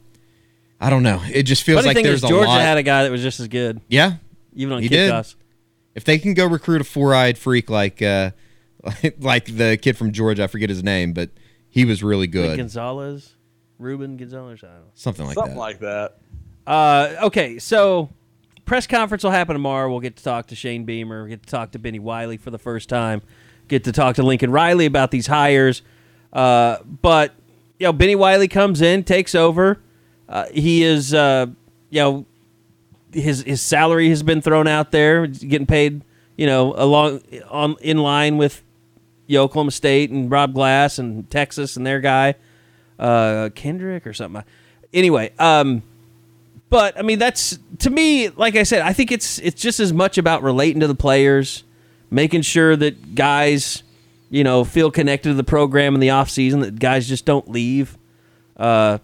I 0.79 0.89
don't 0.89 1.03
know. 1.03 1.21
It 1.31 1.43
just 1.43 1.63
feels 1.63 1.77
Funny 1.77 1.87
like 1.87 1.95
thing 1.95 2.03
there's 2.05 2.19
is, 2.19 2.23
a 2.25 2.27
Georgia 2.27 2.47
lot. 2.49 2.61
had 2.61 2.77
a 2.77 2.83
guy 2.83 3.03
that 3.03 3.11
was 3.11 3.21
just 3.21 3.39
as 3.39 3.47
good, 3.47 3.81
yeah, 3.87 4.15
even 4.53 4.73
on 4.73 4.81
He 4.81 4.89
did. 4.89 5.11
kickoffs. 5.11 5.35
if 5.95 6.03
they 6.03 6.17
can 6.19 6.33
go 6.33 6.45
recruit 6.45 6.81
a 6.81 6.83
four-eyed 6.83 7.37
freak 7.37 7.69
like 7.69 8.01
uh 8.01 8.31
like 9.19 9.45
the 9.55 9.77
kid 9.77 9.97
from 9.97 10.11
Georgia, 10.11 10.43
I 10.43 10.47
forget 10.47 10.69
his 10.69 10.83
name, 10.83 11.13
but 11.13 11.29
he 11.69 11.85
was 11.85 12.03
really 12.03 12.27
good. 12.27 12.57
Gonzalez, 12.57 13.35
Ruben 13.79 14.17
Gonzalez. 14.17 14.63
I 14.63 14.67
don't 14.67 14.75
know. 14.77 14.81
Something 14.93 15.25
like 15.25 15.35
that. 15.35 15.39
something 15.41 15.55
that. 15.55 15.59
like 15.59 15.79
that. 15.79 16.17
Uh, 16.67 17.15
okay, 17.27 17.57
so 17.59 18.09
press 18.65 18.85
conference 18.87 19.23
will 19.23 19.31
happen 19.31 19.53
tomorrow. 19.53 19.89
We'll 19.89 19.99
get 20.01 20.17
to 20.17 20.23
talk 20.23 20.47
to 20.47 20.55
Shane 20.55 20.83
Beamer. 20.85 21.21
We'll 21.21 21.29
get 21.29 21.43
to 21.43 21.49
talk 21.49 21.71
to 21.71 21.79
Bennie 21.79 21.99
Wylie 21.99 22.37
for 22.37 22.51
the 22.51 22.57
first 22.59 22.89
time. 22.89 23.21
Get 23.67 23.83
to 23.85 23.91
talk 23.91 24.15
to 24.17 24.23
Lincoln 24.23 24.51
Riley 24.51 24.85
about 24.85 25.09
these 25.11 25.27
hires. 25.27 25.81
Uh, 26.33 26.77
but 26.83 27.33
you 27.79 27.85
know, 27.87 27.93
Bennie 27.93 28.15
Wylie 28.15 28.47
comes 28.47 28.81
in, 28.81 29.03
takes 29.03 29.33
over. 29.35 29.79
Uh, 30.27 30.45
he 30.51 30.83
is, 30.83 31.13
uh, 31.13 31.47
you 31.89 32.01
know, 32.01 32.25
his 33.11 33.43
his 33.43 33.61
salary 33.61 34.09
has 34.09 34.23
been 34.23 34.41
thrown 34.41 34.67
out 34.67 34.91
there. 34.91 35.27
Getting 35.27 35.67
paid, 35.67 36.01
you 36.37 36.45
know, 36.45 36.73
along 36.75 37.21
on 37.49 37.75
in 37.81 37.97
line 37.97 38.37
with 38.37 38.63
you 39.27 39.37
know, 39.37 39.43
Oklahoma 39.43 39.71
State 39.71 40.11
and 40.11 40.29
Rob 40.29 40.53
Glass 40.53 40.99
and 40.99 41.29
Texas 41.29 41.77
and 41.77 41.85
their 41.85 41.99
guy, 41.99 42.35
uh, 42.99 43.49
Kendrick 43.55 44.05
or 44.05 44.13
something. 44.13 44.43
Anyway, 44.93 45.31
um, 45.39 45.81
but 46.69 46.97
I 46.97 47.01
mean, 47.01 47.19
that's 47.19 47.57
to 47.79 47.89
me, 47.89 48.29
like 48.29 48.55
I 48.55 48.63
said, 48.63 48.81
I 48.81 48.93
think 48.93 49.11
it's 49.11 49.39
it's 49.39 49.61
just 49.61 49.79
as 49.79 49.93
much 49.93 50.17
about 50.17 50.43
relating 50.43 50.81
to 50.81 50.87
the 50.87 50.95
players, 50.95 51.63
making 52.09 52.41
sure 52.41 52.75
that 52.75 53.15
guys, 53.15 53.83
you 54.29 54.43
know, 54.43 54.63
feel 54.63 54.91
connected 54.91 55.29
to 55.29 55.35
the 55.35 55.43
program 55.43 55.93
in 55.93 55.99
the 55.99 56.11
off 56.11 56.29
season. 56.29 56.61
That 56.61 56.79
guys 56.79 57.07
just 57.07 57.25
don't 57.25 57.49
leave. 57.49 57.97
Uh, 58.57 58.99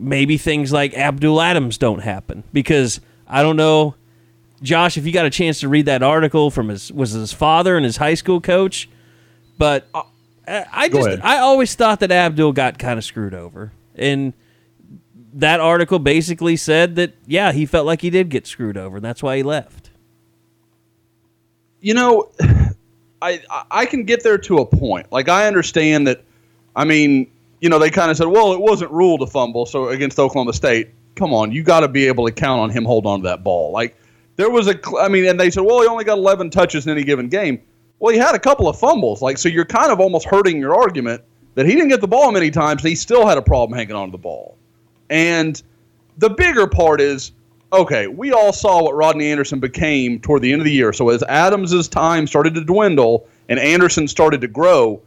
maybe 0.00 0.38
things 0.38 0.72
like 0.72 0.94
Abdul 0.94 1.40
Adams 1.40 1.78
don't 1.78 2.00
happen 2.00 2.42
because 2.52 3.00
I 3.28 3.42
don't 3.42 3.56
know, 3.56 3.94
Josh, 4.62 4.96
if 4.96 5.06
you 5.06 5.12
got 5.12 5.26
a 5.26 5.30
chance 5.30 5.60
to 5.60 5.68
read 5.68 5.86
that 5.86 6.02
article 6.02 6.50
from 6.50 6.68
his 6.68 6.90
was 6.92 7.12
his 7.12 7.32
father 7.32 7.76
and 7.76 7.84
his 7.84 7.96
high 7.98 8.14
school 8.14 8.40
coach, 8.40 8.88
but 9.58 9.86
uh, 9.94 10.02
I, 10.48 10.64
I 10.72 10.88
just. 10.88 11.08
I 11.22 11.38
always 11.38 11.74
thought 11.74 12.00
that 12.00 12.10
Abdul 12.10 12.52
got 12.52 12.78
kind 12.78 12.98
of 12.98 13.04
screwed 13.04 13.34
over 13.34 13.72
and 13.94 14.32
that 15.34 15.60
article 15.60 15.98
basically 16.00 16.56
said 16.56 16.96
that 16.96 17.14
yeah 17.26 17.52
he 17.52 17.64
felt 17.66 17.86
like 17.86 18.00
he 18.00 18.10
did 18.10 18.30
get 18.30 18.46
screwed 18.48 18.76
over 18.76 18.96
and 18.96 19.04
that's 19.04 19.22
why 19.22 19.36
he 19.36 19.42
left 19.44 19.90
you 21.80 21.94
know, 21.94 22.30
I 23.22 23.40
I- 23.50 23.64
I 23.70 23.86
can 23.86 24.04
get 24.04 24.22
there 24.22 24.38
to 24.38 24.58
a 24.58 24.66
point. 24.66 25.10
Like 25.12 25.28
I 25.28 25.46
understand 25.46 26.06
that. 26.06 26.22
I 26.76 26.84
mean, 26.84 27.30
you 27.60 27.68
know, 27.68 27.78
they 27.78 27.90
kind 27.90 28.10
of 28.10 28.16
said, 28.16 28.26
well, 28.26 28.52
it 28.52 28.60
wasn't 28.60 28.90
ruled 28.90 29.22
a 29.22 29.26
fumble, 29.26 29.66
so 29.66 29.88
against 29.88 30.18
Oklahoma 30.18 30.52
State. 30.52 30.90
Come 31.16 31.34
on, 31.34 31.52
you 31.52 31.62
got 31.62 31.80
to 31.80 31.88
be 31.88 32.06
able 32.06 32.26
to 32.26 32.32
count 32.32 32.60
on 32.60 32.70
him 32.70 32.84
hold 32.84 33.06
on 33.06 33.20
to 33.20 33.28
that 33.28 33.44
ball. 33.44 33.72
Like 33.72 33.96
there 34.36 34.48
was 34.48 34.68
a, 34.68 34.80
I 34.98 35.08
mean, 35.08 35.26
and 35.26 35.38
they 35.38 35.50
said, 35.50 35.62
well, 35.62 35.82
he 35.82 35.86
only 35.86 36.04
got 36.04 36.18
11 36.18 36.50
touches 36.50 36.86
in 36.86 36.92
any 36.92 37.04
given 37.04 37.28
game. 37.28 37.60
Well, 37.98 38.12
he 38.14 38.18
had 38.18 38.34
a 38.34 38.38
couple 38.38 38.68
of 38.68 38.78
fumbles. 38.78 39.20
Like 39.20 39.36
so, 39.36 39.48
you're 39.48 39.66
kind 39.66 39.92
of 39.92 40.00
almost 40.00 40.26
hurting 40.26 40.58
your 40.58 40.74
argument 40.74 41.22
that 41.54 41.66
he 41.66 41.72
didn't 41.72 41.88
get 41.88 42.00
the 42.00 42.08
ball 42.08 42.32
many 42.32 42.50
times. 42.50 42.82
He 42.82 42.94
still 42.94 43.26
had 43.26 43.36
a 43.36 43.42
problem 43.42 43.76
hanging 43.76 43.96
on 43.96 44.08
to 44.08 44.12
the 44.12 44.18
ball. 44.18 44.56
And 45.10 45.60
the 46.16 46.30
bigger 46.30 46.66
part 46.66 47.00
is 47.00 47.32
okay, 47.72 48.08
we 48.08 48.32
all 48.32 48.52
saw 48.52 48.82
what 48.82 48.96
Rodney 48.96 49.30
Anderson 49.30 49.60
became 49.60 50.18
toward 50.18 50.42
the 50.42 50.52
end 50.52 50.60
of 50.60 50.64
the 50.64 50.72
year. 50.72 50.92
So 50.92 51.10
as 51.10 51.22
Adams's 51.24 51.86
time 51.86 52.26
started 52.26 52.54
to 52.54 52.64
dwindle 52.64 53.28
and 53.48 53.60
Anderson 53.60 54.08
started 54.08 54.40
to 54.40 54.48
grow, 54.48 55.00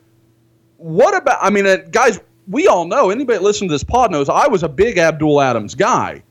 what 0.78 1.16
about 1.16 1.40
I 1.42 1.50
mean, 1.50 1.66
uh, 1.66 1.78
guys, 1.92 2.20
we 2.48 2.68
all 2.68 2.86
know 2.86 3.10
anybody 3.10 3.40
listens 3.40 3.70
to 3.70 3.74
this 3.74 3.84
pod 3.84 4.12
knows 4.12 4.30
I 4.30 4.48
was 4.48 4.64
a 4.64 4.70
big 4.70 4.98
Abdul 4.98 5.42
Adams 5.42 5.76
guy. 5.76 6.24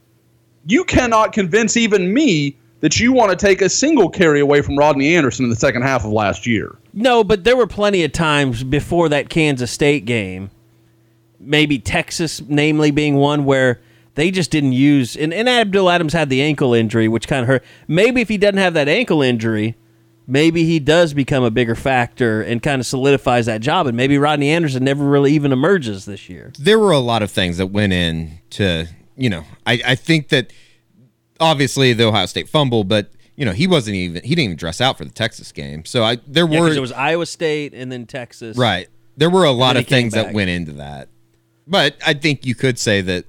You 0.66 0.84
cannot 0.84 1.32
convince 1.32 1.76
even 1.76 2.12
me 2.12 2.56
that 2.80 2.98
you 2.98 3.12
want 3.12 3.30
to 3.30 3.36
take 3.36 3.62
a 3.62 3.68
single 3.68 4.08
carry 4.08 4.40
away 4.40 4.60
from 4.60 4.76
Rodney 4.76 5.14
Anderson 5.14 5.44
in 5.44 5.50
the 5.50 5.56
second 5.56 5.82
half 5.82 6.04
of 6.04 6.10
last 6.12 6.46
year. 6.46 6.76
no 6.92 7.24
but 7.24 7.44
there 7.44 7.56
were 7.56 7.66
plenty 7.66 8.04
of 8.04 8.12
times 8.12 8.62
before 8.64 9.08
that 9.08 9.28
Kansas 9.28 9.70
State 9.70 10.04
game 10.04 10.50
maybe 11.40 11.78
Texas 11.78 12.42
namely 12.48 12.90
being 12.90 13.16
one 13.16 13.44
where 13.44 13.80
they 14.14 14.30
just 14.30 14.50
didn't 14.50 14.72
use 14.72 15.16
and, 15.16 15.32
and 15.32 15.48
Abdul 15.48 15.88
Adams 15.90 16.12
had 16.12 16.28
the 16.28 16.42
ankle 16.42 16.74
injury 16.74 17.08
which 17.08 17.26
kind 17.26 17.42
of 17.42 17.48
hurt 17.48 17.64
maybe 17.88 18.20
if 18.20 18.28
he 18.28 18.36
doesn't 18.36 18.58
have 18.58 18.74
that 18.74 18.88
ankle 18.88 19.22
injury 19.22 19.74
maybe 20.26 20.64
he 20.64 20.78
does 20.78 21.14
become 21.14 21.42
a 21.42 21.50
bigger 21.50 21.74
factor 21.74 22.42
and 22.42 22.62
kind 22.62 22.80
of 22.80 22.86
solidifies 22.86 23.46
that 23.46 23.60
job 23.60 23.86
and 23.86 23.96
maybe 23.96 24.18
Rodney 24.18 24.50
Anderson 24.50 24.84
never 24.84 25.04
really 25.04 25.32
even 25.32 25.52
emerges 25.52 26.04
this 26.04 26.28
year 26.28 26.52
There 26.58 26.78
were 26.78 26.92
a 26.92 26.98
lot 26.98 27.22
of 27.22 27.30
things 27.30 27.58
that 27.58 27.66
went 27.66 27.92
in 27.92 28.38
to, 28.50 28.86
you 29.16 29.30
know, 29.30 29.44
I, 29.66 29.80
I 29.84 29.94
think 29.94 30.28
that 30.28 30.52
obviously 31.40 31.92
the 31.92 32.04
Ohio 32.04 32.26
State 32.26 32.48
fumble, 32.48 32.84
but 32.84 33.10
you 33.36 33.44
know, 33.44 33.52
he 33.52 33.66
wasn't 33.66 33.96
even 33.96 34.22
he 34.22 34.30
didn't 34.30 34.44
even 34.44 34.56
dress 34.56 34.80
out 34.80 34.98
for 34.98 35.04
the 35.04 35.10
Texas 35.10 35.52
game. 35.52 35.84
So 35.84 36.04
I 36.04 36.16
there 36.26 36.46
yeah, 36.48 36.60
were 36.60 36.68
it 36.68 36.80
was 36.80 36.92
Iowa 36.92 37.26
State 37.26 37.74
and 37.74 37.90
then 37.90 38.06
Texas 38.06 38.56
Right. 38.56 38.88
There 39.16 39.30
were 39.30 39.44
a 39.44 39.52
lot 39.52 39.76
of 39.76 39.86
things 39.86 40.14
that 40.14 40.32
went 40.32 40.50
into 40.50 40.72
that. 40.72 41.08
But 41.66 41.96
I 42.04 42.14
think 42.14 42.44
you 42.46 42.54
could 42.54 42.78
say 42.78 43.00
that 43.02 43.24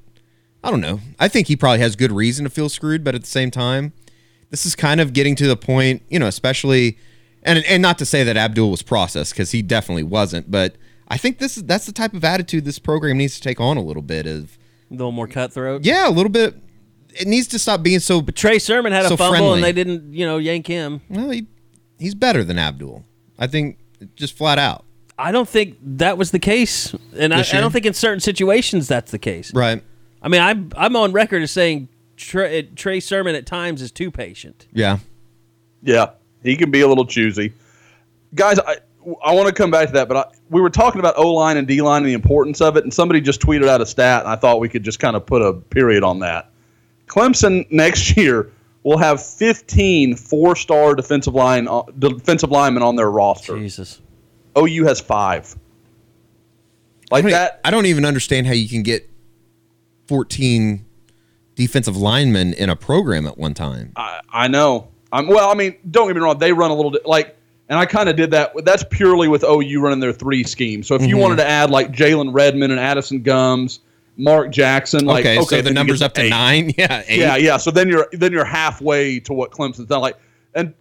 I 0.63 0.71
don't 0.71 0.81
know. 0.81 0.99
I 1.19 1.27
think 1.27 1.47
he 1.47 1.55
probably 1.55 1.79
has 1.79 1.95
good 1.95 2.11
reason 2.11 2.45
to 2.45 2.49
feel 2.49 2.69
screwed, 2.69 3.03
but 3.03 3.15
at 3.15 3.21
the 3.21 3.27
same 3.27 3.51
time, 3.51 3.93
this 4.53 4.67
is 4.67 4.75
kind 4.75 5.01
of 5.01 5.13
getting 5.13 5.35
to 5.37 5.47
the 5.47 5.57
point, 5.57 6.03
you 6.09 6.19
know, 6.19 6.27
especially 6.27 6.95
and 7.41 7.65
and 7.65 7.81
not 7.81 7.97
to 7.97 8.05
say 8.05 8.23
that 8.23 8.37
Abdul 8.37 8.69
was 8.69 8.83
processed 8.83 9.35
cuz 9.35 9.49
he 9.49 9.63
definitely 9.63 10.03
wasn't, 10.03 10.51
but 10.51 10.75
I 11.07 11.17
think 11.17 11.39
this 11.39 11.57
is 11.57 11.63
that's 11.63 11.87
the 11.87 11.91
type 11.91 12.13
of 12.13 12.23
attitude 12.23 12.63
this 12.63 12.77
program 12.77 13.17
needs 13.17 13.33
to 13.35 13.41
take 13.41 13.59
on 13.59 13.77
a 13.77 13.81
little 13.81 14.03
bit 14.03 14.27
of 14.27 14.59
a 14.91 14.93
little 14.93 15.11
more 15.11 15.27
cutthroat 15.27 15.83
yeah, 15.85 16.07
a 16.07 16.11
little 16.11 16.29
bit 16.29 16.55
it 17.15 17.27
needs 17.27 17.47
to 17.47 17.57
stop 17.57 17.81
being 17.81 17.99
so 17.99 18.21
But 18.21 18.35
Trey 18.35 18.59
Sermon 18.59 18.91
had 18.91 19.05
a 19.05 19.09
fumble 19.17 19.29
friendly. 19.29 19.53
and 19.55 19.63
they 19.63 19.71
didn't, 19.71 20.13
you 20.13 20.25
know, 20.25 20.37
yank 20.37 20.67
him. 20.67 21.01
well, 21.09 21.31
he, 21.31 21.47
he's 21.97 22.13
better 22.15 22.43
than 22.43 22.59
Abdul. 22.59 23.03
I 23.39 23.47
think 23.47 23.79
just 24.15 24.37
flat 24.37 24.59
out. 24.59 24.85
I 25.17 25.31
don't 25.31 25.49
think 25.49 25.77
that 25.81 26.17
was 26.17 26.31
the 26.31 26.39
case, 26.39 26.93
and 27.17 27.33
I, 27.33 27.39
I 27.39 27.59
don't 27.59 27.71
think 27.71 27.85
in 27.85 27.93
certain 27.93 28.19
situations 28.19 28.87
that's 28.87 29.11
the 29.11 29.19
case. 29.19 29.53
Right. 29.53 29.83
I 30.23 30.27
mean, 30.27 30.41
I'm 30.41 30.71
I'm 30.75 30.95
on 30.95 31.11
record 31.11 31.43
as 31.43 31.51
saying 31.51 31.87
Trey, 32.17 32.63
Trey 32.63 32.99
Sermon 32.99 33.35
at 33.35 33.45
times 33.45 33.81
is 33.81 33.91
too 33.91 34.11
patient. 34.11 34.67
Yeah. 34.71 34.99
Yeah, 35.81 36.11
he 36.41 36.55
can 36.55 36.71
be 36.71 36.81
a 36.81 36.87
little 36.87 37.05
choosy. 37.05 37.53
Guys, 38.33 38.57
I, 38.59 38.77
I 39.23 39.33
want 39.33 39.47
to 39.47 39.53
come 39.53 39.69
back 39.69 39.87
to 39.87 39.93
that, 39.93 40.07
but 40.07 40.17
I, 40.17 40.25
we 40.49 40.61
were 40.61 40.69
talking 40.69 40.99
about 40.99 41.17
O 41.17 41.33
line 41.33 41.57
and 41.57 41.67
D 41.67 41.81
line 41.81 41.97
and 41.97 42.05
the 42.07 42.13
importance 42.13 42.61
of 42.61 42.77
it, 42.77 42.83
and 42.83 42.93
somebody 42.93 43.19
just 43.19 43.41
tweeted 43.41 43.67
out 43.67 43.81
a 43.81 43.85
stat, 43.85 44.21
and 44.21 44.29
I 44.29 44.35
thought 44.35 44.59
we 44.59 44.69
could 44.69 44.83
just 44.83 44.99
kind 44.99 45.15
of 45.15 45.25
put 45.25 45.41
a 45.41 45.53
period 45.53 46.03
on 46.03 46.19
that. 46.19 46.51
Clemson 47.07 47.65
next 47.71 48.15
year 48.15 48.51
will 48.83 48.97
have 48.97 49.23
15 49.23 50.15
four 50.15 50.55
star 50.55 50.95
defensive 50.95 51.33
line 51.33 51.67
uh, 51.67 51.83
defensive 51.99 52.49
linemen 52.51 52.81
on 52.83 52.95
their 52.95 53.11
roster. 53.11 53.57
Jesus, 53.57 54.01
OU 54.57 54.85
has 54.85 55.01
five. 55.01 55.53
Like 57.11 57.23
don't, 57.23 57.31
e- 57.31 57.33
that. 57.33 57.59
I 57.65 57.71
don't 57.71 57.85
even 57.87 58.05
understand 58.05 58.47
how 58.47 58.53
you 58.53 58.69
can 58.69 58.83
get 58.83 59.09
14 60.07 60.85
defensive 61.55 61.97
linemen 61.97 62.53
in 62.53 62.69
a 62.69 62.75
program 62.75 63.27
at 63.27 63.37
one 63.37 63.53
time. 63.53 63.93
I, 63.95 64.21
I 64.31 64.47
know. 64.47 64.89
I'm 65.11 65.27
well. 65.27 65.49
I 65.49 65.53
mean, 65.53 65.75
don't 65.91 66.07
get 66.07 66.15
me 66.15 66.21
wrong. 66.21 66.37
They 66.39 66.53
run 66.53 66.71
a 66.71 66.73
little 66.73 66.91
bit 66.91 67.05
like, 67.05 67.37
and 67.69 67.77
I 67.77 67.85
kind 67.85 68.09
of 68.09 68.15
did 68.15 68.31
that. 68.31 68.53
That's 68.65 68.83
purely 68.89 69.27
with 69.27 69.43
OU 69.43 69.79
running 69.79 69.99
their 69.99 70.13
three 70.13 70.43
scheme. 70.43 70.81
So 70.83 70.95
if 70.95 71.05
you 71.05 71.17
wanted 71.17 71.35
to 71.35 71.47
add 71.47 71.69
like 71.69 71.91
Jalen 71.91 72.33
Redmond 72.33 72.71
and 72.71 72.79
Addison 72.79 73.21
Gumbs, 73.21 73.79
Mark 74.17 74.51
Jackson, 74.51 75.05
like 75.05 75.25
okay, 75.25 75.41
so 75.41 75.61
the 75.61 75.71
number's 75.71 76.01
up 76.01 76.13
to 76.15 76.21
eight. 76.21 76.29
nine. 76.29 76.73
Yeah, 76.77 77.03
eight. 77.07 77.19
Yeah, 77.19 77.35
yeah. 77.35 77.57
So 77.57 77.69
then 77.69 77.89
you're 77.89 78.07
then 78.13 78.31
you're 78.31 78.45
halfway 78.45 79.19
to 79.21 79.33
what 79.33 79.51
Clemson's 79.51 79.87
done. 79.87 80.01
Like, 80.01 80.17
and 80.55 80.73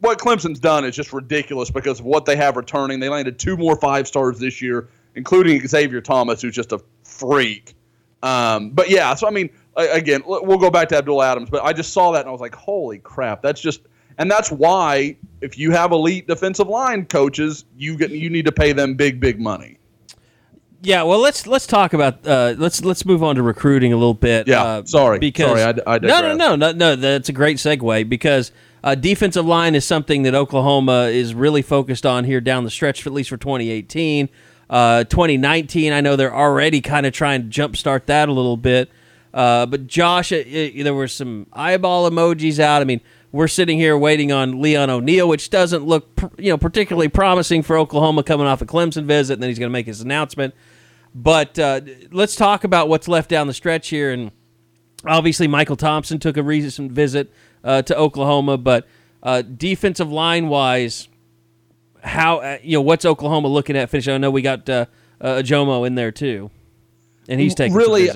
what 0.00 0.18
Clemson's 0.18 0.58
done 0.58 0.84
is 0.84 0.96
just 0.96 1.12
ridiculous 1.12 1.70
because 1.70 2.00
of 2.00 2.06
what 2.06 2.24
they 2.24 2.34
have 2.34 2.56
returning. 2.56 3.00
They 3.00 3.08
landed 3.08 3.38
two 3.38 3.56
more 3.56 3.76
five 3.76 4.08
stars 4.08 4.38
this 4.38 4.60
year, 4.60 4.88
including 5.14 5.66
Xavier 5.66 6.00
Thomas, 6.00 6.42
who's 6.42 6.54
just 6.54 6.72
a 6.72 6.80
freak. 7.04 7.74
Um, 8.22 8.70
but 8.70 8.90
yeah, 8.90 9.14
so 9.14 9.26
I 9.26 9.30
mean, 9.30 9.50
again, 9.78 10.22
we'll 10.26 10.58
go 10.58 10.70
back 10.70 10.88
to 10.90 10.96
Abdul 10.96 11.22
Adams, 11.22 11.50
but 11.50 11.62
I 11.64 11.72
just 11.72 11.92
saw 11.92 12.12
that 12.12 12.20
and 12.20 12.28
I 12.28 12.32
was 12.32 12.40
like, 12.40 12.54
holy 12.54 12.98
crap, 12.98 13.42
that's 13.42 13.60
just, 13.60 13.82
and 14.18 14.30
that's 14.30 14.50
why 14.50 15.16
if 15.40 15.56
you 15.58 15.70
have 15.70 15.92
elite 15.92 16.26
defensive 16.26 16.68
line 16.68 17.06
coaches, 17.06 17.64
you 17.76 17.96
get 17.96 18.10
you 18.10 18.28
need 18.30 18.44
to 18.46 18.52
pay 18.52 18.72
them 18.72 18.94
big, 18.94 19.20
big 19.20 19.40
money. 19.40 19.78
Yeah, 20.80 21.02
well, 21.02 21.18
let's 21.18 21.46
let's 21.46 21.66
talk 21.66 21.92
about 21.92 22.26
uh, 22.26 22.54
let's 22.56 22.84
let's 22.84 23.04
move 23.04 23.22
on 23.24 23.34
to 23.36 23.42
recruiting 23.42 23.92
a 23.92 23.96
little 23.96 24.14
bit. 24.14 24.46
Yeah, 24.46 24.62
uh, 24.62 24.84
sorry. 24.84 25.18
because 25.18 25.58
Sorry, 25.58 25.62
I 25.86 25.94
I 25.94 25.98
no, 25.98 26.20
no, 26.20 26.34
no, 26.34 26.56
no, 26.56 26.72
no. 26.72 26.96
That's 26.96 27.28
a 27.28 27.32
great 27.32 27.56
segue 27.56 28.08
because 28.08 28.52
uh, 28.84 28.94
defensive 28.94 29.44
line 29.44 29.74
is 29.74 29.84
something 29.84 30.22
that 30.22 30.34
Oklahoma 30.34 31.06
is 31.06 31.34
really 31.34 31.62
focused 31.62 32.06
on 32.06 32.24
here 32.24 32.40
down 32.40 32.62
the 32.62 32.70
stretch, 32.70 33.04
at 33.06 33.12
least 33.12 33.30
for 33.30 33.36
2018, 33.36 34.28
uh, 34.70 35.02
2019. 35.04 35.92
I 35.92 36.00
know 36.00 36.14
they're 36.14 36.34
already 36.34 36.80
kind 36.80 37.06
of 37.06 37.12
trying 37.12 37.50
to 37.50 37.60
jumpstart 37.60 38.06
that 38.06 38.28
a 38.28 38.32
little 38.32 38.56
bit. 38.56 38.88
Uh, 39.32 39.66
but 39.66 39.86
Josh, 39.86 40.32
uh, 40.32 40.36
uh, 40.36 40.82
there 40.82 40.94
were 40.94 41.08
some 41.08 41.46
eyeball 41.52 42.10
emojis 42.10 42.58
out. 42.58 42.80
I 42.80 42.84
mean, 42.84 43.00
we're 43.30 43.48
sitting 43.48 43.78
here 43.78 43.96
waiting 43.96 44.32
on 44.32 44.60
Leon 44.62 44.88
O'Neal, 44.88 45.28
which 45.28 45.50
doesn't 45.50 45.84
look, 45.84 46.16
pr- 46.16 46.26
you 46.38 46.50
know, 46.50 46.56
particularly 46.56 47.08
promising 47.08 47.62
for 47.62 47.76
Oklahoma 47.76 48.22
coming 48.22 48.46
off 48.46 48.62
a 48.62 48.66
Clemson 48.66 49.04
visit, 49.04 49.34
and 49.34 49.42
then 49.42 49.50
he's 49.50 49.58
going 49.58 49.68
to 49.68 49.72
make 49.72 49.86
his 49.86 50.00
announcement. 50.00 50.54
But 51.14 51.58
uh, 51.58 51.80
let's 52.10 52.36
talk 52.36 52.64
about 52.64 52.88
what's 52.88 53.08
left 53.08 53.28
down 53.28 53.46
the 53.46 53.54
stretch 53.54 53.88
here. 53.88 54.12
And 54.12 54.30
obviously, 55.04 55.46
Michael 55.46 55.76
Thompson 55.76 56.18
took 56.18 56.36
a 56.36 56.42
recent 56.42 56.92
visit 56.92 57.32
uh, 57.64 57.82
to 57.82 57.96
Oklahoma. 57.96 58.56
But 58.56 58.86
uh, 59.22 59.42
defensive 59.42 60.10
line 60.10 60.48
wise, 60.48 61.08
how 62.02 62.38
uh, 62.38 62.58
you 62.62 62.78
know 62.78 62.82
what's 62.82 63.04
Oklahoma 63.04 63.48
looking 63.48 63.76
at 63.76 63.90
finishing? 63.90 64.14
I 64.14 64.18
know 64.18 64.30
we 64.30 64.42
got 64.42 64.68
uh, 64.68 64.86
Jomo 65.20 65.86
in 65.86 65.96
there 65.96 66.12
too, 66.12 66.50
and 67.28 67.40
he's 67.40 67.54
taking 67.54 67.76
really 67.76 68.10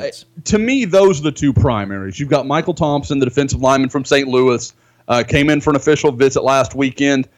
to 0.45 0.59
me 0.59 0.85
those 0.85 1.21
are 1.21 1.25
the 1.25 1.33
two 1.33 1.53
primaries. 1.53 2.19
You've 2.19 2.31
got 2.31 2.47
michael 2.47 2.75
thompson 2.75 3.19
the 3.19 3.27
defensive 3.27 3.61
lineman 3.61 3.91
from 3.91 4.05
st 4.05 4.29
louis 4.29 4.73
uh, 5.09 5.23
came 5.27 5.51
in 5.51 5.61
for 5.61 5.71
an 5.71 5.77
official 5.77 6.13
visit 6.13 6.43
last 6.43 6.75
weekend. 6.75 7.29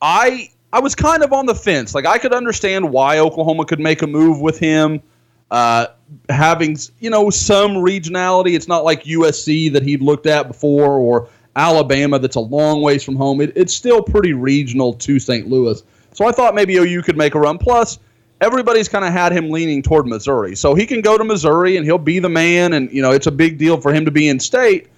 I 0.00 0.50
i 0.72 0.80
was 0.80 0.94
kind 0.94 1.22
of 1.22 1.32
on 1.32 1.46
the 1.46 1.54
fence. 1.54 1.94
Like 1.94 2.06
i 2.06 2.18
could 2.18 2.32
understand 2.32 2.90
why 2.90 3.18
oklahoma 3.18 3.64
could 3.64 3.80
make 3.80 4.02
a 4.02 4.06
move 4.06 4.40
with 4.40 4.58
him 4.58 5.02
uh, 5.50 5.88
having 6.30 6.78
you 6.98 7.10
know 7.10 7.30
some 7.30 7.72
regionality. 7.72 8.54
It's 8.54 8.68
not 8.68 8.84
like 8.84 9.04
usc 9.04 9.72
that 9.72 9.82
he'd 9.82 10.00
looked 10.02 10.26
at 10.26 10.48
before 10.48 10.98
or 10.98 11.28
alabama 11.54 12.18
that's 12.18 12.36
a 12.36 12.40
long 12.40 12.80
ways 12.80 13.04
from 13.04 13.16
home. 13.16 13.40
It, 13.42 13.52
it's 13.54 13.74
still 13.74 14.02
pretty 14.02 14.32
regional 14.32 14.94
to 14.94 15.18
st 15.18 15.48
louis. 15.48 15.82
So 16.12 16.26
i 16.26 16.32
thought 16.32 16.54
maybe 16.54 16.78
ou 16.78 17.02
could 17.02 17.16
make 17.16 17.34
a 17.34 17.40
run. 17.40 17.58
Plus 17.58 17.98
everybody's 18.42 18.88
kind 18.88 19.04
of 19.04 19.12
had 19.12 19.32
him 19.32 19.50
leaning 19.50 19.82
toward 19.82 20.06
Missouri. 20.06 20.56
So 20.56 20.74
he 20.74 20.84
can 20.84 21.00
go 21.00 21.16
to 21.16 21.22
Missouri 21.22 21.76
and 21.76 21.86
he'll 21.86 21.96
be 21.96 22.18
the 22.18 22.28
man. 22.28 22.72
And, 22.72 22.90
you 22.90 23.00
know, 23.00 23.12
it's 23.12 23.28
a 23.28 23.32
big 23.32 23.56
deal 23.56 23.80
for 23.80 23.94
him 23.94 24.04
to 24.04 24.10
be 24.10 24.28
in 24.28 24.40
state. 24.40 24.88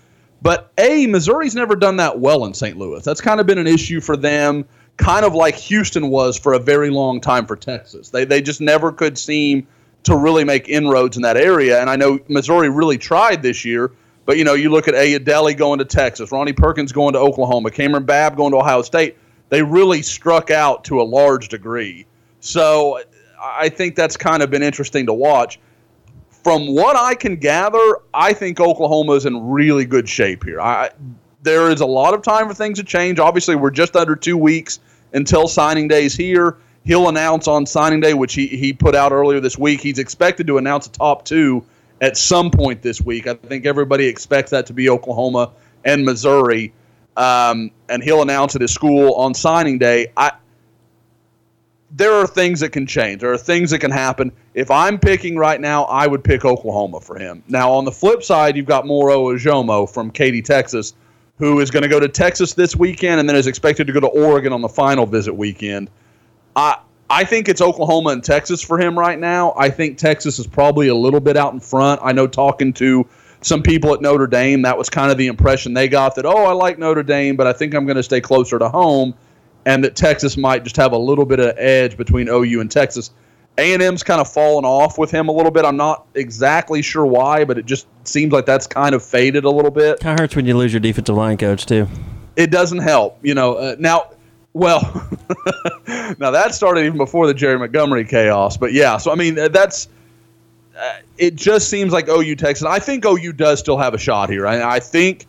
But 0.41 0.73
A, 0.79 1.07
Missouri's 1.07 1.55
never 1.55 1.77
done 1.77 1.97
that 1.99 2.19
well 2.19 2.47
in 2.47 2.55
St. 2.55 2.79
Louis. 2.79 3.05
That's 3.05 3.21
kind 3.21 3.41
of 3.41 3.47
been 3.47 3.59
an 3.59 3.67
issue 3.67 4.01
for 4.01 4.17
them, 4.17 4.65
kind 4.97 5.27
of 5.27 5.35
like 5.35 5.57
Houston 5.57 6.09
was 6.09 6.39
for 6.39 6.55
a 6.55 6.59
very 6.59 6.91
long 6.91 7.21
time 7.21 7.47
for 7.47 7.55
Texas. 7.55 8.09
They, 8.09 8.25
they 8.25 8.41
just 8.41 8.61
never 8.61 8.93
could 8.93 9.19
seem 9.19 9.67
to 10.05 10.17
really 10.17 10.45
make 10.45 10.69
inroads 10.69 11.17
in 11.17 11.23
that 11.23 11.37
area. 11.37 11.81
And 11.81 11.89
I 11.89 11.97
know 11.97 12.19
Missouri 12.29 12.71
really 12.71 12.99
tried 12.99 13.43
this 13.43 13.65
year. 13.65 13.93
But, 14.27 14.39
you 14.39 14.45
know, 14.45 14.55
you 14.55 14.71
look 14.71 14.89
at 14.89 14.95
Ayodele 14.95 15.55
going 15.55 15.81
to 15.81 15.85
Texas, 15.85 16.33
Ronnie 16.33 16.55
Perkins 16.55 16.93
going 16.93 17.13
to 17.13 17.19
Oklahoma, 17.19 17.71
Kamryn 17.71 18.07
Babb 18.07 18.39
going 18.39 18.53
to 18.53 18.57
Ohio 18.57 18.81
State. 18.81 19.19
They 19.51 19.63
really 19.63 20.01
struck 20.01 20.51
out 20.51 20.85
to 20.85 21.03
a 21.03 21.05
large 21.05 21.51
degree. 21.51 22.07
So 22.41 23.01
I 23.45 23.69
think 23.69 23.95
that's 23.95 24.17
kind 24.17 24.43
of 24.43 24.51
been 24.51 24.63
interesting 24.63 25.07
to 25.07 25.13
watch. 25.13 25.61
From 26.31 26.75
what 26.75 26.97
I 26.97 27.15
can 27.15 27.37
gather, 27.37 27.99
I 28.13 28.33
think 28.33 28.61
Oklahoma 28.61 29.13
is 29.13 29.27
in 29.27 29.49
really 29.49 29.85
good 29.85 30.09
shape 30.09 30.45
here. 30.45 30.61
I, 30.61 30.91
there 31.43 31.71
is 31.71 31.81
a 31.81 31.87
lot 31.87 32.15
of 32.15 32.23
time 32.23 32.49
for 32.49 32.55
things 32.55 32.79
to 32.79 32.85
change. 32.85 33.19
Obviously, 33.19 33.55
we're 33.55 33.71
just 33.71 33.97
under 33.97 34.17
two 34.17 34.37
weeks 34.37 34.81
until 35.13 35.47
signing 35.47 35.89
day 35.89 36.05
is 36.05 36.15
here. 36.15 36.57
He'll 36.85 37.09
announce 37.09 37.49
on 37.49 37.65
signing 37.65 38.01
day, 38.01 38.13
which 38.13 38.35
he, 38.35 38.47
he 38.47 38.73
put 38.73 38.95
out 38.95 39.13
earlier 39.13 39.41
this 39.41 39.57
week. 39.57 39.81
He's 39.81 39.99
expected 39.99 40.47
to 40.49 40.59
announce 40.59 40.87
a 40.87 40.91
top 40.91 41.25
two 41.25 41.65
at 42.01 42.17
some 42.17 42.51
point 42.51 42.83
this 42.83 43.01
week. 43.01 43.27
I 43.27 43.35
think 43.35 43.65
everybody 43.65 44.07
expects 44.07 44.51
that 44.51 44.67
to 44.67 44.75
be 44.75 44.91
Oklahoma 44.91 45.53
and 45.85 46.05
Missouri. 46.05 46.75
Um, 47.17 47.71
and 47.89 48.03
he'll 48.03 48.23
announce 48.23 48.55
at 48.55 48.61
his 48.61 48.73
school 48.73 49.15
on 49.15 49.33
signing 49.35 49.79
day. 49.79 50.09
I, 50.17 50.33
there 51.97 52.13
are 52.13 52.27
things 52.27 52.61
that 52.61 52.71
can 52.71 52.87
change. 52.87 53.21
There 53.21 53.33
are 53.33 53.39
things 53.39 53.71
that 53.71 53.79
can 53.79 53.91
happen. 53.91 54.33
If 54.53 54.71
I'm 54.71 54.99
picking 54.99 55.37
right 55.37 55.61
now, 55.61 55.85
I 55.85 56.09
would 56.09 56.25
pick 56.25 56.45
Oklahoma 56.45 57.01
for 57.01 57.17
him. 57.17 57.45
Now, 57.47 57.71
on 57.73 57.85
the 57.85 57.93
flip 57.93 58.25
side, 58.25 58.57
you've 58.57 58.67
got 58.67 58.85
Moro 58.85 59.33
Ojomo 59.33 59.89
from 59.89 60.11
Katy, 60.11 60.43
Texas, 60.43 60.95
who 61.39 61.61
is 61.61 61.71
going 61.71 61.85
to 61.85 61.89
go 61.89 62.01
to 62.01 62.09
Texas 62.09 62.55
this 62.55 62.75
weekend 62.75 63.21
and 63.21 63.29
then 63.29 63.37
is 63.37 63.47
expected 63.47 63.87
to 63.87 63.93
go 63.93 64.01
to 64.01 64.09
Oregon 64.09 64.53
on 64.53 64.61
the 64.61 64.69
final 64.69 65.07
visit 65.07 65.35
weekend. 65.35 65.89
I 66.57 66.79
I 67.11 67.23
think 67.23 67.49
it's 67.49 67.61
Oklahoma 67.61 68.11
and 68.11 68.25
Texas 68.25 68.63
for 68.63 68.81
him 68.81 68.99
right 68.99 69.19
now. 69.19 69.53
I 69.57 69.69
think 69.69 69.99
Texas 69.99 70.39
is 70.39 70.47
probably 70.47 70.89
a 70.89 70.95
little 70.95 71.21
bit 71.21 71.37
out 71.37 71.53
in 71.53 71.61
front. 71.61 72.01
I 72.03 72.13
know 72.13 72.27
talking 72.27 72.73
to 72.75 73.07
some 73.43 73.63
people 73.63 73.93
at 73.93 74.01
Notre 74.01 74.27
Dame, 74.27 74.63
that 74.63 74.79
was 74.79 74.89
kind 74.89 75.13
of 75.13 75.19
the 75.19 75.27
impression 75.27 75.75
they 75.75 75.87
got 75.87 76.15
that, 76.15 76.25
oh, 76.25 76.45
I 76.45 76.53
like 76.53 76.79
Notre 76.79 77.03
Dame, 77.03 77.37
but 77.37 77.47
I 77.47 77.53
think 77.53 77.75
I'm 77.75 77.85
going 77.85 77.99
to 77.99 78.03
stay 78.03 78.23
closer 78.23 78.59
to 78.59 78.71
home 78.71 79.15
and 79.67 79.85
that 79.85 79.97
Texas 79.97 80.37
might 80.37 80.63
just 80.65 80.77
have 80.77 80.93
a 80.93 80.99
little 80.99 81.25
bit 81.25 81.41
of 81.41 81.55
edge 81.59 81.97
between 81.97 82.29
OU 82.29 82.61
and 82.61 82.71
Texas. 82.71 83.11
A&M's 83.57 84.03
kind 84.03 84.21
of 84.21 84.31
fallen 84.31 84.65
off 84.65 84.99
with 84.99 85.11
him 85.11 85.29
a 85.29 85.33
little 85.33 85.53
bit. 85.53 85.65
I'm 85.65 85.77
not 85.77 86.07
exactly 86.15 86.83
sure 86.83 87.07
why, 87.07 87.45
but 87.45 87.57
it 87.57 87.67
just 87.67 87.87
seems 88.03 88.33
like 88.33 88.47
that's 88.47 88.67
kind 88.67 88.95
of 88.95 89.03
faded 89.03 89.45
a 89.45 89.51
little 89.51 89.71
bit. 89.71 90.01
Kind 90.01 90.19
of 90.19 90.25
hurts 90.25 90.37
when 90.37 90.45
you 90.45 90.57
lose 90.57 90.73
your 90.73 90.81
defensive 90.81 91.15
line 91.15 91.39
coach 91.39 91.65
too. 91.65 91.87
It 92.37 92.51
doesn't 92.51 92.81
help, 92.81 93.19
you 93.23 93.35
know. 93.35 93.55
Uh, 93.55 93.77
now, 93.79 94.11
well, 94.55 94.81
now 96.19 96.33
that 96.33 96.53
started 96.53 96.85
even 96.85 96.99
before 96.99 97.29
the 97.29 97.35
Jerry 97.35 97.59
Montgomery 97.59 98.05
chaos, 98.05 98.57
but 98.57 98.73
yeah. 98.73 98.97
So 98.97 99.13
I 99.13 99.15
mean, 99.15 99.39
uh, 99.39 99.49
that's 99.49 99.89
uh, 100.77 100.97
it. 101.17 101.37
Just 101.37 101.71
seems 101.71 101.93
like 101.93 102.09
OU 102.09 102.35
Texas. 102.35 102.67
I 102.67 102.81
think 102.81 103.05
OU 103.05 103.35
does 103.35 103.61
still 103.61 103.79
have 103.79 103.95
a 103.95 103.99
shot 103.99 104.31
here. 104.31 104.49
I, 104.49 104.77
I 104.77 104.81
think 104.81 105.27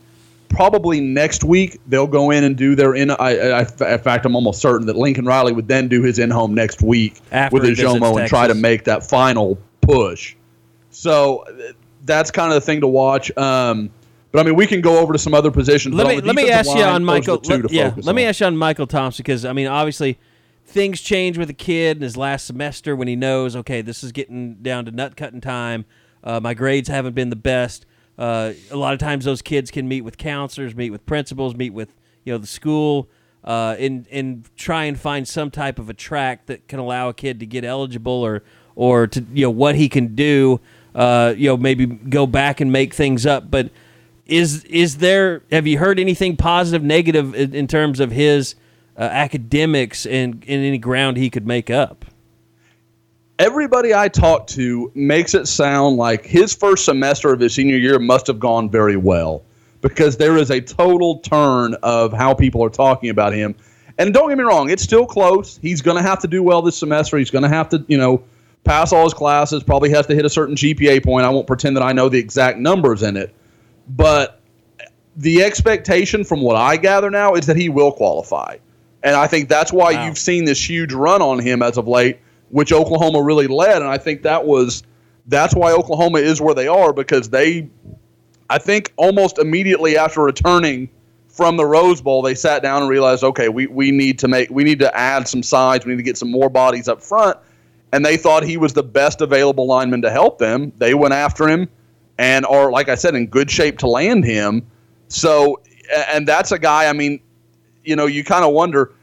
probably 0.56 1.02
next 1.02 1.44
week 1.44 1.80
they'll 1.88 2.08
go 2.08 2.32
in 2.32 2.44
and 2.44 2.56
do 2.56 2.76
their 2.76 2.96
in. 2.96 3.12
I, 3.12 3.16
I, 3.16 3.60
in 3.62 4.00
fact, 4.00 4.26
I'm 4.26 4.36
almost 4.36 4.62
certain 4.62 4.88
that 4.88 4.96
Lincoln 4.96 5.26
Riley 5.26 5.52
would 5.52 5.68
then 5.68 5.88
do 5.88 6.02
his 6.02 6.18
in 6.18 6.32
home 6.32 6.54
next 6.54 6.82
week 6.82 7.20
After 7.32 7.56
with 7.56 7.78
Jomo 7.78 8.20
and 8.20 8.28
try 8.30 8.48
to 8.48 8.54
make 8.54 8.86
that 8.86 9.06
final 9.06 9.58
push. 9.82 10.36
So 10.92 11.46
that's 12.06 12.32
kind 12.32 12.54
of 12.54 12.56
the 12.56 12.62
thing 12.62 12.82
to 12.82 12.88
watch. 12.88 13.36
Um, 13.38 13.92
but 14.32 14.40
I 14.40 14.44
mean, 14.44 14.56
we 14.56 14.66
can 14.66 14.82
go 14.82 15.00
over 15.00 15.14
to 15.14 15.20
some 15.20 15.34
other 15.34 15.52
positions. 15.52 15.96
Let 15.96 16.08
me 16.08 16.22
let 16.22 16.36
me 16.36 16.50
ask 16.50 16.74
you 16.74 16.84
on 16.84 17.04
Michael. 17.04 17.42
Let, 17.44 17.72
yeah, 17.72 17.94
let 17.98 18.16
me 18.16 18.24
ask 18.24 18.40
you 18.40 18.48
on 18.48 18.58
Michael 18.58 18.88
Thompson 18.88 19.24
because 19.24 19.46
I 19.46 19.54
mean, 19.54 19.68
obviously, 19.68 20.18
things 20.66 21.02
change 21.02 21.38
with 21.38 21.50
a 21.50 21.54
kid 21.54 21.98
in 21.98 22.04
his 22.04 22.18
last 22.18 22.46
semester 22.46 22.96
when 22.96 23.08
he 23.08 23.16
knows, 23.16 23.56
okay, 23.56 23.82
this 23.82 24.04
is 24.04 24.12
getting 24.12 24.56
down 24.56 24.86
to 24.86 24.92
nut 24.92 25.16
cutting 25.16 25.42
time. 25.42 25.86
Uh, 26.24 26.40
my 26.40 26.54
grades 26.54 26.90
haven't 26.90 27.14
been 27.14 27.30
the 27.30 27.36
best. 27.36 27.86
Uh, 28.18 28.54
a 28.72 28.78
lot 28.78 28.94
of 28.94 29.00
times, 29.00 29.26
those 29.26 29.42
kids 29.42 29.72
can 29.72 29.88
meet 29.88 30.02
with 30.02 30.18
counselors, 30.18 30.76
meet 30.76 30.90
with 30.90 31.06
principals, 31.06 31.56
meet 31.56 31.74
with 31.74 31.94
you 32.24 32.34
know 32.34 32.38
the 32.38 32.48
school, 32.48 33.10
uh, 33.44 33.76
and 33.78 34.08
and 34.10 34.50
try 34.56 34.86
and 34.86 35.00
find 35.00 35.28
some 35.28 35.52
type 35.52 35.80
of 35.80 35.90
a 35.90 35.94
track 35.94 36.46
that 36.46 36.68
can 36.68 36.80
allow 36.80 37.10
a 37.10 37.14
kid 37.14 37.40
to 37.42 37.46
get 37.46 37.64
eligible 37.64 38.14
or 38.14 38.44
or 38.76 39.08
to 39.08 39.26
you 39.34 39.46
know 39.46 39.52
what 39.52 39.76
he 39.76 39.90
can 39.90 40.16
do. 40.16 40.60
Uh, 40.94 41.34
you 41.36 41.50
know, 41.50 41.58
maybe 41.58 41.86
go 41.86 42.26
back 42.26 42.62
and 42.62 42.72
make 42.72 42.94
things 42.94 43.26
up, 43.26 43.52
but 43.52 43.70
is 44.26 44.64
is 44.66 44.98
there 44.98 45.44
have 45.52 45.68
you 45.68 45.78
heard 45.78 46.00
anything 46.00 46.38
positive 46.38 46.84
negative 46.84 47.36
in, 47.36 47.54
in 47.54 47.68
terms 47.68 48.00
of 48.00 48.12
his 48.12 48.56
uh, 48.98 49.02
academics 49.02 50.06
and, 50.06 50.36
and 50.48 50.66
any 50.66 50.78
ground 50.78 51.18
he 51.18 51.30
could 51.30 51.46
make 51.46 51.70
up 51.70 52.06
everybody 53.40 53.94
I 53.94 54.08
talk 54.08 54.48
to 54.48 54.92
makes 54.96 55.34
it 55.34 55.48
sound 55.48 55.98
like 55.98 56.26
his 56.26 56.54
first 56.54 56.86
semester 56.86 57.34
of 57.34 57.40
his 57.40 57.54
senior 57.54 57.78
year 57.78 58.00
must 58.00 58.28
have 58.28 58.40
gone 58.40 58.70
very 58.70 58.98
well 58.98 59.44
because 59.82 60.18
there 60.18 60.38
is 60.38 60.52
a 60.52 60.62
total 60.62 61.20
turn 61.20 61.76
of 61.84 62.14
how 62.14 62.34
people 62.34 62.64
are 62.64 62.70
talking 62.70 63.10
about 63.10 63.34
him. 63.34 63.56
And 63.98 64.14
don't 64.14 64.30
get 64.30 64.38
me 64.38 64.44
wrong, 64.44 64.70
it's 64.70 64.84
still 64.84 65.06
close. 65.06 65.58
He's 65.62 65.82
going 65.82 65.98
to 65.98 66.04
have 66.04 66.20
to 66.20 66.28
do 66.28 66.44
well 66.44 66.62
this 66.62 66.78
semester. 66.78 67.18
He's 67.18 67.32
going 67.32 67.44
to 67.44 67.50
have 67.50 67.70
to, 67.70 67.86
you 67.88 67.98
know, 67.98 68.24
pass 68.64 68.92
all 68.92 69.04
his 69.04 69.14
classes, 69.14 69.64
probably 69.64 69.92
has 69.92 70.08
to 70.08 70.16
hit 70.16 70.26
a 70.26 70.30
certain 70.30 70.56
GPA 70.56 71.04
point. 71.04 71.26
I 71.26 71.30
won't 71.30 71.48
pretend 71.48 71.78
that 71.78 71.84
I 71.84 71.94
know 71.94 72.10
the 72.10 72.20
exact 72.20 72.58
numbers 72.58 73.04
in 73.04 73.16
it, 73.16 73.34
but 73.88 74.42
the 75.16 75.44
expectation 75.44 76.24
from 76.24 76.42
what 76.42 76.56
I 76.56 76.78
gather 76.78 77.10
now 77.10 77.36
is 77.36 77.46
that 77.46 77.56
he 77.56 77.70
will 77.70 77.92
qualify. 77.92 78.58
And 79.04 79.16
I 79.16 79.28
think 79.28 79.50
that's 79.50 79.72
why 79.72 79.94
wow. 79.94 80.06
you've 80.06 80.18
seen 80.18 80.46
this 80.46 80.68
huge 80.68 80.92
run 80.92 81.22
on 81.22 81.40
him 81.40 81.62
as 81.62 81.78
of 81.78 81.88
late, 81.88 82.20
which 82.50 82.72
Oklahoma 82.72 83.22
really 83.22 83.48
led. 83.48 83.82
And 83.82 83.90
I 83.90 83.98
think 83.98 84.22
that 84.24 84.46
was 84.46 84.84
that's 85.28 85.56
why 85.56 85.72
Oklahoma 85.72 86.20
is 86.20 86.40
where 86.40 86.54
they 86.54 86.68
are 86.68 86.94
because 86.94 87.30
they, 87.30 87.70
I 88.50 88.58
think, 88.60 88.94
almost 88.96 89.40
immediately 89.40 89.98
after 89.98 90.22
returning 90.22 90.90
from 91.28 91.58
the 91.58 91.66
Rose 91.66 92.02
Bowl, 92.02 92.22
they 92.22 92.36
sat 92.36 92.62
down 92.62 92.84
and 92.84 92.90
realized, 92.90 93.24
okay, 93.24 93.50
we, 93.50 93.68
we 93.68 93.92
need 93.92 94.20
to 94.20 94.28
make 94.28 94.50
we 94.50 94.64
need 94.64 94.80
to 94.80 94.96
add 94.96 95.28
some 95.28 95.44
sides, 95.44 95.86
we 95.86 95.92
need 95.92 95.98
to 95.98 96.04
get 96.04 96.18
some 96.18 96.32
more 96.32 96.50
bodies 96.50 96.88
up 96.88 97.02
front. 97.02 97.38
And 97.92 98.06
they 98.06 98.18
thought 98.18 98.44
he 98.44 98.58
was 98.58 98.74
the 98.74 98.84
best 98.84 99.22
available 99.22 99.68
lineman 99.68 100.02
to 100.02 100.12
help 100.12 100.38
them. 100.38 100.74
They 100.78 100.94
went 100.94 101.14
after 101.14 101.48
him 101.48 101.70
and 102.18 102.46
are, 102.46 102.72
like 102.72 102.90
I 102.90 102.96
said, 102.96 103.16
in 103.16 103.28
good 103.28 103.50
shape 103.50 103.78
to 103.80 103.88
land 103.88 104.26
him. 104.26 104.66
So, 105.08 105.62
and 106.12 106.28
that's 106.28 106.52
a 106.52 106.60
guy. 106.60 106.88
I 106.88 106.94
mean, 106.94 107.22
you 107.84 107.96
know, 107.96 108.06
you 108.06 108.24
kind 108.24 108.44
of 108.44 108.54
wonder, 108.54 108.94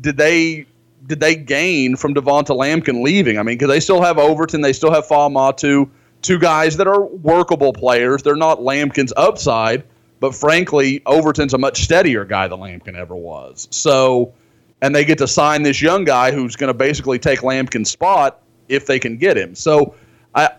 did 0.00 0.16
they 0.16 0.66
did 1.06 1.20
they 1.20 1.34
gain 1.34 1.96
from 1.96 2.14
Devonta 2.14 2.56
Lampkin 2.56 3.02
leaving? 3.02 3.38
I 3.38 3.42
mean, 3.42 3.56
because 3.56 3.68
they 3.68 3.80
still 3.80 4.02
have 4.02 4.18
Overton, 4.18 4.60
they 4.60 4.72
still 4.72 4.92
have 4.92 5.06
Fa'amatu, 5.06 5.88
two 6.22 6.38
guys 6.38 6.76
that 6.76 6.86
are 6.86 7.04
workable 7.04 7.72
players. 7.72 8.22
They're 8.22 8.36
not 8.36 8.60
Lampkin's 8.60 9.12
upside, 9.16 9.84
but 10.20 10.34
frankly, 10.34 11.02
Overton's 11.06 11.54
a 11.54 11.58
much 11.58 11.82
steadier 11.82 12.24
guy 12.24 12.48
than 12.48 12.60
Lampkin 12.60 12.94
ever 12.94 13.16
was. 13.16 13.68
So, 13.70 14.32
and 14.80 14.94
they 14.94 15.04
get 15.04 15.18
to 15.18 15.28
sign 15.28 15.62
this 15.62 15.82
young 15.82 16.04
guy 16.04 16.30
who's 16.30 16.56
going 16.56 16.68
to 16.68 16.74
basically 16.74 17.18
take 17.18 17.40
Lampkin's 17.40 17.90
spot 17.90 18.40
if 18.68 18.86
they 18.86 18.98
can 18.98 19.16
get 19.16 19.36
him. 19.36 19.54
So, 19.54 19.94
I, 20.34 20.50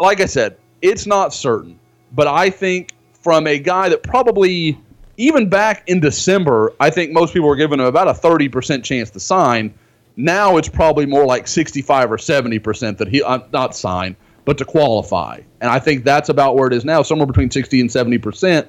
like 0.00 0.20
I 0.20 0.26
said, 0.26 0.56
it's 0.82 1.06
not 1.06 1.32
certain, 1.32 1.78
but 2.12 2.26
I 2.26 2.50
think 2.50 2.92
from 3.12 3.46
a 3.46 3.58
guy 3.58 3.88
that 3.88 4.02
probably 4.02 4.78
even 5.16 5.48
back 5.48 5.84
in 5.88 6.00
December, 6.00 6.72
I 6.80 6.90
think 6.90 7.12
most 7.12 7.32
people 7.32 7.48
were 7.48 7.56
giving 7.56 7.80
him 7.80 7.86
about 7.86 8.08
a 8.08 8.12
30% 8.12 8.82
chance 8.82 9.10
to 9.10 9.20
sign. 9.20 9.74
Now 10.16 10.56
it's 10.56 10.68
probably 10.68 11.06
more 11.06 11.24
like 11.24 11.46
65 11.46 12.12
or 12.12 12.16
70% 12.16 12.98
that 12.98 13.08
he 13.08 13.22
uh, 13.22 13.40
not 13.52 13.76
sign, 13.76 14.16
but 14.44 14.58
to 14.58 14.64
qualify. 14.64 15.40
And 15.60 15.70
I 15.70 15.78
think 15.78 16.04
that's 16.04 16.28
about 16.28 16.56
where 16.56 16.66
it 16.66 16.72
is 16.72 16.84
now, 16.84 17.02
somewhere 17.02 17.26
between 17.26 17.50
60 17.50 17.80
and 17.80 17.90
70%. 17.90 18.68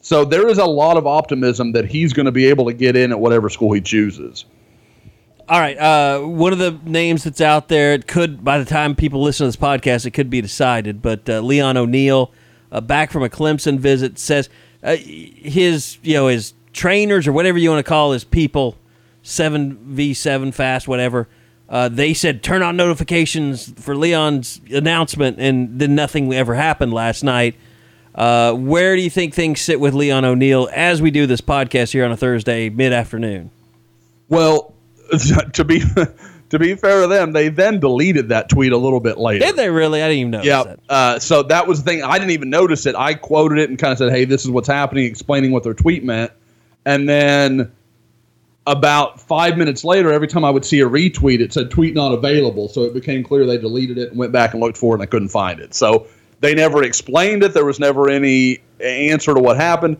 So 0.00 0.24
there 0.24 0.48
is 0.48 0.58
a 0.58 0.64
lot 0.64 0.96
of 0.96 1.06
optimism 1.06 1.72
that 1.72 1.86
he's 1.86 2.12
going 2.12 2.26
to 2.26 2.32
be 2.32 2.46
able 2.46 2.66
to 2.66 2.74
get 2.74 2.96
in 2.96 3.10
at 3.10 3.18
whatever 3.18 3.48
school 3.48 3.72
he 3.72 3.80
chooses. 3.80 4.44
All 5.48 5.60
right. 5.60 5.76
Uh, 5.76 6.20
one 6.20 6.52
of 6.52 6.58
the 6.58 6.78
names 6.84 7.24
that's 7.24 7.40
out 7.40 7.68
there, 7.68 7.92
it 7.92 8.06
could, 8.06 8.44
by 8.44 8.58
the 8.58 8.64
time 8.64 8.94
people 8.94 9.22
listen 9.22 9.44
to 9.44 9.48
this 9.48 9.56
podcast, 9.56 10.06
it 10.06 10.12
could 10.12 10.30
be 10.30 10.40
decided, 10.40 11.02
but 11.02 11.28
uh, 11.28 11.40
Leon 11.40 11.76
O'Neal, 11.76 12.32
uh, 12.72 12.80
back 12.80 13.10
from 13.10 13.22
a 13.22 13.28
Clemson 13.28 13.78
visit, 13.78 14.18
says– 14.18 14.48
uh, 14.84 14.96
his 14.96 15.98
you 16.02 16.14
know 16.14 16.28
his 16.28 16.54
trainers 16.72 17.26
or 17.26 17.32
whatever 17.32 17.58
you 17.58 17.70
want 17.70 17.84
to 17.84 17.88
call 17.88 18.12
his 18.12 18.22
people, 18.22 18.76
seven 19.22 19.76
v 19.94 20.14
seven 20.14 20.52
fast 20.52 20.86
whatever. 20.86 21.26
Uh, 21.68 21.88
they 21.88 22.12
said 22.12 22.42
turn 22.42 22.62
on 22.62 22.76
notifications 22.76 23.72
for 23.80 23.96
Leon's 23.96 24.60
announcement, 24.70 25.38
and 25.40 25.80
then 25.80 25.94
nothing 25.94 26.32
ever 26.32 26.54
happened 26.54 26.92
last 26.92 27.24
night. 27.24 27.56
Uh, 28.14 28.52
where 28.52 28.94
do 28.94 29.02
you 29.02 29.10
think 29.10 29.34
things 29.34 29.60
sit 29.60 29.80
with 29.80 29.94
Leon 29.94 30.24
O'Neal 30.24 30.68
as 30.72 31.02
we 31.02 31.10
do 31.10 31.26
this 31.26 31.40
podcast 31.40 31.92
here 31.92 32.04
on 32.04 32.12
a 32.12 32.16
Thursday 32.16 32.68
mid 32.68 32.92
afternoon? 32.92 33.50
Well, 34.28 34.74
to 35.54 35.64
be 35.64 35.82
to 36.50 36.58
be 36.58 36.74
fair 36.74 37.02
to 37.02 37.06
them, 37.06 37.32
they 37.32 37.48
then 37.48 37.80
deleted 37.80 38.28
that 38.28 38.48
tweet 38.48 38.72
a 38.72 38.76
little 38.76 39.00
bit 39.00 39.18
later. 39.18 39.44
Did 39.44 39.56
they 39.56 39.70
really? 39.70 40.02
I 40.02 40.08
didn't 40.08 40.18
even 40.18 40.30
notice 40.32 40.46
yeah. 40.46 40.76
Uh, 40.88 41.18
so 41.18 41.42
that 41.44 41.66
was 41.66 41.82
the 41.82 41.90
thing. 41.90 42.02
I 42.02 42.18
didn't 42.18 42.32
even 42.32 42.50
notice 42.50 42.86
it. 42.86 42.94
I 42.94 43.14
quoted 43.14 43.58
it 43.58 43.70
and 43.70 43.78
kind 43.78 43.92
of 43.92 43.98
said, 43.98 44.10
hey, 44.10 44.24
this 44.24 44.44
is 44.44 44.50
what's 44.50 44.68
happening, 44.68 45.04
explaining 45.04 45.52
what 45.52 45.62
their 45.62 45.74
tweet 45.74 46.04
meant. 46.04 46.32
And 46.84 47.08
then 47.08 47.72
about 48.66 49.20
five 49.20 49.56
minutes 49.56 49.84
later, 49.84 50.12
every 50.12 50.28
time 50.28 50.44
I 50.44 50.50
would 50.50 50.64
see 50.64 50.80
a 50.80 50.88
retweet, 50.88 51.40
it 51.40 51.52
said 51.52 51.70
tweet 51.70 51.94
not 51.94 52.12
available. 52.12 52.68
So 52.68 52.82
it 52.82 52.94
became 52.94 53.22
clear 53.22 53.46
they 53.46 53.58
deleted 53.58 53.98
it 53.98 54.10
and 54.10 54.18
went 54.18 54.32
back 54.32 54.52
and 54.52 54.62
looked 54.62 54.78
for 54.78 54.94
it 54.94 54.96
and 54.96 55.02
I 55.02 55.06
couldn't 55.06 55.28
find 55.28 55.60
it. 55.60 55.74
So 55.74 56.06
they 56.40 56.54
never 56.54 56.82
explained 56.82 57.42
it. 57.42 57.54
There 57.54 57.64
was 57.64 57.80
never 57.80 58.08
any 58.08 58.60
answer 58.80 59.34
to 59.34 59.40
what 59.40 59.56
happened. 59.56 59.96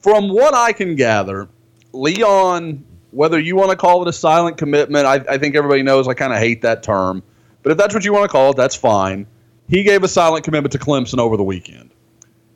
From 0.00 0.28
what 0.28 0.54
I 0.54 0.72
can 0.72 0.94
gather, 0.94 1.48
Leon 1.92 2.84
whether 3.18 3.40
you 3.40 3.56
want 3.56 3.68
to 3.68 3.76
call 3.76 4.00
it 4.00 4.06
a 4.06 4.12
silent 4.12 4.56
commitment, 4.56 5.04
I, 5.04 5.14
I 5.28 5.38
think 5.38 5.56
everybody 5.56 5.82
knows 5.82 6.06
I 6.06 6.14
kind 6.14 6.32
of 6.32 6.38
hate 6.38 6.62
that 6.62 6.84
term. 6.84 7.20
But 7.64 7.72
if 7.72 7.76
that's 7.76 7.92
what 7.92 8.04
you 8.04 8.12
want 8.12 8.22
to 8.22 8.28
call 8.28 8.52
it, 8.52 8.56
that's 8.56 8.76
fine. 8.76 9.26
He 9.68 9.82
gave 9.82 10.04
a 10.04 10.08
silent 10.08 10.44
commitment 10.44 10.70
to 10.70 10.78
Clemson 10.78 11.18
over 11.18 11.36
the 11.36 11.42
weekend. 11.42 11.90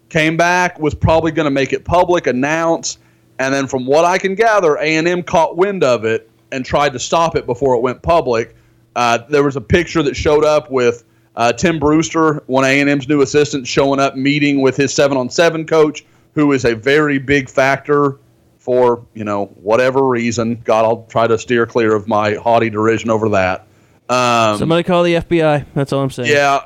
Came 0.09 0.37
back, 0.37 0.79
was 0.79 0.95
probably 0.95 1.33
going 1.33 1.47
to 1.47 1.51
make 1.51 1.73
it 1.73 1.85
public, 1.85 2.29
announce, 2.29 2.99
and 3.41 3.53
then 3.53 3.67
from 3.67 3.87
what 3.87 4.05
I 4.05 4.19
can 4.19 4.37
gather, 4.37 4.77
A&M 4.77 5.25
caught 5.25 5.57
wind 5.57 5.83
of 5.83 6.05
it 6.05 6.31
and 6.53 6.65
tried 6.65 6.93
to 6.93 7.01
stop 7.01 7.35
it 7.35 7.45
before 7.45 7.75
it 7.75 7.81
went 7.81 8.01
public. 8.01 8.55
Uh, 8.95 9.19
there 9.29 9.43
was 9.43 9.57
a 9.57 9.61
picture 9.61 10.05
that 10.05 10.15
showed 10.15 10.45
up 10.45 10.71
with 10.71 11.03
uh, 11.35 11.53
Tim 11.53 11.81
Brewster, 11.81 12.45
one 12.47 12.65
A&M's 12.65 13.09
new 13.09 13.23
assistant, 13.23 13.67
showing 13.67 13.99
up 13.99 14.15
meeting 14.15 14.61
with 14.61 14.77
his 14.77 14.95
seven-on-seven 14.95 15.67
coach, 15.67 16.05
who 16.37 16.53
is 16.53 16.65
a 16.65 16.77
very 16.77 17.19
big 17.19 17.51
factor 17.51 18.21
for 18.63 19.05
you 19.13 19.25
know 19.25 19.47
whatever 19.47 20.07
reason. 20.07 20.61
God, 20.65 20.85
I'll 20.85 21.05
try 21.09 21.27
to 21.27 21.37
steer 21.37 21.67
clear 21.67 21.95
of 21.95 22.07
my 22.07 22.35
haughty 22.35 22.71
derision 22.71 23.11
over 23.11 23.31
that. 23.31 23.67
Um, 24.09 24.59
Somebody 24.59 24.85
call 24.85 25.03
the 25.03 25.15
FBI. 25.15 25.67
That's 25.75 25.93
all 25.93 26.03
I'm 26.03 26.11
saying. 26.11 26.31
Yeah, 26.31 26.61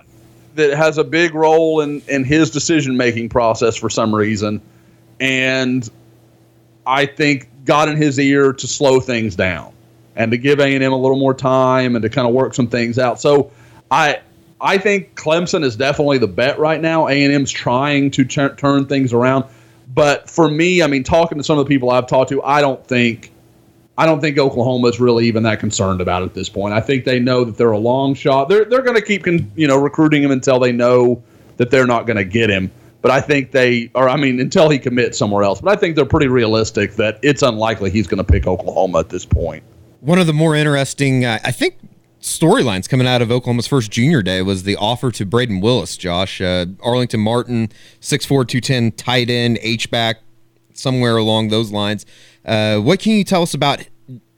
that 0.57 0.77
has 0.77 0.99
a 0.99 1.05
big 1.05 1.35
role 1.35 1.81
in 1.81 2.03
in 2.07 2.25
his 2.25 2.51
decision 2.51 2.99
making 2.99 3.31
process 3.31 3.77
for 3.77 3.89
some 3.89 4.15
reason, 4.15 4.61
and 5.21 5.89
I 6.87 7.07
think 7.07 7.49
got 7.65 7.89
in 7.89 7.97
his 7.97 8.19
ear 8.19 8.53
to 8.53 8.67
slow 8.67 9.01
things 9.01 9.35
down 9.35 9.73
and 10.15 10.31
to 10.33 10.37
give 10.37 10.61
A 10.61 10.75
and 10.75 10.85
M 10.85 10.93
a 10.93 10.99
little 10.99 11.19
more 11.19 11.35
time 11.35 11.97
and 11.97 12.03
to 12.03 12.11
kind 12.11 12.29
of 12.29 12.35
work 12.35 12.55
some 12.55 12.69
things 12.69 12.99
out. 12.99 13.21
So 13.21 13.51
I. 13.91 14.21
I 14.59 14.79
think 14.79 15.15
Clemson 15.17 15.63
is 15.63 15.77
definitely 15.77 16.17
the 16.17 16.27
bet 16.29 16.59
right 16.59 16.81
now. 16.81 17.09
A 17.09 17.25
and 17.25 17.31
M's 17.31 17.51
trying 17.51 18.11
to 18.13 18.25
turn 18.25 18.87
things 18.87 19.13
around. 19.13 19.45
But 19.95 20.29
for 20.29 20.49
me, 20.51 20.83
I 20.83 20.87
mean, 20.87 21.05
talking 21.05 21.39
to 21.39 21.45
some 21.45 21.59
of 21.59 21.65
the 21.65 21.69
people 21.69 21.91
I've 21.91 22.07
talked 22.07 22.31
to, 22.31 22.43
I 22.43 22.61
don't 22.61 22.85
think 22.87 23.31
I 23.99 24.05
don't 24.05 24.21
think 24.21 24.39
Oklahoma 24.39 24.89
is 24.89 25.01
really 25.01 25.27
even 25.27 25.43
that 25.45 25.59
concerned 25.59 26.01
about 26.01 26.23
it 26.23 26.27
at 26.27 26.35
this 26.35 26.49
point. 26.49 26.75
I 26.75 26.81
think 26.81 27.05
they 27.05 27.19
know 27.19 27.45
that 27.45 27.57
they're 27.57 27.71
a 27.71 27.79
long 27.79 28.15
shot. 28.15 28.49
They're 28.49 28.65
they're 28.65 28.83
going 28.83 28.97
to 28.97 29.03
keep 29.03 29.27
you 29.27 29.67
know 29.67 29.77
recruiting 29.77 30.23
him 30.23 30.31
until 30.31 30.59
they 30.59 30.73
know 30.73 31.23
that 31.57 31.71
they're 31.71 31.87
not 31.87 32.07
going 32.07 32.19
to 32.19 32.25
get 32.25 32.51
him. 32.51 32.71
But 33.03 33.11
I 33.11 33.21
think 33.21 33.53
they, 33.53 33.91
or 33.95 34.09
I 34.09 34.17
mean, 34.17 34.41
until 34.41 34.69
he 34.69 34.79
commits 34.79 35.17
somewhere 35.17 35.45
else. 35.45 35.61
But 35.61 35.77
I 35.77 35.81
think 35.81 35.95
they're 35.95 36.05
pretty 36.05 36.29
realistic 36.29 36.95
that 36.95 37.21
it's 37.23 37.43
unlikely 37.43 37.91
he's 37.91 38.07
going 38.07 38.19
to 38.19 38.25
pick 38.25 38.47
Oklahoma 38.47 38.99
at 38.99 39.11
this 39.11 39.25
point. 39.25 39.63
One 40.01 40.19
of 40.19 40.27
the 40.27 40.33
more 40.33 40.57
interesting, 40.57 41.25
uh, 41.25 41.39
I 41.45 41.53
think, 41.53 41.77
storylines 42.27 42.89
coming 42.89 43.07
out 43.07 43.23
of 43.23 43.31
Oklahoma's 43.31 43.69
first 43.69 43.91
junior 43.91 44.21
day 44.21 44.43
was 44.43 44.65
the 44.65 44.75
offer 44.77 45.13
to 45.13 45.25
Brayden 45.25 45.63
Willis, 45.63 45.97
Josh. 45.97 46.41
Uh, 46.41 46.67
Arlington 46.83 47.21
Martin, 47.21 47.69
6'4, 48.01 48.27
210, 48.27 48.93
tight 48.93 49.31
end, 49.31 49.59
H-back, 49.63 50.19
somewhere 50.75 51.17
along 51.17 51.49
those 51.49 51.71
lines. 51.71 52.05
Uh, 52.45 52.79
what 52.79 52.99
can 52.99 53.13
you 53.13 53.23
tell 53.23 53.43
us 53.43 53.55
about 53.55 53.87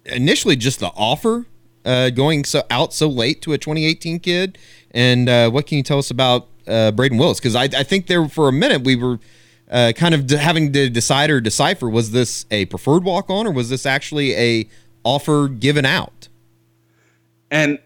initially 0.04 0.54
just 0.54 0.80
the 0.80 0.88
offer 0.88 1.46
uh, 1.86 2.10
going 2.10 2.44
so 2.44 2.62
out 2.70 2.92
so 2.92 3.08
late 3.08 3.40
to 3.42 3.54
a 3.54 3.58
2018 3.58 4.20
kid? 4.20 4.58
And 4.90 5.28
uh, 5.28 5.50
what 5.50 5.66
can 5.66 5.78
you 5.78 5.82
tell 5.82 5.98
us 5.98 6.10
about 6.10 6.48
uh, 6.66 6.92
Brayden 6.92 7.18
Willis? 7.18 7.40
Because 7.40 7.56
I, 7.56 7.64
I, 7.64 7.82
think 7.84 8.06
there 8.06 8.28
for 8.28 8.48
a 8.48 8.52
minute 8.52 8.82
we 8.82 8.96
were 8.96 9.18
uh, 9.70 9.92
kind 9.96 10.14
of 10.14 10.28
having 10.28 10.74
to 10.74 10.90
decide 10.90 11.30
or 11.30 11.40
decipher 11.40 11.88
was 11.88 12.10
this 12.10 12.44
a 12.50 12.66
preferred 12.66 13.04
walk 13.04 13.30
on 13.30 13.46
or 13.46 13.50
was 13.50 13.70
this 13.70 13.86
actually 13.86 14.34
a 14.34 14.68
offer 15.04 15.48
given 15.48 15.86
out? 15.86 16.28
And 17.50 17.78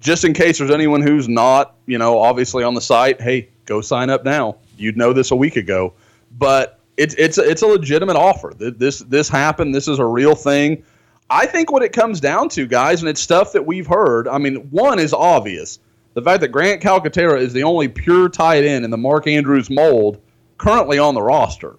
just 0.00 0.24
in 0.24 0.32
case 0.32 0.58
there's 0.58 0.70
anyone 0.70 1.00
who's 1.00 1.28
not, 1.28 1.76
you 1.86 1.98
know, 1.98 2.18
obviously 2.18 2.64
on 2.64 2.74
the 2.74 2.80
site, 2.80 3.20
hey, 3.20 3.48
go 3.64 3.80
sign 3.80 4.10
up 4.10 4.24
now. 4.24 4.56
You'd 4.76 4.96
know 4.96 5.12
this 5.12 5.30
a 5.30 5.36
week 5.36 5.56
ago, 5.56 5.94
but 6.38 6.80
it's 6.96 7.14
it's 7.14 7.38
it's 7.38 7.62
a 7.62 7.66
legitimate 7.66 8.16
offer. 8.16 8.52
This 8.56 9.00
this 9.00 9.28
happened. 9.28 9.74
This 9.74 9.88
is 9.88 9.98
a 9.98 10.04
real 10.04 10.34
thing. 10.34 10.84
I 11.30 11.46
think 11.46 11.72
what 11.72 11.82
it 11.82 11.92
comes 11.92 12.20
down 12.20 12.48
to, 12.50 12.66
guys, 12.66 13.00
and 13.00 13.08
it's 13.08 13.20
stuff 13.20 13.52
that 13.52 13.64
we've 13.64 13.86
heard. 13.86 14.28
I 14.28 14.38
mean, 14.38 14.56
one 14.70 14.98
is 14.98 15.14
obvious: 15.14 15.78
the 16.14 16.22
fact 16.22 16.40
that 16.42 16.48
Grant 16.48 16.82
Calcaterra 16.82 17.40
is 17.40 17.52
the 17.52 17.62
only 17.62 17.88
pure 17.88 18.28
tight 18.28 18.64
end 18.64 18.84
in 18.84 18.90
the 18.90 18.98
Mark 18.98 19.26
Andrews 19.26 19.70
mold 19.70 20.20
currently 20.58 20.98
on 20.98 21.14
the 21.14 21.22
roster. 21.22 21.76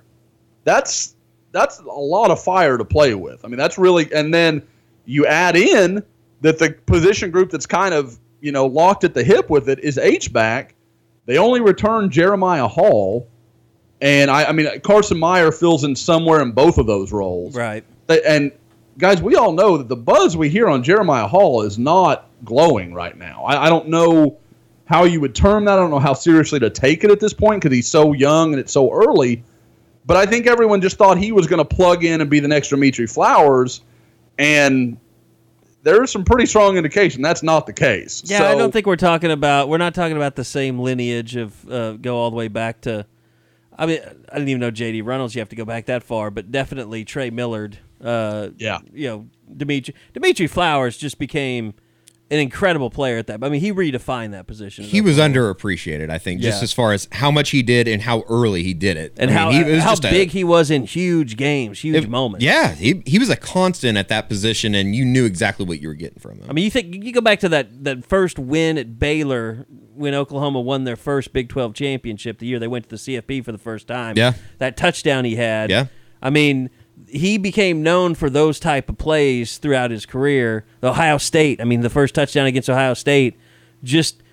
That's 0.63 1.15
that's 1.51 1.79
a 1.79 1.83
lot 1.83 2.31
of 2.31 2.41
fire 2.41 2.77
to 2.77 2.85
play 2.85 3.13
with. 3.13 3.45
I 3.45 3.47
mean, 3.47 3.57
that's 3.57 3.77
really, 3.77 4.11
and 4.13 4.33
then 4.33 4.63
you 5.05 5.25
add 5.27 5.55
in 5.55 6.03
that 6.43 6.59
the 6.59 6.71
position 6.85 7.31
group 7.31 7.49
that's 7.49 7.65
kind 7.65 7.93
of 7.93 8.19
you 8.39 8.51
know 8.51 8.67
locked 8.67 9.03
at 9.03 9.15
the 9.15 9.23
hip 9.23 9.49
with 9.49 9.67
it 9.67 9.79
is 9.79 9.97
H 9.97 10.31
back. 10.31 10.75
They 11.25 11.37
only 11.37 11.61
returned 11.61 12.11
Jeremiah 12.11 12.67
Hall, 12.67 13.27
and 14.01 14.29
I, 14.29 14.45
I 14.45 14.51
mean 14.51 14.67
Carson 14.81 15.17
Meier 15.17 15.51
fills 15.51 15.83
in 15.83 15.95
somewhere 15.95 16.41
in 16.41 16.51
both 16.51 16.77
of 16.77 16.85
those 16.85 17.11
roles. 17.11 17.55
Right. 17.55 17.83
And 18.09 18.51
guys, 18.97 19.21
we 19.21 19.35
all 19.35 19.53
know 19.53 19.77
that 19.77 19.87
the 19.87 19.95
buzz 19.95 20.37
we 20.37 20.49
hear 20.49 20.67
on 20.67 20.83
Jeremiah 20.83 21.27
Hall 21.27 21.63
is 21.63 21.79
not 21.79 22.29
glowing 22.43 22.93
right 22.93 23.17
now. 23.17 23.43
I, 23.45 23.65
I 23.65 23.69
don't 23.69 23.87
know 23.87 24.37
how 24.85 25.05
you 25.05 25.21
would 25.21 25.33
term 25.33 25.65
that. 25.65 25.73
I 25.73 25.75
don't 25.77 25.89
know 25.89 25.99
how 25.99 26.13
seriously 26.13 26.59
to 26.59 26.69
take 26.69 27.05
it 27.05 27.09
at 27.09 27.21
this 27.21 27.33
point 27.33 27.61
because 27.61 27.73
he's 27.73 27.87
so 27.87 28.11
young 28.11 28.51
and 28.51 28.59
it's 28.59 28.73
so 28.73 28.91
early. 28.91 29.43
But 30.05 30.17
I 30.17 30.25
think 30.25 30.45
everyone 30.47 30.81
just 30.81 30.97
thought 30.97 31.17
he 31.17 31.31
was 31.31 31.47
going 31.47 31.65
to 31.65 31.65
plug 31.65 32.03
in 32.03 32.19
and 32.19 32.29
be 32.29 32.41
the 32.41 32.49
next 32.49 32.67
Dimitri 32.67 33.07
Flowers, 33.07 33.79
and 34.37 34.97
there's 35.83 36.11
some 36.11 36.23
pretty 36.23 36.45
strong 36.45 36.77
indication 36.77 37.21
that's 37.21 37.43
not 37.43 37.67
the 37.67 37.73
case. 37.73 38.23
Yeah, 38.25 38.39
so, 38.39 38.45
I 38.47 38.55
don't 38.55 38.71
think 38.71 38.87
we're 38.87 38.95
talking 38.95 39.31
about 39.31 39.69
we're 39.69 39.77
not 39.77 39.93
talking 39.93 40.17
about 40.17 40.35
the 40.35 40.43
same 40.43 40.79
lineage 40.79 41.35
of 41.35 41.69
uh, 41.69 41.93
go 41.93 42.17
all 42.17 42.29
the 42.31 42.35
way 42.37 42.47
back 42.47 42.81
to. 42.81 43.05
I 43.75 43.85
mean, 43.87 43.99
I 44.29 44.35
didn't 44.35 44.49
even 44.49 44.61
know 44.61 44.71
J.D. 44.71 45.01
Runnels. 45.01 45.33
You 45.35 45.39
have 45.41 45.49
to 45.49 45.55
go 45.55 45.65
back 45.65 45.85
that 45.87 46.03
far, 46.03 46.29
but 46.31 46.51
definitely 46.51 47.05
Trey 47.05 47.29
Millard. 47.31 47.79
Uh, 47.99 48.49
Yeah. 48.57 48.79
you 48.93 49.07
know, 49.07 49.27
Dimitri 49.55 49.95
Dimitri 50.13 50.47
Flowers 50.47 50.97
just 50.97 51.17
became 51.17 51.73
an 52.33 52.39
incredible 52.39 52.89
player 52.89 53.17
at 53.17 53.27
that. 53.27 53.43
I 53.43 53.49
mean, 53.49 53.61
he 53.61 53.71
redefined 53.71 54.31
that 54.31 54.47
position. 54.47 54.83
He 54.83 54.99
was 55.01 55.17
underappreciated, 55.17 56.09
I 56.09 56.17
think, 56.17 56.41
just 56.41 56.59
Yeah. 56.59 56.63
as 56.63 56.73
far 56.73 56.91
as 56.91 57.07
how 57.11 57.29
much 57.31 57.51
he 57.51 57.61
did 57.61 57.87
and 57.87 58.01
how 58.01 58.23
early 58.27 58.63
he 58.63 58.73
did 58.73 58.97
it. 58.97 59.13
and 59.17 59.29
I 59.29 59.33
how 59.33 59.49
mean, 59.51 59.63
he 59.65 59.71
was 59.71 59.83
how 59.83 59.91
just 59.91 60.05
a- 60.05 60.09
big 60.09 60.31
he 60.31 60.43
was 60.43 60.71
in 60.71 60.83
huge 60.85 61.37
games, 61.37 61.79
huge 61.81 61.95
it- 62.03 62.09
moments. 62.09 62.43
Yeah, 62.43 62.73
he 62.75 63.01
he 63.05 63.19
was 63.19 63.29
a 63.29 63.35
constant 63.35 63.97
at 63.97 64.07
that 64.09 64.27
position, 64.27 64.73
and 64.75 64.95
you 64.95 65.05
knew 65.05 65.25
exactly 65.25 65.65
what 65.65 65.79
you 65.81 65.87
were 65.87 65.93
getting 65.93 66.19
from 66.19 66.39
him. 66.39 66.45
I 66.49 66.53
mean, 66.53 66.65
you 66.65 66.71
think 66.71 67.03
you 67.05 67.11
go 67.13 67.21
back 67.21 67.39
to 67.41 67.49
that 67.49 67.83
that 67.83 68.03
first 68.05 68.39
win 68.39 68.77
at 68.77 68.97
Baylor 68.99 69.65
when 69.95 70.15
Oklahoma 70.15 70.59
won 70.59 70.85
their 70.85 70.95
first 70.95 71.33
Big 71.33 71.49
12 71.49 71.73
championship 71.75 72.39
the 72.39 72.47
year 72.47 72.57
they 72.57 72.67
went 72.67 72.85
to 72.85 72.89
the 72.89 72.97
CFP 72.97 73.41
for 73.41 73.51
the 73.51 73.57
first 73.59 73.87
time. 73.87 74.15
Yeah. 74.17 74.33
That 74.57 74.75
touchdown 74.75 75.23
he 75.23 75.35
had. 75.35 75.69
Yeah. 75.69 75.85
I 76.21 76.29
mean, 76.31 76.69
he 77.13 77.37
became 77.37 77.83
known 77.83 78.15
for 78.15 78.29
those 78.29 78.59
type 78.59 78.89
of 78.89 78.97
plays 78.97 79.59
throughout 79.59 79.91
his 79.91 80.05
career. 80.05 80.65
Ohio 80.81 81.19
State, 81.19 81.61
I 81.61 81.63
mean, 81.63 81.81
the 81.81 81.89
first 81.89 82.15
touchdown 82.15 82.47
against 82.47 82.69
Ohio 82.69 82.95
State, 82.95 83.37
just 83.83 84.23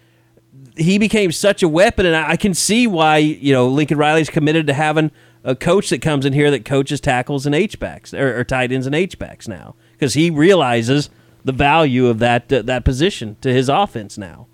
he 0.76 0.98
became 0.98 1.30
such 1.30 1.62
a 1.62 1.68
weapon, 1.68 2.06
and 2.06 2.16
I 2.16 2.30
I 2.30 2.36
can 2.36 2.54
see 2.54 2.86
why 2.86 3.18
you 3.18 3.52
know 3.52 3.68
Lincoln 3.68 3.98
Riley's 3.98 4.30
committed 4.30 4.66
to 4.66 4.72
having 4.72 5.10
a 5.44 5.54
coach 5.54 5.90
that 5.90 6.00
comes 6.00 6.24
in 6.24 6.32
here 6.32 6.50
that 6.50 6.64
coaches 6.64 7.00
tackles 7.00 7.44
and 7.44 7.54
H 7.54 7.78
backs 7.78 8.14
or, 8.14 8.38
or 8.38 8.44
tight 8.44 8.72
ends 8.72 8.86
and 8.86 8.94
H 8.94 9.18
backs 9.18 9.46
now 9.46 9.74
because 9.92 10.14
he 10.14 10.30
realizes 10.30 11.10
the 11.44 11.52
value 11.52 12.06
of 12.06 12.18
that 12.20 12.50
uh, 12.50 12.62
that 12.62 12.84
position 12.84 13.36
to 13.42 13.52
his 13.52 13.68
offense 13.68 14.16
now. 14.16 14.46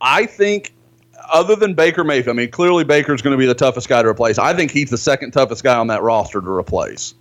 I 0.00 0.24
think, 0.24 0.74
other 1.32 1.54
than 1.54 1.74
Baker 1.74 2.02
Mayfield, 2.02 2.34
I 2.34 2.38
mean, 2.38 2.50
clearly 2.50 2.84
Baker's 2.84 3.20
going 3.20 3.32
to 3.32 3.38
be 3.38 3.46
the 3.46 3.54
toughest 3.54 3.90
guy 3.90 4.02
to 4.02 4.08
replace. 4.08 4.38
I 4.38 4.54
think 4.54 4.70
he's 4.70 4.90
the 4.90 4.98
second 4.98 5.32
toughest 5.32 5.62
guy 5.62 5.76
on 5.76 5.88
that 5.88 6.02
roster 6.02 6.40
to 6.40 6.50
replace 6.50 7.14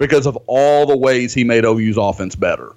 because 0.00 0.26
of 0.26 0.36
all 0.48 0.86
the 0.86 0.96
ways 0.96 1.32
he 1.32 1.44
made 1.44 1.64
OU's 1.64 1.96
offense 1.98 2.34
better. 2.34 2.74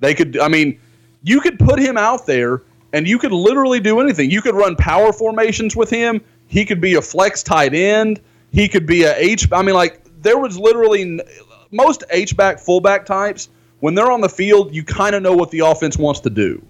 They 0.00 0.14
could, 0.14 0.38
I 0.38 0.48
mean, 0.48 0.80
you 1.22 1.40
could 1.40 1.58
put 1.58 1.78
him 1.78 1.98
out 1.98 2.24
there 2.24 2.62
and 2.92 3.06
you 3.06 3.18
could 3.18 3.32
literally 3.32 3.80
do 3.80 4.00
anything. 4.00 4.30
You 4.30 4.40
could 4.40 4.54
run 4.54 4.76
power 4.76 5.12
formations 5.12 5.76
with 5.76 5.90
him. 5.90 6.20
He 6.46 6.64
could 6.64 6.80
be 6.80 6.94
a 6.94 7.02
flex 7.02 7.42
tight 7.42 7.74
end. 7.74 8.20
He 8.52 8.68
could 8.68 8.86
be 8.86 9.02
a 9.02 9.14
H. 9.16 9.48
I 9.52 9.62
mean, 9.62 9.74
like 9.74 10.00
there 10.22 10.38
was 10.38 10.56
literally 10.56 11.20
most 11.72 12.04
H 12.10 12.36
back 12.36 12.60
fullback 12.60 13.06
types 13.06 13.48
when 13.80 13.94
they're 13.94 14.12
on 14.12 14.20
the 14.20 14.28
field. 14.28 14.72
You 14.74 14.84
kind 14.84 15.16
of 15.16 15.22
know 15.22 15.32
what 15.34 15.50
the 15.50 15.60
offense 15.60 15.98
wants 15.98 16.20
to 16.20 16.30
do 16.30 16.62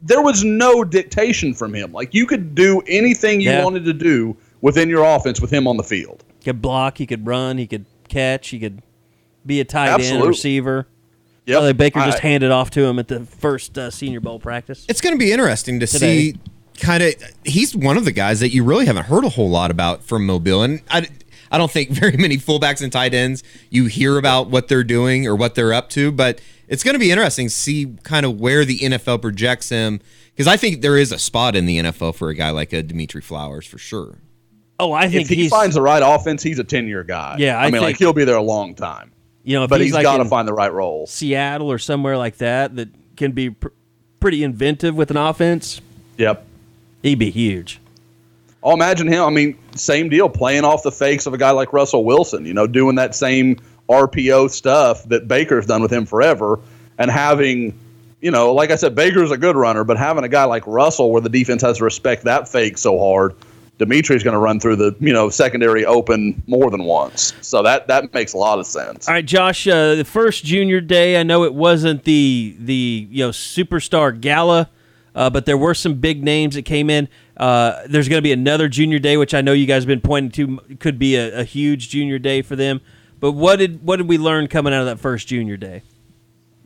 there 0.00 0.22
was 0.22 0.44
no 0.44 0.84
dictation 0.84 1.52
from 1.52 1.74
him. 1.74 1.90
Like 1.92 2.14
you 2.14 2.24
could 2.24 2.54
do 2.54 2.80
anything 2.86 3.40
you 3.40 3.50
Yeah. 3.50 3.64
wanted 3.64 3.84
to 3.86 3.92
do 3.92 4.36
within 4.60 4.88
your 4.88 5.02
offense 5.02 5.40
with 5.40 5.50
him 5.50 5.66
on 5.66 5.76
the 5.76 5.82
field. 5.82 6.22
He 6.38 6.44
could 6.44 6.62
block, 6.62 6.98
he 6.98 7.04
could 7.04 7.26
run, 7.26 7.58
he 7.58 7.66
could 7.66 7.84
catch, 8.08 8.48
he 8.48 8.58
could 8.58 8.82
be 9.46 9.60
a 9.60 9.64
tight 9.64 10.00
end 10.00 10.24
receiver. 10.24 10.86
Yeah, 11.46 11.60
Well, 11.60 11.72
Baker 11.72 12.00
just 12.00 12.18
I- 12.18 12.28
handed 12.28 12.50
off 12.50 12.70
to 12.72 12.84
him 12.84 12.98
at 12.98 13.08
the 13.08 13.20
first 13.24 13.78
uh, 13.78 13.90
Senior 13.90 14.20
Bowl 14.20 14.38
practice. 14.38 14.84
it's 14.88 15.00
going 15.00 15.14
to 15.14 15.18
be 15.18 15.32
interesting 15.32 15.80
to 15.80 15.86
Today. 15.86 16.32
see 16.32 16.38
kind 16.80 17.02
of 17.02 17.14
he's 17.44 17.74
one 17.74 17.96
of 17.96 18.04
the 18.04 18.12
guys 18.12 18.38
that 18.40 18.50
you 18.50 18.62
really 18.62 18.86
haven't 18.86 19.06
heard 19.06 19.24
a 19.24 19.28
whole 19.30 19.48
lot 19.50 19.70
about 19.70 20.02
from 20.04 20.24
Mobile 20.26 20.62
and 20.62 20.80
I, 20.90 21.08
I 21.50 21.58
don't 21.58 21.70
think 21.70 21.88
very 22.02 22.16
many 22.16 22.36
fullbacks 22.36 22.82
and 22.82 22.92
tight 22.92 23.14
ends 23.14 23.42
you 23.68 23.86
hear 23.86 24.16
about 24.16 24.48
what 24.50 24.68
they're 24.68 24.84
doing 24.84 25.26
or 25.26 25.34
what 25.34 25.56
they're 25.56 25.72
up 25.72 25.88
to 25.90 26.12
but 26.12 26.40
it's 26.68 26.84
going 26.84 26.94
to 26.94 26.98
be 27.00 27.10
interesting 27.10 27.46
to 27.48 27.52
see 27.52 27.96
kind 28.04 28.24
of 28.24 28.38
where 28.38 28.64
the 28.64 28.78
NFL 28.78 29.22
projects 29.22 29.70
him 29.70 30.00
because 30.34 30.46
I 30.46 30.56
think 30.56 30.80
there 30.82 30.96
is 30.96 31.10
a 31.10 31.18
spot 31.18 31.56
in 31.56 31.66
the 31.66 31.78
NFL 31.78 32.14
for 32.14 32.28
a 32.28 32.34
guy 32.34 32.50
like 32.50 32.72
a 32.72 32.82
Dimitri 32.84 33.22
Flowers 33.22 33.66
for 33.66 33.78
sure 33.78 34.18
Oh, 34.80 34.92
I 34.92 35.08
think 35.08 35.22
If 35.22 35.28
he 35.36 35.48
finds 35.48 35.74
the 35.74 35.82
right 35.82 36.02
offense, 36.04 36.42
he's 36.42 36.58
a 36.58 36.64
ten 36.64 36.86
year 36.86 37.02
guy. 37.04 37.36
Yeah, 37.38 37.58
I 37.58 37.66
I, 37.66 37.70
mean, 37.70 37.82
like 37.82 37.96
he'll 37.98 38.12
be 38.12 38.24
there 38.24 38.36
a 38.36 38.42
long 38.42 38.74
time. 38.74 39.10
you 39.42 39.56
know 39.56 39.64
if 39.64 39.70
But 39.70 39.80
he's, 39.80 39.88
he's 39.88 39.94
like 39.94 40.04
got 40.04 40.18
to 40.18 40.24
find 40.24 40.46
the 40.46 40.52
right 40.54 40.72
role. 40.72 41.06
Seattle 41.06 41.70
or 41.70 41.78
somewhere 41.78 42.16
like 42.16 42.36
that 42.38 42.76
that 42.76 42.88
can 43.16 43.32
be 43.32 43.50
pr- 43.50 43.68
pretty 44.20 44.44
inventive 44.44 44.94
with 44.94 45.10
an 45.10 45.16
offense. 45.16 45.80
Yep. 46.16 46.44
He'd 47.02 47.18
be 47.18 47.30
huge. 47.30 47.80
I'll 48.64 48.74
imagine 48.74 49.06
him. 49.06 49.22
I 49.24 49.30
mean, 49.30 49.56
same 49.76 50.08
deal, 50.08 50.28
playing 50.28 50.64
off 50.64 50.82
the 50.82 50.90
fakes 50.92 51.26
of 51.26 51.34
a 51.34 51.38
guy 51.38 51.50
like 51.52 51.72
Russell 51.72 52.04
Wilson. 52.04 52.44
You 52.44 52.54
know, 52.54 52.66
doing 52.66 52.96
that 52.96 53.14
same 53.14 53.56
RPO 53.88 54.50
stuff 54.50 55.04
that 55.04 55.26
Baker's 55.28 55.66
done 55.66 55.80
with 55.80 55.92
him 55.92 56.04
forever, 56.06 56.58
and 56.98 57.10
having, 57.10 57.78
you 58.20 58.30
know, 58.32 58.52
like 58.52 58.70
I 58.70 58.76
said, 58.76 58.94
Baker's 58.94 59.30
a 59.30 59.38
good 59.38 59.54
runner, 59.56 59.84
but 59.84 59.96
having 59.96 60.24
a 60.24 60.28
guy 60.28 60.44
like 60.44 60.66
Russell, 60.66 61.10
where 61.12 61.20
the 61.22 61.28
defense 61.28 61.62
has 61.62 61.78
to 61.78 61.84
respect 61.84 62.24
that 62.24 62.48
fake 62.48 62.76
so 62.78 62.98
hard, 62.98 63.34
Dimitri's 63.78 64.24
going 64.24 64.34
to 64.34 64.40
run 64.40 64.58
through 64.60 64.76
the 64.76 64.94
you 65.00 65.12
know 65.12 65.30
secondary 65.30 65.86
open 65.86 66.42
more 66.46 66.70
than 66.70 66.84
once. 66.84 67.32
So 67.40 67.62
that 67.62 67.86
that 67.86 68.12
makes 68.12 68.32
a 68.32 68.36
lot 68.36 68.58
of 68.58 68.66
sense. 68.66 69.08
All 69.08 69.14
right, 69.14 69.24
Josh. 69.24 69.66
Uh, 69.66 69.94
the 69.94 70.04
first 70.04 70.44
junior 70.44 70.80
day, 70.80 71.18
I 71.18 71.22
know 71.22 71.44
it 71.44 71.54
wasn't 71.54 72.04
the 72.04 72.56
the 72.58 73.08
you 73.10 73.24
know 73.24 73.30
superstar 73.30 74.20
gala, 74.20 74.68
uh, 75.14 75.30
but 75.30 75.46
there 75.46 75.56
were 75.56 75.74
some 75.74 75.94
big 75.94 76.22
names 76.22 76.56
that 76.56 76.64
came 76.64 76.90
in. 76.90 77.08
Uh, 77.36 77.82
there's 77.88 78.08
going 78.08 78.18
to 78.18 78.22
be 78.22 78.32
another 78.32 78.68
junior 78.68 78.98
day, 78.98 79.16
which 79.16 79.32
I 79.32 79.40
know 79.40 79.52
you 79.52 79.66
guys 79.66 79.84
have 79.84 79.88
been 79.88 80.00
pointing 80.00 80.32
to 80.32 80.76
could 80.76 80.98
be 80.98 81.14
a, 81.14 81.40
a 81.40 81.44
huge 81.44 81.88
junior 81.88 82.18
day 82.18 82.42
for 82.42 82.56
them. 82.56 82.80
But 83.20 83.32
what 83.32 83.56
did 83.56 83.84
what 83.84 83.96
did 83.96 84.08
we 84.08 84.18
learn 84.18 84.48
coming 84.48 84.74
out 84.74 84.80
of 84.80 84.86
that 84.86 84.98
first 84.98 85.28
junior 85.28 85.56
day? 85.56 85.82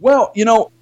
Well, 0.00 0.32
you 0.34 0.44
know, 0.44 0.72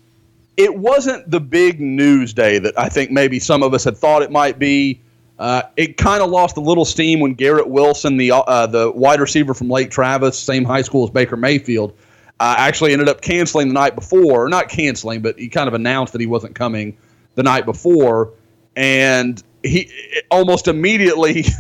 it 0.57 0.75
wasn't 0.75 1.31
the 1.31 1.41
big 1.41 1.81
news 1.81 2.33
day 2.33 2.59
that 2.59 2.79
I 2.79 2.89
think 2.89 3.11
maybe 3.11 3.39
some 3.39 3.63
of 3.63 3.75
us 3.75 3.85
had 3.85 3.97
thought 3.97 4.23
it 4.23 4.31
might 4.31 4.59
be. 4.59 5.01
Uh, 5.41 5.63
it 5.79 5.97
kind 5.97 6.23
of 6.23 6.29
lost 6.29 6.59
a 6.59 6.61
little 6.61 6.85
steam 6.85 7.19
when 7.19 7.33
Garrett 7.33 7.67
Wilson, 7.67 8.19
the 8.19 8.31
uh, 8.31 8.67
the 8.67 8.93
wide 8.93 9.21
receiver 9.21 9.55
from 9.55 9.71
Lake 9.71 9.91
Travis, 9.91 10.39
same 10.39 10.67
high 10.67 10.83
school 10.83 11.05
as 11.05 11.11
Baker 11.11 11.35
Mayfield, 11.35 11.95
uh, 12.39 12.57
actually 12.59 12.93
ended 12.93 13.09
up 13.09 13.23
canceling 13.23 13.69
the 13.69 13.75
night 13.75 13.95
before. 13.95 14.45
Or 14.45 14.49
not 14.51 14.69
canceling, 14.69 15.23
but 15.23 15.39
he 15.39 15.49
kind 15.49 15.67
of 15.67 15.73
announced 15.73 16.13
that 16.13 16.21
he 16.21 16.27
wasn't 16.27 16.55
coming 16.55 16.99
the 17.37 17.43
night 17.43 17.65
before, 17.65 18.35
and 18.77 19.43
he 19.63 19.91
almost 20.31 20.69
immediately. 20.69 21.45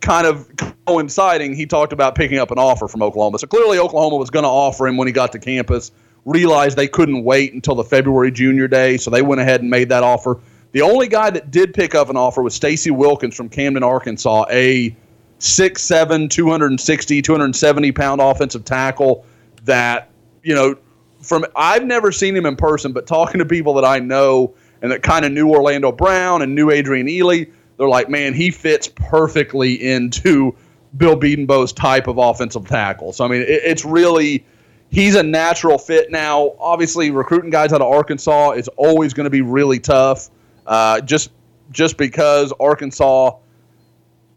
Kind 0.00 0.28
of 0.28 0.48
coinciding, 0.86 1.56
he 1.56 1.66
talked 1.66 1.92
about 1.92 2.14
picking 2.14 2.38
up 2.38 2.52
an 2.52 2.58
offer 2.58 2.86
from 2.86 3.02
Oklahoma. 3.02 3.40
So 3.40 3.48
clearly, 3.48 3.80
Oklahoma 3.80 4.16
was 4.16 4.30
going 4.30 4.44
to 4.44 4.48
offer 4.48 4.86
him 4.86 4.96
when 4.96 5.08
he 5.08 5.12
got 5.12 5.32
to 5.32 5.40
campus 5.40 5.90
realized 6.24 6.76
they 6.76 6.88
couldn't 6.88 7.24
wait 7.24 7.52
until 7.52 7.74
the 7.74 7.82
February 7.82 8.30
junior 8.30 8.68
day, 8.68 8.96
so 8.96 9.10
they 9.10 9.22
went 9.22 9.40
ahead 9.40 9.60
and 9.60 9.70
made 9.70 9.88
that 9.88 10.04
offer. 10.04 10.38
The 10.72 10.82
only 10.82 11.08
guy 11.08 11.30
that 11.30 11.50
did 11.50 11.72
pick 11.72 11.94
up 11.94 12.10
an 12.10 12.16
offer 12.16 12.42
was 12.42 12.54
Stacy 12.54 12.90
Wilkins 12.90 13.34
from 13.34 13.48
Camden, 13.48 13.82
Arkansas, 13.82 14.44
a 14.50 14.94
6'7, 15.40 16.28
260, 16.28 17.22
270 17.22 17.92
pound 17.92 18.20
offensive 18.20 18.64
tackle 18.64 19.24
that, 19.64 20.10
you 20.42 20.54
know, 20.54 20.76
from 21.22 21.44
I've 21.56 21.84
never 21.84 22.12
seen 22.12 22.36
him 22.36 22.46
in 22.46 22.56
person, 22.56 22.92
but 22.92 23.06
talking 23.06 23.38
to 23.38 23.44
people 23.44 23.74
that 23.74 23.84
I 23.84 23.98
know 23.98 24.54
and 24.82 24.92
that 24.92 25.02
kind 25.02 25.24
of 25.24 25.32
knew 25.32 25.50
Orlando 25.50 25.90
Brown 25.90 26.42
and 26.42 26.54
knew 26.54 26.70
Adrian 26.70 27.06
Ealy, 27.06 27.50
they're 27.76 27.88
like, 27.88 28.08
man, 28.08 28.34
he 28.34 28.50
fits 28.50 28.88
perfectly 28.88 29.74
into 29.74 30.54
Bill 30.96 31.18
Bedenbaugh's 31.18 31.72
type 31.72 32.06
of 32.06 32.18
offensive 32.18 32.66
tackle. 32.68 33.12
So 33.12 33.24
I 33.24 33.28
mean, 33.28 33.42
it, 33.42 33.48
it's 33.48 33.84
really 33.84 34.44
he's 34.90 35.14
a 35.14 35.22
natural 35.22 35.78
fit 35.78 36.10
now. 36.10 36.54
Obviously, 36.58 37.10
recruiting 37.10 37.50
guys 37.50 37.72
out 37.72 37.80
of 37.80 37.92
Arkansas 37.92 38.52
is 38.52 38.68
always 38.76 39.14
going 39.14 39.24
to 39.24 39.30
be 39.30 39.42
really 39.42 39.78
tough, 39.78 40.30
uh, 40.68 41.00
just 41.00 41.30
just 41.72 41.96
because 41.96 42.52
Arkansas. 42.60 43.32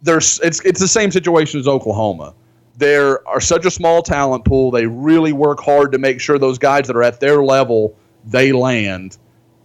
There's 0.02 0.40
it's 0.40 0.60
it's 0.66 0.80
the 0.80 0.88
same 0.88 1.12
situation 1.12 1.60
as 1.60 1.68
Oklahoma. 1.68 2.34
There 2.78 3.28
are 3.28 3.40
such 3.40 3.66
a 3.68 3.72
small 3.72 4.02
talent 4.02 4.46
pool. 4.46 4.72
They 4.72 4.88
really 4.88 5.34
work 5.34 5.60
hard 5.60 5.92
to 5.92 6.00
make 6.00 6.20
sure 6.20 6.40
those 6.40 6.58
guys 6.58 6.88
that 6.88 6.96
are 6.96 7.04
at 7.04 7.20
their 7.20 7.44
level 7.44 7.96
they 8.26 8.52
land, 8.52 9.18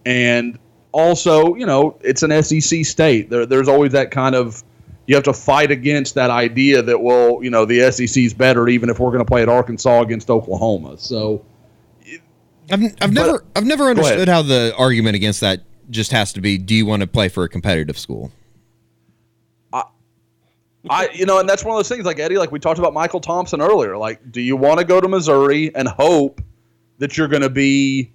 and 0.05 0.59
also 0.91 1.55
you 1.55 1.65
know 1.65 1.97
it's 2.01 2.21
an 2.21 2.43
SEC 2.43 2.85
state. 2.85 3.31
There, 3.31 3.47
there's 3.47 3.67
always 3.67 3.93
that 3.93 4.11
kind 4.11 4.35
of 4.35 4.63
you 5.07 5.15
have 5.15 5.23
to 5.23 5.33
fight 5.33 5.71
against 5.71 6.13
that 6.15 6.29
idea 6.29 6.83
that 6.83 7.01
well 7.01 7.39
you 7.41 7.49
know 7.49 7.65
the 7.65 7.91
SEC 7.91 8.23
is 8.23 8.33
better 8.33 8.67
even 8.67 8.89
if 8.89 8.99
we're 8.99 9.09
going 9.09 9.19
to 9.19 9.25
play 9.25 9.41
at 9.41 9.49
Arkansas 9.49 10.01
against 10.01 10.29
Oklahoma. 10.29 10.97
So 10.99 11.43
I've, 12.69 12.83
I've 13.01 13.13
never 13.13 13.43
I've 13.55 13.65
never 13.65 13.85
understood 13.85 14.27
how 14.27 14.43
the 14.43 14.75
argument 14.77 15.15
against 15.15 15.41
that 15.41 15.61
just 15.89 16.11
has 16.11 16.33
to 16.33 16.41
be 16.41 16.57
do 16.57 16.75
you 16.75 16.85
want 16.85 17.01
to 17.01 17.07
play 17.07 17.29
for 17.29 17.43
a 17.43 17.49
competitive 17.49 17.97
school 17.97 18.31
I, 20.89 21.09
you 21.13 21.25
know, 21.25 21.39
and 21.39 21.49
that's 21.49 21.65
one 21.65 21.75
of 21.75 21.79
those 21.79 21.89
things, 21.89 22.05
like 22.05 22.17
Eddie, 22.17 22.37
like 22.37 22.53
we 22.53 22.59
talked 22.59 22.79
about 22.79 22.93
Michael 22.93 23.19
Thompson 23.19 23.61
earlier. 23.61 23.97
Like, 23.97 24.31
do 24.31 24.39
you 24.39 24.55
want 24.55 24.79
to 24.79 24.85
go 24.85 25.01
to 25.01 25.07
Missouri 25.09 25.75
and 25.75 25.85
hope 25.85 26.41
that 26.99 27.17
you're 27.17 27.27
going 27.27 27.41
to 27.41 27.49
be 27.49 28.13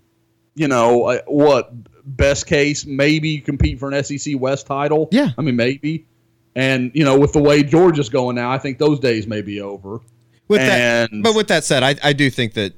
you 0.55 0.69
know, 0.69 1.05
uh, 1.05 1.19
what 1.27 1.73
best 2.05 2.47
case 2.47 2.85
maybe 2.85 3.41
compete 3.41 3.79
for 3.79 3.91
an 3.91 4.03
SEC 4.03 4.39
West 4.39 4.67
title. 4.67 5.09
Yeah. 5.11 5.31
I 5.39 5.43
mean 5.43 5.57
maybe. 5.57 6.07
And 6.55 6.91
you 6.95 7.05
know, 7.05 7.19
with 7.19 7.33
the 7.33 7.43
way 7.43 7.63
Georgia's 7.63 8.09
going 8.09 8.37
now, 8.37 8.51
I 8.51 8.59
think 8.59 8.79
those 8.79 9.01
days 9.01 9.27
may 9.27 9.41
be 9.41 9.61
over. 9.61 10.01
With 10.49 10.61
that, 10.61 11.09
but 11.23 11.35
with 11.35 11.49
that 11.49 11.65
said, 11.65 11.83
I, 11.83 11.95
I 12.03 12.13
do 12.13 12.29
think 12.29 12.55
that 12.55 12.75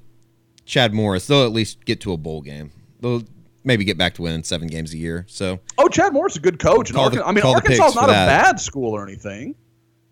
Chad 0.64 0.94
Morris 0.94 1.26
they'll 1.26 1.44
at 1.44 1.52
least 1.52 1.84
get 1.84 2.00
to 2.02 2.12
a 2.12 2.16
bowl 2.16 2.40
game. 2.40 2.70
They'll 3.00 3.24
maybe 3.64 3.84
get 3.84 3.98
back 3.98 4.14
to 4.14 4.22
winning 4.22 4.42
seven 4.44 4.68
games 4.68 4.92
a 4.94 4.98
year. 4.98 5.24
So 5.28 5.58
Oh, 5.78 5.88
Chad 5.88 6.12
Morris 6.12 6.34
is 6.34 6.36
a 6.36 6.40
good 6.40 6.58
coach. 6.58 6.90
And 6.90 6.96
Call 6.96 7.10
the- 7.10 7.26
I 7.26 7.32
mean, 7.32 7.42
call 7.42 7.54
Arkansas 7.54 7.86
is 7.88 7.94
not 7.94 8.08
a 8.10 8.12
bad 8.12 8.60
school 8.60 8.92
or 8.92 9.02
anything, 9.06 9.54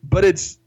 but 0.03 0.25
it's 0.25 0.59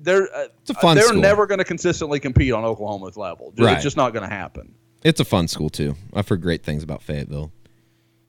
they're 0.00 0.24
uh, 0.34 0.46
It's 0.62 0.70
a 0.70 0.74
fun 0.74 0.96
they're 0.96 1.06
school. 1.06 1.20
never 1.20 1.46
going 1.46 1.58
to 1.58 1.64
consistently 1.64 2.18
compete 2.20 2.52
on 2.52 2.64
Oklahoma's 2.64 3.16
level. 3.16 3.52
Right. 3.56 3.74
It's 3.74 3.82
just 3.82 3.96
not 3.96 4.12
going 4.12 4.28
to 4.28 4.34
happen. 4.34 4.74
it's 5.04 5.20
a 5.20 5.24
fun 5.24 5.48
school 5.48 5.70
too. 5.70 5.94
I've 6.14 6.28
heard 6.28 6.40
great 6.42 6.62
things 6.64 6.82
about 6.82 7.02
Fayetteville, 7.02 7.52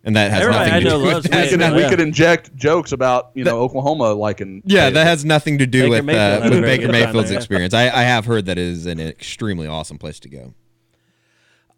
and 0.04 0.16
that 0.16 0.32
has 0.32 0.42
Everybody 0.42 0.70
nothing 0.72 0.84
to 0.84 0.90
know 0.90 0.98
do 0.98 1.04
with 1.06 1.14
loves 1.14 1.26
We 1.26 1.30
that. 1.36 1.50
could, 1.50 1.60
Yeah. 1.62 1.76
we 1.76 1.90
could 1.90 2.00
inject 2.02 2.56
jokes 2.56 2.92
about 2.92 3.32
you 3.34 3.44
know 3.44 3.60
Oklahoma 3.60 4.14
like 4.14 4.42
in 4.42 4.62
Yeah, 4.66 4.90
that 4.90 5.08
has 5.08 5.24
nothing 5.24 5.58
to 5.60 5.66
do 5.66 5.90
Baker 5.90 6.04
with 6.06 6.16
uh, 6.16 6.50
with 6.50 6.62
Baker 6.64 6.92
Mayfield's 6.92 7.30
there. 7.30 7.38
experience. 7.38 7.74
I, 7.74 7.84
I 7.86 8.04
have 8.04 8.26
heard 8.26 8.46
that 8.48 8.58
it 8.58 8.64
is 8.68 8.86
an 8.86 9.00
extremely 9.00 9.66
awesome 9.68 9.98
place 9.98 10.20
to 10.22 10.30
go. 10.30 10.54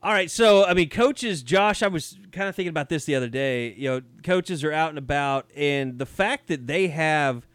All 0.06 0.14
right, 0.14 0.30
so 0.30 0.64
I 0.64 0.76
mean, 0.76 0.90
coaches, 0.90 1.42
Josh, 1.42 1.82
I 1.82 1.88
was 1.88 2.20
kind 2.32 2.48
of 2.48 2.56
thinking 2.56 2.70
about 2.70 2.90
this 2.90 3.06
the 3.06 3.16
other 3.16 3.28
day. 3.28 3.74
You 3.74 3.90
know, 3.90 4.02
coaches 4.22 4.64
are 4.64 4.72
out 4.72 4.90
and 4.90 5.00
about, 5.00 5.50
and 5.56 5.98
the 5.98 6.06
fact 6.06 6.46
that 6.50 6.68
they 6.68 6.90
have 6.90 7.48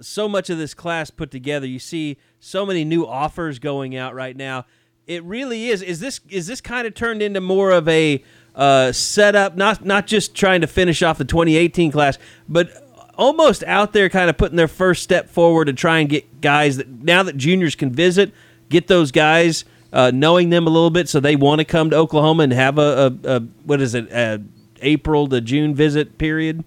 so 0.00 0.28
much 0.28 0.48
of 0.48 0.56
this 0.56 0.72
class 0.72 1.10
put 1.10 1.32
together, 1.32 1.66
you 1.66 1.80
see 1.80 2.16
so 2.38 2.64
many 2.64 2.84
new 2.84 3.04
offers 3.04 3.58
going 3.58 3.96
out 3.96 4.14
right 4.14 4.36
now. 4.36 4.66
It 5.08 5.24
really 5.24 5.68
is. 5.68 5.82
Is 5.82 5.98
this 5.98 6.20
is 6.28 6.46
this 6.46 6.60
kind 6.60 6.86
of 6.86 6.94
turned 6.94 7.22
into 7.22 7.40
more 7.40 7.72
of 7.72 7.88
a 7.88 8.22
uh, 8.54 8.92
setup? 8.92 9.56
Not 9.56 9.84
not 9.84 10.06
just 10.06 10.32
trying 10.32 10.60
to 10.60 10.68
finish 10.68 11.02
off 11.02 11.18
the 11.18 11.24
2018 11.24 11.90
class, 11.90 12.18
but 12.48 12.70
almost 13.16 13.64
out 13.64 13.92
there, 13.92 14.08
kind 14.08 14.30
of 14.30 14.36
putting 14.38 14.56
their 14.56 14.68
first 14.68 15.02
step 15.02 15.28
forward 15.28 15.64
to 15.64 15.72
try 15.72 15.98
and 15.98 16.08
get 16.08 16.40
guys 16.40 16.76
that 16.76 16.88
now 16.88 17.24
that 17.24 17.36
juniors 17.36 17.74
can 17.74 17.90
visit, 17.90 18.32
get 18.68 18.86
those 18.86 19.10
guys 19.10 19.64
uh, 19.96 20.10
knowing 20.12 20.50
them 20.50 20.66
a 20.66 20.70
little 20.70 20.90
bit, 20.90 21.08
so 21.08 21.20
they 21.20 21.36
want 21.36 21.58
to 21.58 21.64
come 21.64 21.88
to 21.88 21.96
Oklahoma 21.96 22.42
and 22.42 22.52
have 22.52 22.78
a, 22.78 23.18
a, 23.24 23.36
a 23.36 23.40
what 23.64 23.80
is 23.80 23.94
it, 23.94 24.12
a 24.12 24.42
April 24.82 25.26
to 25.28 25.40
June 25.40 25.74
visit 25.74 26.18
period. 26.18 26.62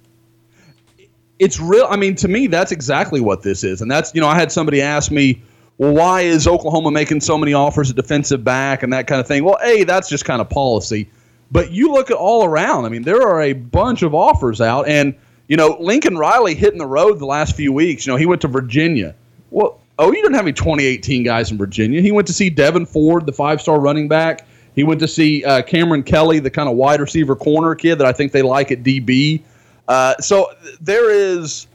it's 1.39 1.59
real. 1.59 1.87
I 1.89 1.95
mean, 1.95 2.15
to 2.15 2.27
me, 2.27 2.47
that's 2.47 2.71
exactly 2.71 3.21
what 3.21 3.41
this 3.41 3.63
is. 3.63 3.81
And 3.81 3.89
that's, 3.89 4.13
you 4.13 4.21
know, 4.21 4.27
I 4.27 4.35
had 4.35 4.51
somebody 4.51 4.81
ask 4.81 5.09
me, 5.09 5.41
well, 5.77 5.93
why 5.93 6.21
is 6.21 6.45
Oklahoma 6.45 6.91
making 6.91 7.21
so 7.21 7.37
many 7.37 7.53
offers 7.53 7.89
at 7.89 7.95
defensive 7.95 8.43
back 8.43 8.83
and 8.83 8.91
that 8.91 9.07
kind 9.07 9.21
of 9.21 9.27
thing? 9.27 9.45
Well, 9.45 9.57
A, 9.63 9.85
that's 9.85 10.09
just 10.09 10.25
kind 10.25 10.41
of 10.41 10.49
policy. 10.49 11.09
But 11.51 11.71
you 11.71 11.93
look 11.93 12.11
at 12.11 12.17
all 12.17 12.43
around. 12.43 12.85
I 12.85 12.89
mean, 12.89 13.03
there 13.03 13.21
are 13.21 13.41
a 13.41 13.53
bunch 13.53 14.03
of 14.03 14.13
offers 14.13 14.59
out. 14.59 14.87
And, 14.87 15.15
you 15.47 15.55
know, 15.55 15.77
Lincoln 15.79 16.17
Riley 16.17 16.53
hitting 16.53 16.77
the 16.77 16.85
road 16.85 17.19
the 17.19 17.25
last 17.25 17.55
few 17.55 17.71
weeks. 17.71 18.05
You 18.05 18.13
know, 18.13 18.17
he 18.17 18.25
went 18.25 18.41
to 18.41 18.49
Virginia. 18.49 19.15
Well, 19.49 19.79
oh, 19.99 20.07
you 20.11 20.21
didn't 20.21 20.33
have 20.33 20.45
any 20.45 20.53
2018 20.53 21.23
guys 21.23 21.51
in 21.51 21.57
Virginia. 21.57 22.01
He 22.01 22.11
went 22.11 22.25
to 22.27 22.33
see 22.33 22.49
Devin 22.49 22.85
Ford, 22.85 23.25
the 23.25 23.33
five 23.33 23.61
star 23.61 23.79
running 23.79 24.07
back. 24.07 24.47
He 24.75 24.83
went 24.83 24.99
to 25.01 25.07
see 25.07 25.43
uh, 25.43 25.61
Cameron 25.61 26.03
Kelly, 26.03 26.39
the 26.39 26.49
kind 26.49 26.69
of 26.69 26.75
wide 26.75 27.01
receiver 27.01 27.35
corner 27.35 27.75
kid 27.75 27.97
that 27.97 28.07
I 28.07 28.13
think 28.13 28.31
they 28.31 28.41
like 28.41 28.71
at 28.71 28.81
DB. 28.81 29.43
Uh, 29.87 30.15
so 30.19 30.47
th- 30.63 30.77
there 30.79 31.11
is 31.11 31.67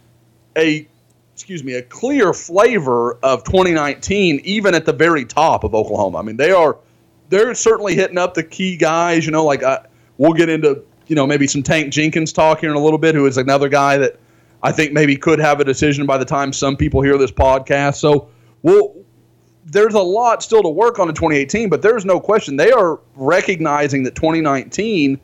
a 0.57 0.89
excuse 1.35 1.63
me 1.65 1.75
a 1.75 1.83
clear 1.83 2.33
flavor 2.33 3.19
of 3.25 3.43
2019 3.43 4.41
even 4.45 4.73
at 4.73 4.87
the 4.87 4.93
very 4.93 5.25
top 5.25 5.65
of 5.65 5.75
Oklahoma. 5.75 6.19
I 6.19 6.23
mean 6.23 6.37
they 6.37 6.53
are 6.53 6.79
they're 7.29 7.55
certainly 7.55 7.95
hitting 7.95 8.19
up 8.19 8.35
the 8.35 8.43
key 8.43 8.77
guys. 8.77 9.27
You 9.27 9.33
know, 9.33 9.45
like 9.45 9.63
uh, 9.63 9.81
we'll 10.17 10.33
get 10.33 10.49
into 10.49 10.83
you 11.09 11.17
know 11.17 11.27
maybe 11.27 11.47
some 11.47 11.63
Tank 11.63 11.93
Jenkins 11.93 12.33
talk 12.33 12.61
here 12.61 12.71
in 12.71 12.77
a 12.77 12.81
little 12.81 12.99
bit, 12.99 13.15
who 13.15 13.27
is 13.27 13.37
another 13.37 13.69
guy 13.69 13.99
that 13.99 14.19
I 14.65 14.73
think 14.73 14.93
maybe 14.93 15.15
could 15.15 15.39
have 15.41 15.61
a 15.61 15.65
decision 15.65 16.07
by 16.07 16.17
the 16.17 16.25
time 16.25 16.51
some 16.51 16.75
people 16.75 17.03
hear 17.03 17.19
this 17.19 17.31
podcast. 17.31 17.97
So 17.97 18.31
we'll 18.63 18.97
there's 19.67 19.95
a 19.95 20.01
lot 20.01 20.43
still 20.43 20.63
to 20.63 20.69
work 20.69 20.99
on 20.99 21.09
in 21.09 21.15
2018, 21.15 21.69
but 21.69 21.83
there's 21.83 22.05
no 22.05 22.19
question 22.19 22.57
they 22.57 22.73
are 22.73 23.01
recognizing 23.15 24.03
that 24.05 24.15
2019 24.15 25.21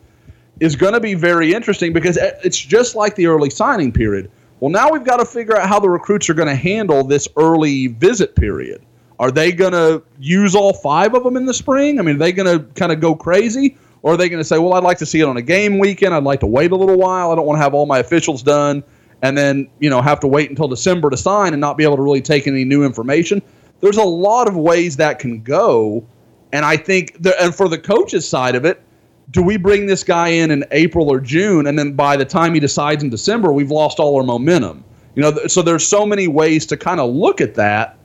is 0.60 0.76
going 0.76 0.92
to 0.92 1.00
be 1.00 1.14
very 1.14 1.54
interesting 1.54 1.92
because 1.92 2.18
it's 2.44 2.58
just 2.58 2.94
like 2.94 3.14
the 3.16 3.26
early 3.26 3.50
signing 3.50 3.92
period. 3.92 4.30
Well, 4.60 4.70
now 4.70 4.90
we've 4.90 5.04
got 5.04 5.18
to 5.18 5.24
figure 5.24 5.56
out 5.56 5.68
how 5.68 5.80
the 5.80 5.88
recruits 5.88 6.28
are 6.28 6.34
going 6.34 6.48
to 6.48 6.54
handle 6.54 7.02
this 7.02 7.26
early 7.36 7.88
visit 7.88 8.36
period. 8.36 8.84
Are 9.18 9.30
they 9.30 9.52
going 9.52 9.72
to 9.72 10.02
use 10.18 10.54
all 10.54 10.74
five 10.74 11.14
of 11.14 11.24
them 11.24 11.36
in 11.36 11.46
the 11.46 11.54
spring? 11.54 11.98
I 11.98 12.02
mean, 12.02 12.16
are 12.16 12.18
they 12.18 12.32
going 12.32 12.58
to 12.58 12.66
kind 12.74 12.92
of 12.92 13.00
go 13.00 13.14
crazy? 13.14 13.78
Or 14.02 14.14
are 14.14 14.16
they 14.18 14.28
going 14.28 14.40
to 14.40 14.44
say, 14.44 14.58
well, 14.58 14.74
I'd 14.74 14.82
like 14.82 14.98
to 14.98 15.06
see 15.06 15.20
it 15.20 15.24
on 15.24 15.38
a 15.38 15.42
game 15.42 15.78
weekend. 15.78 16.14
I'd 16.14 16.24
like 16.24 16.40
to 16.40 16.46
wait 16.46 16.72
a 16.72 16.76
little 16.76 16.96
while. 16.98 17.30
I 17.30 17.34
don't 17.34 17.46
want 17.46 17.58
to 17.58 17.62
have 17.62 17.74
all 17.74 17.86
my 17.86 17.98
officials 17.98 18.42
done 18.42 18.82
and 19.22 19.36
then, 19.36 19.68
you 19.78 19.90
know, 19.90 20.00
have 20.00 20.20
to 20.20 20.26
wait 20.26 20.50
until 20.50 20.68
December 20.68 21.10
to 21.10 21.16
sign 21.16 21.52
and 21.52 21.60
not 21.60 21.76
be 21.76 21.84
able 21.84 21.96
to 21.96 22.02
really 22.02 22.22
take 22.22 22.46
any 22.46 22.64
new 22.64 22.84
information. 22.84 23.42
There's 23.80 23.96
a 23.96 24.04
lot 24.04 24.48
of 24.48 24.56
ways 24.56 24.96
that 24.96 25.18
can 25.18 25.42
go. 25.42 26.04
And 26.52 26.64
I 26.64 26.76
think, 26.76 27.22
the, 27.22 27.40
and 27.42 27.54
for 27.54 27.68
the 27.68 27.78
coaches 27.78 28.28
side 28.28 28.54
of 28.54 28.64
it, 28.64 28.82
do 29.30 29.42
we 29.42 29.56
bring 29.56 29.86
this 29.86 30.02
guy 30.02 30.28
in 30.28 30.50
in 30.50 30.64
April 30.72 31.08
or 31.08 31.20
June, 31.20 31.66
and 31.66 31.78
then 31.78 31.92
by 31.92 32.16
the 32.16 32.24
time 32.24 32.52
he 32.54 32.60
decides 32.60 33.02
in 33.02 33.10
December, 33.10 33.52
we've 33.52 33.70
lost 33.70 34.00
all 34.00 34.16
our 34.16 34.24
momentum? 34.24 34.84
You 35.14 35.22
know, 35.22 35.32
th- 35.32 35.50
so 35.50 35.62
there's 35.62 35.86
so 35.86 36.04
many 36.04 36.26
ways 36.28 36.66
to 36.66 36.76
kind 36.76 37.00
of 37.00 37.14
look 37.14 37.40
at 37.40 37.54
that, 37.54 37.96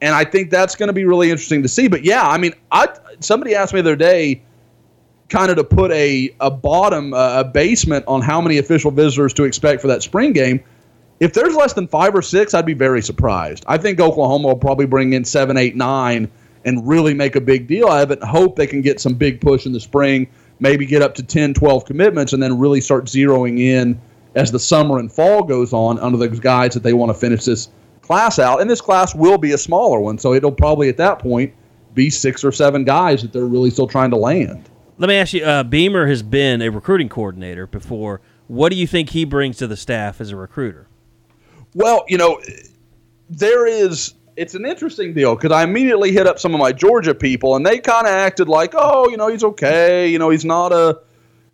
and 0.00 0.14
I 0.14 0.24
think 0.24 0.50
that's 0.50 0.76
going 0.76 0.86
to 0.86 0.92
be 0.92 1.04
really 1.04 1.30
interesting 1.30 1.62
to 1.62 1.68
see. 1.68 1.88
But 1.88 2.04
yeah, 2.04 2.28
I 2.28 2.38
mean, 2.38 2.54
I 2.70 2.88
somebody 3.20 3.54
asked 3.54 3.74
me 3.74 3.80
the 3.80 3.90
other 3.90 3.96
day, 3.96 4.42
kind 5.28 5.50
of 5.50 5.56
to 5.56 5.64
put 5.64 5.90
a 5.92 6.34
a 6.40 6.50
bottom 6.50 7.12
uh, 7.12 7.40
a 7.40 7.44
basement 7.44 8.04
on 8.08 8.22
how 8.22 8.40
many 8.40 8.58
official 8.58 8.90
visitors 8.90 9.32
to 9.34 9.44
expect 9.44 9.80
for 9.80 9.88
that 9.88 10.02
spring 10.02 10.32
game. 10.32 10.62
If 11.20 11.32
there's 11.32 11.54
less 11.54 11.72
than 11.72 11.88
five 11.88 12.14
or 12.14 12.22
six, 12.22 12.54
I'd 12.54 12.66
be 12.66 12.74
very 12.74 13.02
surprised. 13.02 13.64
I 13.66 13.76
think 13.76 14.00
Oklahoma 14.00 14.48
will 14.48 14.56
probably 14.56 14.86
bring 14.86 15.12
in 15.14 15.24
seven, 15.24 15.56
eight, 15.56 15.74
nine, 15.74 16.30
and 16.64 16.86
really 16.86 17.12
make 17.12 17.34
a 17.34 17.40
big 17.40 17.66
deal 17.66 17.88
of 17.88 18.12
it. 18.12 18.20
And 18.20 18.30
hope 18.30 18.54
they 18.54 18.68
can 18.68 18.82
get 18.82 19.00
some 19.00 19.14
big 19.14 19.40
push 19.40 19.66
in 19.66 19.72
the 19.72 19.80
spring 19.80 20.28
maybe 20.60 20.86
get 20.86 21.02
up 21.02 21.14
to 21.16 21.22
10, 21.22 21.54
12 21.54 21.84
commitments, 21.84 22.32
and 22.32 22.42
then 22.42 22.58
really 22.58 22.80
start 22.80 23.06
zeroing 23.06 23.58
in 23.58 24.00
as 24.34 24.50
the 24.52 24.58
summer 24.58 24.98
and 24.98 25.10
fall 25.10 25.42
goes 25.42 25.72
on 25.72 25.98
under 25.98 26.18
the 26.18 26.28
guys 26.28 26.74
that 26.74 26.82
they 26.82 26.92
want 26.92 27.10
to 27.10 27.14
finish 27.14 27.44
this 27.44 27.70
class 28.02 28.38
out. 28.38 28.60
And 28.60 28.68
this 28.68 28.80
class 28.80 29.14
will 29.14 29.38
be 29.38 29.52
a 29.52 29.58
smaller 29.58 30.00
one, 30.00 30.18
so 30.18 30.34
it'll 30.34 30.52
probably 30.52 30.88
at 30.88 30.96
that 30.98 31.18
point 31.18 31.52
be 31.94 32.10
six 32.10 32.44
or 32.44 32.52
seven 32.52 32.84
guys 32.84 33.22
that 33.22 33.32
they're 33.32 33.44
really 33.44 33.70
still 33.70 33.86
trying 33.86 34.10
to 34.10 34.16
land. 34.16 34.68
Let 34.98 35.08
me 35.08 35.14
ask 35.14 35.32
you, 35.32 35.44
uh, 35.44 35.62
Beamer 35.62 36.06
has 36.08 36.22
been 36.22 36.60
a 36.60 36.70
recruiting 36.70 37.08
coordinator 37.08 37.66
before. 37.66 38.20
What 38.48 38.70
do 38.70 38.76
you 38.76 38.86
think 38.86 39.10
he 39.10 39.24
brings 39.24 39.56
to 39.58 39.66
the 39.66 39.76
staff 39.76 40.20
as 40.20 40.30
a 40.30 40.36
recruiter? 40.36 40.88
Well, 41.74 42.04
you 42.08 42.18
know, 42.18 42.40
there 43.30 43.66
is. 43.66 44.14
It's 44.36 44.54
an 44.54 44.64
interesting 44.64 45.14
deal 45.14 45.34
because 45.34 45.50
I 45.52 45.64
immediately 45.64 46.12
hit 46.12 46.26
up 46.26 46.38
some 46.38 46.54
of 46.54 46.60
my 46.60 46.72
Georgia 46.72 47.14
people, 47.14 47.56
and 47.56 47.66
they 47.66 47.78
kind 47.78 48.06
of 48.06 48.12
acted 48.12 48.48
like, 48.48 48.72
"Oh, 48.76 49.08
you 49.08 49.16
know, 49.16 49.28
he's 49.28 49.44
okay. 49.44 50.08
You 50.08 50.18
know, 50.18 50.30
he's 50.30 50.44
not 50.44 50.72
a." 50.72 51.00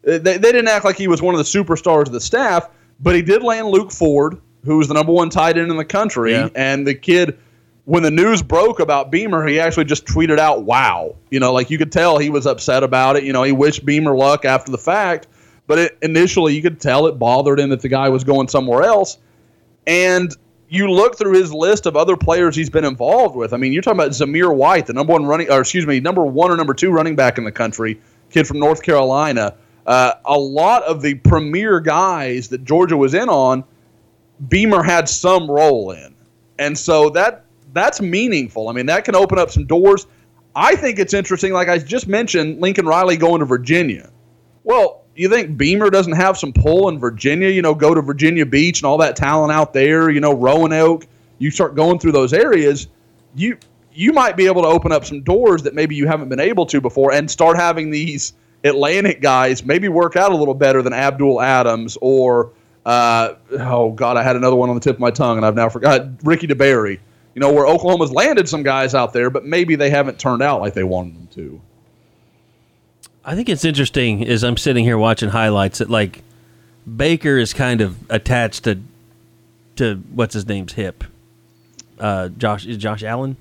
They, 0.03 0.19
they 0.19 0.39
didn't 0.39 0.69
act 0.69 0.85
like 0.85 0.97
he 0.97 1.09
was 1.09 1.23
one 1.23 1.35
of 1.35 1.39
the 1.39 1.45
superstars 1.45 2.07
of 2.07 2.13
the 2.13 2.21
staff, 2.21 2.69
but 3.01 3.15
he 3.15 3.23
did 3.23 3.43
land 3.43 3.69
Luke 3.69 3.91
Ford, 3.91 4.39
who 4.65 4.77
was 4.77 4.87
the 4.89 4.95
number 4.95 5.13
one 5.13 5.31
tight 5.31 5.57
end 5.57 5.71
in 5.71 5.77
the 5.79 5.85
country, 5.85 6.33
Yeah. 6.33 6.49
and 6.55 6.87
the 6.87 6.95
kid. 6.95 7.39
When 7.87 8.03
the 8.03 8.11
news 8.11 8.41
broke 8.43 8.81
about 8.81 9.11
Beamer, 9.11 9.47
he 9.47 9.61
actually 9.61 9.85
just 9.85 10.07
tweeted 10.07 10.39
out, 10.39 10.63
"Wow!" 10.63 11.17
You 11.31 11.41
know, 11.41 11.53
like 11.53 11.71
you 11.71 11.77
could 11.77 11.93
tell 11.93 12.19
he 12.19 12.31
was 12.31 12.47
upset 12.47 12.83
about 12.83 13.17
it. 13.17 13.25
You 13.25 13.33
know, 13.33 13.43
he 13.43 13.53
wished 13.53 13.85
Beamer 13.85 14.17
luck 14.17 14.45
after 14.45 14.73
the 14.73 14.79
fact, 14.79 15.27
but 15.67 15.79
it, 15.79 15.99
initially 16.01 16.55
you 16.55 16.63
could 16.63 16.81
tell 16.81 17.07
it 17.07 17.19
bothered 17.19 17.61
him 17.61 17.71
that 17.71 17.83
the 17.83 17.89
guy 17.89 18.09
was 18.09 18.25
going 18.25 18.49
somewhere 18.49 18.85
else. 18.85 19.19
And 19.87 20.35
you 20.69 20.91
look 20.91 21.17
through 21.17 21.35
his 21.35 21.53
list 21.53 21.87
of 21.87 21.97
other 21.97 22.17
players 22.17 22.57
he's 22.57 22.71
been 22.71 22.85
involved 22.85 23.37
with. 23.37 23.53
I 23.53 23.57
mean, 23.57 23.73
you're 23.73 23.83
talking 23.83 24.01
about 24.01 24.13
Zamir 24.13 24.55
White, 24.55 24.87
the 24.87 24.93
number 24.93 25.13
one 25.13 25.25
running, 25.25 25.51
or 25.51 25.61
excuse 25.61 25.87
me, 25.87 26.01
number 26.01 26.25
one 26.25 26.51
or 26.51 26.57
number 26.57 26.75
two 26.75 26.91
running 26.91 27.17
back 27.17 27.39
in 27.39 27.45
the 27.45 27.53
country, 27.53 28.01
kid 28.31 28.47
from 28.47 28.59
North 28.59 28.83
Carolina. 28.83 29.55
Uh, 29.87 30.15
a 30.25 30.39
lot 30.39 30.83
of 30.85 31.03
the 31.03 31.15
premier 31.17 31.79
guys 31.81 32.49
that 32.49 32.65
Georgia 32.65 32.97
was 32.97 33.15
in 33.15 33.29
on, 33.29 33.63
Beamer 34.49 34.83
had 34.83 35.09
some 35.09 35.51
role 35.51 35.91
in, 35.91 36.15
and 36.59 36.77
so 36.77 37.11
that 37.11 37.44
that's 37.75 38.01
meaningful. 38.01 38.69
I 38.69 38.73
mean, 38.73 38.87
that 38.87 39.05
can 39.05 39.15
open 39.15 39.39
up 39.39 39.51
some 39.51 39.67
doors. 39.67 40.07
I 40.57 40.77
think 40.77 40.99
it's 40.99 41.13
interesting. 41.13 41.53
Like 41.53 41.69
I 41.69 41.79
just 41.79 42.07
mentioned, 42.07 42.61
Lincoln 42.61 42.87
Riley 42.87 43.17
going 43.17 43.41
to 43.41 43.45
Virginia. 43.45 44.11
Well, 44.63 45.03
you 45.17 45.29
think 45.29 45.57
Beamer 45.57 45.91
doesn't 45.91 46.15
have 46.15 46.39
some 46.39 46.53
pull 46.53 46.89
in 46.89 46.99
Virginia? 46.99 47.49
You 47.49 47.63
know, 47.63 47.75
go 47.75 47.95
to 47.95 48.01
Virginia 48.01 48.47
Beach 48.47 48.81
and 48.81 48.87
all 48.87 48.99
that 48.99 49.17
talent 49.17 49.53
out 49.53 49.73
there. 49.73 50.11
You 50.11 50.21
know, 50.21 50.33
Roanoke. 50.33 51.07
You 51.39 51.51
start 51.51 51.75
going 51.75 51.99
through 51.99 52.13
those 52.13 52.33
areas, 52.33 52.87
you 53.35 53.59
you 53.93 54.13
might 54.13 54.37
be 54.37 54.47
able 54.47 54.63
to 54.63 54.69
open 54.69 54.93
up 54.93 55.05
some 55.05 55.23
doors 55.23 55.63
that 55.63 55.75
maybe 55.75 55.95
you 55.95 56.07
haven't 56.07 56.29
been 56.29 56.41
able 56.41 56.67
to 56.67 56.81
before, 56.81 57.13
and 57.13 57.31
start 57.31 57.57
having 57.57 57.91
these 57.91 58.33
Atlantic 58.65 59.21
guys 59.21 59.65
maybe 59.65 59.89
work 59.89 60.17
out 60.17 60.33
a 60.33 60.37
little 60.37 60.55
better 60.55 60.81
than 60.83 60.93
Abdul 60.93 61.41
Adams 61.41 61.99
or 62.01 62.53
uh, 62.87 63.35
oh 63.53 63.93
god, 63.93 64.17
I 64.17 64.23
had 64.23 64.37
another 64.37 64.57
one 64.57 64.69
on 64.69 64.75
the 64.75 64.81
tip 64.81 64.97
of 64.97 65.01
my 65.01 65.11
tongue 65.11 65.37
and 65.37 65.47
I've 65.47 65.55
now 65.55 65.69
forgot 65.69 66.07
Ricky 66.23 66.47
DeBerry. 66.47 66.99
You 67.35 67.41
know, 67.41 67.53
where 67.53 67.67
Oklahoma's 67.67 68.13
landed 68.13 68.49
some 68.49 68.63
guys 68.63 68.95
out 68.95 69.13
there, 69.13 69.29
but 69.29 69.45
maybe 69.45 69.75
they 69.75 69.91
haven't 69.91 70.19
turned 70.19 70.43
out 70.43 70.61
like 70.61 70.75
they 70.75 70.85
wanted 70.85 71.17
them 71.17 71.29
to. 71.35 71.61
I 73.25 73.35
think 73.35 73.49
it's 73.49 73.65
interesting 73.65 74.27
as 74.27 74.45
I'm 74.45 74.57
sitting 74.57 74.85
here 74.85 74.99
watching 74.99 75.31
highlights 75.31 75.79
that 75.79 75.91
like 75.91 76.23
Baker 76.97 77.39
is 77.39 77.53
kind 77.53 77.81
of 77.81 77.97
attached 78.11 78.65
to 78.65 78.81
to 79.77 79.97
what's 80.13 80.35
his 80.35 80.47
name's 80.47 80.73
hip. 80.73 81.03
Uh, 81.99 82.29
Josh 82.29 82.67
is 82.67 82.77
Josh 82.77 83.03
Allen. 83.03 83.37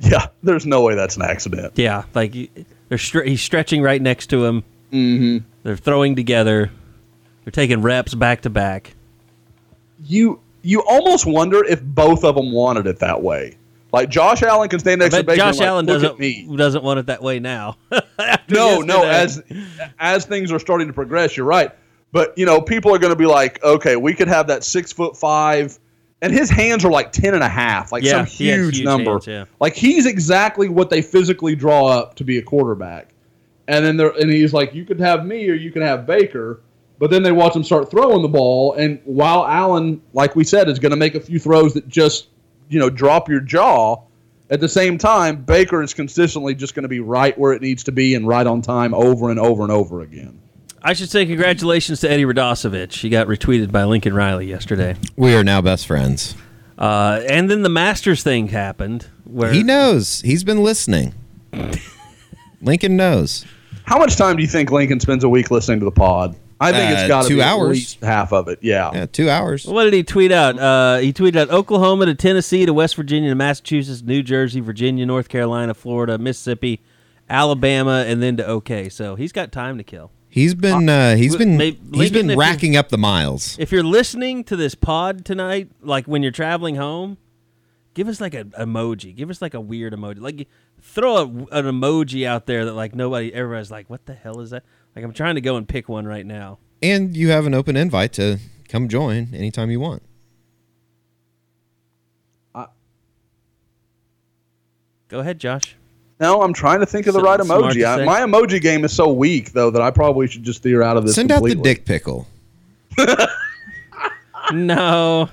Yeah, 0.00 0.26
there's 0.42 0.66
no 0.66 0.82
way 0.82 0.96
that's 0.96 1.16
an 1.16 1.22
accident. 1.22 1.74
Yeah, 1.76 2.04
like 2.14 2.32
they're 2.32 2.98
stre- 2.98 3.26
he's 3.26 3.40
stretching 3.40 3.82
right 3.82 4.02
next 4.02 4.28
to 4.28 4.44
him. 4.44 4.64
Mm-hmm. 4.90 5.46
They're 5.62 5.76
throwing 5.76 6.16
together. 6.16 6.70
They're 7.44 7.52
taking 7.52 7.82
reps 7.82 8.14
back 8.14 8.42
to 8.42 8.50
back. 8.50 8.94
You 10.04 10.40
you 10.62 10.82
almost 10.88 11.26
wonder 11.26 11.64
if 11.64 11.82
both 11.82 12.24
of 12.24 12.34
them 12.34 12.52
wanted 12.52 12.86
it 12.86 12.98
that 13.00 13.22
way. 13.22 13.56
Like 13.92 14.08
Josh 14.08 14.42
Allen 14.42 14.68
can 14.68 14.78
stand 14.78 15.00
next 15.00 15.14
to 15.14 15.22
Baker. 15.22 15.36
Josh 15.36 15.58
like, 15.58 15.68
Allen 15.68 15.84
doesn't 15.84 16.56
doesn't 16.56 16.82
want 16.82 16.98
it 17.00 17.06
that 17.06 17.22
way 17.22 17.38
now. 17.38 17.76
No, 18.48 18.80
no. 18.80 19.02
As 19.04 19.42
as 19.98 20.26
things 20.26 20.52
are 20.52 20.58
starting 20.58 20.86
to 20.86 20.92
progress, 20.92 21.36
you're 21.36 21.46
right. 21.46 21.70
But 22.12 22.36
you 22.36 22.44
know, 22.44 22.60
people 22.60 22.94
are 22.94 22.98
going 22.98 23.12
to 23.12 23.18
be 23.18 23.26
like, 23.26 23.62
okay, 23.64 23.96
we 23.96 24.14
could 24.14 24.28
have 24.28 24.46
that 24.48 24.62
six 24.62 24.92
foot 24.92 25.16
five, 25.16 25.78
and 26.20 26.32
his 26.32 26.50
hands 26.50 26.84
are 26.84 26.90
like 26.90 27.12
ten 27.12 27.34
and 27.34 27.42
a 27.42 27.48
half, 27.48 27.92
like 27.92 28.02
Yeah, 28.02 28.12
some 28.12 28.26
huge, 28.26 28.76
huge 28.76 28.84
number. 28.84 29.12
hands, 29.12 29.26
yeah. 29.26 29.44
Like 29.58 29.74
he's 29.74 30.04
exactly 30.06 30.68
what 30.68 30.90
they 30.90 31.00
physically 31.00 31.56
draw 31.56 31.86
up 31.86 32.14
to 32.16 32.24
be 32.24 32.38
a 32.38 32.42
quarterback. 32.42 33.14
And 33.68 33.84
then 33.84 33.96
there, 33.96 34.10
and 34.10 34.30
he's 34.30 34.52
like, 34.52 34.74
you 34.74 34.84
could 34.84 35.00
have 35.00 35.24
me 35.24 35.48
or 35.48 35.54
you 35.54 35.70
can 35.72 35.82
have 35.82 36.06
Baker. 36.06 36.60
But 37.02 37.10
then 37.10 37.24
they 37.24 37.32
watch 37.32 37.56
him 37.56 37.64
start 37.64 37.90
throwing 37.90 38.22
the 38.22 38.28
ball, 38.28 38.74
and 38.74 39.00
while 39.02 39.44
Allen, 39.44 40.00
like 40.12 40.36
we 40.36 40.44
said, 40.44 40.68
is 40.68 40.78
going 40.78 40.90
to 40.90 40.96
make 40.96 41.16
a 41.16 41.20
few 41.20 41.40
throws 41.40 41.74
that 41.74 41.88
just, 41.88 42.28
you 42.68 42.78
know, 42.78 42.88
drop 42.88 43.28
your 43.28 43.40
jaw. 43.40 44.04
At 44.50 44.60
the 44.60 44.68
same 44.68 44.98
time, 44.98 45.42
Baker 45.42 45.82
is 45.82 45.94
consistently 45.94 46.54
just 46.54 46.76
going 46.76 46.84
to 46.84 46.88
be 46.88 47.00
right 47.00 47.36
where 47.36 47.54
it 47.54 47.60
needs 47.60 47.82
to 47.82 47.90
be 47.90 48.14
and 48.14 48.28
right 48.28 48.46
on 48.46 48.62
time 48.62 48.94
over 48.94 49.30
and 49.30 49.40
over 49.40 49.64
and 49.64 49.72
over 49.72 50.02
again. 50.02 50.40
I 50.80 50.92
should 50.92 51.10
say 51.10 51.26
congratulations 51.26 51.98
to 52.02 52.08
Eddie 52.08 52.24
Radosevich. 52.24 52.92
He 53.00 53.08
got 53.08 53.26
retweeted 53.26 53.72
by 53.72 53.82
Lincoln 53.82 54.14
Riley 54.14 54.46
yesterday. 54.46 54.94
We 55.16 55.34
are 55.34 55.42
now 55.42 55.60
best 55.60 55.88
friends. 55.88 56.36
Uh, 56.78 57.20
and 57.28 57.50
then 57.50 57.62
the 57.64 57.68
Masters 57.68 58.22
thing 58.22 58.46
happened 58.46 59.08
where 59.24 59.52
He 59.52 59.64
knows. 59.64 60.20
He's 60.20 60.44
been 60.44 60.62
listening. 60.62 61.14
Lincoln 62.62 62.96
knows. 62.96 63.44
How 63.86 63.98
much 63.98 64.14
time 64.14 64.36
do 64.36 64.42
you 64.42 64.48
think 64.48 64.70
Lincoln 64.70 65.00
spends 65.00 65.24
a 65.24 65.28
week 65.28 65.50
listening 65.50 65.80
to 65.80 65.84
the 65.84 65.90
pod? 65.90 66.36
I 66.62 66.72
think 66.72 66.90
Uh, 66.90 66.94
it's 67.00 67.08
got 67.08 67.22
to 67.22 67.28
two 67.28 67.36
be 67.36 67.42
hours. 67.42 67.68
at 67.68 67.72
least 67.72 68.00
half 68.02 68.32
of 68.32 68.48
it. 68.48 68.58
Yeah. 68.62 68.90
Yeah, 68.94 69.06
two 69.06 69.28
hours. 69.28 69.66
What 69.66 69.84
did 69.84 69.94
he 69.94 70.02
tweet 70.02 70.32
out? 70.32 70.58
Uh, 70.58 70.98
he 70.98 71.12
tweeted 71.12 71.36
out 71.36 71.50
Oklahoma 71.50 72.06
to 72.06 72.14
Tennessee 72.14 72.64
to 72.66 72.72
West 72.72 72.94
Virginia 72.96 73.30
to 73.30 73.34
Massachusetts, 73.34 74.02
New 74.02 74.22
Jersey, 74.22 74.60
Virginia, 74.60 75.04
North 75.06 75.28
Carolina, 75.28 75.74
Florida, 75.74 76.18
Mississippi, 76.18 76.80
Alabama, 77.28 78.04
and 78.06 78.22
then 78.22 78.36
to 78.36 78.46
OK. 78.46 78.88
So 78.88 79.14
he's 79.14 79.32
got 79.32 79.52
time 79.52 79.78
to 79.78 79.84
kill. 79.84 80.10
He's 80.28 80.54
been 80.54 80.88
uh, 80.88 81.16
he's 81.16 81.36
been 81.36 81.56
Maybe- 81.58 81.78
he's 81.92 82.10
Lincoln, 82.12 82.28
been 82.28 82.38
racking 82.38 82.74
up 82.76 82.88
the 82.88 82.96
miles. 82.98 83.56
If 83.58 83.70
you're 83.70 83.82
listening 83.84 84.44
to 84.44 84.56
this 84.56 84.74
pod 84.74 85.24
tonight, 85.26 85.68
like 85.82 86.06
when 86.06 86.22
you're 86.22 86.32
traveling 86.32 86.76
home, 86.76 87.18
give 87.94 88.08
us 88.08 88.18
like 88.20 88.32
an 88.32 88.52
emoji. 88.58 89.14
Give 89.14 89.28
us 89.28 89.42
like 89.42 89.52
a 89.52 89.60
weird 89.60 89.92
emoji. 89.92 90.20
Like 90.20 90.48
throw 90.80 91.16
a, 91.18 91.24
an 91.26 91.66
emoji 91.66 92.26
out 92.26 92.46
there 92.46 92.64
that 92.64 92.72
like 92.72 92.94
nobody, 92.94 93.32
everybody's 93.32 93.70
like, 93.70 93.90
what 93.90 94.06
the 94.06 94.14
hell 94.14 94.40
is 94.40 94.50
that? 94.50 94.64
Like 94.94 95.04
I'm 95.04 95.12
trying 95.12 95.36
to 95.36 95.40
go 95.40 95.56
and 95.56 95.68
pick 95.68 95.88
one 95.88 96.06
right 96.06 96.26
now. 96.26 96.58
And 96.82 97.16
you 97.16 97.30
have 97.30 97.46
an 97.46 97.54
open 97.54 97.76
invite 97.76 98.12
to 98.14 98.38
come 98.68 98.88
join 98.88 99.28
anytime 99.34 99.70
you 99.70 99.80
want. 99.80 100.02
Go 105.08 105.18
ahead, 105.20 105.38
Josh. 105.38 105.76
No, 106.20 106.40
I'm 106.40 106.54
trying 106.54 106.80
to 106.80 106.86
think 106.86 107.06
of 107.06 107.12
the 107.12 107.20
So- 107.20 107.26
right 107.26 107.38
emoji. 107.38 107.86
I, 107.86 108.02
my 108.06 108.20
emoji 108.20 108.62
game 108.62 108.82
is 108.82 108.94
so 108.94 109.12
weak 109.12 109.52
though 109.52 109.70
that 109.70 109.82
I 109.82 109.90
probably 109.90 110.26
should 110.26 110.42
just 110.42 110.60
steer 110.60 110.82
out 110.82 110.96
of 110.96 111.04
this. 111.04 111.14
Send 111.14 111.30
out 111.30 111.42
the 111.42 111.54
dick 111.54 111.84
pickle. 111.84 112.26
no, 114.52 115.28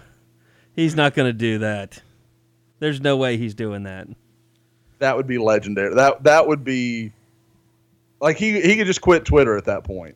he's 0.75 0.95
not 0.95 1.13
going 1.13 1.27
to 1.29 1.33
do 1.33 1.59
that. 1.59 2.01
There's 2.79 2.99
no 2.99 3.15
way 3.15 3.37
he's 3.37 3.53
doing 3.53 3.83
that. 3.83 4.09
That 4.97 5.15
would 5.15 5.27
be 5.27 5.37
legendary. 5.37 5.95
That 5.95 6.23
that 6.23 6.45
would 6.45 6.65
be 6.65 7.13
like 8.21 8.37
he 8.37 8.61
he 8.61 8.75
could 8.75 8.87
just 8.87 9.01
quit 9.01 9.25
Twitter 9.25 9.57
at 9.57 9.65
that 9.65 9.83
point. 9.83 10.15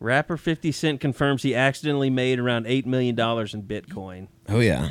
Rapper 0.00 0.36
50 0.36 0.70
Cent 0.70 1.00
confirms 1.00 1.42
he 1.42 1.56
accidentally 1.56 2.08
made 2.08 2.38
around 2.38 2.66
$8 2.66 2.86
million 2.86 3.18
in 3.18 3.62
Bitcoin. 3.64 4.28
Oh 4.48 4.60
yeah. 4.60 4.90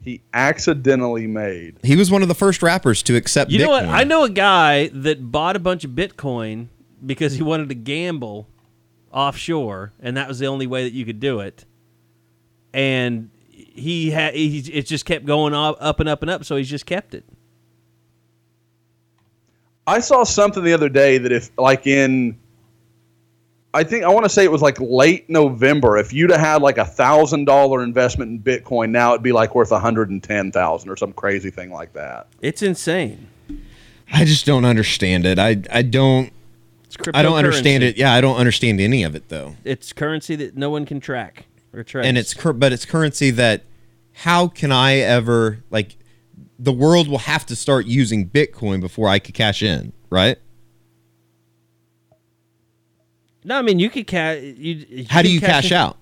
He 0.00 0.22
accidentally 0.32 1.26
made. 1.26 1.78
He 1.82 1.96
was 1.96 2.12
one 2.12 2.22
of 2.22 2.28
the 2.28 2.34
first 2.36 2.62
rappers 2.62 3.02
to 3.02 3.16
accept 3.16 3.50
You 3.50 3.58
know 3.58 3.70
what? 3.70 3.84
Bitcoin. 3.84 3.88
I 3.88 4.04
know 4.04 4.22
a 4.22 4.30
guy 4.30 4.86
that 4.88 5.32
bought 5.32 5.56
a 5.56 5.58
bunch 5.58 5.84
of 5.84 5.90
Bitcoin 5.90 6.68
because 7.04 7.34
he 7.34 7.42
wanted 7.42 7.68
to 7.70 7.74
gamble 7.74 8.46
offshore, 9.10 9.92
and 9.98 10.16
that 10.16 10.28
was 10.28 10.38
the 10.38 10.46
only 10.46 10.68
way 10.68 10.84
that 10.84 10.92
you 10.92 11.04
could 11.04 11.18
do 11.18 11.40
it. 11.40 11.64
And 12.72 13.30
he 13.52 14.10
had 14.10 14.34
he, 14.34 14.58
it 14.72 14.86
just 14.86 15.04
kept 15.04 15.24
going 15.24 15.54
up, 15.54 15.76
up 15.80 15.98
and 15.98 16.08
up 16.08 16.22
and 16.22 16.30
up, 16.30 16.44
so 16.44 16.54
he's 16.54 16.70
just 16.70 16.86
kept 16.86 17.12
it. 17.12 17.24
I 19.86 20.00
saw 20.00 20.24
something 20.24 20.64
the 20.64 20.72
other 20.72 20.88
day 20.88 21.18
that 21.18 21.32
if 21.32 21.50
like 21.58 21.86
in 21.86 22.36
I 23.72 23.84
think 23.84 24.04
I 24.04 24.08
want 24.08 24.24
to 24.24 24.30
say 24.30 24.42
it 24.42 24.50
was 24.50 24.62
like 24.62 24.80
late 24.80 25.28
November. 25.28 25.98
If 25.98 26.12
you'd 26.12 26.30
have 26.30 26.40
had 26.40 26.62
like 26.62 26.78
a 26.78 26.84
thousand 26.84 27.44
dollar 27.44 27.82
investment 27.82 28.30
in 28.30 28.40
Bitcoin, 28.40 28.90
now 28.90 29.12
it'd 29.12 29.22
be 29.22 29.32
like 29.32 29.54
worth 29.54 29.70
a 29.70 29.78
hundred 29.78 30.10
and 30.10 30.22
ten 30.22 30.50
thousand 30.50 30.88
or 30.88 30.96
some 30.96 31.12
crazy 31.12 31.50
thing 31.50 31.70
like 31.70 31.92
that. 31.92 32.26
It's 32.40 32.62
insane. 32.62 33.28
I 34.12 34.24
just 34.24 34.46
don't 34.46 34.64
understand 34.64 35.26
it. 35.26 35.38
I 35.38 35.62
I 35.70 35.82
don't 35.82 36.32
It's 36.86 36.96
I 37.12 37.22
don't 37.22 37.36
understand 37.36 37.82
it. 37.84 37.96
Yeah, 37.96 38.14
I 38.14 38.20
don't 38.20 38.36
understand 38.36 38.80
any 38.80 39.02
of 39.02 39.14
it 39.14 39.28
though. 39.28 39.56
It's 39.62 39.92
currency 39.92 40.36
that 40.36 40.56
no 40.56 40.70
one 40.70 40.86
can 40.86 40.98
track 40.98 41.44
or 41.74 41.82
trace. 41.84 42.06
And 42.06 42.16
it's 42.16 42.32
cur- 42.32 42.54
but 42.54 42.72
it's 42.72 42.86
currency 42.86 43.30
that 43.32 43.62
how 44.14 44.48
can 44.48 44.72
I 44.72 44.96
ever 44.96 45.62
like 45.70 45.96
the 46.58 46.72
world 46.72 47.08
will 47.08 47.18
have 47.18 47.44
to 47.46 47.56
start 47.56 47.86
using 47.86 48.28
Bitcoin 48.28 48.80
before 48.80 49.08
I 49.08 49.18
could 49.18 49.34
cash 49.34 49.62
in, 49.62 49.92
right? 50.10 50.38
no. 53.44 53.58
I 53.58 53.62
mean, 53.62 53.78
you 53.78 53.90
could 53.90 54.06
cash. 54.06 54.40
You, 54.42 54.86
you 54.88 55.06
How 55.08 55.22
do 55.22 55.30
you 55.30 55.40
cash 55.40 55.70
in- 55.70 55.76
out? 55.76 55.96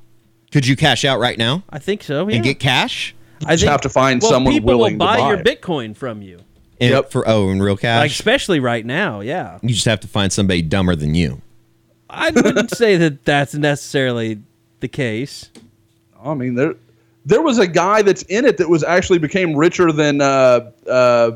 Could 0.52 0.66
you 0.66 0.76
cash 0.76 1.05
out 1.05 1.18
right 1.18 1.36
now 1.36 1.64
I 1.68 1.81
think 1.81 2.05
so. 2.05 2.28
Yeah. 2.28 2.36
and 2.36 2.44
get 2.44 2.60
cash? 2.60 3.14
I 3.44 3.56
just 3.56 3.68
have 3.68 3.81
to 3.81 3.89
find 3.89 4.22
well, 4.22 4.31
someone 4.31 4.55
people 4.55 4.68
willing 4.68 4.97
will 4.98 5.06
to 5.06 5.12
buy, 5.12 5.18
buy 5.18 5.28
your 5.31 5.40
it. 5.40 5.44
Bitcoin 5.47 5.97
from 5.97 6.22
you, 6.22 6.39
And 6.81 6.90
Yep. 6.93 7.10
for 7.10 7.28
oh, 7.28 7.51
in 7.51 7.60
real 7.60 7.76
cash, 7.76 7.98
like 7.98 8.10
cash. 8.10 8.20
especially 8.20 8.60
right 8.60 8.86
now. 8.86 9.20
Yeah, 9.20 9.59
you 9.62 9.70
just 9.70 9.85
have 9.86 10.01
to 10.01 10.09
find 10.09 10.32
somebody 10.32 10.62
dumber 10.62 10.94
than 10.94 11.14
you. 11.16 11.43
I 12.09 12.31
wouldn't 12.31 12.70
say 12.76 12.97
that 12.97 13.24
that's 13.24 13.55
necessarily 13.55 14.40
the 14.81 14.86
case. 14.89 15.51
I 16.24 16.35
mean, 16.35 16.55
there 16.55 16.74
there 17.24 17.42
was 17.42 17.59
a 17.59 17.66
guy 17.66 18.02
that's 18.02 18.22
in 18.22 18.44
it 18.44 18.59
that 18.59 18.68
was 18.68 18.82
actually 18.84 19.18
became 19.18 19.55
richer 19.56 19.92
than 19.92 20.20
uh, 20.20 20.70
uh, 20.88 21.32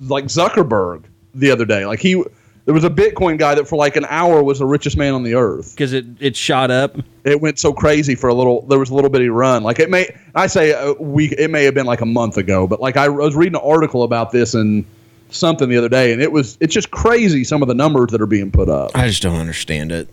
like 0.00 0.24
Zuckerberg 0.24 1.04
the 1.34 1.50
other 1.50 1.64
day. 1.64 1.84
Like 1.86 2.00
he, 2.00 2.22
there 2.64 2.74
was 2.74 2.84
a 2.84 2.90
Bitcoin 2.90 3.38
guy 3.38 3.54
that 3.54 3.68
for 3.68 3.76
like 3.76 3.96
an 3.96 4.06
hour 4.08 4.42
was 4.42 4.60
the 4.60 4.64
richest 4.66 4.96
man 4.96 5.14
on 5.14 5.22
the 5.22 5.34
earth. 5.34 5.74
because 5.74 5.92
it, 5.92 6.06
it 6.20 6.36
shot 6.36 6.70
up. 6.70 6.96
It 7.24 7.40
went 7.40 7.58
so 7.58 7.72
crazy 7.72 8.14
for 8.14 8.28
a 8.28 8.34
little. 8.34 8.62
There 8.62 8.78
was 8.78 8.90
a 8.90 8.94
little 8.94 9.10
bitty 9.10 9.28
run. 9.28 9.62
Like 9.62 9.78
it 9.78 9.90
may, 9.90 10.14
I 10.34 10.46
say 10.46 10.72
a 10.72 10.92
week. 10.94 11.32
It 11.38 11.50
may 11.50 11.64
have 11.64 11.74
been 11.74 11.86
like 11.86 12.00
a 12.00 12.06
month 12.06 12.36
ago, 12.36 12.66
but 12.66 12.80
like 12.80 12.96
I 12.96 13.08
was 13.08 13.34
reading 13.36 13.56
an 13.56 13.62
article 13.64 14.02
about 14.04 14.30
this 14.32 14.54
and 14.54 14.84
something 15.30 15.68
the 15.68 15.76
other 15.76 15.88
day, 15.88 16.12
and 16.12 16.20
it 16.22 16.30
was 16.30 16.56
it's 16.60 16.74
just 16.74 16.90
crazy 16.90 17.44
some 17.44 17.62
of 17.62 17.68
the 17.68 17.74
numbers 17.74 18.10
that 18.10 18.20
are 18.20 18.26
being 18.26 18.50
put 18.50 18.68
up. 18.68 18.90
I 18.94 19.08
just 19.08 19.22
don't 19.22 19.36
understand 19.38 19.92
it. 19.92 20.08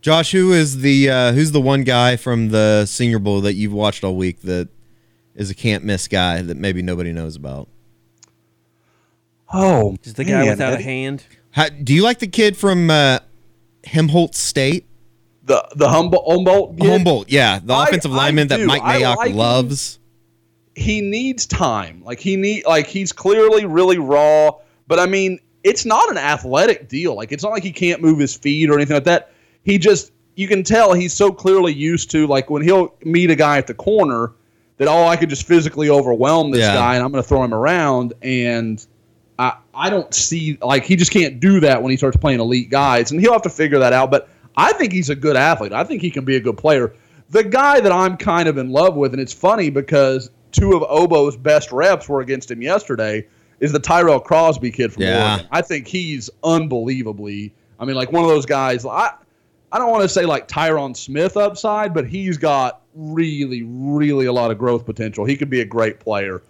Josh, 0.00 0.30
who 0.32 0.52
is 0.52 0.80
the 0.80 1.10
uh, 1.10 1.32
who's 1.32 1.52
the 1.52 1.60
one 1.60 1.82
guy 1.84 2.16
from 2.16 2.48
the 2.50 2.86
Senior 2.86 3.18
Bowl 3.18 3.40
that 3.42 3.54
you've 3.54 3.72
watched 3.72 4.04
all 4.04 4.16
week 4.16 4.40
that 4.42 4.68
is 5.34 5.50
a 5.50 5.54
can't 5.54 5.84
miss 5.84 6.06
guy 6.08 6.42
that 6.42 6.56
maybe 6.56 6.82
nobody 6.82 7.12
knows 7.12 7.34
about? 7.36 7.68
Oh, 9.52 9.96
Is 10.04 10.14
the 10.14 10.24
guy 10.24 10.40
man, 10.42 10.48
without 10.50 10.74
a 10.74 10.82
hand? 10.82 11.24
How, 11.50 11.68
do 11.68 11.94
you 11.94 12.02
like 12.02 12.18
the 12.18 12.26
kid 12.26 12.56
from 12.56 12.90
uh, 12.90 13.20
Helmholtz 13.84 14.38
State? 14.38 14.86
The 15.44 15.64
the 15.76 15.88
Humboldt, 15.88 16.24
Humboldt, 16.28 16.76
kid? 16.78 16.90
Humboldt, 16.90 17.30
yeah, 17.30 17.60
the 17.62 17.72
I- 17.72 17.84
offensive 17.86 18.12
I 18.12 18.16
lineman 18.16 18.48
that. 18.48 18.60
Mike 18.60 18.82
I 18.82 19.00
Mayock 19.00 19.16
like 19.16 19.30
him. 19.30 19.36
loves. 19.36 19.98
he 20.74 21.00
needs 21.00 21.46
time. 21.46 22.02
Like 22.04 22.18
he 22.18 22.36
need 22.36 22.64
like 22.66 22.86
he's 22.88 23.12
clearly 23.12 23.64
really 23.64 23.98
raw, 23.98 24.50
but 24.88 24.98
I 24.98 25.06
mean, 25.06 25.38
it's 25.62 25.84
not 25.84 26.10
an 26.10 26.18
athletic 26.18 26.88
deal. 26.88 27.14
Like 27.14 27.30
it's 27.30 27.44
not 27.44 27.50
like 27.52 27.62
he 27.62 27.70
can't 27.72 28.02
move 28.02 28.18
his 28.18 28.36
feet 28.36 28.68
or 28.68 28.74
anything 28.74 28.94
like 28.94 29.04
that. 29.04 29.30
He 29.66 29.76
just 29.78 30.12
you 30.36 30.46
can 30.48 30.62
tell 30.62 30.92
he's 30.94 31.12
so 31.12 31.30
clearly 31.32 31.72
used 31.74 32.10
to 32.12 32.26
like 32.26 32.48
when 32.50 32.62
he'll 32.62 32.94
meet 33.04 33.30
a 33.30 33.34
guy 33.36 33.58
at 33.58 33.66
the 33.66 33.74
corner 33.74 34.32
that 34.78 34.86
oh 34.88 35.04
I 35.06 35.16
could 35.16 35.28
just 35.28 35.46
physically 35.46 35.90
overwhelm 35.90 36.50
this 36.52 36.60
Yeah. 36.60 36.74
guy 36.74 36.94
and 36.94 37.04
I'm 37.04 37.10
going 37.10 37.22
to 37.22 37.28
throw 37.28 37.42
him 37.42 37.52
around 37.52 38.14
and 38.22 38.84
I 39.38 39.56
I 39.74 39.90
don't 39.90 40.14
see 40.14 40.56
like 40.62 40.84
he 40.84 40.94
just 40.96 41.10
can't 41.10 41.40
do 41.40 41.60
that 41.60 41.82
when 41.82 41.90
he 41.90 41.96
starts 41.96 42.16
playing 42.16 42.40
elite 42.40 42.70
guys 42.70 43.10
and 43.10 43.20
he'll 43.20 43.32
have 43.32 43.42
to 43.42 43.50
figure 43.50 43.78
that 43.80 43.92
out. 43.92 44.10
But 44.10 44.28
I 44.56 44.72
think 44.74 44.92
he's 44.92 45.10
a 45.10 45.16
good 45.16 45.36
athlete. 45.36 45.72
I 45.72 45.84
think 45.84 46.00
he 46.00 46.10
can 46.10 46.24
be 46.24 46.36
a 46.36 46.40
good 46.40 46.56
player. 46.56 46.94
The 47.30 47.42
guy 47.42 47.80
that 47.80 47.90
I'm 47.92 48.16
kind 48.16 48.48
of 48.48 48.56
in 48.56 48.70
love 48.70 48.94
with, 48.94 49.12
and 49.12 49.20
it's 49.20 49.32
funny 49.32 49.68
because 49.68 50.30
two 50.52 50.74
of 50.74 50.82
Obo's 50.88 51.36
best 51.36 51.72
reps 51.72 52.08
were 52.08 52.20
against 52.20 52.50
him 52.50 52.62
yesterday, 52.62 53.26
is 53.60 53.72
the 53.72 53.80
Tyrell 53.80 54.20
Crosby 54.20 54.70
kid 54.70 54.92
from 54.92 55.02
Yeah. 55.02 55.32
Oregon. 55.32 55.48
I 55.50 55.60
think 55.62 55.88
he's 55.88 56.30
unbelievably. 56.44 57.52
I 57.80 57.84
mean, 57.84 57.96
like 57.96 58.12
one 58.12 58.22
of 58.22 58.28
those 58.30 58.46
guys. 58.46 58.86
I 58.86 59.12
I 59.76 59.78
don't 59.78 59.90
want 59.90 60.04
to 60.04 60.08
say 60.08 60.24
like 60.24 60.48
Tyron 60.48 60.96
Smith 60.96 61.36
upside, 61.36 61.92
but 61.92 62.06
he's 62.08 62.38
got 62.38 62.80
really, 62.94 63.62
really 63.62 64.24
a 64.24 64.32
lot 64.32 64.50
of 64.50 64.56
growth 64.56 64.86
potential. 64.86 65.26
He 65.26 65.36
could 65.36 65.50
be 65.50 65.60
a 65.60 65.66
great 65.66 66.00
player. 66.00 66.42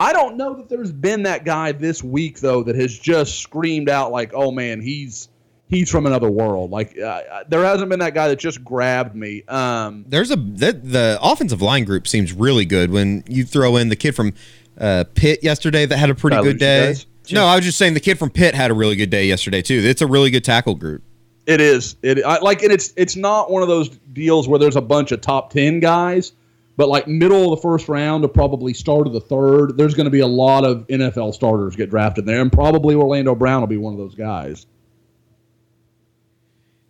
I 0.00 0.12
don't 0.12 0.36
know 0.36 0.54
that 0.54 0.68
there's 0.68 0.90
been 0.90 1.22
that 1.22 1.44
guy 1.44 1.70
this 1.70 2.02
week 2.02 2.40
though 2.40 2.64
that 2.64 2.74
has 2.74 2.98
just 2.98 3.38
screamed 3.38 3.88
out 3.88 4.10
like, 4.10 4.32
"Oh 4.34 4.50
man, 4.50 4.80
he's 4.80 5.28
he's 5.68 5.88
from 5.88 6.04
another 6.04 6.28
world." 6.28 6.72
Like 6.72 6.98
uh, 6.98 7.44
there 7.46 7.62
hasn't 7.62 7.90
been 7.90 8.00
that 8.00 8.12
guy 8.12 8.26
that 8.26 8.40
just 8.40 8.64
grabbed 8.64 9.14
me. 9.14 9.44
Um, 9.46 10.04
There's 10.08 10.32
a 10.32 10.36
the, 10.36 10.72
the 10.72 11.18
offensive 11.22 11.62
line 11.62 11.84
group 11.84 12.08
seems 12.08 12.32
really 12.32 12.64
good 12.64 12.90
when 12.90 13.22
you 13.28 13.44
throw 13.44 13.76
in 13.76 13.88
the 13.88 13.94
kid 13.94 14.16
from 14.16 14.34
uh, 14.78 15.04
Pitt 15.14 15.44
yesterday 15.44 15.86
that 15.86 15.96
had 15.96 16.10
a 16.10 16.14
pretty 16.16 16.38
I 16.38 16.42
good 16.42 16.58
day. 16.58 16.96
No, 17.30 17.46
I 17.46 17.54
was 17.54 17.64
just 17.64 17.78
saying 17.78 17.94
the 17.94 18.00
kid 18.00 18.18
from 18.18 18.30
Pitt 18.30 18.56
had 18.56 18.72
a 18.72 18.74
really 18.74 18.96
good 18.96 19.10
day 19.10 19.26
yesterday 19.26 19.62
too. 19.62 19.80
It's 19.84 20.02
a 20.02 20.08
really 20.08 20.32
good 20.32 20.42
tackle 20.42 20.74
group. 20.74 21.04
It 21.46 21.60
is. 21.60 21.96
It 22.02 22.24
I, 22.24 22.38
like, 22.38 22.62
and 22.62 22.72
it's 22.72 22.92
it's 22.96 23.16
not 23.16 23.50
one 23.50 23.62
of 23.62 23.68
those 23.68 23.90
deals 24.12 24.48
where 24.48 24.58
there's 24.58 24.76
a 24.76 24.80
bunch 24.80 25.12
of 25.12 25.20
top 25.20 25.50
ten 25.52 25.78
guys, 25.78 26.32
but 26.76 26.88
like 26.88 27.06
middle 27.06 27.44
of 27.52 27.58
the 27.58 27.62
first 27.62 27.88
round 27.88 28.22
to 28.22 28.28
probably 28.28 28.72
start 28.72 29.06
of 29.06 29.12
the 29.12 29.20
third, 29.20 29.76
there's 29.76 29.94
going 29.94 30.06
to 30.06 30.10
be 30.10 30.20
a 30.20 30.26
lot 30.26 30.64
of 30.64 30.86
NFL 30.88 31.34
starters 31.34 31.76
get 31.76 31.90
drafted 31.90 32.24
there, 32.24 32.40
and 32.40 32.50
probably 32.50 32.94
Orlando 32.94 33.34
Brown 33.34 33.60
will 33.60 33.66
be 33.68 33.76
one 33.76 33.92
of 33.92 33.98
those 33.98 34.14
guys. 34.14 34.66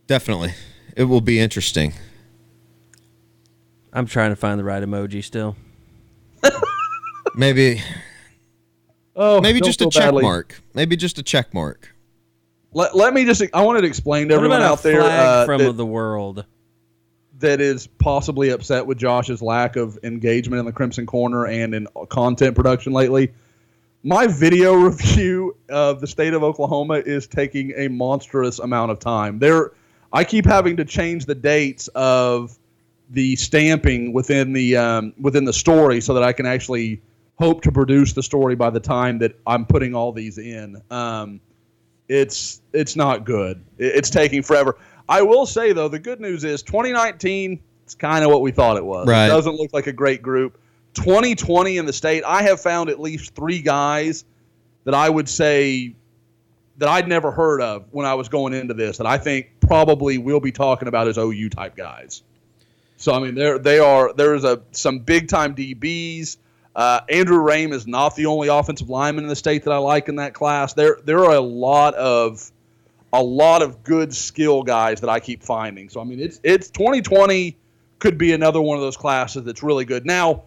Definitely, 0.06 0.54
it 0.96 1.04
will 1.04 1.20
be 1.20 1.40
interesting. 1.40 1.94
I'm 3.92 4.06
trying 4.06 4.30
to 4.30 4.36
find 4.36 4.58
the 4.58 4.64
right 4.64 4.82
emoji 4.82 5.22
still. 5.22 5.56
Maybe 7.36 7.82
Oh, 9.16 9.40
maybe 9.40 9.60
just 9.60 9.80
a 9.80 9.84
feel 9.84 9.90
check 9.90 10.02
badly. 10.06 10.22
mark. 10.22 10.60
Maybe 10.74 10.96
just 10.96 11.18
a 11.18 11.22
check 11.22 11.54
mark. 11.54 11.93
Let, 12.74 12.94
let 12.94 13.14
me 13.14 13.24
just. 13.24 13.42
I 13.54 13.62
wanted 13.62 13.82
to 13.82 13.86
explain 13.86 14.28
to 14.28 14.34
What 14.34 14.44
everyone 14.44 14.62
out 14.62 14.82
there 14.82 15.00
uh, 15.00 15.46
from 15.46 15.60
that, 15.60 15.76
the 15.76 15.86
world? 15.86 16.44
that 17.44 17.60
is 17.60 17.86
possibly 17.86 18.50
upset 18.50 18.86
with 18.86 18.98
Josh's 18.98 19.42
lack 19.42 19.76
of 19.76 19.98
engagement 20.02 20.60
in 20.60 20.66
the 20.66 20.72
Crimson 20.72 21.06
Corner 21.06 21.46
and 21.46 21.74
in 21.74 21.86
content 22.08 22.54
production 22.54 22.92
lately. 22.92 23.32
My 24.02 24.26
video 24.26 24.74
review 24.88 25.56
of 25.68 26.00
the 26.00 26.06
state 26.06 26.34
of 26.34 26.42
Oklahoma 26.42 27.02
is 27.04 27.26
taking 27.26 27.72
a 27.76 27.88
monstrous 27.88 28.58
amount 28.58 28.92
of 28.92 28.98
time. 28.98 29.38
There, 29.38 29.72
I 30.12 30.24
keep 30.24 30.46
having 30.46 30.76
to 30.76 30.84
change 30.84 31.26
the 31.26 31.34
dates 31.34 31.88
of 31.88 32.58
the 33.10 33.36
stamping 33.36 34.12
within 34.12 34.52
the 34.52 34.76
um, 34.76 35.12
within 35.20 35.44
the 35.44 35.52
story 35.52 36.00
so 36.00 36.14
that 36.14 36.22
I 36.22 36.32
can 36.32 36.46
actually 36.46 37.02
hope 37.38 37.62
to 37.62 37.72
produce 37.72 38.12
the 38.12 38.22
story 38.22 38.54
by 38.54 38.70
the 38.70 38.80
time 38.80 39.18
that 39.18 39.38
I'm 39.46 39.66
putting 39.66 39.94
all 39.94 40.12
these 40.12 40.38
in. 40.38 40.80
Um, 40.90 41.40
it's 42.08 42.60
it's 42.72 42.96
not 42.96 43.24
good. 43.24 43.62
It's 43.78 44.10
taking 44.10 44.42
forever. 44.42 44.76
I 45.08 45.22
will 45.22 45.46
say 45.46 45.72
though, 45.72 45.88
the 45.88 45.98
good 45.98 46.20
news 46.20 46.44
is 46.44 46.62
2019. 46.62 47.60
It's 47.84 47.94
kind 47.94 48.24
of 48.24 48.30
what 48.30 48.40
we 48.40 48.50
thought 48.50 48.76
it 48.76 48.84
was. 48.84 49.06
Right. 49.06 49.26
It 49.26 49.28
doesn't 49.28 49.56
look 49.56 49.72
like 49.72 49.86
a 49.86 49.92
great 49.92 50.22
group. 50.22 50.58
2020 50.94 51.76
in 51.76 51.86
the 51.86 51.92
state, 51.92 52.24
I 52.24 52.42
have 52.42 52.60
found 52.60 52.88
at 52.88 53.00
least 53.00 53.34
three 53.34 53.60
guys 53.60 54.24
that 54.84 54.94
I 54.94 55.08
would 55.08 55.28
say 55.28 55.94
that 56.78 56.88
I'd 56.88 57.08
never 57.08 57.30
heard 57.30 57.60
of 57.60 57.86
when 57.90 58.06
I 58.06 58.14
was 58.14 58.28
going 58.28 58.54
into 58.54 58.74
this 58.74 58.98
that 58.98 59.06
I 59.06 59.18
think 59.18 59.50
probably 59.60 60.18
we'll 60.18 60.40
be 60.40 60.52
talking 60.52 60.88
about 60.88 61.08
as 61.08 61.18
OU 61.18 61.50
type 61.50 61.76
guys. 61.76 62.22
So 62.96 63.12
I 63.12 63.18
mean, 63.18 63.34
there 63.34 63.58
they 63.58 63.78
are. 63.78 64.12
There's 64.12 64.44
a 64.44 64.62
some 64.72 65.00
big 65.00 65.28
time 65.28 65.54
DBs. 65.54 66.36
Uh, 66.74 67.00
Andrew 67.08 67.38
Raym 67.38 67.72
is 67.72 67.86
not 67.86 68.16
the 68.16 68.26
only 68.26 68.48
offensive 68.48 68.90
lineman 68.90 69.24
in 69.24 69.28
the 69.28 69.36
state 69.36 69.64
that 69.64 69.72
I 69.72 69.78
like 69.78 70.08
in 70.08 70.16
that 70.16 70.34
class. 70.34 70.74
There 70.74 70.98
there 71.04 71.24
are 71.24 71.34
a 71.34 71.40
lot 71.40 71.94
of 71.94 72.50
a 73.12 73.22
lot 73.22 73.62
of 73.62 73.84
good 73.84 74.12
skill 74.12 74.62
guys 74.64 75.00
that 75.00 75.08
I 75.08 75.20
keep 75.20 75.42
finding. 75.42 75.88
So 75.88 76.00
I 76.00 76.04
mean, 76.04 76.18
it's 76.18 76.40
it's 76.42 76.70
2020 76.70 77.56
could 78.00 78.18
be 78.18 78.32
another 78.32 78.60
one 78.60 78.76
of 78.76 78.82
those 78.82 78.96
classes 78.96 79.44
that's 79.44 79.62
really 79.62 79.84
good. 79.84 80.04
Now, 80.04 80.44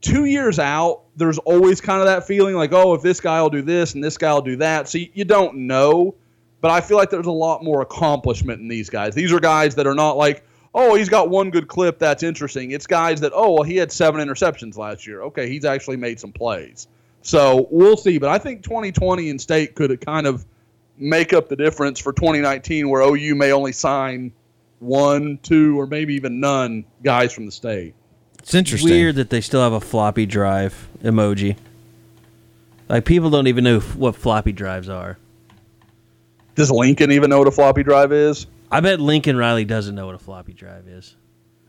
two 0.00 0.24
years 0.24 0.58
out, 0.58 1.02
there's 1.16 1.38
always 1.38 1.80
kind 1.80 2.00
of 2.00 2.06
that 2.06 2.26
feeling 2.26 2.54
like, 2.54 2.72
oh, 2.72 2.94
if 2.94 3.02
this 3.02 3.20
guy 3.20 3.42
will 3.42 3.50
do 3.50 3.62
this 3.62 3.94
and 3.94 4.02
this 4.02 4.16
guy 4.16 4.32
will 4.32 4.40
do 4.40 4.56
that. 4.56 4.88
So 4.88 4.98
you, 4.98 5.08
you 5.14 5.24
don't 5.24 5.66
know, 5.66 6.14
but 6.60 6.70
I 6.70 6.80
feel 6.80 6.96
like 6.96 7.10
there's 7.10 7.26
a 7.26 7.32
lot 7.32 7.64
more 7.64 7.82
accomplishment 7.82 8.60
in 8.60 8.68
these 8.68 8.88
guys. 8.88 9.14
These 9.14 9.32
are 9.32 9.40
guys 9.40 9.74
that 9.74 9.86
are 9.86 9.94
not 9.94 10.16
like, 10.16 10.44
oh, 10.76 10.94
he's 10.94 11.08
got 11.08 11.30
one 11.30 11.50
good 11.50 11.66
clip 11.66 11.98
that's 11.98 12.22
interesting. 12.22 12.70
It's 12.70 12.86
guys 12.86 13.20
that, 13.22 13.32
oh, 13.34 13.52
well, 13.52 13.62
he 13.62 13.76
had 13.76 13.90
seven 13.90 14.20
interceptions 14.20 14.76
last 14.76 15.06
year. 15.06 15.22
Okay, 15.22 15.48
he's 15.48 15.64
actually 15.64 15.96
made 15.96 16.20
some 16.20 16.32
plays. 16.32 16.86
So 17.22 17.66
we'll 17.70 17.96
see. 17.96 18.18
But 18.18 18.28
I 18.28 18.38
think 18.38 18.62
2020 18.62 19.30
in 19.30 19.38
state 19.38 19.74
could 19.74 19.98
kind 20.04 20.26
of 20.26 20.44
make 20.98 21.32
up 21.32 21.48
the 21.48 21.56
difference 21.56 21.98
for 21.98 22.12
2019, 22.12 22.88
where 22.90 23.00
OU 23.00 23.34
may 23.34 23.52
only 23.52 23.72
sign 23.72 24.32
one, 24.78 25.38
two, 25.42 25.80
or 25.80 25.86
maybe 25.86 26.14
even 26.14 26.40
none 26.40 26.84
guys 27.02 27.32
from 27.32 27.46
the 27.46 27.52
state. 27.52 27.94
It's 28.38 28.54
interesting. 28.54 28.90
Weird 28.90 29.16
that 29.16 29.30
they 29.30 29.40
still 29.40 29.62
have 29.62 29.72
a 29.72 29.80
floppy 29.80 30.26
drive 30.26 30.88
emoji. 31.02 31.56
Like 32.88 33.06
people 33.06 33.30
don't 33.30 33.48
even 33.48 33.64
know 33.64 33.80
what 33.80 34.14
floppy 34.14 34.52
drives 34.52 34.88
are. 34.88 35.18
Does 36.54 36.70
Lincoln 36.70 37.10
even 37.10 37.30
know 37.30 37.38
what 37.38 37.48
a 37.48 37.52
floppy 37.52 37.82
drive 37.82 38.12
is? 38.12 38.46
I 38.70 38.80
bet 38.80 39.00
Lincoln 39.00 39.36
Riley 39.36 39.64
doesn't 39.64 39.94
know 39.94 40.06
what 40.06 40.14
a 40.14 40.18
floppy 40.18 40.52
drive 40.52 40.86
is. 40.88 41.14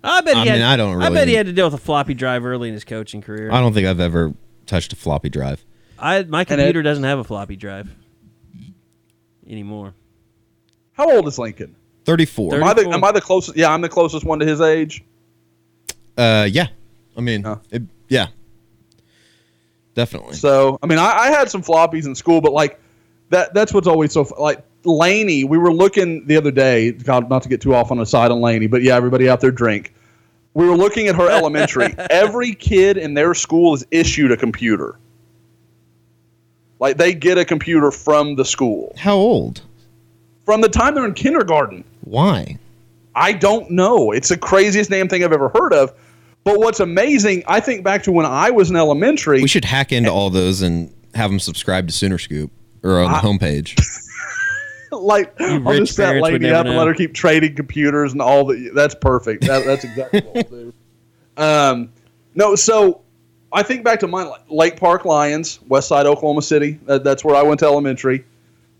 I 0.03 0.21
bet 0.21 0.35
he 0.35 0.41
I 0.41 0.45
had, 0.45 0.53
mean, 0.53 0.61
I 0.63 0.77
don't 0.77 0.93
really. 0.95 1.05
I 1.07 1.09
bet 1.09 1.27
he 1.27 1.33
had 1.33 1.45
to 1.47 1.53
deal 1.53 1.65
with 1.65 1.73
a 1.73 1.83
floppy 1.83 2.13
drive 2.13 2.45
early 2.45 2.67
in 2.69 2.73
his 2.73 2.83
coaching 2.83 3.21
career. 3.21 3.51
I 3.51 3.59
don't 3.59 3.73
think 3.73 3.87
I've 3.87 3.99
ever 3.99 4.33
touched 4.65 4.93
a 4.93 4.95
floppy 4.95 5.29
drive. 5.29 5.63
I 5.99 6.23
my 6.23 6.41
it- 6.41 6.47
computer 6.47 6.81
doesn't 6.83 7.03
have 7.03 7.19
a 7.19 7.23
floppy 7.23 7.55
drive 7.55 7.89
anymore. 9.47 9.93
How 10.93 11.09
old 11.11 11.27
is 11.27 11.37
Lincoln? 11.37 11.75
34. 12.05 12.55
Am 12.55 12.63
I 12.63 12.69
the 12.69 12.81
34. 12.83 12.93
am 12.93 13.03
I 13.03 13.11
the 13.11 13.21
closest? 13.21 13.57
Yeah, 13.57 13.71
I'm 13.73 13.81
the 13.81 13.89
closest 13.89 14.25
one 14.25 14.39
to 14.39 14.45
his 14.45 14.61
age. 14.61 15.03
Uh, 16.17 16.47
yeah. 16.49 16.67
I 17.17 17.21
mean, 17.21 17.43
Huh. 17.43 17.57
it, 17.71 17.83
yeah. 18.07 18.27
Definitely. 19.93 20.35
So 20.35 20.77
I 20.81 20.85
mean, 20.85 20.99
I, 20.99 21.11
I 21.11 21.27
had 21.31 21.49
some 21.49 21.63
floppies 21.63 22.05
in 22.05 22.13
school, 22.15 22.39
but 22.39 22.53
like 22.53 22.79
that 23.29 23.53
that's 23.53 23.73
what's 23.73 23.87
always 23.87 24.11
so 24.11 24.23
fu- 24.25 24.39
like 24.41 24.63
Laney. 24.87 25.43
We 25.43 25.57
were 25.57 25.73
looking 25.73 26.25
the 26.25 26.37
other 26.37 26.51
day. 26.51 26.91
God, 26.91 27.29
not 27.29 27.43
to 27.43 27.49
get 27.49 27.61
too 27.61 27.75
off 27.75 27.91
on 27.91 27.99
a 27.99 28.05
side 28.05 28.31
on 28.31 28.41
Laney, 28.41 28.67
but 28.67 28.81
yeah, 28.81 28.95
everybody 28.95 29.29
out 29.29 29.41
there 29.41 29.51
drink. 29.51 29.93
We 30.53 30.67
were 30.67 30.75
looking 30.75 31.07
at 31.07 31.15
her 31.15 31.29
elementary. 31.29 31.93
Every 32.09 32.55
kid 32.55 32.97
in 32.97 33.13
their 33.13 33.33
school 33.35 33.75
is 33.75 33.85
issued 33.91 34.31
a 34.31 34.37
computer. 34.37 34.97
Like 36.79 36.97
they 36.97 37.13
get 37.13 37.37
a 37.37 37.45
computer 37.45 37.91
from 37.91 38.35
the 38.35 38.45
school 38.45 38.93
How 38.97 39.15
old? 39.15 39.61
from 40.45 40.61
the 40.61 40.69
time 40.69 40.95
they're 40.95 41.05
in 41.05 41.13
kindergarten. 41.13 41.83
Why? 42.01 42.57
I 43.15 43.33
don't 43.33 43.69
know. 43.71 44.11
It's 44.11 44.29
the 44.29 44.37
craziest 44.37 44.89
damn 44.89 45.09
thing 45.09 45.23
I've 45.23 45.33
ever 45.33 45.49
heard 45.49 45.73
of. 45.73 45.91
But 46.43 46.59
what's 46.59 46.79
amazing, 46.79 47.43
I 47.47 47.59
think 47.59 47.83
back 47.83 48.03
to 48.03 48.11
when 48.11 48.25
I 48.25 48.51
was 48.51 48.69
in 48.69 48.75
elementary. 48.77 49.41
We 49.41 49.47
should 49.47 49.65
hack 49.65 49.91
into 49.91 50.09
all 50.09 50.29
those 50.29 50.61
and 50.61 50.93
have 51.13 51.29
them 51.29 51.39
subscribe 51.39 51.87
to 51.87 51.93
Sooner 51.93 52.17
Scoop 52.17 52.51
or 52.83 53.01
on 53.01 53.11
the 53.11 53.17
homepage. 53.17 53.75
like 54.91 55.39
I'll 55.41 55.73
just 55.77 55.95
set 55.95 56.21
lady 56.21 56.49
up 56.49 56.65
and 56.65 56.73
know. 56.73 56.79
let 56.79 56.87
her 56.87 56.93
keep 56.93 57.13
trading 57.13 57.55
computers 57.55 58.13
and 58.13 58.21
all 58.21 58.45
the. 58.45 58.71
That's 58.73 58.95
perfect. 58.95 59.45
That, 59.45 59.65
that's 59.65 59.83
exactly 59.83 60.21
what 60.21 60.37
I'll 60.37 60.51
do. 60.51 60.73
Um, 61.37 61.91
no, 62.33 62.55
so 62.55 63.03
I 63.51 63.63
think 63.63 63.83
back 63.83 63.99
to 63.99 64.07
mine, 64.07 64.31
Lake 64.49 64.77
Park 64.77 65.05
Lions, 65.05 65.59
West 65.67 65.87
Side 65.87 66.05
Oklahoma 66.07 66.41
City. 66.41 66.79
That, 66.85 67.03
that's 67.03 67.23
where 67.23 67.35
I 67.35 67.43
went 67.43 67.59
to 67.59 67.67
elementary. 67.67 68.25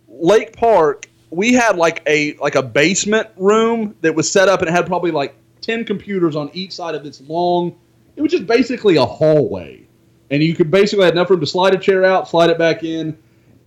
Lake 0.08 0.56
Park, 0.56 1.06
we 1.30 1.54
had 1.54 1.78
like 1.78 2.02
a 2.08 2.36
like 2.38 2.56
a 2.56 2.64
basement 2.64 3.30
room 3.38 3.96
that 4.02 4.16
was 4.16 4.32
set 4.32 4.50
up 4.50 4.62
and 4.62 4.70
it 4.70 4.72
had 4.72 4.88
probably 4.88 5.12
like 5.12 5.36
ten 5.62 5.86
computers 5.86 6.36
on 6.36 6.50
each 6.54 6.74
side 6.74 6.96
of 6.96 7.04
this 7.04 7.22
long. 7.22 7.76
It 8.16 8.22
was 8.22 8.32
just 8.32 8.48
basically 8.48 8.96
a 8.96 9.06
hallway, 9.06 9.86
and 10.32 10.42
you 10.42 10.56
could 10.56 10.72
basically 10.72 11.06
had 11.06 11.14
enough 11.14 11.30
room 11.30 11.40
to 11.40 11.46
slide 11.46 11.76
a 11.76 11.78
chair 11.78 12.04
out, 12.04 12.28
slide 12.28 12.50
it 12.50 12.58
back 12.58 12.84
in. 12.84 13.18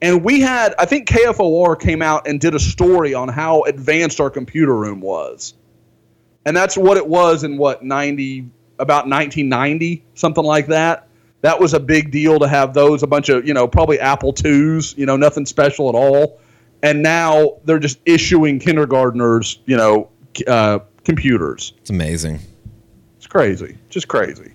And 0.02 0.24
we 0.24 0.40
had, 0.40 0.74
I 0.78 0.86
think 0.86 1.08
KFOR 1.08 1.78
came 1.78 2.00
out 2.00 2.26
and 2.26 2.40
did 2.40 2.54
a 2.54 2.58
story 2.58 3.12
on 3.12 3.28
how 3.28 3.62
advanced 3.62 4.20
our 4.20 4.30
computer 4.30 4.74
room 4.74 5.00
was. 5.00 5.54
And 6.46 6.56
that's 6.56 6.76
what 6.76 6.96
it 6.96 7.06
was 7.06 7.44
in 7.44 7.58
what, 7.58 7.84
90, 7.84 8.48
about 8.78 9.06
1990, 9.06 10.02
something 10.14 10.44
like 10.44 10.68
that. 10.68 11.08
That 11.42 11.60
was 11.60 11.74
a 11.74 11.80
big 11.80 12.10
deal 12.10 12.38
to 12.38 12.48
have 12.48 12.72
those, 12.72 13.02
a 13.02 13.06
bunch 13.06 13.28
of, 13.28 13.46
you 13.46 13.52
know, 13.52 13.68
probably 13.68 14.00
Apple 14.00 14.34
IIs, 14.42 14.96
you 14.96 15.04
know, 15.06 15.16
nothing 15.16 15.44
special 15.44 15.88
at 15.88 15.94
all. 15.94 16.40
And 16.82 17.02
now 17.02 17.58
they're 17.64 17.78
just 17.78 17.98
issuing 18.06 18.58
kindergartners, 18.58 19.60
you 19.66 19.76
know, 19.76 20.10
uh, 20.46 20.80
computers. 21.04 21.74
It's 21.78 21.90
amazing. 21.90 22.40
It's 23.18 23.26
crazy. 23.26 23.76
Just 23.90 24.08
crazy. 24.08 24.52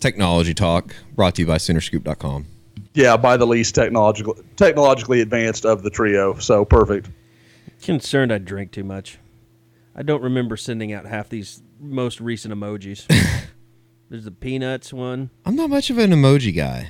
Technology 0.00 0.54
Talk 0.54 0.94
brought 1.14 1.36
to 1.36 1.42
you 1.42 1.46
by 1.46 1.58
Soonerscoop.com. 1.58 2.46
Yeah, 2.96 3.18
by 3.18 3.36
the 3.36 3.46
least 3.46 3.74
technological, 3.74 4.38
technologically 4.56 5.20
advanced 5.20 5.66
of 5.66 5.82
the 5.82 5.90
trio. 5.90 6.38
So 6.38 6.64
perfect. 6.64 7.10
Concerned 7.82 8.32
I 8.32 8.38
drink 8.38 8.72
too 8.72 8.84
much. 8.84 9.18
I 9.94 10.02
don't 10.02 10.22
remember 10.22 10.56
sending 10.56 10.94
out 10.94 11.04
half 11.04 11.28
these 11.28 11.62
most 11.78 12.22
recent 12.22 12.54
emojis. 12.54 13.06
There's 14.08 14.24
the 14.24 14.30
peanuts 14.30 14.94
one. 14.94 15.28
I'm 15.44 15.56
not 15.56 15.68
much 15.68 15.90
of 15.90 15.98
an 15.98 16.10
emoji 16.10 16.56
guy. 16.56 16.88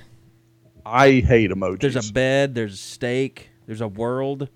I 0.85 1.15
hate 1.15 1.51
emojis. 1.51 1.81
There's 1.81 2.09
a 2.09 2.13
bed. 2.13 2.55
There's 2.55 2.75
a 2.75 2.77
steak. 2.77 3.51
There's 3.67 3.81
a 3.81 3.89
world. 3.89 4.49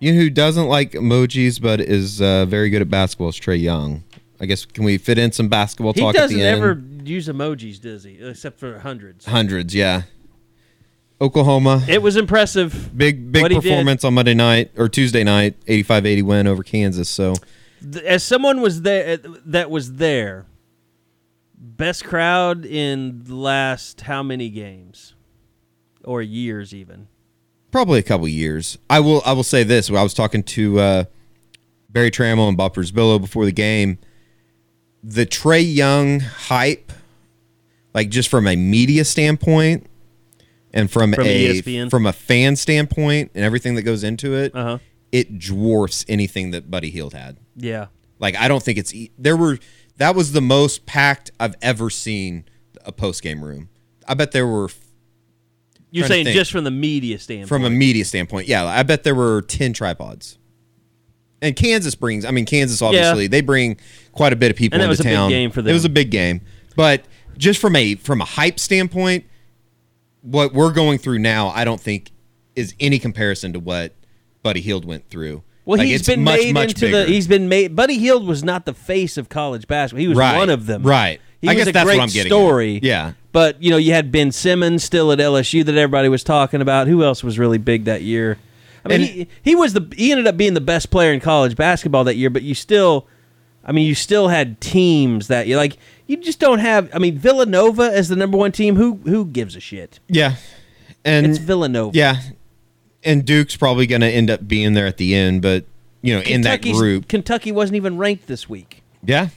You 0.00 0.12
know 0.12 0.18
who 0.18 0.30
doesn't 0.30 0.66
like 0.66 0.92
emojis 0.92 1.62
but 1.62 1.80
is 1.80 2.20
uh, 2.20 2.44
very 2.46 2.70
good 2.70 2.82
at 2.82 2.90
basketball 2.90 3.28
is 3.28 3.36
Trae 3.38 3.60
Young. 3.60 4.02
I 4.40 4.46
guess 4.46 4.64
can 4.64 4.82
we 4.82 4.98
fit 4.98 5.16
in 5.16 5.30
some 5.30 5.48
basketball 5.48 5.92
He 5.92 6.00
talk 6.00 6.16
He 6.16 6.20
doesn't 6.20 6.36
the 6.36 6.42
end? 6.42 6.58
ever 6.58 6.82
use 7.04 7.28
emojis, 7.28 7.80
does 7.80 8.02
he? 8.02 8.14
Except 8.20 8.58
for 8.58 8.80
hundreds. 8.80 9.26
Hundreds, 9.26 9.74
yeah. 9.76 10.02
Oklahoma, 11.20 11.84
It 11.88 12.00
was 12.02 12.16
impressive. 12.16 12.96
big 12.96 13.30
big 13.30 13.42
what 13.42 13.50
he 13.50 13.58
did. 13.60 13.68
performance 13.70 14.04
on 14.04 14.14
Monday 14.14 14.34
night 14.34 14.70
or 14.76 14.88
Tuesday 14.88 15.22
night, 15.24 15.54
85-80 15.66 16.22
win 16.22 16.46
over 16.46 16.62
Kansas. 16.62 17.08
So 17.10 17.34
As 18.04 18.22
someone 18.24 18.60
was 18.60 18.82
there 18.82 19.16
that 19.18 19.70
was 19.70 19.94
there, 19.94 20.46
best 21.54 22.04
crowd 22.04 22.64
in 22.64 23.22
the 23.24 23.34
last 23.34 24.02
how 24.02 24.22
many 24.22 24.48
games 24.48 25.14
or 26.04 26.22
years 26.22 26.72
even? 26.74 27.08
probably 27.70 28.00
a 28.00 28.02
couple 28.02 28.26
years. 28.26 28.78
I 28.88 28.98
will 29.00 29.22
I 29.24 29.32
will 29.32 29.44
say 29.44 29.62
this. 29.62 29.90
I 29.90 30.02
was 30.02 30.12
talking 30.14 30.42
to 30.42 30.80
uh, 30.80 31.04
Berry 31.88 32.10
Tramel 32.10 32.48
and 32.48 32.56
Bob 32.56 32.74
Billow 32.74 33.18
before 33.20 33.44
the 33.44 33.52
game. 33.52 33.98
The 35.04 35.24
Trae 35.24 35.62
Young 35.74 36.20
hype, 36.20 36.92
like 37.94 38.08
just 38.10 38.28
from 38.28 38.46
a 38.48 38.56
media 38.56 39.04
standpoint 39.04 39.86
and 40.72 40.90
from, 40.90 41.12
From 41.12 41.26
a 41.26 41.48
ESPN? 41.60 41.90
from 41.90 42.06
a 42.06 42.12
fan 42.12 42.56
standpoint 42.56 43.30
and 43.34 43.44
everything 43.44 43.74
that 43.74 43.82
goes 43.82 44.04
into 44.04 44.34
it, 44.34 44.54
Uh 44.54 44.62
huh. 44.64 44.78
it 45.12 45.38
dwarfs 45.38 46.04
anything 46.08 46.50
that 46.52 46.70
Buddy 46.70 46.90
Hield 46.90 47.12
had. 47.14 47.38
Yeah. 47.56 47.86
Like 48.18 48.36
I 48.36 48.48
don't 48.48 48.62
think 48.62 48.78
it's 48.78 48.94
e- 48.94 49.10
there 49.18 49.36
were 49.36 49.58
that 49.96 50.14
was 50.14 50.32
the 50.32 50.40
most 50.40 50.86
packed 50.86 51.30
I've 51.40 51.54
ever 51.62 51.90
seen 51.90 52.44
a 52.84 52.92
post 52.92 53.22
game 53.22 53.42
room. 53.44 53.68
I 54.08 54.14
bet 54.14 54.32
there 54.32 54.46
were 54.46 54.70
You're 55.90 56.06
saying 56.06 56.26
just 56.26 56.50
from 56.52 56.64
the 56.64 56.70
media 56.70 57.18
standpoint. 57.18 57.48
from 57.48 57.64
a 57.64 57.70
media 57.70 58.04
standpoint. 58.04 58.46
Yeah, 58.48 58.64
I 58.64 58.82
bet 58.82 59.02
there 59.04 59.14
were 59.14 59.42
10 59.42 59.72
tripods. 59.72 60.38
And 61.42 61.56
Kansas 61.56 61.94
brings, 61.94 62.24
I 62.26 62.30
mean, 62.32 62.44
Kansas 62.44 62.82
obviously 62.82 63.26
they 63.26 63.40
bring 63.40 63.78
quite 64.12 64.32
a 64.32 64.36
bit 64.36 64.50
of 64.50 64.56
people 64.56 64.76
And 64.76 64.82
into 64.82 64.90
was 64.90 65.00
a 65.00 65.04
big 65.04 65.14
town. 65.14 65.30
game 65.30 65.50
for 65.50 65.62
them. 65.62 65.70
It 65.70 65.74
was 65.74 65.84
a 65.86 65.88
big 65.90 66.10
game, 66.10 66.42
but 66.76 67.04
just 67.38 67.58
from 67.60 67.74
a 67.76 67.94
from 67.94 68.20
a 68.20 68.24
hype 68.26 68.60
standpoint, 68.60 69.24
what 70.22 70.52
we're 70.52 70.72
going 70.72 70.98
through 70.98 71.18
now, 71.18 71.48
I 71.48 71.64
don't 71.64 71.80
think 71.80 72.10
is 72.56 72.74
any 72.80 72.98
comparison 72.98 73.52
to 73.54 73.60
what 73.60 73.94
Buddy 74.42 74.60
Hield 74.60 74.84
went 74.84 75.08
through. 75.08 75.42
well, 75.64 75.78
Like, 75.78 75.86
he's 75.86 76.06
been 76.06 76.24
much, 76.24 76.40
made 76.40 76.54
much 76.54 76.68
into 76.70 76.80
bigger. 76.86 77.04
the. 77.04 77.12
He's 77.12 77.26
been 77.26 77.48
made. 77.48 77.74
Buddy 77.76 77.98
Hield 77.98 78.26
was 78.26 78.42
not 78.44 78.66
the 78.66 78.74
face 78.74 79.16
of 79.16 79.28
college 79.28 79.66
basketball. 79.66 80.00
He 80.00 80.08
was 80.08 80.18
Right, 80.18 80.36
one 80.36 80.50
of 80.50 80.66
them. 80.66 80.82
right. 80.82 81.20
He 81.40 81.48
I 81.48 81.52
was 81.54 81.60
guess 81.60 81.68
a 81.68 81.72
that's 81.72 81.84
what 81.86 81.92
great 81.92 82.00
I'm 82.02 82.08
getting 82.08 82.30
story. 82.30 82.76
at. 82.76 82.82
Yeah. 82.84 83.12
But 83.32 83.62
you 83.62 83.70
know, 83.70 83.76
you 83.78 83.92
had 83.92 84.12
Ben 84.12 84.30
Simmons 84.32 84.84
still 84.84 85.10
at 85.12 85.18
LSU 85.20 85.64
that 85.64 85.74
everybody 85.74 86.08
was 86.08 86.22
talking 86.24 86.60
about. 86.60 86.86
Who 86.86 87.02
else 87.02 87.24
was 87.24 87.38
really 87.38 87.56
big 87.58 87.84
that 87.84 88.02
year? 88.02 88.36
I 88.84 88.88
mean, 88.88 89.00
And- 89.00 89.10
he, 89.10 89.28
he 89.42 89.54
was 89.54 89.72
the 89.72 89.86
he 89.96 90.10
ended 90.10 90.26
up 90.26 90.36
being 90.36 90.52
the 90.54 90.60
best 90.60 90.90
player 90.90 91.12
in 91.14 91.20
college 91.20 91.56
basketball 91.56 92.04
that 92.04 92.16
year. 92.16 92.28
But 92.30 92.42
you 92.42 92.54
still, 92.54 93.06
I 93.64 93.72
mean, 93.72 93.86
you 93.86 93.94
still 93.94 94.28
had 94.28 94.60
teams 94.60 95.28
that 95.28 95.46
you 95.46 95.56
like. 95.56 95.78
You 96.10 96.16
just 96.16 96.40
don't 96.40 96.58
have. 96.58 96.90
I 96.92 96.98
mean, 96.98 97.16
Villanova 97.18 97.84
as 97.84 98.08
the 98.08 98.16
number 98.16 98.36
one 98.36 98.50
team. 98.50 98.74
Who 98.74 98.96
who 99.04 99.24
gives 99.26 99.54
a 99.54 99.60
shit? 99.60 100.00
yeah, 100.08 100.34
and 101.04 101.24
It's 101.24 101.38
Villanova. 101.38 101.96
yeah, 101.96 102.20
and 103.04 103.24
Duke's 103.24 103.54
probably 103.56 103.86
going 103.86 104.00
to 104.00 104.08
end 104.08 104.28
up 104.28 104.48
being 104.48 104.72
there 104.72 104.86
at 104.86 104.96
the 104.96 105.14
end, 105.14 105.40
but 105.40 105.66
you 106.02 106.12
know, 106.14 106.20
in 106.22 106.40
that 106.40 106.62
group, 106.62 107.06
Kentucky 107.06 107.52
wasn't 107.52 107.76
even 107.76 107.96
ranked 107.96 108.26
this 108.26 108.48
week. 108.48 108.82
yeah, 109.04 109.28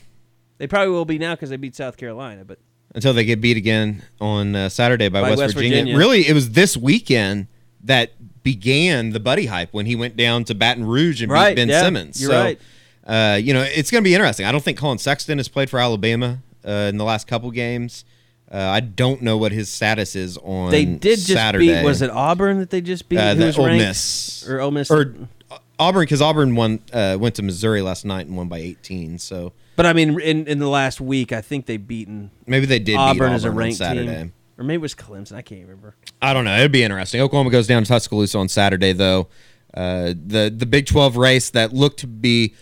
They 0.58 0.66
probably 0.66 0.92
will 0.92 1.04
be 1.04 1.16
now 1.16 1.34
because 1.36 1.50
they 1.50 1.56
beat 1.56 1.76
South 1.76 1.96
Carolina. 1.96 2.44
But 2.44 2.58
until 2.92 3.12
they 3.14 3.24
get 3.24 3.40
beat 3.40 3.56
again 3.56 4.02
on 4.20 4.56
uh, 4.56 4.68
Saturday 4.68 5.08
by, 5.08 5.20
By 5.20 5.30
West, 5.30 5.40
West 5.42 5.54
Virginia. 5.54 5.76
Virginia. 5.76 5.96
Really, 5.96 6.26
it 6.26 6.32
was 6.32 6.50
this 6.50 6.76
weekend 6.76 7.46
that 7.84 8.10
began 8.42 9.10
the 9.10 9.20
Buddy 9.20 9.46
hype 9.46 9.72
when 9.72 9.86
he 9.86 9.94
went 9.94 10.16
down 10.16 10.42
to 10.44 10.56
Baton 10.56 10.84
Rouge 10.84 11.22
and 11.22 11.30
Right, 11.30 11.50
beat 11.54 11.62
Ben 11.62 11.68
yeah, 11.68 11.82
Simmons. 11.82 12.20
you're 12.20 12.32
so, 12.32 12.42
right. 12.42 12.60
uh, 13.06 13.36
you 13.36 13.54
know, 13.54 13.62
it's 13.62 13.92
going 13.92 14.02
to 14.02 14.08
be 14.08 14.14
interesting. 14.14 14.44
I 14.44 14.50
don't 14.50 14.64
think 14.64 14.76
Collin 14.76 14.98
Sexton 14.98 15.38
has 15.38 15.46
played 15.46 15.70
for 15.70 15.78
Alabama 15.78 16.40
uh, 16.66 16.70
in 16.90 16.96
the 16.98 17.04
last 17.04 17.26
couple 17.26 17.50
games. 17.50 18.04
Uh, 18.50 18.58
I 18.58 18.80
don't 18.80 19.22
know 19.22 19.36
what 19.38 19.52
his 19.52 19.68
status 19.70 20.14
is 20.14 20.36
on. 20.38 20.70
they 20.70 20.84
did 20.84 21.18
just 21.18 21.32
Saturday. 21.32 21.68
beat. 21.74 21.84
Was 21.84 22.02
it 22.02 22.10
Auburn 22.10 22.58
that 22.60 22.70
they 22.70 22.80
just 22.80 23.08
beat? 23.08 23.18
uh, 23.18 23.34
the 23.34 23.56
Ole 23.56 23.66
ranked? 23.66 23.84
Miss 23.84 24.48
or 24.48 24.60
Ole 24.60 24.70
Miss? 24.70 24.90
or 24.90 25.14
uh, 25.50 25.58
Auburn 25.78 26.02
because 26.02 26.20
Auburn 26.22 26.54
won 26.54 26.80
uh, 26.92 27.16
went 27.18 27.34
to 27.36 27.42
Missouri 27.42 27.82
last 27.82 28.04
night 28.04 28.26
and 28.26 28.36
won 28.36 28.48
by 28.48 28.58
18. 28.58 29.18
So 29.18 29.52
But 29.76 29.86
I 29.86 29.92
mean, 29.92 30.20
in, 30.20 30.46
in 30.46 30.58
the 30.58 30.68
last 30.68 31.00
week, 31.00 31.32
I 31.32 31.40
think 31.40 31.66
they 31.66 31.78
beaten 31.78 32.30
maybe 32.46 32.66
they 32.66 32.78
did 32.78 32.96
Auburn 32.96 33.32
as 33.32 33.44
a 33.44 33.50
ranked 33.50 33.78
Saturday. 33.78 34.06
team, 34.14 34.32
or 34.58 34.62
maybe 34.64 34.76
it 34.76 34.82
was 34.82 34.94
Clemson. 34.94 35.32
I 35.32 35.42
can't 35.42 35.62
remember. 35.62 35.96
I 36.22 36.32
don't 36.34 36.44
know. 36.44 36.56
It'd 36.56 36.70
be 36.70 36.84
interesting. 36.84 37.20
Oklahoma 37.22 37.50
goes 37.50 37.66
down 37.66 37.82
to 37.82 37.88
Tuscaloosa 37.88 38.38
on 38.38 38.48
Saturday, 38.48 38.92
though. 38.92 39.28
Uh, 39.72 40.12
the 40.14 40.54
the 40.56 40.66
Big 40.66 40.86
Twelve 40.86 41.16
race 41.16 41.50
that 41.50 41.72
looked 41.72 41.98
to 42.00 42.06
be 42.06 42.54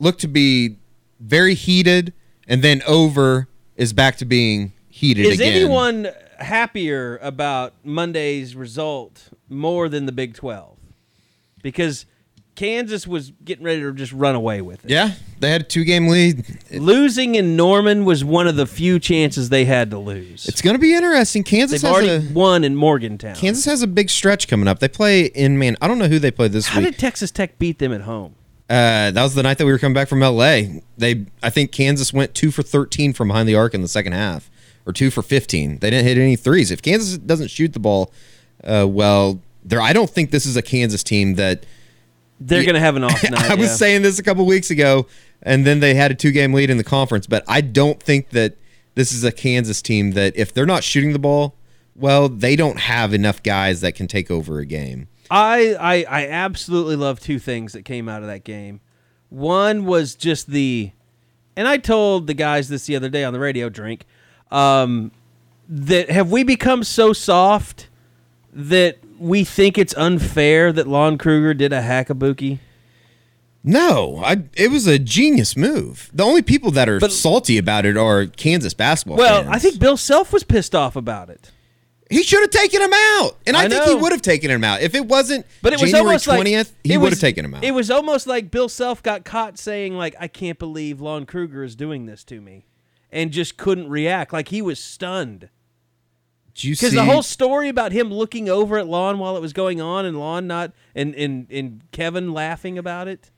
looked 0.00 0.22
to 0.22 0.28
be 0.28 0.76
very 1.20 1.54
heated, 1.54 2.12
and 2.46 2.62
then 2.62 2.82
over 2.86 3.48
is 3.76 3.92
back 3.92 4.16
to 4.18 4.24
being 4.24 4.72
heated 4.88 5.26
Is 5.26 5.34
again. 5.40 5.52
anyone 5.52 6.08
happier 6.38 7.18
about 7.22 7.74
Monday's 7.84 8.54
result 8.56 9.28
more 9.48 9.88
than 9.88 10.06
the 10.06 10.12
Big 10.12 10.34
Twelve? 10.34 10.76
Because 11.62 12.06
Kansas 12.54 13.06
was 13.06 13.32
getting 13.44 13.64
ready 13.64 13.82
to 13.82 13.92
just 13.92 14.12
run 14.12 14.34
away 14.34 14.62
with 14.62 14.84
it. 14.84 14.90
Yeah, 14.90 15.12
they 15.40 15.50
had 15.50 15.60
a 15.60 15.64
two 15.64 15.84
game 15.84 16.08
lead. 16.08 16.44
Losing 16.70 17.34
in 17.34 17.54
Norman 17.56 18.04
was 18.06 18.24
one 18.24 18.46
of 18.48 18.56
the 18.56 18.66
few 18.66 18.98
chances 18.98 19.50
they 19.50 19.66
had 19.66 19.90
to 19.90 19.98
lose. 19.98 20.46
It's 20.46 20.62
going 20.62 20.74
to 20.74 20.80
be 20.80 20.94
interesting. 20.94 21.44
Kansas 21.44 21.82
They've 21.82 21.90
has 21.90 22.02
already 22.08 22.28
a 22.28 22.32
won 22.32 22.64
in 22.64 22.74
Morgantown. 22.74 23.34
Kansas 23.36 23.66
has 23.66 23.82
a 23.82 23.86
big 23.86 24.08
stretch 24.08 24.48
coming 24.48 24.68
up. 24.68 24.78
They 24.78 24.88
play 24.88 25.26
in 25.26 25.58
man. 25.58 25.76
I 25.82 25.88
don't 25.88 25.98
know 25.98 26.08
who 26.08 26.18
they 26.18 26.30
play 26.30 26.48
this 26.48 26.68
How 26.68 26.80
week. 26.80 26.92
did 26.92 26.98
Texas 26.98 27.30
Tech 27.30 27.58
beat 27.58 27.78
them 27.78 27.92
at 27.92 28.02
home? 28.02 28.34
Uh, 28.68 29.12
that 29.12 29.22
was 29.22 29.34
the 29.34 29.42
night 29.42 29.58
that 29.58 29.66
we 29.66 29.72
were 29.72 29.78
coming 29.78 29.94
back 29.94 30.08
from 30.08 30.20
LA. 30.20 30.62
They, 30.98 31.26
I 31.42 31.50
think 31.50 31.70
Kansas 31.70 32.12
went 32.12 32.34
two 32.34 32.50
for 32.50 32.62
thirteen 32.62 33.12
from 33.12 33.28
behind 33.28 33.48
the 33.48 33.54
arc 33.54 33.74
in 33.74 33.82
the 33.82 33.88
second 33.88 34.12
half, 34.12 34.50
or 34.84 34.92
two 34.92 35.10
for 35.10 35.22
fifteen. 35.22 35.78
They 35.78 35.90
didn't 35.90 36.06
hit 36.06 36.18
any 36.18 36.36
threes. 36.36 36.70
If 36.70 36.82
Kansas 36.82 37.16
doesn't 37.18 37.48
shoot 37.48 37.72
the 37.72 37.78
ball, 37.78 38.12
uh, 38.64 38.86
well, 38.88 39.40
there. 39.64 39.80
I 39.80 39.92
don't 39.92 40.10
think 40.10 40.32
this 40.32 40.46
is 40.46 40.56
a 40.56 40.62
Kansas 40.62 41.02
team 41.02 41.34
that. 41.34 41.64
They're 42.38 42.64
going 42.64 42.74
to 42.74 42.80
have 42.80 42.96
an 42.96 43.04
off 43.04 43.22
night. 43.30 43.50
I 43.50 43.54
was 43.54 43.68
yeah. 43.68 43.74
saying 43.76 44.02
this 44.02 44.18
a 44.18 44.22
couple 44.22 44.44
weeks 44.44 44.70
ago, 44.70 45.06
and 45.42 45.64
then 45.64 45.80
they 45.80 45.94
had 45.94 46.10
a 46.10 46.14
two-game 46.14 46.52
lead 46.52 46.68
in 46.68 46.76
the 46.76 46.84
conference. 46.84 47.26
But 47.26 47.44
I 47.48 47.62
don't 47.62 48.02
think 48.02 48.30
that 48.30 48.56
this 48.94 49.12
is 49.12 49.24
a 49.24 49.32
Kansas 49.32 49.80
team 49.80 50.10
that 50.12 50.36
if 50.36 50.52
they're 50.52 50.66
not 50.66 50.84
shooting 50.84 51.12
the 51.12 51.18
ball, 51.18 51.54
well, 51.94 52.28
they 52.28 52.56
don't 52.56 52.80
have 52.80 53.14
enough 53.14 53.42
guys 53.42 53.80
that 53.80 53.94
can 53.94 54.06
take 54.06 54.30
over 54.30 54.58
a 54.58 54.66
game. 54.66 55.08
I, 55.30 55.74
I 55.74 56.04
I 56.22 56.28
absolutely 56.28 56.96
love 56.96 57.20
two 57.20 57.38
things 57.38 57.72
that 57.72 57.84
came 57.84 58.08
out 58.08 58.22
of 58.22 58.28
that 58.28 58.44
game. 58.44 58.80
One 59.28 59.84
was 59.84 60.14
just 60.14 60.48
the, 60.48 60.92
and 61.56 61.66
I 61.66 61.78
told 61.78 62.26
the 62.26 62.34
guys 62.34 62.68
this 62.68 62.86
the 62.86 62.96
other 62.96 63.08
day 63.08 63.24
on 63.24 63.32
the 63.32 63.40
radio. 63.40 63.68
Drink, 63.68 64.04
um, 64.50 65.10
that 65.68 66.10
have 66.10 66.30
we 66.30 66.44
become 66.44 66.84
so 66.84 67.12
soft 67.12 67.88
that 68.52 68.98
we 69.18 69.44
think 69.44 69.76
it's 69.78 69.94
unfair 69.96 70.72
that 70.72 70.86
Lon 70.86 71.18
Kruger 71.18 71.54
did 71.54 71.72
a 71.72 71.80
hackabuki? 71.82 72.58
No, 73.64 74.22
I. 74.24 74.44
It 74.54 74.70
was 74.70 74.86
a 74.86 74.96
genius 74.98 75.56
move. 75.56 76.08
The 76.14 76.22
only 76.22 76.42
people 76.42 76.70
that 76.70 76.88
are 76.88 77.00
But- 77.00 77.10
salty 77.10 77.58
about 77.58 77.84
it 77.84 77.96
are 77.96 78.26
Kansas 78.26 78.74
basketball. 78.74 79.16
Well, 79.18 79.42
fans. 79.42 79.54
I 79.56 79.58
think 79.58 79.80
Bill 79.80 79.96
Self 79.96 80.32
was 80.32 80.44
pissed 80.44 80.74
off 80.74 80.94
about 80.94 81.28
it. 81.30 81.50
He 82.08 82.22
should 82.22 82.40
have 82.40 82.50
taken 82.50 82.80
him 82.80 82.92
out, 82.92 83.36
and 83.46 83.56
I, 83.56 83.64
I 83.64 83.68
think 83.68 83.84
he 83.84 83.94
would 83.94 84.12
have 84.12 84.22
taken 84.22 84.50
him 84.50 84.62
out 84.62 84.80
if 84.80 84.94
it 84.94 85.06
wasn't. 85.06 85.44
But 85.60 85.72
it 85.72 85.80
was 85.80 85.90
January 85.90 86.06
almost 86.06 86.26
like 86.26 86.36
twentieth. 86.36 86.74
He 86.84 86.96
would 86.96 87.12
have 87.12 87.20
taken 87.20 87.44
him 87.44 87.54
out. 87.54 87.64
It 87.64 87.72
was 87.72 87.90
almost 87.90 88.26
like 88.26 88.50
Bill 88.50 88.68
Self 88.68 89.02
got 89.02 89.24
caught 89.24 89.58
saying 89.58 89.94
like, 89.94 90.14
"I 90.20 90.28
can't 90.28 90.58
believe 90.58 91.00
Lon 91.00 91.26
Kruger 91.26 91.64
is 91.64 91.74
doing 91.74 92.06
this 92.06 92.22
to 92.24 92.40
me," 92.40 92.66
and 93.10 93.32
just 93.32 93.56
couldn't 93.56 93.88
react. 93.88 94.32
Like 94.32 94.48
he 94.48 94.62
was 94.62 94.78
stunned 94.78 95.48
because 96.54 96.92
the 96.92 97.04
whole 97.04 97.22
story 97.22 97.68
about 97.68 97.92
him 97.92 98.12
looking 98.12 98.48
over 98.48 98.78
at 98.78 98.86
Lon 98.86 99.18
while 99.18 99.36
it 99.36 99.40
was 99.40 99.52
going 99.52 99.80
on, 99.80 100.04
and 100.06 100.18
Lon 100.18 100.46
not, 100.46 100.72
and 100.94 101.14
and 101.16 101.50
and 101.50 101.82
Kevin 101.90 102.32
laughing 102.32 102.78
about 102.78 103.08
it. 103.08 103.30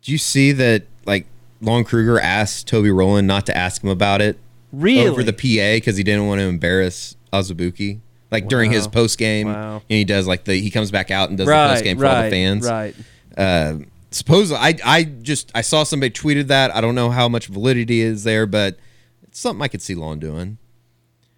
Did 0.00 0.12
you 0.12 0.18
see 0.18 0.52
that? 0.52 0.84
Like 1.04 1.26
Lon 1.60 1.84
Kruger 1.84 2.18
asked 2.18 2.66
Toby 2.68 2.90
Rowland 2.90 3.26
not 3.28 3.44
to 3.46 3.56
ask 3.56 3.82
him 3.82 3.90
about 3.90 4.22
it 4.22 4.38
Really? 4.72 5.08
over 5.08 5.22
the 5.22 5.32
PA 5.32 5.76
because 5.76 5.96
he 5.96 6.02
didn't 6.04 6.26
want 6.26 6.40
to 6.40 6.46
embarrass 6.46 7.16
Azubuike. 7.32 8.00
Like 8.30 8.48
during 8.48 8.70
his 8.70 8.86
post 8.86 9.16
game, 9.18 9.48
Wow. 9.48 9.76
and 9.76 9.96
he 9.96 10.04
does 10.04 10.26
like 10.26 10.44
the 10.44 10.54
he 10.54 10.70
comes 10.70 10.90
back 10.90 11.10
out 11.10 11.30
and 11.30 11.38
does 11.38 11.46
the 11.46 11.52
post 11.52 11.82
game 11.84 11.96
for 11.96 12.02
right, 12.04 12.16
all 12.16 12.22
the 12.24 12.30
fans. 12.30 12.66
right. 12.68 12.94
uh, 13.38 13.76
supposedly 14.10 14.58
I 14.60 14.76
I 14.84 15.04
just 15.04 15.50
I 15.54 15.62
saw 15.62 15.82
somebody 15.84 16.10
tweeted 16.10 16.48
that. 16.48 16.74
I 16.74 16.82
don't 16.82 16.94
know 16.94 17.08
how 17.10 17.28
much 17.28 17.46
validity 17.46 18.00
is 18.02 18.24
there, 18.24 18.44
but 18.46 18.78
it's 19.22 19.38
something 19.40 19.62
I 19.62 19.68
could 19.68 19.80
see 19.80 19.94
Lon 19.94 20.18
doing. 20.18 20.58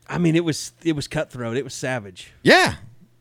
I 0.08 0.18
mean, 0.18 0.34
it 0.34 0.44
was 0.44 0.72
it 0.82 0.96
was 0.96 1.06
cutthroat. 1.06 1.56
It 1.56 1.62
was 1.62 1.74
savage, 1.74 2.32
Yeah, 2.42 2.74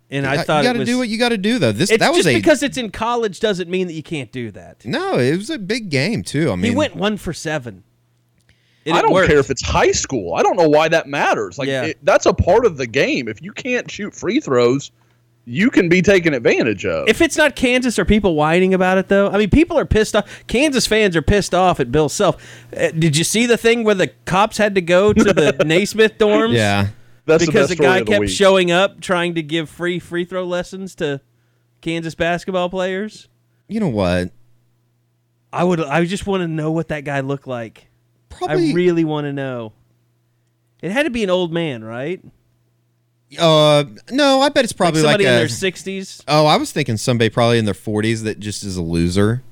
and 0.10 0.26
I 0.26 0.42
thought 0.42 0.64
you 0.64 0.70
got 0.74 0.80
to 0.80 0.86
do 0.86 0.98
what 0.98 1.08
you 1.08 1.20
got 1.20 1.30
to 1.30 1.38
do 1.38 1.60
though. 1.60 1.72
This 1.72 1.90
that 1.92 2.10
was 2.10 2.24
just 2.24 2.30
a 2.30 2.34
because 2.34 2.64
it's 2.64 2.78
in 2.78 2.90
college 2.90 3.40
doesn't 3.40 3.70
mean 3.70 3.86
that 3.86 3.94
you 3.94 4.02
can't 4.02 4.32
do 4.32 4.50
that. 4.50 4.84
no. 4.84 5.20
It 5.20 5.38
was 5.38 5.52
a 5.52 5.60
big 5.60 5.90
game 5.92 6.24
too. 6.24 6.52
I 6.52 6.56
mean, 6.56 6.72
he 6.72 6.76
went 6.76 6.96
one 6.96 7.18
for 7.18 7.34
seven. 7.34 7.84
It 8.90 8.96
I 8.96 9.02
don't 9.02 9.14
worked. 9.14 9.30
care 9.30 9.40
if 9.40 9.50
it's 9.50 9.62
high 9.62 9.92
school. 9.92 10.34
I 10.36 10.44
don't 10.44 10.58
know 10.58 10.68
why 10.70 10.88
that 10.90 11.08
matters. 11.08 11.58
Like 11.58 11.68
Yeah. 11.68 11.84
it, 11.86 11.98
that's 12.04 12.26
a 12.26 12.34
part 12.34 12.66
of 12.66 12.78
the 12.78 12.88
game. 12.88 13.28
If 13.28 13.42
you 13.42 13.52
can't 13.52 13.90
shoot 13.90 14.14
free 14.14 14.40
throws, 14.40 14.92
you 15.46 15.72
can 15.72 15.90
be 15.90 16.02
taken 16.02 16.34
advantage 16.34 16.86
of. 16.86 17.08
If 17.08 17.22
it's 17.22 17.36
not 17.38 17.56
Kansas, 17.56 17.98
are 17.98 18.06
people 18.06 18.36
whining 18.36 18.74
about 18.74 18.98
it 18.98 19.08
though? 19.08 19.30
I 19.30 19.38
mean, 19.38 19.50
people 19.50 19.78
are 19.80 19.86
pissed 19.86 20.16
off. 20.16 20.44
Kansas 20.48 20.86
fans 20.86 21.16
are 21.16 21.22
pissed 21.22 21.56
off 21.56 21.80
at 21.80 21.92
Bill 21.92 22.10
Self. 22.10 22.36
Uh, 22.76 22.90
did 22.92 23.18
you 23.18 23.24
see 23.24 23.46
the 23.46 23.58
thing 23.58 23.84
where 23.84 23.96
the 23.96 24.08
cops 24.26 24.58
had 24.58 24.76
to 24.76 24.82
go 24.82 25.12
to 25.14 25.24
the 25.34 25.52
Naismith 25.66 26.18
dorms? 26.20 26.54
Yeah. 26.54 26.90
that's 27.26 27.46
because 27.46 27.70
the, 27.70 27.76
the, 27.76 27.82
best 27.82 27.84
story 27.84 27.90
guy 27.90 27.98
of 28.00 28.06
the 28.06 28.12
kept 28.12 28.20
week. 28.22 28.30
showing 28.30 28.72
up 28.72 29.02
trying 29.02 29.36
to 29.36 29.42
give 29.44 29.70
free 29.70 29.98
free 30.00 30.26
throw 30.26 30.44
lessons 30.44 30.94
to 30.96 31.22
Kansas 31.82 32.14
basketball 32.16 32.70
players. 32.70 33.28
You 33.68 33.80
know 33.80 33.88
what? 33.90 34.32
I 35.52 35.64
would. 35.64 35.80
I 35.80 36.06
just 36.06 36.28
want 36.28 36.42
to 36.42 36.48
know 36.48 36.72
what 36.72 36.90
that 36.90 37.06
guy 37.06 37.22
looked 37.22 37.48
like. 37.48 37.88
Probably. 38.30 38.72
I 38.72 38.74
really 38.74 39.04
want 39.04 39.26
to 39.26 39.34
know. 39.34 39.74
It 40.82 40.92
had 40.92 41.04
to 41.04 41.10
be 41.10 41.24
an 41.24 41.30
old 41.30 41.52
man, 41.52 41.84
right? 41.84 42.24
uh, 43.38 43.84
no, 44.12 44.42
I 44.42 44.50
bet 44.50 44.64
it's 44.64 44.74
probably 44.74 45.02
like 45.02 45.06
like, 45.06 45.14
somebody 45.14 45.26
in 45.26 45.36
their 45.36 45.48
sixties. 45.48 46.24
oh, 46.28 46.46
I 46.46 46.58
was 46.58 46.72
thinking 46.72 46.98
somebody 46.98 47.30
probably 47.30 47.60
in 47.60 47.66
their 47.66 47.74
40s 47.74 48.24
that 48.24 48.40
just 48.40 48.64
is 48.64 48.76
a 48.76 48.82
loser, 48.82 49.44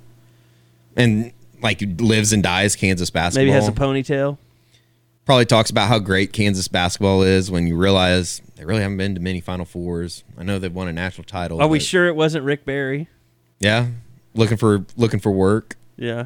and 0.96 1.32
like 1.62 1.82
lives 2.00 2.34
and 2.34 2.42
dies 2.42 2.76
Kansas 2.76 3.10
basketball. 3.10 3.46
Maybe 3.46 3.52
has 3.52 3.68
a 3.68 3.72
ponytail. 3.72 4.38
probably 5.26 5.46
talks 5.46 5.70
about 5.70 5.90
how 5.90 6.00
great 6.00 6.34
Kansas 6.34 6.68
basketball 6.68 7.22
is 7.22 7.52
when 7.52 7.68
you 7.68 7.76
realize 7.76 8.42
they 8.56 8.66
really 8.66 8.82
haven't 8.82 8.98
been 8.98 9.16
to 9.16 9.22
many 9.22 9.42
Final 9.42 9.66
Fours. 9.66 10.24
I 10.38 10.44
know 10.44 10.58
they've 10.58 10.74
won 10.74 10.88
a 10.88 10.94
national 10.94 11.26
title. 11.26 11.62
Are 11.62 11.68
we 11.68 11.80
sure 11.80 12.08
it 12.08 12.16
wasn't 12.16 12.46
Rick 12.46 12.66
Barry? 12.66 13.10
Yeah, 13.60 13.88
looking 14.34 14.58
for 14.58 14.86
looking 14.96 15.20
for 15.20 15.32
work. 15.32 15.76
Yeah, 15.98 16.26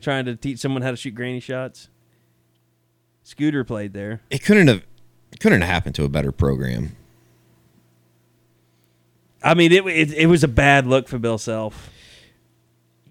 trying 0.00 0.26
to 0.26 0.36
teach 0.36 0.60
someone 0.60 0.82
how 0.82 0.92
to 0.92 0.96
shoot 0.96 1.14
granny 1.14 1.40
shots. 1.40 1.88
Scooter 3.22 3.64
played 3.64 3.92
there. 3.92 4.20
It 4.30 4.42
couldn't 4.42 4.68
have 4.68 4.82
it 5.32 5.40
couldn't 5.40 5.60
have 5.60 5.70
happened 5.70 5.94
to 5.96 6.04
a 6.04 6.08
better 6.08 6.32
program. 6.32 6.96
I 9.42 9.54
mean, 9.54 9.72
it, 9.72 9.86
it 9.86 10.12
it 10.12 10.26
was 10.26 10.44
a 10.44 10.48
bad 10.48 10.86
look 10.86 11.08
for 11.08 11.18
Bill 11.18 11.38
Self. 11.38 11.90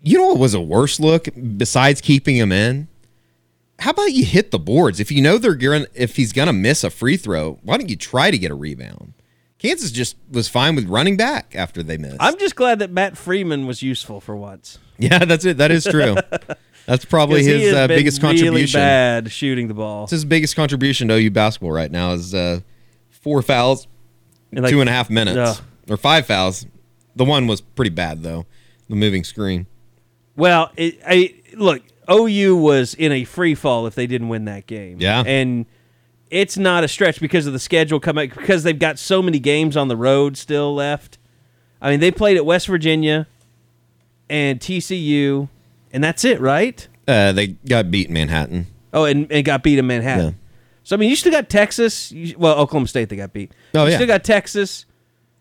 You 0.03 0.17
know 0.17 0.27
what 0.27 0.39
was 0.39 0.53
a 0.53 0.61
worse 0.61 0.99
look 0.99 1.27
besides 1.57 2.01
keeping 2.01 2.35
him 2.37 2.51
in? 2.51 2.87
How 3.79 3.91
about 3.91 4.13
you 4.13 4.25
hit 4.25 4.51
the 4.51 4.59
boards? 4.59 4.99
If 4.99 5.11
you 5.11 5.21
know 5.21 5.37
they're 5.37 5.55
going 5.55 5.85
if 5.93 6.15
he's 6.15 6.33
gonna 6.33 6.53
miss 6.53 6.83
a 6.83 6.89
free 6.89 7.17
throw, 7.17 7.59
why 7.63 7.77
don't 7.77 7.89
you 7.89 7.95
try 7.95 8.31
to 8.31 8.37
get 8.37 8.51
a 8.51 8.55
rebound? 8.55 9.13
Kansas 9.61 9.91
just 9.91 10.15
was 10.31 10.47
fine 10.47 10.75
with 10.75 10.87
running 10.87 11.17
back 11.17 11.53
after 11.55 11.83
they 11.83 11.97
missed. 11.97 12.17
I'm 12.19 12.37
just 12.39 12.55
glad 12.55 12.79
that 12.79 12.89
Matt 12.89 13.15
Freeman 13.15 13.67
was 13.67 13.83
useful 13.83 14.19
for 14.19 14.35
once. 14.35 14.79
yeah, 14.97 15.23
that's 15.23 15.45
it. 15.45 15.57
That 15.57 15.69
is 15.69 15.83
true. 15.83 16.15
that's 16.91 17.05
probably 17.05 17.43
his 17.43 17.73
uh, 17.73 17.87
biggest 17.87 18.21
really 18.21 18.37
contribution. 18.39 18.79
bad 18.79 19.31
shooting 19.31 19.67
the 19.67 19.73
ball. 19.73 20.03
It's 20.03 20.11
his 20.11 20.25
biggest 20.25 20.55
contribution 20.55 21.07
to 21.07 21.15
OU 21.15 21.31
basketball 21.31 21.71
right 21.71 21.91
now 21.91 22.11
is 22.13 22.33
uh, 22.33 22.59
four 23.09 23.41
fouls, 23.41 23.87
And 24.51 24.61
like- 24.63 24.71
two 24.71 24.81
and 24.81 24.89
a 24.89 24.93
half 24.93 25.09
minutes, 25.09 25.37
Ugh. 25.59 25.63
or 25.89 25.97
five 25.97 26.25
fouls. 26.25 26.65
The 27.15 27.25
one 27.25 27.47
was 27.47 27.61
pretty 27.61 27.91
bad 27.91 28.23
though. 28.23 28.45
The 28.89 28.95
moving 28.95 29.23
screen. 29.23 29.67
Well, 30.35 30.71
it, 30.77 30.99
I 31.05 31.35
look. 31.55 31.81
OU 32.09 32.57
was 32.57 32.93
in 32.93 33.11
a 33.11 33.23
free 33.23 33.55
fall 33.55 33.87
if 33.87 33.95
they 33.95 34.05
didn't 34.07 34.27
win 34.27 34.45
that 34.45 34.67
game. 34.67 34.97
Yeah. 34.99 35.23
and 35.25 35.65
it's 36.29 36.57
not 36.57 36.83
a 36.83 36.87
stretch 36.87 37.19
because 37.21 37.45
of 37.45 37.53
the 37.53 37.59
schedule 37.59 37.99
coming 37.99 38.29
because 38.29 38.63
they've 38.63 38.79
got 38.79 38.97
so 38.97 39.21
many 39.21 39.37
games 39.39 39.75
on 39.77 39.87
the 39.89 39.95
road 39.97 40.35
still 40.37 40.73
left. 40.73 41.17
I 41.81 41.91
mean, 41.91 41.99
they 41.99 42.11
played 42.11 42.37
at 42.37 42.45
West 42.45 42.67
Virginia 42.67 43.27
and 44.29 44.59
TCU, 44.59 45.49
and 45.93 46.03
that's 46.03 46.23
it, 46.25 46.39
right? 46.39 46.87
Uh, 47.07 47.31
they 47.31 47.47
got 47.47 47.91
beat 47.91 48.07
in 48.07 48.13
Manhattan. 48.13 48.67
Oh, 48.93 49.05
and, 49.05 49.31
and 49.31 49.43
got 49.45 49.63
beat 49.63 49.79
in 49.79 49.87
Manhattan. 49.87 50.25
Yeah. 50.25 50.31
So 50.83 50.95
I 50.95 50.99
mean, 50.99 51.09
you 51.09 51.15
still 51.15 51.31
got 51.31 51.49
Texas. 51.49 52.11
You, 52.11 52.37
well, 52.37 52.57
Oklahoma 52.57 52.87
State 52.87 53.09
they 53.09 53.15
got 53.15 53.33
beat. 53.33 53.51
Oh, 53.73 53.85
you 53.85 53.91
yeah. 53.91 53.97
still 53.97 54.07
got 54.07 54.23
Texas. 54.23 54.85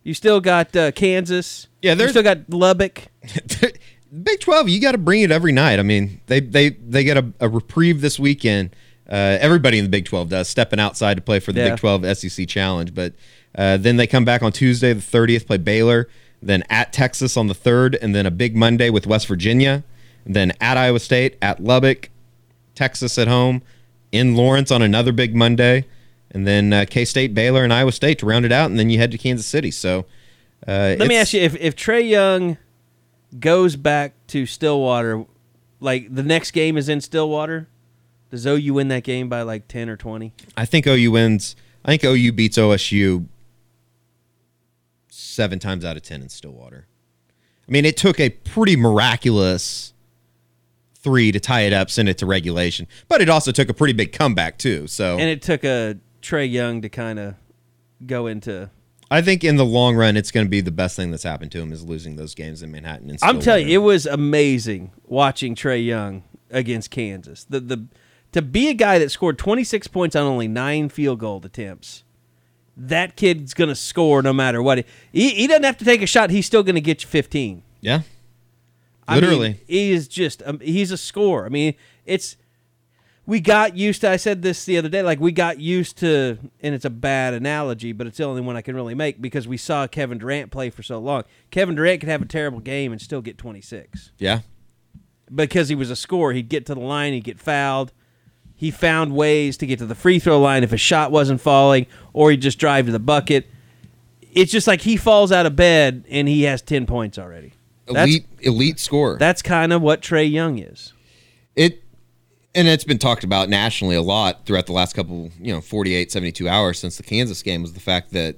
You 0.03 0.15
still 0.15 0.41
got 0.41 0.75
uh, 0.77 0.93
Kansas. 0.93 1.69
Yeah, 1.83 1.93
you 1.93 1.97
there's- 1.99 2.11
still 2.13 2.23
got 2.23 2.49
Lubbock. 2.51 3.09
Big 4.23 4.41
Twelve, 4.41 4.69
you 4.69 4.81
got 4.81 4.93
to 4.93 4.99
bring 4.99 5.23
it 5.23 5.31
every 5.31 5.53
night. 5.53 5.79
I 5.79 5.83
mean, 5.83 6.21
they 6.27 6.41
they 6.41 6.71
they 6.71 7.05
get 7.05 7.17
a, 7.17 7.33
a 7.41 7.49
reprieve 7.49 8.01
this 8.01 8.19
weekend. 8.19 8.75
Uh, 9.09 9.39
everybody 9.41 9.79
in 9.79 9.85
the 9.85 9.91
Big 9.91 10.05
Twelve 10.05 10.29
does, 10.29 10.49
stepping 10.49 10.81
outside 10.81 11.15
to 11.15 11.21
play 11.23 11.39
for 11.41 11.53
the 11.53 11.61
Yeah. 11.61 11.69
Big 11.71 11.79
Twelve 11.79 12.05
SEC 12.19 12.49
Challenge. 12.49 12.93
But 12.95 13.15
uh, 13.55 13.77
then 13.77 13.97
they 13.99 14.07
come 14.09 14.25
back 14.25 14.43
on 14.43 14.51
Tuesday, 14.53 14.93
the 14.93 15.01
thirtieth, 15.01 15.47
play 15.47 15.59
Baylor, 15.59 16.09
then 16.43 16.65
at 16.71 16.93
Texas 16.93 17.37
on 17.37 17.47
the 17.47 17.55
third, 17.55 17.97
and 18.03 18.13
then 18.15 18.27
a 18.27 18.31
big 18.33 18.57
Monday 18.57 18.91
with 18.91 19.07
West 19.07 19.29
Virginia, 19.29 19.85
then 20.25 20.53
at 20.61 20.77
Iowa 20.77 21.01
State, 21.01 21.37
at 21.43 21.63
Lubbock, 21.63 22.11
Texas 22.75 23.19
at 23.19 23.29
home, 23.29 23.63
in 24.13 24.35
Lawrence 24.35 24.71
on 24.71 24.83
another 24.83 25.13
big 25.13 25.35
Monday, 25.35 25.85
and 26.31 26.47
then 26.47 26.73
uh, 26.73 26.85
K 26.89 27.05
State, 27.05 27.35
Baylor, 27.35 27.65
and 27.65 27.73
Iowa 27.73 27.93
State 27.93 28.19
to 28.21 28.27
round 28.27 28.45
it 28.45 28.53
out, 28.53 28.71
and 28.71 28.79
then 28.79 28.91
you 28.91 28.99
head 28.99 29.11
to 29.13 29.19
Kansas 29.19 29.47
City. 29.47 29.71
So. 29.71 30.07
Uh, 30.67 30.95
Let 30.99 31.09
me 31.09 31.17
ask 31.17 31.33
you: 31.33 31.41
if 31.41 31.57
if 31.57 31.75
Trae 31.75 32.07
Young 32.07 32.59
goes 33.39 33.77
back 33.77 34.15
to 34.29 34.47
Stillwater, 34.47 35.25
like 35.81 36.15
the 36.15 36.23
next 36.23 36.51
game 36.51 36.77
is 36.77 36.89
in 36.89 37.01
Stillwater, 37.01 37.69
does 38.31 38.47
OU 38.47 38.75
win 38.75 38.89
that 38.89 39.03
game 39.03 39.29
by 39.29 39.43
like 39.43 39.69
ten 39.69 39.89
or 39.89 39.97
twenty? 39.97 40.33
I 40.57 40.67
think 40.67 40.87
OU 40.87 41.11
wins. 41.13 41.57
I 41.85 41.97
think 41.97 42.05
OU 42.05 42.33
beats 42.33 42.59
OSU 42.59 43.27
seven 45.09 45.59
times 45.59 45.85
out 45.85 45.97
of 45.97 46.03
ten 46.03 46.23
in 46.23 46.29
Stillwater. 46.29 46.87
I 47.67 47.73
mean, 47.73 47.85
it 47.85 47.97
took 47.97 48.21
a 48.21 48.31
pretty 48.31 48.77
miraculous 48.77 49.95
three 51.03 51.33
to 51.33 51.41
tie 51.41 51.63
it 51.63 51.73
up, 51.73 51.91
send 51.91 52.09
it 52.09 52.19
to 52.19 52.27
regulation, 52.27 52.87
but 53.09 53.21
it 53.21 53.29
also 53.29 53.53
took 53.53 53.69
a 53.69 53.75
pretty 53.75 53.93
big 53.93 54.13
comeback 54.13 54.59
too. 54.59 54.87
So 54.87 55.19
And 55.19 55.29
it 55.29 55.43
took 55.43 55.65
a 55.65 55.97
Trae 56.23 56.51
Young 56.51 56.83
to 56.83 56.89
kind 56.89 57.19
of 57.19 57.35
go 58.07 58.27
into. 58.27 58.71
I 59.11 59.23
think 59.23 59.43
in 59.43 59.57
the 59.57 59.65
long 59.65 59.97
run, 59.97 60.17
it's 60.17 60.31
going 60.31 60.47
to 60.47 60.51
be 60.51 60.61
the 60.61 60.71
best 60.71 60.95
thing 60.95 61.11
that's 61.11 61.25
happened 61.25 61.51
to 61.53 61.59
him 61.61 61.73
is 61.73 61.83
losing 61.83 62.15
those 62.15 62.35
games 62.35 62.63
in 62.63 62.71
Manhattan. 62.71 63.11
And 63.11 63.19
I'm 63.23 63.41
telling 63.41 63.69
you, 63.69 63.81
it 63.81 63.83
was 63.83 64.07
amazing 64.07 64.93
watching 65.05 65.57
Trae 65.57 65.85
Young 65.85 66.23
against 66.51 66.91
Kansas. 66.91 67.45
The 67.45 67.61
the 67.61 67.87
to 68.33 68.43
be 68.43 68.69
a 68.69 68.75
guy 68.75 68.99
that 69.01 69.11
scored 69.11 69.39
26 69.39 69.89
points 69.89 70.15
on 70.15 70.25
only 70.25 70.47
nine 70.47 70.89
field 70.89 71.19
goal 71.19 71.41
attempts. 71.45 72.05
That 72.77 73.17
kid's 73.17 73.53
gonna 73.53 73.75
score 73.75 74.23
no 74.23 74.33
matter 74.33 74.63
what. 74.63 74.85
He, 75.13 75.31
he 75.31 75.47
doesn't 75.47 75.65
have 75.65 75.77
to 75.79 75.85
take 75.85 76.03
a 76.03 76.07
shot. 76.07 76.31
He's 76.31 76.47
still 76.47 76.63
gonna 76.63 76.81
get 76.81 77.03
you 77.03 77.09
15. 77.09 77.63
yeah, 77.81 78.03
I 79.11 79.15
mean, 79.15 79.23
literally. 79.23 79.61
he 79.67 79.93
is 79.93 80.09
just 80.09 80.43
um, 80.45 80.61
he's 80.61 80.91
a 80.91 80.97
scorer. 80.97 81.47
I 81.47 81.49
mean, 81.49 81.75
it's 82.05 82.37
we 83.31 83.39
got 83.39 83.77
used 83.77 84.01
to. 84.01 84.11
I 84.11 84.17
said 84.17 84.43
this 84.43 84.65
the 84.65 84.77
other 84.77 84.89
day. 84.89 85.03
Like 85.03 85.21
we 85.21 85.31
got 85.31 85.61
used 85.61 85.99
to, 85.99 86.37
and 86.61 86.75
it's 86.75 86.85
a 86.85 86.91
bad 86.91 87.33
analogy, 87.33 87.93
but 87.93 88.09
it's 88.09 88.19
the 88.19 88.25
only 88.25 88.41
one 88.41 88.57
I 88.57 88.61
can 88.61 88.75
really 88.75 88.95
make 88.95 89.23
because 89.23 89.47
we 89.47 89.57
saw 89.57 89.87
Kevin 89.87 90.19
Durant 90.19 90.51
play 90.51 90.69
for 90.69 90.83
so 90.83 90.99
long. 90.99 91.23
Kevin 91.53 91.77
Durant 91.77 92.01
could 92.01 92.09
have 92.09 92.23
a 92.23 92.27
terrible 92.27 92.59
game 92.59 92.91
and 92.91 93.01
still 93.01 93.21
get 93.21 93.39
26 93.39 94.11
yeah. 94.19 94.41
because 95.33 95.69
he 95.69 95.77
was 95.77 95.91
a 95.91 95.97
scorer. 95.97 96.33
He'd 96.33 96.49
get 96.49 96.67
to 96.67 96.75
the 96.75 96.81
line, 96.81 97.13
he'd 97.13 97.23
get 97.23 97.39
fouled. 97.39 97.93
He 98.57 98.73
found 98.73 99.15
ways 99.15 99.57
to 99.59 99.67
get 99.67 99.79
to 99.79 99.87
the 99.87 99.95
free 99.95 100.19
throw 100.19 100.41
line 100.41 100.65
if 100.65 100.73
a 100.73 100.77
shot 100.77 101.13
wasn't 101.13 101.41
falling, 101.41 101.87
or 102.13 102.33
he'd 102.33 102.43
just 102.43 102.59
drive 102.59 102.87
to 102.87 102.93
the 102.93 102.99
bucket. 102.99 103.47
It's 104.33 104.51
just 104.51 104.67
like 104.67 104.81
he 104.81 104.97
falls 104.97 105.31
out 105.31 105.47
of 105.47 105.55
bed 105.55 106.05
and 106.11 106.27
he 106.27 106.43
has 106.43 106.63
10 106.63 106.85
points 106.85 107.17
already. 107.17 107.53
That's, 107.91 108.09
Elite, 108.09 108.27
elite 108.41 108.79
scorer. 108.81 109.17
that's 109.19 109.43
kind 109.43 109.73
of 109.73 109.83
what 109.83 110.01
Trae 110.03 110.31
Young 110.31 110.59
is. 110.59 110.93
it 111.57 111.83
and 112.55 112.67
it's 112.67 112.85
been 112.85 112.99
talked 112.99 113.23
about 113.25 113.49
nationally 113.49 113.95
a 113.97 114.03
lot 114.03 114.45
throughout 114.47 114.67
the 114.67 114.73
last 114.73 114.95
couple 114.95 115.31
you 115.41 115.53
know 115.53 115.61
48 115.61 116.11
72 116.11 116.49
hours 116.49 116.79
since 116.79 116.97
the 116.97 117.03
kansas 117.03 117.43
game 117.43 117.63
was 117.63 117.73
the 117.75 117.81
fact 117.81 118.13
that 118.13 118.37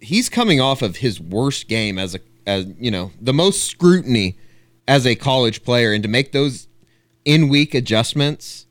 he's 0.00 0.28
coming 0.28 0.60
off 0.60 0.82
of 0.82 0.96
his 0.96 1.20
worst 1.20 1.68
game 1.68 1.98
as 1.98 2.14
a 2.14 2.20
as 2.46 2.66
you 2.78 2.90
know 2.90 3.12
the 3.20 3.32
most 3.34 3.64
scrutiny 3.64 4.36
as 4.86 5.06
a 5.06 5.14
college 5.14 5.62
player 5.64 5.92
and 5.92 6.02
to 6.02 6.08
make 6.08 6.32
those 6.32 6.66
in 7.24 7.48
week 7.48 7.74
adjustments 7.74 8.66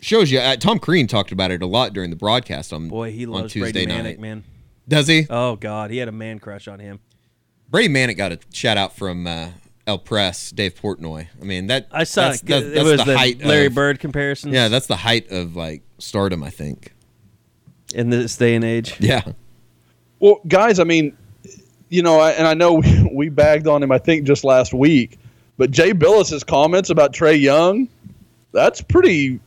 shows 0.00 0.30
you 0.30 0.38
uh, 0.38 0.56
tom 0.56 0.78
crean 0.78 1.06
talked 1.06 1.32
about 1.32 1.50
it 1.50 1.62
a 1.62 1.66
lot 1.66 1.92
during 1.92 2.10
the 2.10 2.16
broadcast 2.16 2.72
on 2.72 2.88
Boy, 2.88 3.12
he 3.12 3.24
loves 3.26 3.52
tuesday 3.52 3.84
Brady 3.86 4.02
night 4.02 4.18
Manek, 4.18 4.20
man. 4.20 4.44
does 4.86 5.06
he 5.06 5.26
Oh 5.30 5.56
God, 5.56 5.90
he 5.90 5.98
had 5.98 6.08
a 6.08 6.12
man 6.12 6.38
crush 6.38 6.68
on 6.68 6.80
him. 6.80 7.00
Brady 7.70 7.92
manek 7.92 8.16
got 8.16 8.32
a 8.32 8.38
shout 8.52 8.76
out 8.76 8.96
from 8.96 9.26
uh, 9.26 9.48
el 9.86 9.98
press 9.98 10.50
dave 10.50 10.74
portnoy 10.74 11.26
i 11.40 11.44
mean 11.44 11.66
that 11.68 11.86
I 11.90 12.04
saw 12.04 12.28
that's, 12.28 12.42
it. 12.42 12.46
that's, 12.46 12.64
it 12.64 12.82
was 12.84 12.98
the, 12.98 13.04
the, 13.04 13.16
height 13.18 13.42
Larry 13.42 13.66
of, 13.66 13.74
Bird 13.74 14.00
comparison. 14.00 14.52
Yeah, 14.52 14.68
that's 14.68 14.86
the 14.86 14.96
height 14.96 15.30
of 15.30 15.56
like 15.56 15.82
stardom, 15.98 16.42
I 16.42 16.50
think. 16.50 16.92
in 17.94 18.10
this 18.10 18.36
day 18.36 18.54
and 18.54 18.64
age. 18.64 18.96
Yeah. 19.00 19.22
Well, 20.20 20.40
guys, 20.46 20.78
I 20.78 20.84
mean, 20.84 21.16
you 21.88 22.02
know, 22.02 22.20
I- 22.20 22.32
and 22.32 22.46
I 22.46 22.54
know 22.54 22.74
we, 22.82 23.10
we 23.12 23.28
bagged 23.28 23.66
on 23.66 23.82
him, 23.82 23.90
I 23.92 23.98
think, 23.98 24.26
just 24.26 24.44
last 24.44 24.74
week, 24.74 25.18
but 25.56 25.70
Jay 25.70 25.92
Bilas's 25.92 26.44
comments 26.44 26.90
about 26.90 27.12
Trae 27.12 27.40
Young, 27.40 27.88
that's 28.52 28.80
pretty. 28.80 29.40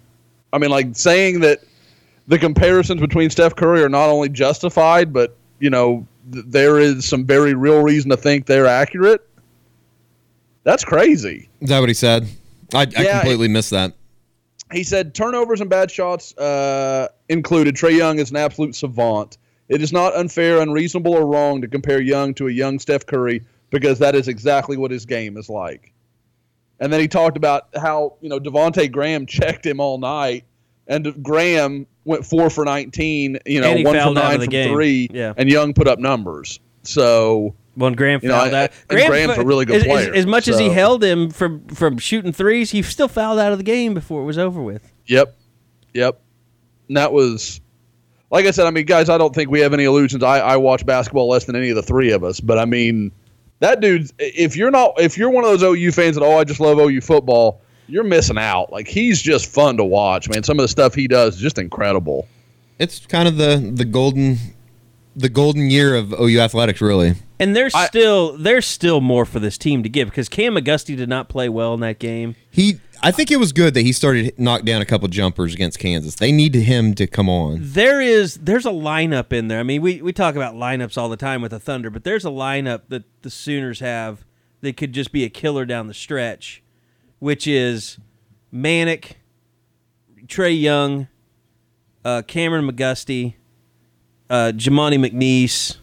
I 0.54 0.58
mean, 0.58 0.70
like 0.72 0.96
saying 0.96 1.40
that 1.42 1.60
the 2.28 2.38
comparisons 2.38 3.00
between 3.00 3.30
Steph 3.30 3.56
Curry 3.56 3.84
are 3.84 3.90
not 3.90 4.10
only 4.10 4.28
justified, 4.30 5.14
but, 5.14 5.38
you 5.60 5.70
know, 5.70 5.96
th- 5.98 6.06
there 6.26 6.80
is 6.80 7.06
some 7.06 7.26
very 7.26 7.54
real 7.54 7.82
reason 7.82 8.10
to 8.12 8.18
think 8.18 8.46
they're 8.46 8.68
accurate. 8.68 9.28
That's 10.64 10.84
crazy. 10.86 11.50
Is 11.60 11.70
that 11.70 11.80
what 11.80 11.90
he 11.90 11.96
said? 11.96 12.28
I, 12.74 12.82
I 12.82 13.02
Yeah, 13.04 13.20
completely 13.22 13.48
missed 13.48 13.72
that. 13.72 13.94
he 14.72 14.84
said 14.84 15.14
turnovers 15.16 15.60
and 15.62 15.70
bad 15.70 15.90
shots 15.92 16.36
uh, 16.38 17.08
included. 17.30 17.76
Trae 17.76 17.98
Young 17.98 18.20
is 18.20 18.30
an 18.32 18.38
absolute 18.38 18.76
savant. 18.76 19.38
It 19.70 19.82
is 19.82 19.92
not 19.92 20.16
unfair, 20.16 20.62
unreasonable, 20.62 21.14
or 21.14 21.26
wrong 21.26 21.62
to 21.62 21.68
compare 21.68 22.02
Young 22.02 22.34
to 22.36 22.48
a 22.48 22.52
young 22.52 22.78
Steph 22.80 23.06
Curry 23.06 23.44
because 23.70 24.00
that 24.00 24.16
is 24.16 24.28
exactly 24.28 24.78
what 24.78 24.92
his 24.92 25.06
game 25.06 25.38
is 25.38 25.50
like. 25.50 25.94
And 26.80 26.92
then 26.92 27.00
he 27.00 27.08
talked 27.08 27.38
about 27.38 27.68
how 27.76 28.16
you 28.22 28.30
know 28.30 28.40
Devonte 28.40 28.92
Graham 28.92 29.26
checked 29.28 29.66
him 29.66 29.80
all 29.80 29.98
night, 29.98 30.44
and 30.88 31.24
Graham 31.24 31.88
went 32.06 32.26
four 32.26 32.50
for 32.50 32.66
nineteen. 32.66 33.38
You 33.46 33.62
know, 33.62 33.72
one 33.74 33.84
for 33.84 33.94
fouled 33.94 34.18
out 34.18 34.24
of 34.24 34.30
nine 34.32 34.40
from 34.42 34.50
game. 34.50 34.74
three. 34.74 35.08
Yeah. 35.12 35.34
and 35.38 35.50
Young 35.50 35.74
put 35.74 35.88
up 35.88 36.00
numbers. 36.00 36.60
So 36.84 37.54
When 37.76 37.94
Graham 37.94 38.20
You 38.24 38.30
know, 38.30 38.36
fouled 38.40 38.54
out, 38.54 38.72
and 38.90 39.08
Graham's 39.08 39.38
a 39.38 39.46
really 39.46 39.66
good 39.66 39.78
as, 39.78 39.82
as- 39.84 39.88
player, 39.88 40.14
As, 40.14 40.26
much 40.26 40.48
as 40.48 40.58
he 40.60 40.70
held 40.70 41.04
him 41.04 41.30
from 41.30 41.68
from 41.68 41.98
shooting 41.98 42.32
threes, 42.32 42.72
he 42.72 42.82
still 42.82 43.08
fouled 43.08 43.40
out 43.40 43.52
of 43.52 43.58
the 43.58 43.64
game 43.64 43.94
before 43.94 44.22
it 44.22 44.26
was 44.26 44.38
over 44.38 44.62
with. 44.62 44.92
Yep. 45.06 45.36
Yep. 45.94 46.22
And 46.88 46.98
that 46.98 47.14
was, 47.14 47.62
like 48.32 48.46
I 48.46 48.52
said, 48.52 48.66
I 48.68 48.72
mean, 48.72 48.86
guys, 48.86 49.10
I 49.10 49.18
don't 49.18 49.34
think 49.34 49.50
we 49.50 49.60
have 49.62 49.74
any 49.74 49.84
illusions. 49.86 50.24
I, 50.24 50.40
I 50.40 50.58
watch 50.58 50.86
basketball 50.86 51.28
less 51.30 51.46
than 51.46 51.56
any 51.56 51.70
of 51.70 51.76
the 51.76 51.82
three 51.84 52.12
of 52.12 52.24
us, 52.24 52.40
but 52.40 52.58
I 52.58 52.66
mean, 52.66 53.12
that 53.60 53.80
dude, 53.80 54.10
if 54.18 54.56
you're 54.58 54.72
not, 54.72 55.00
if 55.00 55.18
you're 55.18 55.30
one 55.30 55.44
of 55.46 55.52
those 55.52 55.64
OU 55.64 55.92
fans 55.92 56.16
that, 56.16 56.24
oh, 56.24 56.38
I 56.40 56.44
just 56.44 56.60
love 56.60 56.80
OU 56.80 57.00
football, 57.02 57.62
you're 57.92 58.04
missing 58.04 58.38
out. 58.38 58.72
Like, 58.72 58.88
he's 58.88 59.22
just 59.22 59.46
fun 59.48 59.78
to 59.78 59.84
watch, 59.84 60.30
man. 60.30 60.44
Some 60.44 60.58
of 60.60 60.64
the 60.64 60.68
stuff 60.68 60.96
he 60.96 61.08
does 61.08 61.36
is 61.36 61.42
just 61.42 61.58
incredible. 61.58 62.28
It's 62.80 63.06
kind 63.06 63.28
of 63.28 63.38
the 63.38 63.72
the 63.74 63.86
golden 63.86 64.38
the 65.16 65.30
golden 65.30 65.70
year 65.70 65.96
of 65.96 66.14
OU 66.14 66.40
athletics, 66.40 66.82
really. 66.82 67.16
And 67.40 67.56
there's 67.56 67.76
I- 67.76 67.88
still 67.88 68.38
there's 68.38 68.66
still 68.66 69.02
more 69.02 69.26
for 69.26 69.40
this 69.40 69.58
team 69.58 69.84
to 69.84 69.90
give 69.90 70.10
because 70.10 70.30
Cam 70.30 70.58
Auguste 70.58 70.88
did 70.88 71.10
not 71.10 71.28
play 71.30 71.50
well 71.50 71.74
in 71.74 71.80
that 71.82 72.00
game. 72.00 72.36
He, 72.50 72.80
I 73.04 73.12
think 73.12 73.32
it 73.32 73.38
was 73.38 73.52
good 73.52 73.74
that 73.74 73.82
he 73.82 73.92
started 73.94 74.34
knock 74.38 74.64
down 74.64 74.82
a 74.82 74.86
couple 74.86 75.08
jumpers 75.08 75.54
against 75.54 75.80
Kansas. 75.80 76.16
They 76.16 76.32
needed 76.32 76.62
him 76.64 76.94
to 76.96 77.08
come 77.08 77.30
on. 77.30 77.58
There 77.62 78.00
is 78.00 78.36
there's 78.36 78.66
a 78.66 78.72
lineup 78.72 79.34
in 79.34 79.48
there. 79.48 79.60
I 79.60 79.64
mean, 79.64 79.82
we, 79.82 80.02
we 80.02 80.14
talk 80.14 80.36
about 80.36 80.56
lineups 80.56 80.98
all 80.98 81.10
the 81.10 81.18
time 81.18 81.42
with 81.42 81.52
the 81.52 81.60
Thunder, 81.60 81.90
but 81.90 82.04
there's 82.04 82.26
a 82.26 82.30
lineup 82.30 82.82
that 82.90 83.04
the 83.24 83.30
Sooners 83.30 83.80
have 83.80 84.24
that 84.62 84.78
could 84.78 84.94
just 84.94 85.12
be 85.12 85.24
a 85.24 85.30
killer 85.30 85.66
down 85.66 85.88
the 85.88 85.94
stretch, 85.96 86.62
which 87.22 87.46
is 87.46 88.00
Manek, 88.52 89.14
Trae 90.26 90.60
Young, 90.60 91.08
uh, 92.04 92.24
Kameron 92.28 92.70
McGusty, 92.70 93.36
uh, 94.28 94.52
Jamuni 94.56 94.98
McNeace, 94.98 95.78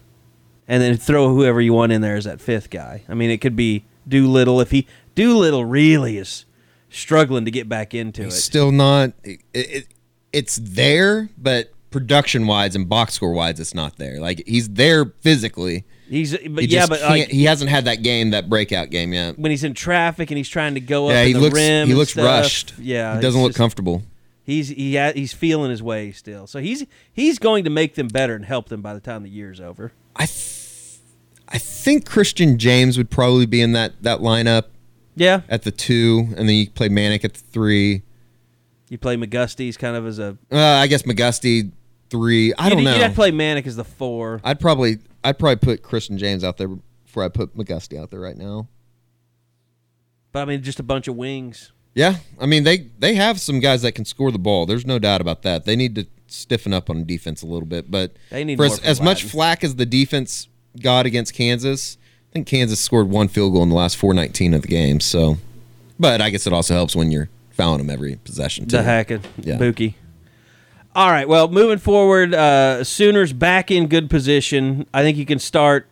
and 0.67 0.83
then 0.83 0.97
throw 0.97 1.33
whoever 1.33 1.61
you 1.61 1.73
want 1.73 1.93
in 1.93 2.01
there 2.01 2.17
as 2.17 2.25
that 2.25 2.41
fifth 2.41 2.71
guy. 2.71 3.05
I 3.09 3.15
mean, 3.15 3.31
it 3.31 3.41
could 3.41 3.55
be 3.55 3.85
Doolittle 4.09 4.61
if 4.61 4.73
he 4.73 4.89
Doolittle 5.15 5.65
really 5.65 6.19
is 6.19 6.45
struggling 6.91 7.45
to 7.45 7.53
get 7.53 7.69
back 7.69 7.95
into 7.95 8.25
it. 8.25 8.33
Still 8.33 8.73
not. 8.73 9.13
It, 9.23 9.41
it, 9.55 9.87
it's 10.33 10.57
there, 10.57 11.29
but 11.39 11.73
production 11.93 12.49
wise 12.49 12.75
and 12.75 12.89
box 12.89 13.15
score 13.15 13.33
wise, 13.33 13.61
it's 13.61 13.75
not 13.75 13.97
there. 13.97 14.19
Like 14.19 14.43
he's 14.45 14.71
there 14.71 15.05
physically. 15.21 15.85
He's 16.09 16.33
but 16.37 16.65
He 16.65 16.69
yeah, 16.71 16.87
but 16.87 17.01
like, 17.03 17.29
he 17.29 17.45
hasn't 17.45 17.71
had 17.71 17.85
that 17.85 18.03
game, 18.03 18.31
that 18.31 18.49
breakout 18.49 18.91
game 18.91 19.13
yet. 19.13 19.39
when 19.39 19.51
he's 19.51 19.65
in 19.65 19.75
traffic 19.75 20.31
and 20.31 20.39
he's 20.39 20.49
trying 20.49 20.75
to 20.75 20.81
go 20.81 21.07
up 21.09 21.13
Yeah, 21.13 21.25
he 21.25 21.33
the 21.35 21.41
looks 21.41 21.55
rim 21.55 21.89
he 21.89 21.95
looks 21.95 22.13
stuff, 22.13 22.25
rushed. 22.25 22.75
Yeah, 22.79 23.17
he 23.17 23.21
doesn't 23.21 23.41
look 23.41 23.51
just- 23.51 23.59
comfortable. 23.59 24.03
He's 24.45 24.69
he 24.69 24.97
ha- 24.97 25.13
he's 25.15 25.35
feeling 25.35 25.71
his 25.71 25.83
way 25.83 26.11
still, 26.13 26.47
so 26.47 26.59
he's 26.61 26.87
he's 27.13 27.39
going 27.39 27.65
to 27.65 27.71
make 27.71 27.97
them 27.97 28.09
better 28.09 28.35
and 28.35 28.47
help 28.47 28.71
them 28.71 28.81
by 28.81 28.95
the 28.95 29.01
time 29.01 29.23
the 29.23 29.29
year's 29.29 29.61
over. 29.61 29.93
I 30.17 30.25
th- 30.25 30.97
I 31.51 31.59
think 31.59 32.07
Christian 32.09 32.59
James 32.59 32.97
would 32.97 33.11
probably 33.11 33.45
be 33.45 33.61
in 33.61 33.73
that 33.73 34.03
that 34.03 34.21
lineup 34.21 34.65
Yeah, 35.15 35.43
at 35.51 35.65
the 35.65 35.71
two, 35.71 36.29
and 36.37 36.49
then 36.49 36.57
you 36.57 36.71
play 36.71 36.89
Manek 36.89 37.25
at 37.25 37.35
the 37.35 37.41
three. 37.41 38.03
you 38.89 38.97
play 38.97 39.17
McGusty's 39.19 39.77
kind 39.77 39.95
of 39.97 40.07
as 40.07 40.19
a. 40.19 40.39
Uh, 40.51 40.59
I 40.59 40.87
guess 40.87 41.03
McGusty 41.03 41.71
three. 42.09 42.55
I 42.55 42.69
you'd, 42.69 42.75
don't 42.77 42.85
know. 42.85 42.95
You'd 42.95 43.03
have 43.03 43.11
to 43.13 43.17
play 43.17 43.33
Manek 43.33 43.67
as 43.67 43.77
the 43.77 43.85
four. 43.85 44.41
I'd 44.43 44.61
probably 44.61 44.99
I'd 45.25 45.39
probably 45.39 45.57
put 45.57 45.83
Christian 45.83 46.19
James 46.19 46.45
out 46.45 46.57
there 46.57 46.69
before 47.05 47.25
I 47.25 47.29
put 47.29 47.57
McGusty 47.57 48.01
out 48.01 48.11
there 48.11 48.21
right 48.21 48.37
now. 48.37 48.69
But 50.33 50.41
I 50.41 50.45
mean, 50.45 50.63
just 50.63 50.79
a 50.79 50.83
bunch 50.85 51.09
of 51.09 51.17
wings. 51.17 51.73
Yeah, 51.95 52.17
I 52.39 52.47
mean 52.47 52.65
they 52.65 52.91
they 52.99 53.15
have 53.15 53.41
some 53.41 53.61
guys 53.61 53.83
that 53.83 53.93
can 53.93 54.05
score 54.05 54.31
the 54.31 54.39
ball. 54.39 54.67
There's 54.67 54.87
no 54.87 54.99
doubt 54.99 55.21
about 55.21 55.43
that. 55.43 55.65
They 55.65 55.75
need 55.75 55.95
to 55.97 56.07
stiffen 56.29 56.73
up 56.73 56.91
on 56.91 57.05
defense 57.05 57.43
a 57.43 57.47
little 57.47 57.67
bit, 57.67 57.91
but 57.91 58.15
They 58.31 58.45
need 58.45 58.57
for 58.59 58.67
as, 58.67 58.79
as 58.81 59.01
much 59.01 59.25
flack 59.25 59.65
as 59.65 59.77
the 59.77 59.87
defense 59.87 60.47
got 60.81 61.07
against 61.07 61.35
Kansas. 61.35 61.97
I 62.31 62.33
think 62.35 62.47
Kansas 62.47 62.79
scored 62.79 63.09
one 63.09 63.29
field 63.29 63.55
goal 63.55 63.63
in 63.63 63.71
the 63.71 63.75
last 63.75 63.97
419 63.97 64.53
of 64.55 64.63
the 64.63 64.69
game. 64.69 65.01
So, 65.01 65.39
but 65.99 66.21
I 66.21 66.29
guess 66.31 66.47
it 66.47 66.53
also 66.53 66.75
helps 66.75 66.95
when 66.95 67.11
you're 67.11 67.31
fouling 67.51 67.79
them 67.79 67.91
every 67.91 68.17
possession 68.17 68.67
too. 68.67 68.77
The 68.77 68.83
Hackett, 68.83 69.23
Yeah. 69.39 69.57
Buki. 69.57 69.95
All 70.99 71.13
right. 71.13 71.29
Well, 71.29 71.47
moving 71.47 71.79
forward, 71.79 72.35
uh, 72.35 72.83
Sooners 72.83 73.33
back 73.33 73.71
in 73.71 73.87
good 73.87 74.11
position. 74.11 74.85
I 74.93 75.03
think 75.03 75.17
you 75.17 75.25
can 75.25 75.39
start. 75.39 75.87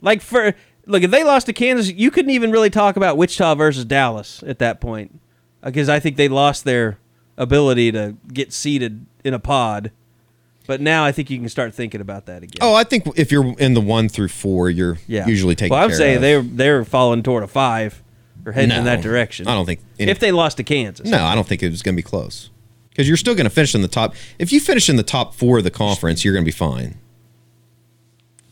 Like 0.00 0.22
for 0.22 0.54
look, 0.86 1.02
if 1.02 1.10
they 1.10 1.24
lost 1.24 1.46
to 1.46 1.52
Kansas, 1.52 1.92
you 1.92 2.12
couldn't 2.12 2.30
even 2.30 2.52
really 2.52 2.70
talk 2.70 2.94
about 2.94 3.16
Wichita 3.16 3.56
versus 3.56 3.84
Dallas 3.84 4.44
at 4.46 4.60
that 4.60 4.80
point, 4.80 5.18
because 5.60 5.88
I 5.88 5.98
think 5.98 6.16
they 6.16 6.28
lost 6.28 6.62
their 6.62 6.98
ability 7.36 7.90
to 7.92 8.14
get 8.32 8.52
seated 8.52 9.06
in 9.24 9.34
a 9.34 9.40
pod. 9.40 9.90
But 10.68 10.80
now 10.80 11.04
I 11.04 11.10
think 11.10 11.28
you 11.28 11.40
can 11.40 11.48
start 11.48 11.74
thinking 11.74 12.00
about 12.00 12.26
that 12.26 12.44
again. 12.44 12.58
Oh, 12.60 12.74
I 12.74 12.84
think 12.84 13.08
if 13.16 13.32
you're 13.32 13.58
in 13.58 13.74
the 13.74 13.80
one 13.80 14.08
through 14.08 14.28
four, 14.28 14.70
you're 14.70 14.98
yeah. 15.08 15.26
usually 15.26 15.56
taking. 15.56 15.74
Well, 15.74 15.82
I'm 15.82 15.92
saying 15.92 16.16
of. 16.16 16.22
they're 16.22 16.42
they're 16.42 16.84
falling 16.84 17.24
toward 17.24 17.42
a 17.42 17.48
five 17.48 18.04
or 18.44 18.52
heading 18.52 18.70
in 18.70 18.84
that 18.84 19.02
direction. 19.02 19.48
I 19.48 19.54
don't 19.54 19.66
think 19.66 19.80
any- 19.98 20.12
if 20.12 20.20
they 20.20 20.30
lost 20.30 20.58
to 20.58 20.62
Kansas. 20.62 21.08
No, 21.08 21.24
I 21.24 21.34
don't 21.34 21.48
think 21.48 21.64
it 21.64 21.70
was 21.70 21.82
going 21.82 21.96
to 21.96 22.00
be 22.00 22.06
close. 22.06 22.50
Because 22.96 23.08
you're 23.08 23.18
still 23.18 23.34
going 23.34 23.44
to 23.44 23.50
finish 23.50 23.74
in 23.74 23.82
the 23.82 23.88
top. 23.88 24.14
If 24.38 24.54
you 24.54 24.58
finish 24.58 24.88
in 24.88 24.96
the 24.96 25.02
top 25.02 25.34
four 25.34 25.58
of 25.58 25.64
the 25.64 25.70
conference, 25.70 26.24
you're 26.24 26.32
going 26.32 26.46
to 26.46 26.48
be 26.50 26.50
fine. 26.56 26.96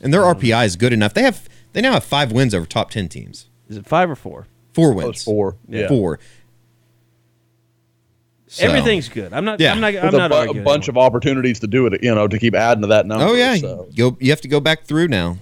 And 0.02 0.12
their 0.12 0.20
RPI 0.20 0.66
is 0.66 0.76
good 0.76 0.92
enough. 0.92 1.14
They 1.14 1.22
have 1.22 1.48
they 1.72 1.80
now 1.80 1.92
have 1.92 2.04
five 2.04 2.30
wins 2.30 2.54
over 2.54 2.66
top 2.66 2.90
ten 2.90 3.08
teams. 3.08 3.48
Is 3.70 3.78
it 3.78 3.86
five 3.86 4.10
or 4.10 4.14
four? 4.14 4.46
Four 4.74 4.92
wins. 4.92 5.06
was 5.08 5.24
four. 5.24 5.56
Yeah. 5.66 5.88
Four. 5.88 6.18
So- 8.48 8.66
Everything's 8.66 9.08
good. 9.08 9.32
I'm 9.32 9.46
not. 9.46 9.60
Yeah. 9.60 9.72
I'm 9.72 9.80
not. 9.80 9.96
I'm 9.96 10.14
a, 10.14 10.18
not 10.18 10.30
bu- 10.30 10.36
a 10.36 10.40
arguing. 10.40 10.64
bunch 10.64 10.88
of 10.88 10.98
opportunities 10.98 11.58
to 11.60 11.66
do 11.66 11.86
it, 11.86 12.02
you 12.02 12.14
know, 12.14 12.28
to 12.28 12.38
keep 12.38 12.54
adding 12.54 12.82
to 12.82 12.88
that 12.88 13.06
number. 13.06 13.24
Oh 13.24 13.32
yeah, 13.32 13.54
So. 13.56 13.88
go. 13.96 14.14
You 14.20 14.28
have 14.28 14.42
to 14.42 14.48
go 14.48 14.60
back 14.60 14.84
through 14.84 15.08
now. 15.08 15.38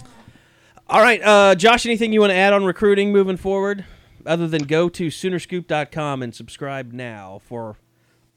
All 0.88 1.00
right, 1.02 1.20
uh, 1.24 1.56
Josh. 1.56 1.84
Anything 1.86 2.12
you 2.12 2.20
want 2.20 2.30
to 2.30 2.36
add 2.36 2.52
on 2.52 2.64
recruiting 2.64 3.10
moving 3.10 3.36
forward, 3.36 3.84
other 4.24 4.46
than 4.46 4.62
go 4.62 4.88
to 4.90 5.08
Soonerscoop.com 5.08 6.22
and 6.22 6.32
subscribe 6.32 6.92
now 6.92 7.40
for 7.44 7.78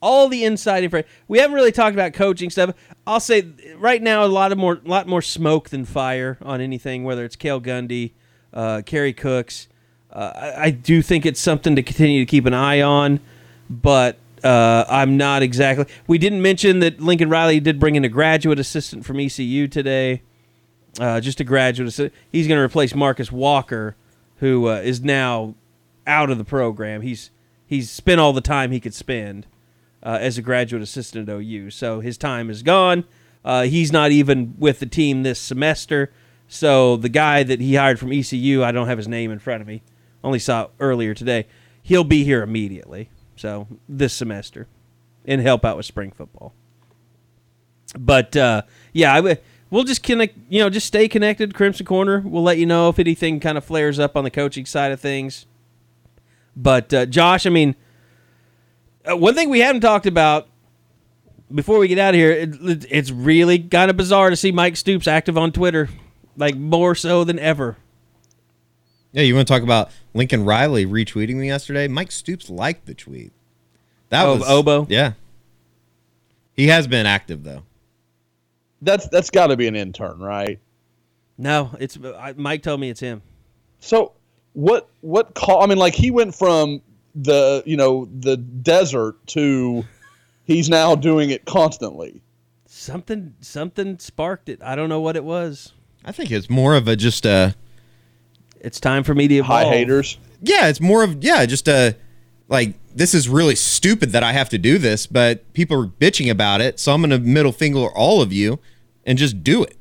all 0.05 0.29
the 0.29 0.43
inside 0.45 0.83
information. 0.83 1.09
We 1.27 1.39
haven't 1.39 1.55
really 1.55 1.71
talked 1.71 1.95
about 1.95 2.13
coaching 2.13 2.49
stuff. 2.49 2.75
I'll 3.07 3.19
say 3.19 3.47
right 3.77 4.01
now 4.01 4.23
a 4.23 4.27
lot 4.27 4.51
of 4.51 4.57
more, 4.57 4.79
lot 4.85 5.07
more 5.07 5.21
smoke 5.21 5.69
than 5.69 5.83
fire 5.85 6.37
on 6.41 6.61
anything. 6.61 7.03
Whether 7.03 7.25
it's 7.25 7.35
Cale 7.35 7.59
Gundy, 7.59 8.11
uh, 8.53 8.81
Kerry 8.85 9.13
Cooks. 9.13 9.67
Uh, 10.11 10.31
I, 10.35 10.63
I 10.65 10.69
do 10.71 11.01
think 11.01 11.25
it's 11.25 11.41
something 11.41 11.75
to 11.75 11.83
continue 11.83 12.19
to 12.21 12.25
keep 12.25 12.45
an 12.45 12.53
eye 12.53 12.81
on, 12.81 13.19
but 13.69 14.17
uh, 14.43 14.85
I'm 14.87 15.17
not 15.17 15.41
exactly. 15.41 15.85
We 16.07 16.17
didn't 16.17 16.41
mention 16.41 16.79
that 16.79 17.01
Lincoln 17.01 17.29
Riley 17.29 17.59
did 17.59 17.79
bring 17.79 17.95
in 17.95 18.05
a 18.05 18.09
graduate 18.09 18.59
assistant 18.59 19.05
from 19.05 19.19
ECU 19.19 19.67
today 19.67 20.21
uh, 20.99 21.19
just 21.19 21.39
a 21.41 21.43
graduate. 21.43 21.89
assi- 21.89 22.11
He's 22.31 22.47
going 22.47 22.57
to 22.57 22.63
replace 22.63 22.95
Marcus 22.95 23.31
Walker, 23.31 23.95
who 24.37 24.69
uh, 24.69 24.75
is 24.75 25.01
now 25.01 25.55
out 26.07 26.29
of 26.29 26.37
the 26.37 26.45
program. 26.45 27.01
He's 27.01 27.31
he's 27.67 27.89
spent 27.89 28.21
all 28.21 28.31
the 28.31 28.39
time 28.41 28.71
he 28.71 28.79
could 28.79 28.93
spend 28.93 29.45
uh, 30.05 30.19
as 30.21 30.37
a 30.37 30.41
graduate 30.41 30.83
assistant 30.83 31.27
at 31.27 31.35
OU, 31.35 31.71
so 31.71 31.99
his 31.99 32.17
time 32.17 32.49
is 32.49 32.61
gone. 32.61 33.03
Uh, 33.43 33.63
he's 33.63 33.91
not 33.91 34.11
even 34.11 34.53
with 34.57 34.79
the 34.79 34.85
team 34.85 35.23
this 35.23 35.39
semester. 35.39 36.11
So 36.47 36.95
the 36.95 37.09
guy 37.09 37.43
that 37.43 37.59
he 37.59 37.75
hired 37.75 37.99
from 37.99 38.13
ECU, 38.13 38.63
I 38.63 38.71
don't 38.71 38.87
have 38.87 38.99
his 38.99 39.07
name 39.07 39.31
in 39.31 39.39
front 39.39 39.61
of 39.61 39.67
me. 39.67 39.81
Only 40.23 40.39
saw 40.39 40.67
earlier 40.79 41.13
today. 41.13 41.47
He'll 41.81 42.03
be 42.03 42.23
here 42.23 42.43
immediately. 42.43 43.09
So 43.35 43.67
this 43.89 44.13
semester, 44.13 44.67
and 45.25 45.41
help 45.41 45.65
out 45.65 45.75
with 45.75 45.85
spring 45.85 46.11
football. 46.11 46.53
But 47.97 48.35
uh, 48.37 48.61
yeah, 48.93 49.13
I. 49.13 49.37
We'll 49.71 49.83
just 49.83 50.03
connect. 50.03 50.37
You 50.47 50.59
know, 50.59 50.69
just 50.69 50.87
stay 50.87 51.07
connected. 51.07 51.53
Crimson 51.53 51.85
Corner. 51.85 52.21
We'll 52.23 52.43
let 52.43 52.57
you 52.59 52.65
know 52.65 52.89
if 52.89 52.99
anything 52.99 53.39
kind 53.39 53.57
of 53.57 53.65
flares 53.65 53.99
up 53.99 54.15
on 54.15 54.23
the 54.23 54.31
coaching 54.31 54.65
side 54.65 54.91
of 54.91 54.99
things. 54.99 55.47
But 56.55 56.93
uh, 56.93 57.05
Josh, 57.07 57.45
I 57.45 57.49
mean, 57.49 57.75
uh, 59.09 59.15
one 59.17 59.33
thing 59.35 59.49
we 59.49 59.59
haven't 59.59 59.81
talked 59.81 60.05
about 60.05 60.47
before 61.53 61.77
we 61.79 61.87
get 61.87 61.99
out 61.99 62.13
of 62.13 62.19
here, 62.19 62.31
it, 62.31 62.85
it's 62.89 63.11
really 63.11 63.59
kind 63.59 63.89
of 63.91 63.97
bizarre 63.97 64.29
to 64.29 64.35
see 64.35 64.51
Mike 64.51 64.75
Stoops 64.75 65.07
active 65.07 65.37
on 65.37 65.51
Twitter, 65.51 65.89
like 66.37 66.55
more 66.55 66.95
so 66.95 67.23
than 67.23 67.37
ever. 67.39 67.77
Yeah, 69.11 69.21
you 69.21 69.35
want 69.35 69.47
to 69.47 69.53
talk 69.53 69.63
about 69.63 69.91
Lincoln 70.13 70.43
Riley 70.43 70.85
retweeting 70.85 71.35
me 71.35 71.47
yesterday? 71.47 71.87
Mike 71.87 72.11
Stoops 72.11 72.49
liked 72.49 72.85
the 72.85 72.93
tweet. 72.93 73.31
That 74.09 74.25
Oh, 74.25 74.35
was 74.35 74.49
Obo? 74.49 74.87
Yeah, 74.89 75.13
he 76.53 76.67
has 76.67 76.87
been 76.87 77.05
active 77.05 77.43
though. 77.43 77.63
That's 78.81 79.07
that's 79.07 79.29
got 79.29 79.47
to 79.47 79.57
be 79.57 79.67
an 79.67 79.75
intern, 79.75 80.19
right? 80.19 80.59
No, 81.37 81.71
it's 81.79 81.97
I, 82.17 82.33
Mike 82.33 82.61
told 82.63 82.79
me 82.79 82.89
it's 82.89 82.99
him. 82.99 83.21
So 83.79 84.13
what 84.53 84.89
what 85.01 85.33
call? 85.33 85.63
I 85.63 85.67
mean, 85.67 85.77
like 85.77 85.95
he 85.95 86.11
went 86.11 86.35
from 86.35 86.81
the 87.15 87.63
you 87.65 87.77
know 87.77 88.09
the 88.19 88.37
desert 88.37 89.15
to 89.27 89.85
he's 90.43 90.69
now 90.69 90.95
doing 90.95 91.29
it 91.29 91.45
constantly. 91.45 92.21
Something 92.67 93.33
something 93.39 93.97
sparked 93.99 94.49
it. 94.49 94.61
I 94.61 94.75
don't 94.75 94.89
know 94.89 95.01
what 95.01 95.15
it 95.15 95.23
was. 95.23 95.73
I 96.03 96.11
think 96.11 96.29
it's 96.31 96.49
more 96.49 96.75
of 96.75 96.87
a 96.87 96.95
just 96.95 97.25
a 97.25 97.55
It's 98.59 98.79
time 98.79 99.03
for 99.03 99.15
me 99.15 99.27
to 99.29 99.35
evolve. 99.35 99.63
High 99.67 99.69
haters. 99.69 100.17
yeah, 100.41 100.67
it's 100.67 100.81
more 100.81 101.03
of 101.03 101.23
yeah, 101.23 101.45
just 101.45 101.67
a 101.67 101.95
like 102.47 102.75
this 102.93 103.13
is 103.13 103.27
really 103.27 103.55
stupid 103.55 104.11
that 104.11 104.23
I 104.23 104.33
have 104.33 104.49
to 104.49 104.57
do 104.57 104.77
this, 104.77 105.07
but 105.07 105.51
people 105.53 105.81
are 105.81 105.87
bitching 105.87 106.29
about 106.29 106.61
it, 106.61 106.79
so 106.79 106.93
I'm 106.93 107.01
gonna 107.01 107.19
middle 107.19 107.51
finger 107.51 107.87
all 107.87 108.21
of 108.21 108.31
you 108.33 108.59
and 109.05 109.17
just 109.17 109.43
do 109.43 109.63
it. 109.63 109.77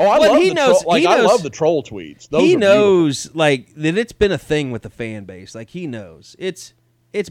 Oh, 0.00 0.06
I 0.06 0.18
Well, 0.20 0.32
love 0.34 0.42
he 0.42 0.48
the 0.50 0.54
knows- 0.54 0.80
troll, 0.82 0.92
like 0.92 1.00
he 1.02 1.06
I 1.08 1.16
knows- 1.18 1.26
love 1.26 1.42
the 1.42 1.50
troll 1.50 1.82
tweets. 1.82 2.28
Those 2.28 2.42
he 2.42 2.54
are 2.54 2.58
beautiful. 2.58 2.76
knows 2.76 3.30
like 3.34 3.74
that 3.74 3.98
it's 3.98 4.12
been 4.12 4.32
a 4.32 4.38
thing 4.38 4.70
with 4.70 4.82
the 4.82 4.90
fan 4.90 5.24
base. 5.24 5.54
Like 5.54 5.70
he 5.70 5.86
knows. 5.86 6.36
It's 6.38 6.72
it's 7.12 7.30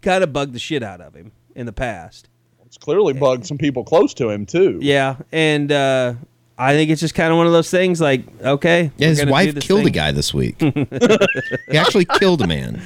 kind 0.00 0.24
of 0.24 0.32
bugged 0.32 0.54
the 0.54 0.58
shit 0.58 0.82
out 0.82 1.00
of 1.00 1.14
him 1.14 1.32
in 1.54 1.66
the 1.66 1.72
past. 1.72 2.28
It's 2.64 2.78
clearly 2.78 3.12
bugged 3.12 3.46
some 3.46 3.58
people 3.58 3.84
close 3.84 4.14
to 4.14 4.30
him 4.30 4.46
too. 4.46 4.78
Yeah, 4.80 5.16
and 5.32 5.70
uh 5.70 6.14
I 6.56 6.72
think 6.74 6.90
it's 6.90 7.00
just 7.00 7.14
kind 7.14 7.30
of 7.30 7.36
one 7.36 7.46
of 7.46 7.52
those 7.52 7.70
things 7.70 8.00
like 8.00 8.22
okay, 8.40 8.90
Yeah, 8.96 9.08
his 9.08 9.26
wife 9.26 9.54
this 9.54 9.66
killed 9.66 9.84
a 9.86 9.90
guy 9.90 10.12
this 10.12 10.32
week. 10.32 10.56
he 10.62 11.76
actually 11.76 12.06
killed 12.06 12.40
a 12.40 12.46
man. 12.46 12.80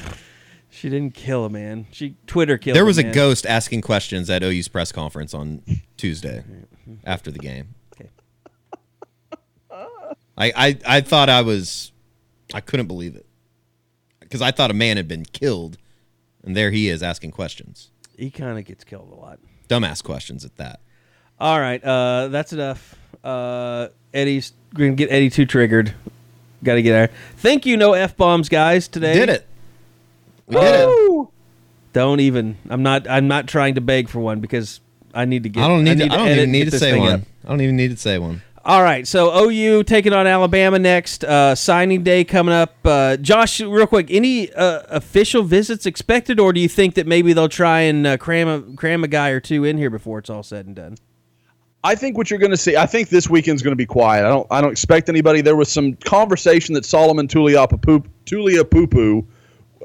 She 0.69 0.89
didn't 0.91 1.15
kill 1.15 1.45
a 1.45 1.49
man. 1.51 1.87
She 1.93 2.17
Twitter 2.27 2.59
killed 2.59 2.75
There 2.77 2.85
was 2.85 2.99
a 2.99 3.05
man. 3.05 3.13
ghost 3.15 3.47
asking 3.47 3.83
questions 3.83 4.29
at 4.29 4.43
OU's 4.43 4.67
press 4.69 4.91
conference 4.91 5.33
on 5.33 5.63
Tuesday 5.97 6.43
after 7.05 7.31
the 7.31 7.39
game. 7.39 7.75
I, 10.37 10.53
I, 10.57 10.79
I 10.87 11.01
thought 11.01 11.29
I 11.29 11.43
was, 11.43 11.93
I 12.53 12.61
couldn't 12.61 12.87
believe 12.87 13.17
it. 13.17 13.27
Because 14.21 14.43
I 14.43 14.51
thought 14.51 14.71
a 14.71 14.75
man 14.75 14.97
had 14.97 15.07
been 15.07 15.25
killed, 15.25 15.79
and 16.43 16.57
there 16.57 16.71
he 16.71 16.89
is 16.89 17.03
asking 17.03 17.31
questions. 17.31 17.91
He 18.19 18.31
kind 18.31 18.59
of 18.59 18.65
gets 18.65 18.83
killed 18.83 19.13
a 19.13 19.15
lot. 19.15 19.39
Dumbass 19.69 20.03
questions 20.03 20.45
at 20.45 20.57
that. 20.57 20.81
All 21.39 21.61
right, 21.61 21.83
uh, 21.83 22.29
that's 22.29 22.53
enough. 22.53 22.97
Uh, 23.23 23.89
Eddie's 24.13 24.53
we're 24.75 24.87
gonna 24.87 24.97
get 24.97 25.11
Eddie 25.11 25.31
too 25.31 25.47
triggered. 25.47 25.95
Got 26.65 26.75
to 26.75 26.83
get 26.83 26.91
there. 26.91 27.11
Thank 27.37 27.67
you, 27.67 27.77
no 27.77 27.93
f 27.93 28.17
bombs, 28.17 28.49
guys. 28.49 28.89
Today 28.89 29.15
Did 29.15 29.29
it. 29.29 29.47
We 30.47 30.57
did 30.57 30.89
it. 30.89 31.29
Don't 31.93 32.21
even. 32.21 32.57
I'm 32.69 32.83
not. 32.83 33.09
I'm 33.09 33.29
not 33.29 33.47
trying 33.47 33.77
to 33.77 33.81
beg 33.81 34.09
for 34.09 34.21
one 34.21 34.41
because 34.41 34.81
I 35.15 35.25
need 35.25 35.45
to 35.45 35.49
get. 35.49 35.63
I 35.63 35.69
don't 35.69 35.85
need, 35.85 35.99
to, 35.99 36.05
I 36.05 36.09
don't 36.09 36.29
edit 36.29 36.39
even 36.39 36.53
need 36.53 36.71
to 36.71 36.79
say 36.79 36.99
one. 36.99 37.13
up. 37.13 37.21
I 37.45 37.49
don't 37.49 37.61
even 37.61 37.77
need 37.77 37.91
to 37.91 37.97
say 37.97 38.19
one. 38.19 38.43
All 38.67 38.83
right, 38.83 39.07
so 39.07 39.49
OU 39.49 39.85
taking 39.85 40.13
on 40.13 40.27
Alabama 40.27 40.77
next. 40.81 41.23
Uh, 41.23 41.55
signing 41.55 42.03
day 42.03 42.25
coming 42.25 42.53
up. 42.53 42.75
Uh, 42.85 43.17
Josh, 43.17 43.61
real 43.61 43.87
quick, 43.87 44.11
any 44.11 44.53
uh, 44.53 44.83
official 44.89 45.45
visits 45.45 45.87
expected, 45.87 46.41
or 46.41 46.53
do 46.53 46.59
you 46.59 46.69
think 46.69 46.97
that 46.97 47.07
maybe 47.07 47.33
they'll 47.33 47.49
try 47.49 47.83
and 47.83 48.05
uh, 48.05 48.17
cram 48.17 48.49
a 48.49 48.75
cram 48.75 49.05
a 49.05 49.09
guy 49.09 49.29
or 49.29 49.39
two 49.39 49.63
in 49.63 49.79
here 49.79 49.89
before 49.89 50.19
it's 50.19 50.29
all 50.29 50.43
said 50.43 50.67
and 50.67 50.75
done? 50.75 50.97
I 51.85 51.95
think 51.95 52.19
what 52.19 52.29
you're 52.29 52.41
going 52.41 52.51
to 52.51 52.57
see. 52.57 52.77
I 52.77 52.87
think 52.87 53.09
this 53.09 53.31
weekend's 53.31 53.63
going 53.63 53.71
to 53.71 53.77
be 53.77 53.87
quiet. 53.87 54.27
I 54.27 54.31
don't. 54.31 54.49
I 54.51 54.61
don't 54.61 54.73
expect 54.73 55.09
anybody. 55.09 55.43
There 55.43 55.55
was 55.55 55.71
some 55.71 55.95
conversation 55.95 56.75
that 56.75 56.85
Solomon 56.85 57.29
Tuliapapu 57.29 58.05
Tuliapupu. 58.25 59.25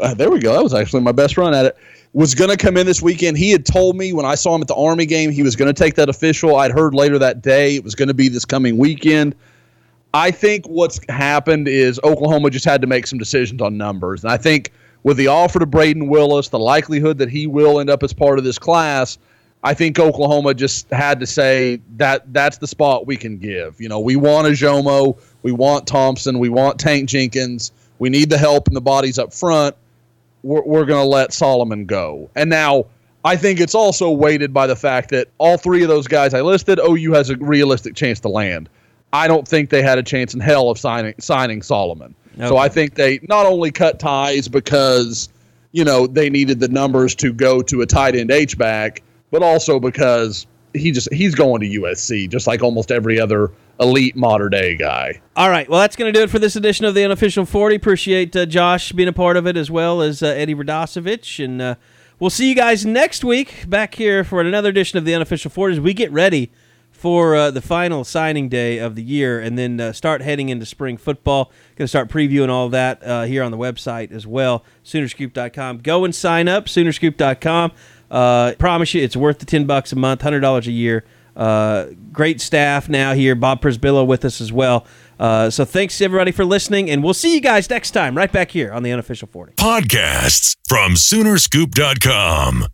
Uh, 0.01 0.13
there 0.15 0.31
we 0.31 0.39
go. 0.39 0.53
That 0.53 0.63
was 0.63 0.73
actually 0.73 1.01
my 1.03 1.11
best 1.11 1.37
run 1.37 1.53
at 1.53 1.65
it. 1.65 1.77
Was 2.13 2.35
going 2.35 2.49
to 2.49 2.57
come 2.57 2.75
in 2.75 2.85
this 2.85 3.01
weekend. 3.01 3.37
He 3.37 3.51
had 3.51 3.65
told 3.65 3.95
me 3.95 4.11
when 4.11 4.25
I 4.25 4.35
saw 4.35 4.53
him 4.55 4.61
at 4.61 4.67
the 4.67 4.75
Army 4.75 5.05
game 5.05 5.31
he 5.31 5.43
was 5.43 5.55
going 5.55 5.73
to 5.73 5.79
take 5.79 5.95
that 5.95 6.09
official. 6.09 6.57
I'd 6.57 6.71
heard 6.71 6.93
later 6.93 7.17
that 7.19 7.41
day 7.41 7.75
it 7.75 7.83
was 7.83 7.95
going 7.95 8.09
to 8.09 8.13
be 8.13 8.27
this 8.27 8.43
coming 8.43 8.77
weekend. 8.77 9.35
I 10.13 10.31
think 10.31 10.65
what's 10.65 10.99
happened 11.07 11.69
is 11.69 11.99
Oklahoma 12.03 12.49
just 12.49 12.65
had 12.65 12.81
to 12.81 12.87
make 12.87 13.07
some 13.07 13.17
decisions 13.17 13.61
on 13.61 13.77
numbers, 13.77 14.23
and 14.23 14.31
I 14.31 14.35
think 14.35 14.71
with 15.03 15.15
the 15.15 15.27
offer 15.27 15.59
to 15.59 15.65
Brayden 15.65 16.09
Willis, 16.09 16.49
the 16.49 16.59
likelihood 16.59 17.17
that 17.19 17.29
he 17.29 17.47
will 17.47 17.79
end 17.79 17.89
up 17.89 18.03
as 18.03 18.11
part 18.11 18.37
of 18.37 18.43
this 18.43 18.59
class, 18.59 19.17
I 19.63 19.73
think 19.73 19.99
Oklahoma 19.99 20.53
just 20.53 20.89
had 20.89 21.19
to 21.21 21.25
say 21.25 21.79
that 21.95 22.33
that's 22.33 22.57
the 22.57 22.67
spot 22.67 23.07
we 23.07 23.15
can 23.15 23.37
give. 23.37 23.79
You 23.79 23.87
know, 23.87 23.99
we 23.99 24.15
want 24.15 24.47
a 24.47 24.51
Jomo, 24.51 25.17
we 25.43 25.53
want 25.53 25.87
Thompson, 25.87 26.39
we 26.39 26.49
want 26.49 26.77
Tank 26.77 27.07
Jenkins, 27.07 27.71
we 27.99 28.09
need 28.09 28.29
the 28.29 28.37
help 28.37 28.67
and 28.67 28.75
the 28.75 28.81
bodies 28.81 29.17
up 29.17 29.33
front. 29.33 29.75
We're, 30.43 30.63
we're 30.63 30.85
going 30.85 31.03
to 31.03 31.09
let 31.09 31.33
Solomon 31.33 31.85
go. 31.85 32.29
And 32.35 32.49
now 32.49 32.85
I 33.23 33.35
think 33.35 33.59
it's 33.59 33.75
also 33.75 34.11
weighted 34.11 34.53
by 34.53 34.67
the 34.67 34.75
fact 34.75 35.09
that 35.09 35.27
all 35.37 35.57
three 35.57 35.83
of 35.83 35.89
those 35.89 36.07
guys 36.07 36.33
I 36.33 36.41
listed, 36.41 36.79
OU 36.79 37.13
has 37.13 37.29
a 37.29 37.37
realistic 37.37 37.95
chance 37.95 38.19
to 38.21 38.29
land. 38.29 38.69
I 39.13 39.27
don't 39.27 39.47
think 39.47 39.69
they 39.69 39.81
had 39.81 39.97
a 39.97 40.03
chance 40.03 40.33
in 40.33 40.39
hell 40.39 40.69
of 40.69 40.79
signing 40.79 41.15
signing 41.19 41.61
Solomon. 41.61 42.15
So 42.39 42.57
I 42.57 42.69
think 42.69 42.95
they 42.95 43.19
not 43.23 43.45
only 43.45 43.71
cut 43.71 43.99
ties 43.99 44.47
because 44.47 45.29
you 45.73 45.83
know 45.83 46.07
they 46.07 46.29
needed 46.29 46.59
the 46.59 46.69
numbers 46.69 47.13
to 47.15 47.33
go 47.33 47.61
to 47.63 47.81
a 47.81 47.85
tight 47.85 48.15
end 48.15 48.31
H 48.31 48.57
back, 48.57 49.03
but 49.31 49.43
also 49.43 49.79
because 49.79 50.47
he 50.73 50.91
just 50.91 51.11
he's 51.13 51.35
going 51.35 51.61
to 51.61 51.81
USC 51.81 52.29
just 52.29 52.47
like 52.47 52.63
almost 52.63 52.89
every 52.89 53.19
other 53.19 53.51
elite 53.81 54.15
modern 54.15 54.51
day 54.51 54.75
guy. 54.75 55.21
All 55.35 55.49
right. 55.49 55.67
Well, 55.67 55.81
that's 55.81 55.95
going 55.95 56.13
to 56.13 56.17
do 56.17 56.23
it 56.23 56.29
for 56.29 56.39
this 56.39 56.55
edition 56.55 56.85
of 56.85 56.93
the 56.93 57.03
Unofficial 57.03 57.45
40. 57.45 57.75
Appreciate 57.75 58.35
uh, 58.35 58.45
Josh 58.45 58.91
being 58.91 59.09
a 59.09 59.13
part 59.13 59.35
of 59.35 59.47
it 59.47 59.57
as 59.57 59.71
well 59.71 60.01
as 60.01 60.21
uh, 60.23 60.27
Eddie 60.27 60.55
Radosevich. 60.55 61.43
And 61.43 61.61
uh, 61.61 61.75
we'll 62.19 62.29
see 62.29 62.47
you 62.47 62.55
guys 62.55 62.85
next 62.85 63.23
week 63.23 63.65
back 63.67 63.95
here 63.95 64.23
for 64.23 64.39
another 64.39 64.69
edition 64.69 64.97
of 64.97 65.05
the 65.05 65.15
Unofficial 65.15 65.49
40 65.49 65.75
as 65.75 65.79
we 65.79 65.93
get 65.93 66.11
ready 66.11 66.51
for 66.91 67.35
uh, 67.35 67.49
the 67.49 67.61
final 67.61 68.03
signing 68.03 68.47
day 68.47 68.77
of 68.77 68.93
the 68.93 69.01
year 69.01 69.39
and 69.39 69.57
then 69.57 69.81
uh, 69.81 69.91
start 69.91 70.21
heading 70.21 70.49
into 70.49 70.67
spring 70.67 70.97
football. 70.97 71.45
Going 71.75 71.85
to 71.85 71.87
start 71.87 72.09
previewing 72.09 72.49
all 72.49 72.69
that 72.69 73.01
uh, 73.03 73.23
here 73.23 73.41
on 73.41 73.49
the 73.49 73.57
website 73.57 74.11
as 74.11 74.27
well, 74.27 74.63
Soonerscoop.com. 74.85 75.79
Go 75.79 76.05
and 76.05 76.13
sign 76.13 76.47
up, 76.47 76.65
Soonerscoop.com. 76.67 77.71
Promise 78.59 78.93
you, 78.93 79.01
it's 79.01 79.15
worth 79.15 79.39
the 79.39 79.47
10 79.47 79.65
bucks 79.65 79.91
a 79.91 79.95
month, 79.95 80.21
$100 80.21 80.67
a 80.67 80.71
year. 80.71 81.03
Uh, 81.35 81.87
great 82.11 82.41
staff 82.41 82.89
now 82.89 83.13
here. 83.13 83.35
Bob 83.35 83.61
Przybylo 83.61 84.05
with 84.05 84.25
us 84.25 84.41
as 84.41 84.51
well. 84.51 84.85
Uh, 85.19 85.49
so 85.49 85.65
thanks 85.65 86.01
everybody 86.01 86.31
for 86.31 86.43
listening, 86.43 86.89
and 86.89 87.03
we'll 87.03 87.13
see 87.13 87.33
you 87.35 87.41
guys 87.41 87.69
next 87.69 87.91
time 87.91 88.17
right 88.17 88.31
back 88.31 88.51
here 88.51 88.71
on 88.71 88.83
the 88.83 88.91
Unofficial 88.91 89.27
40. 89.27 89.53
Podcasts 89.53 90.55
from 90.67 90.93
Soonerscoop.com. 90.93 92.65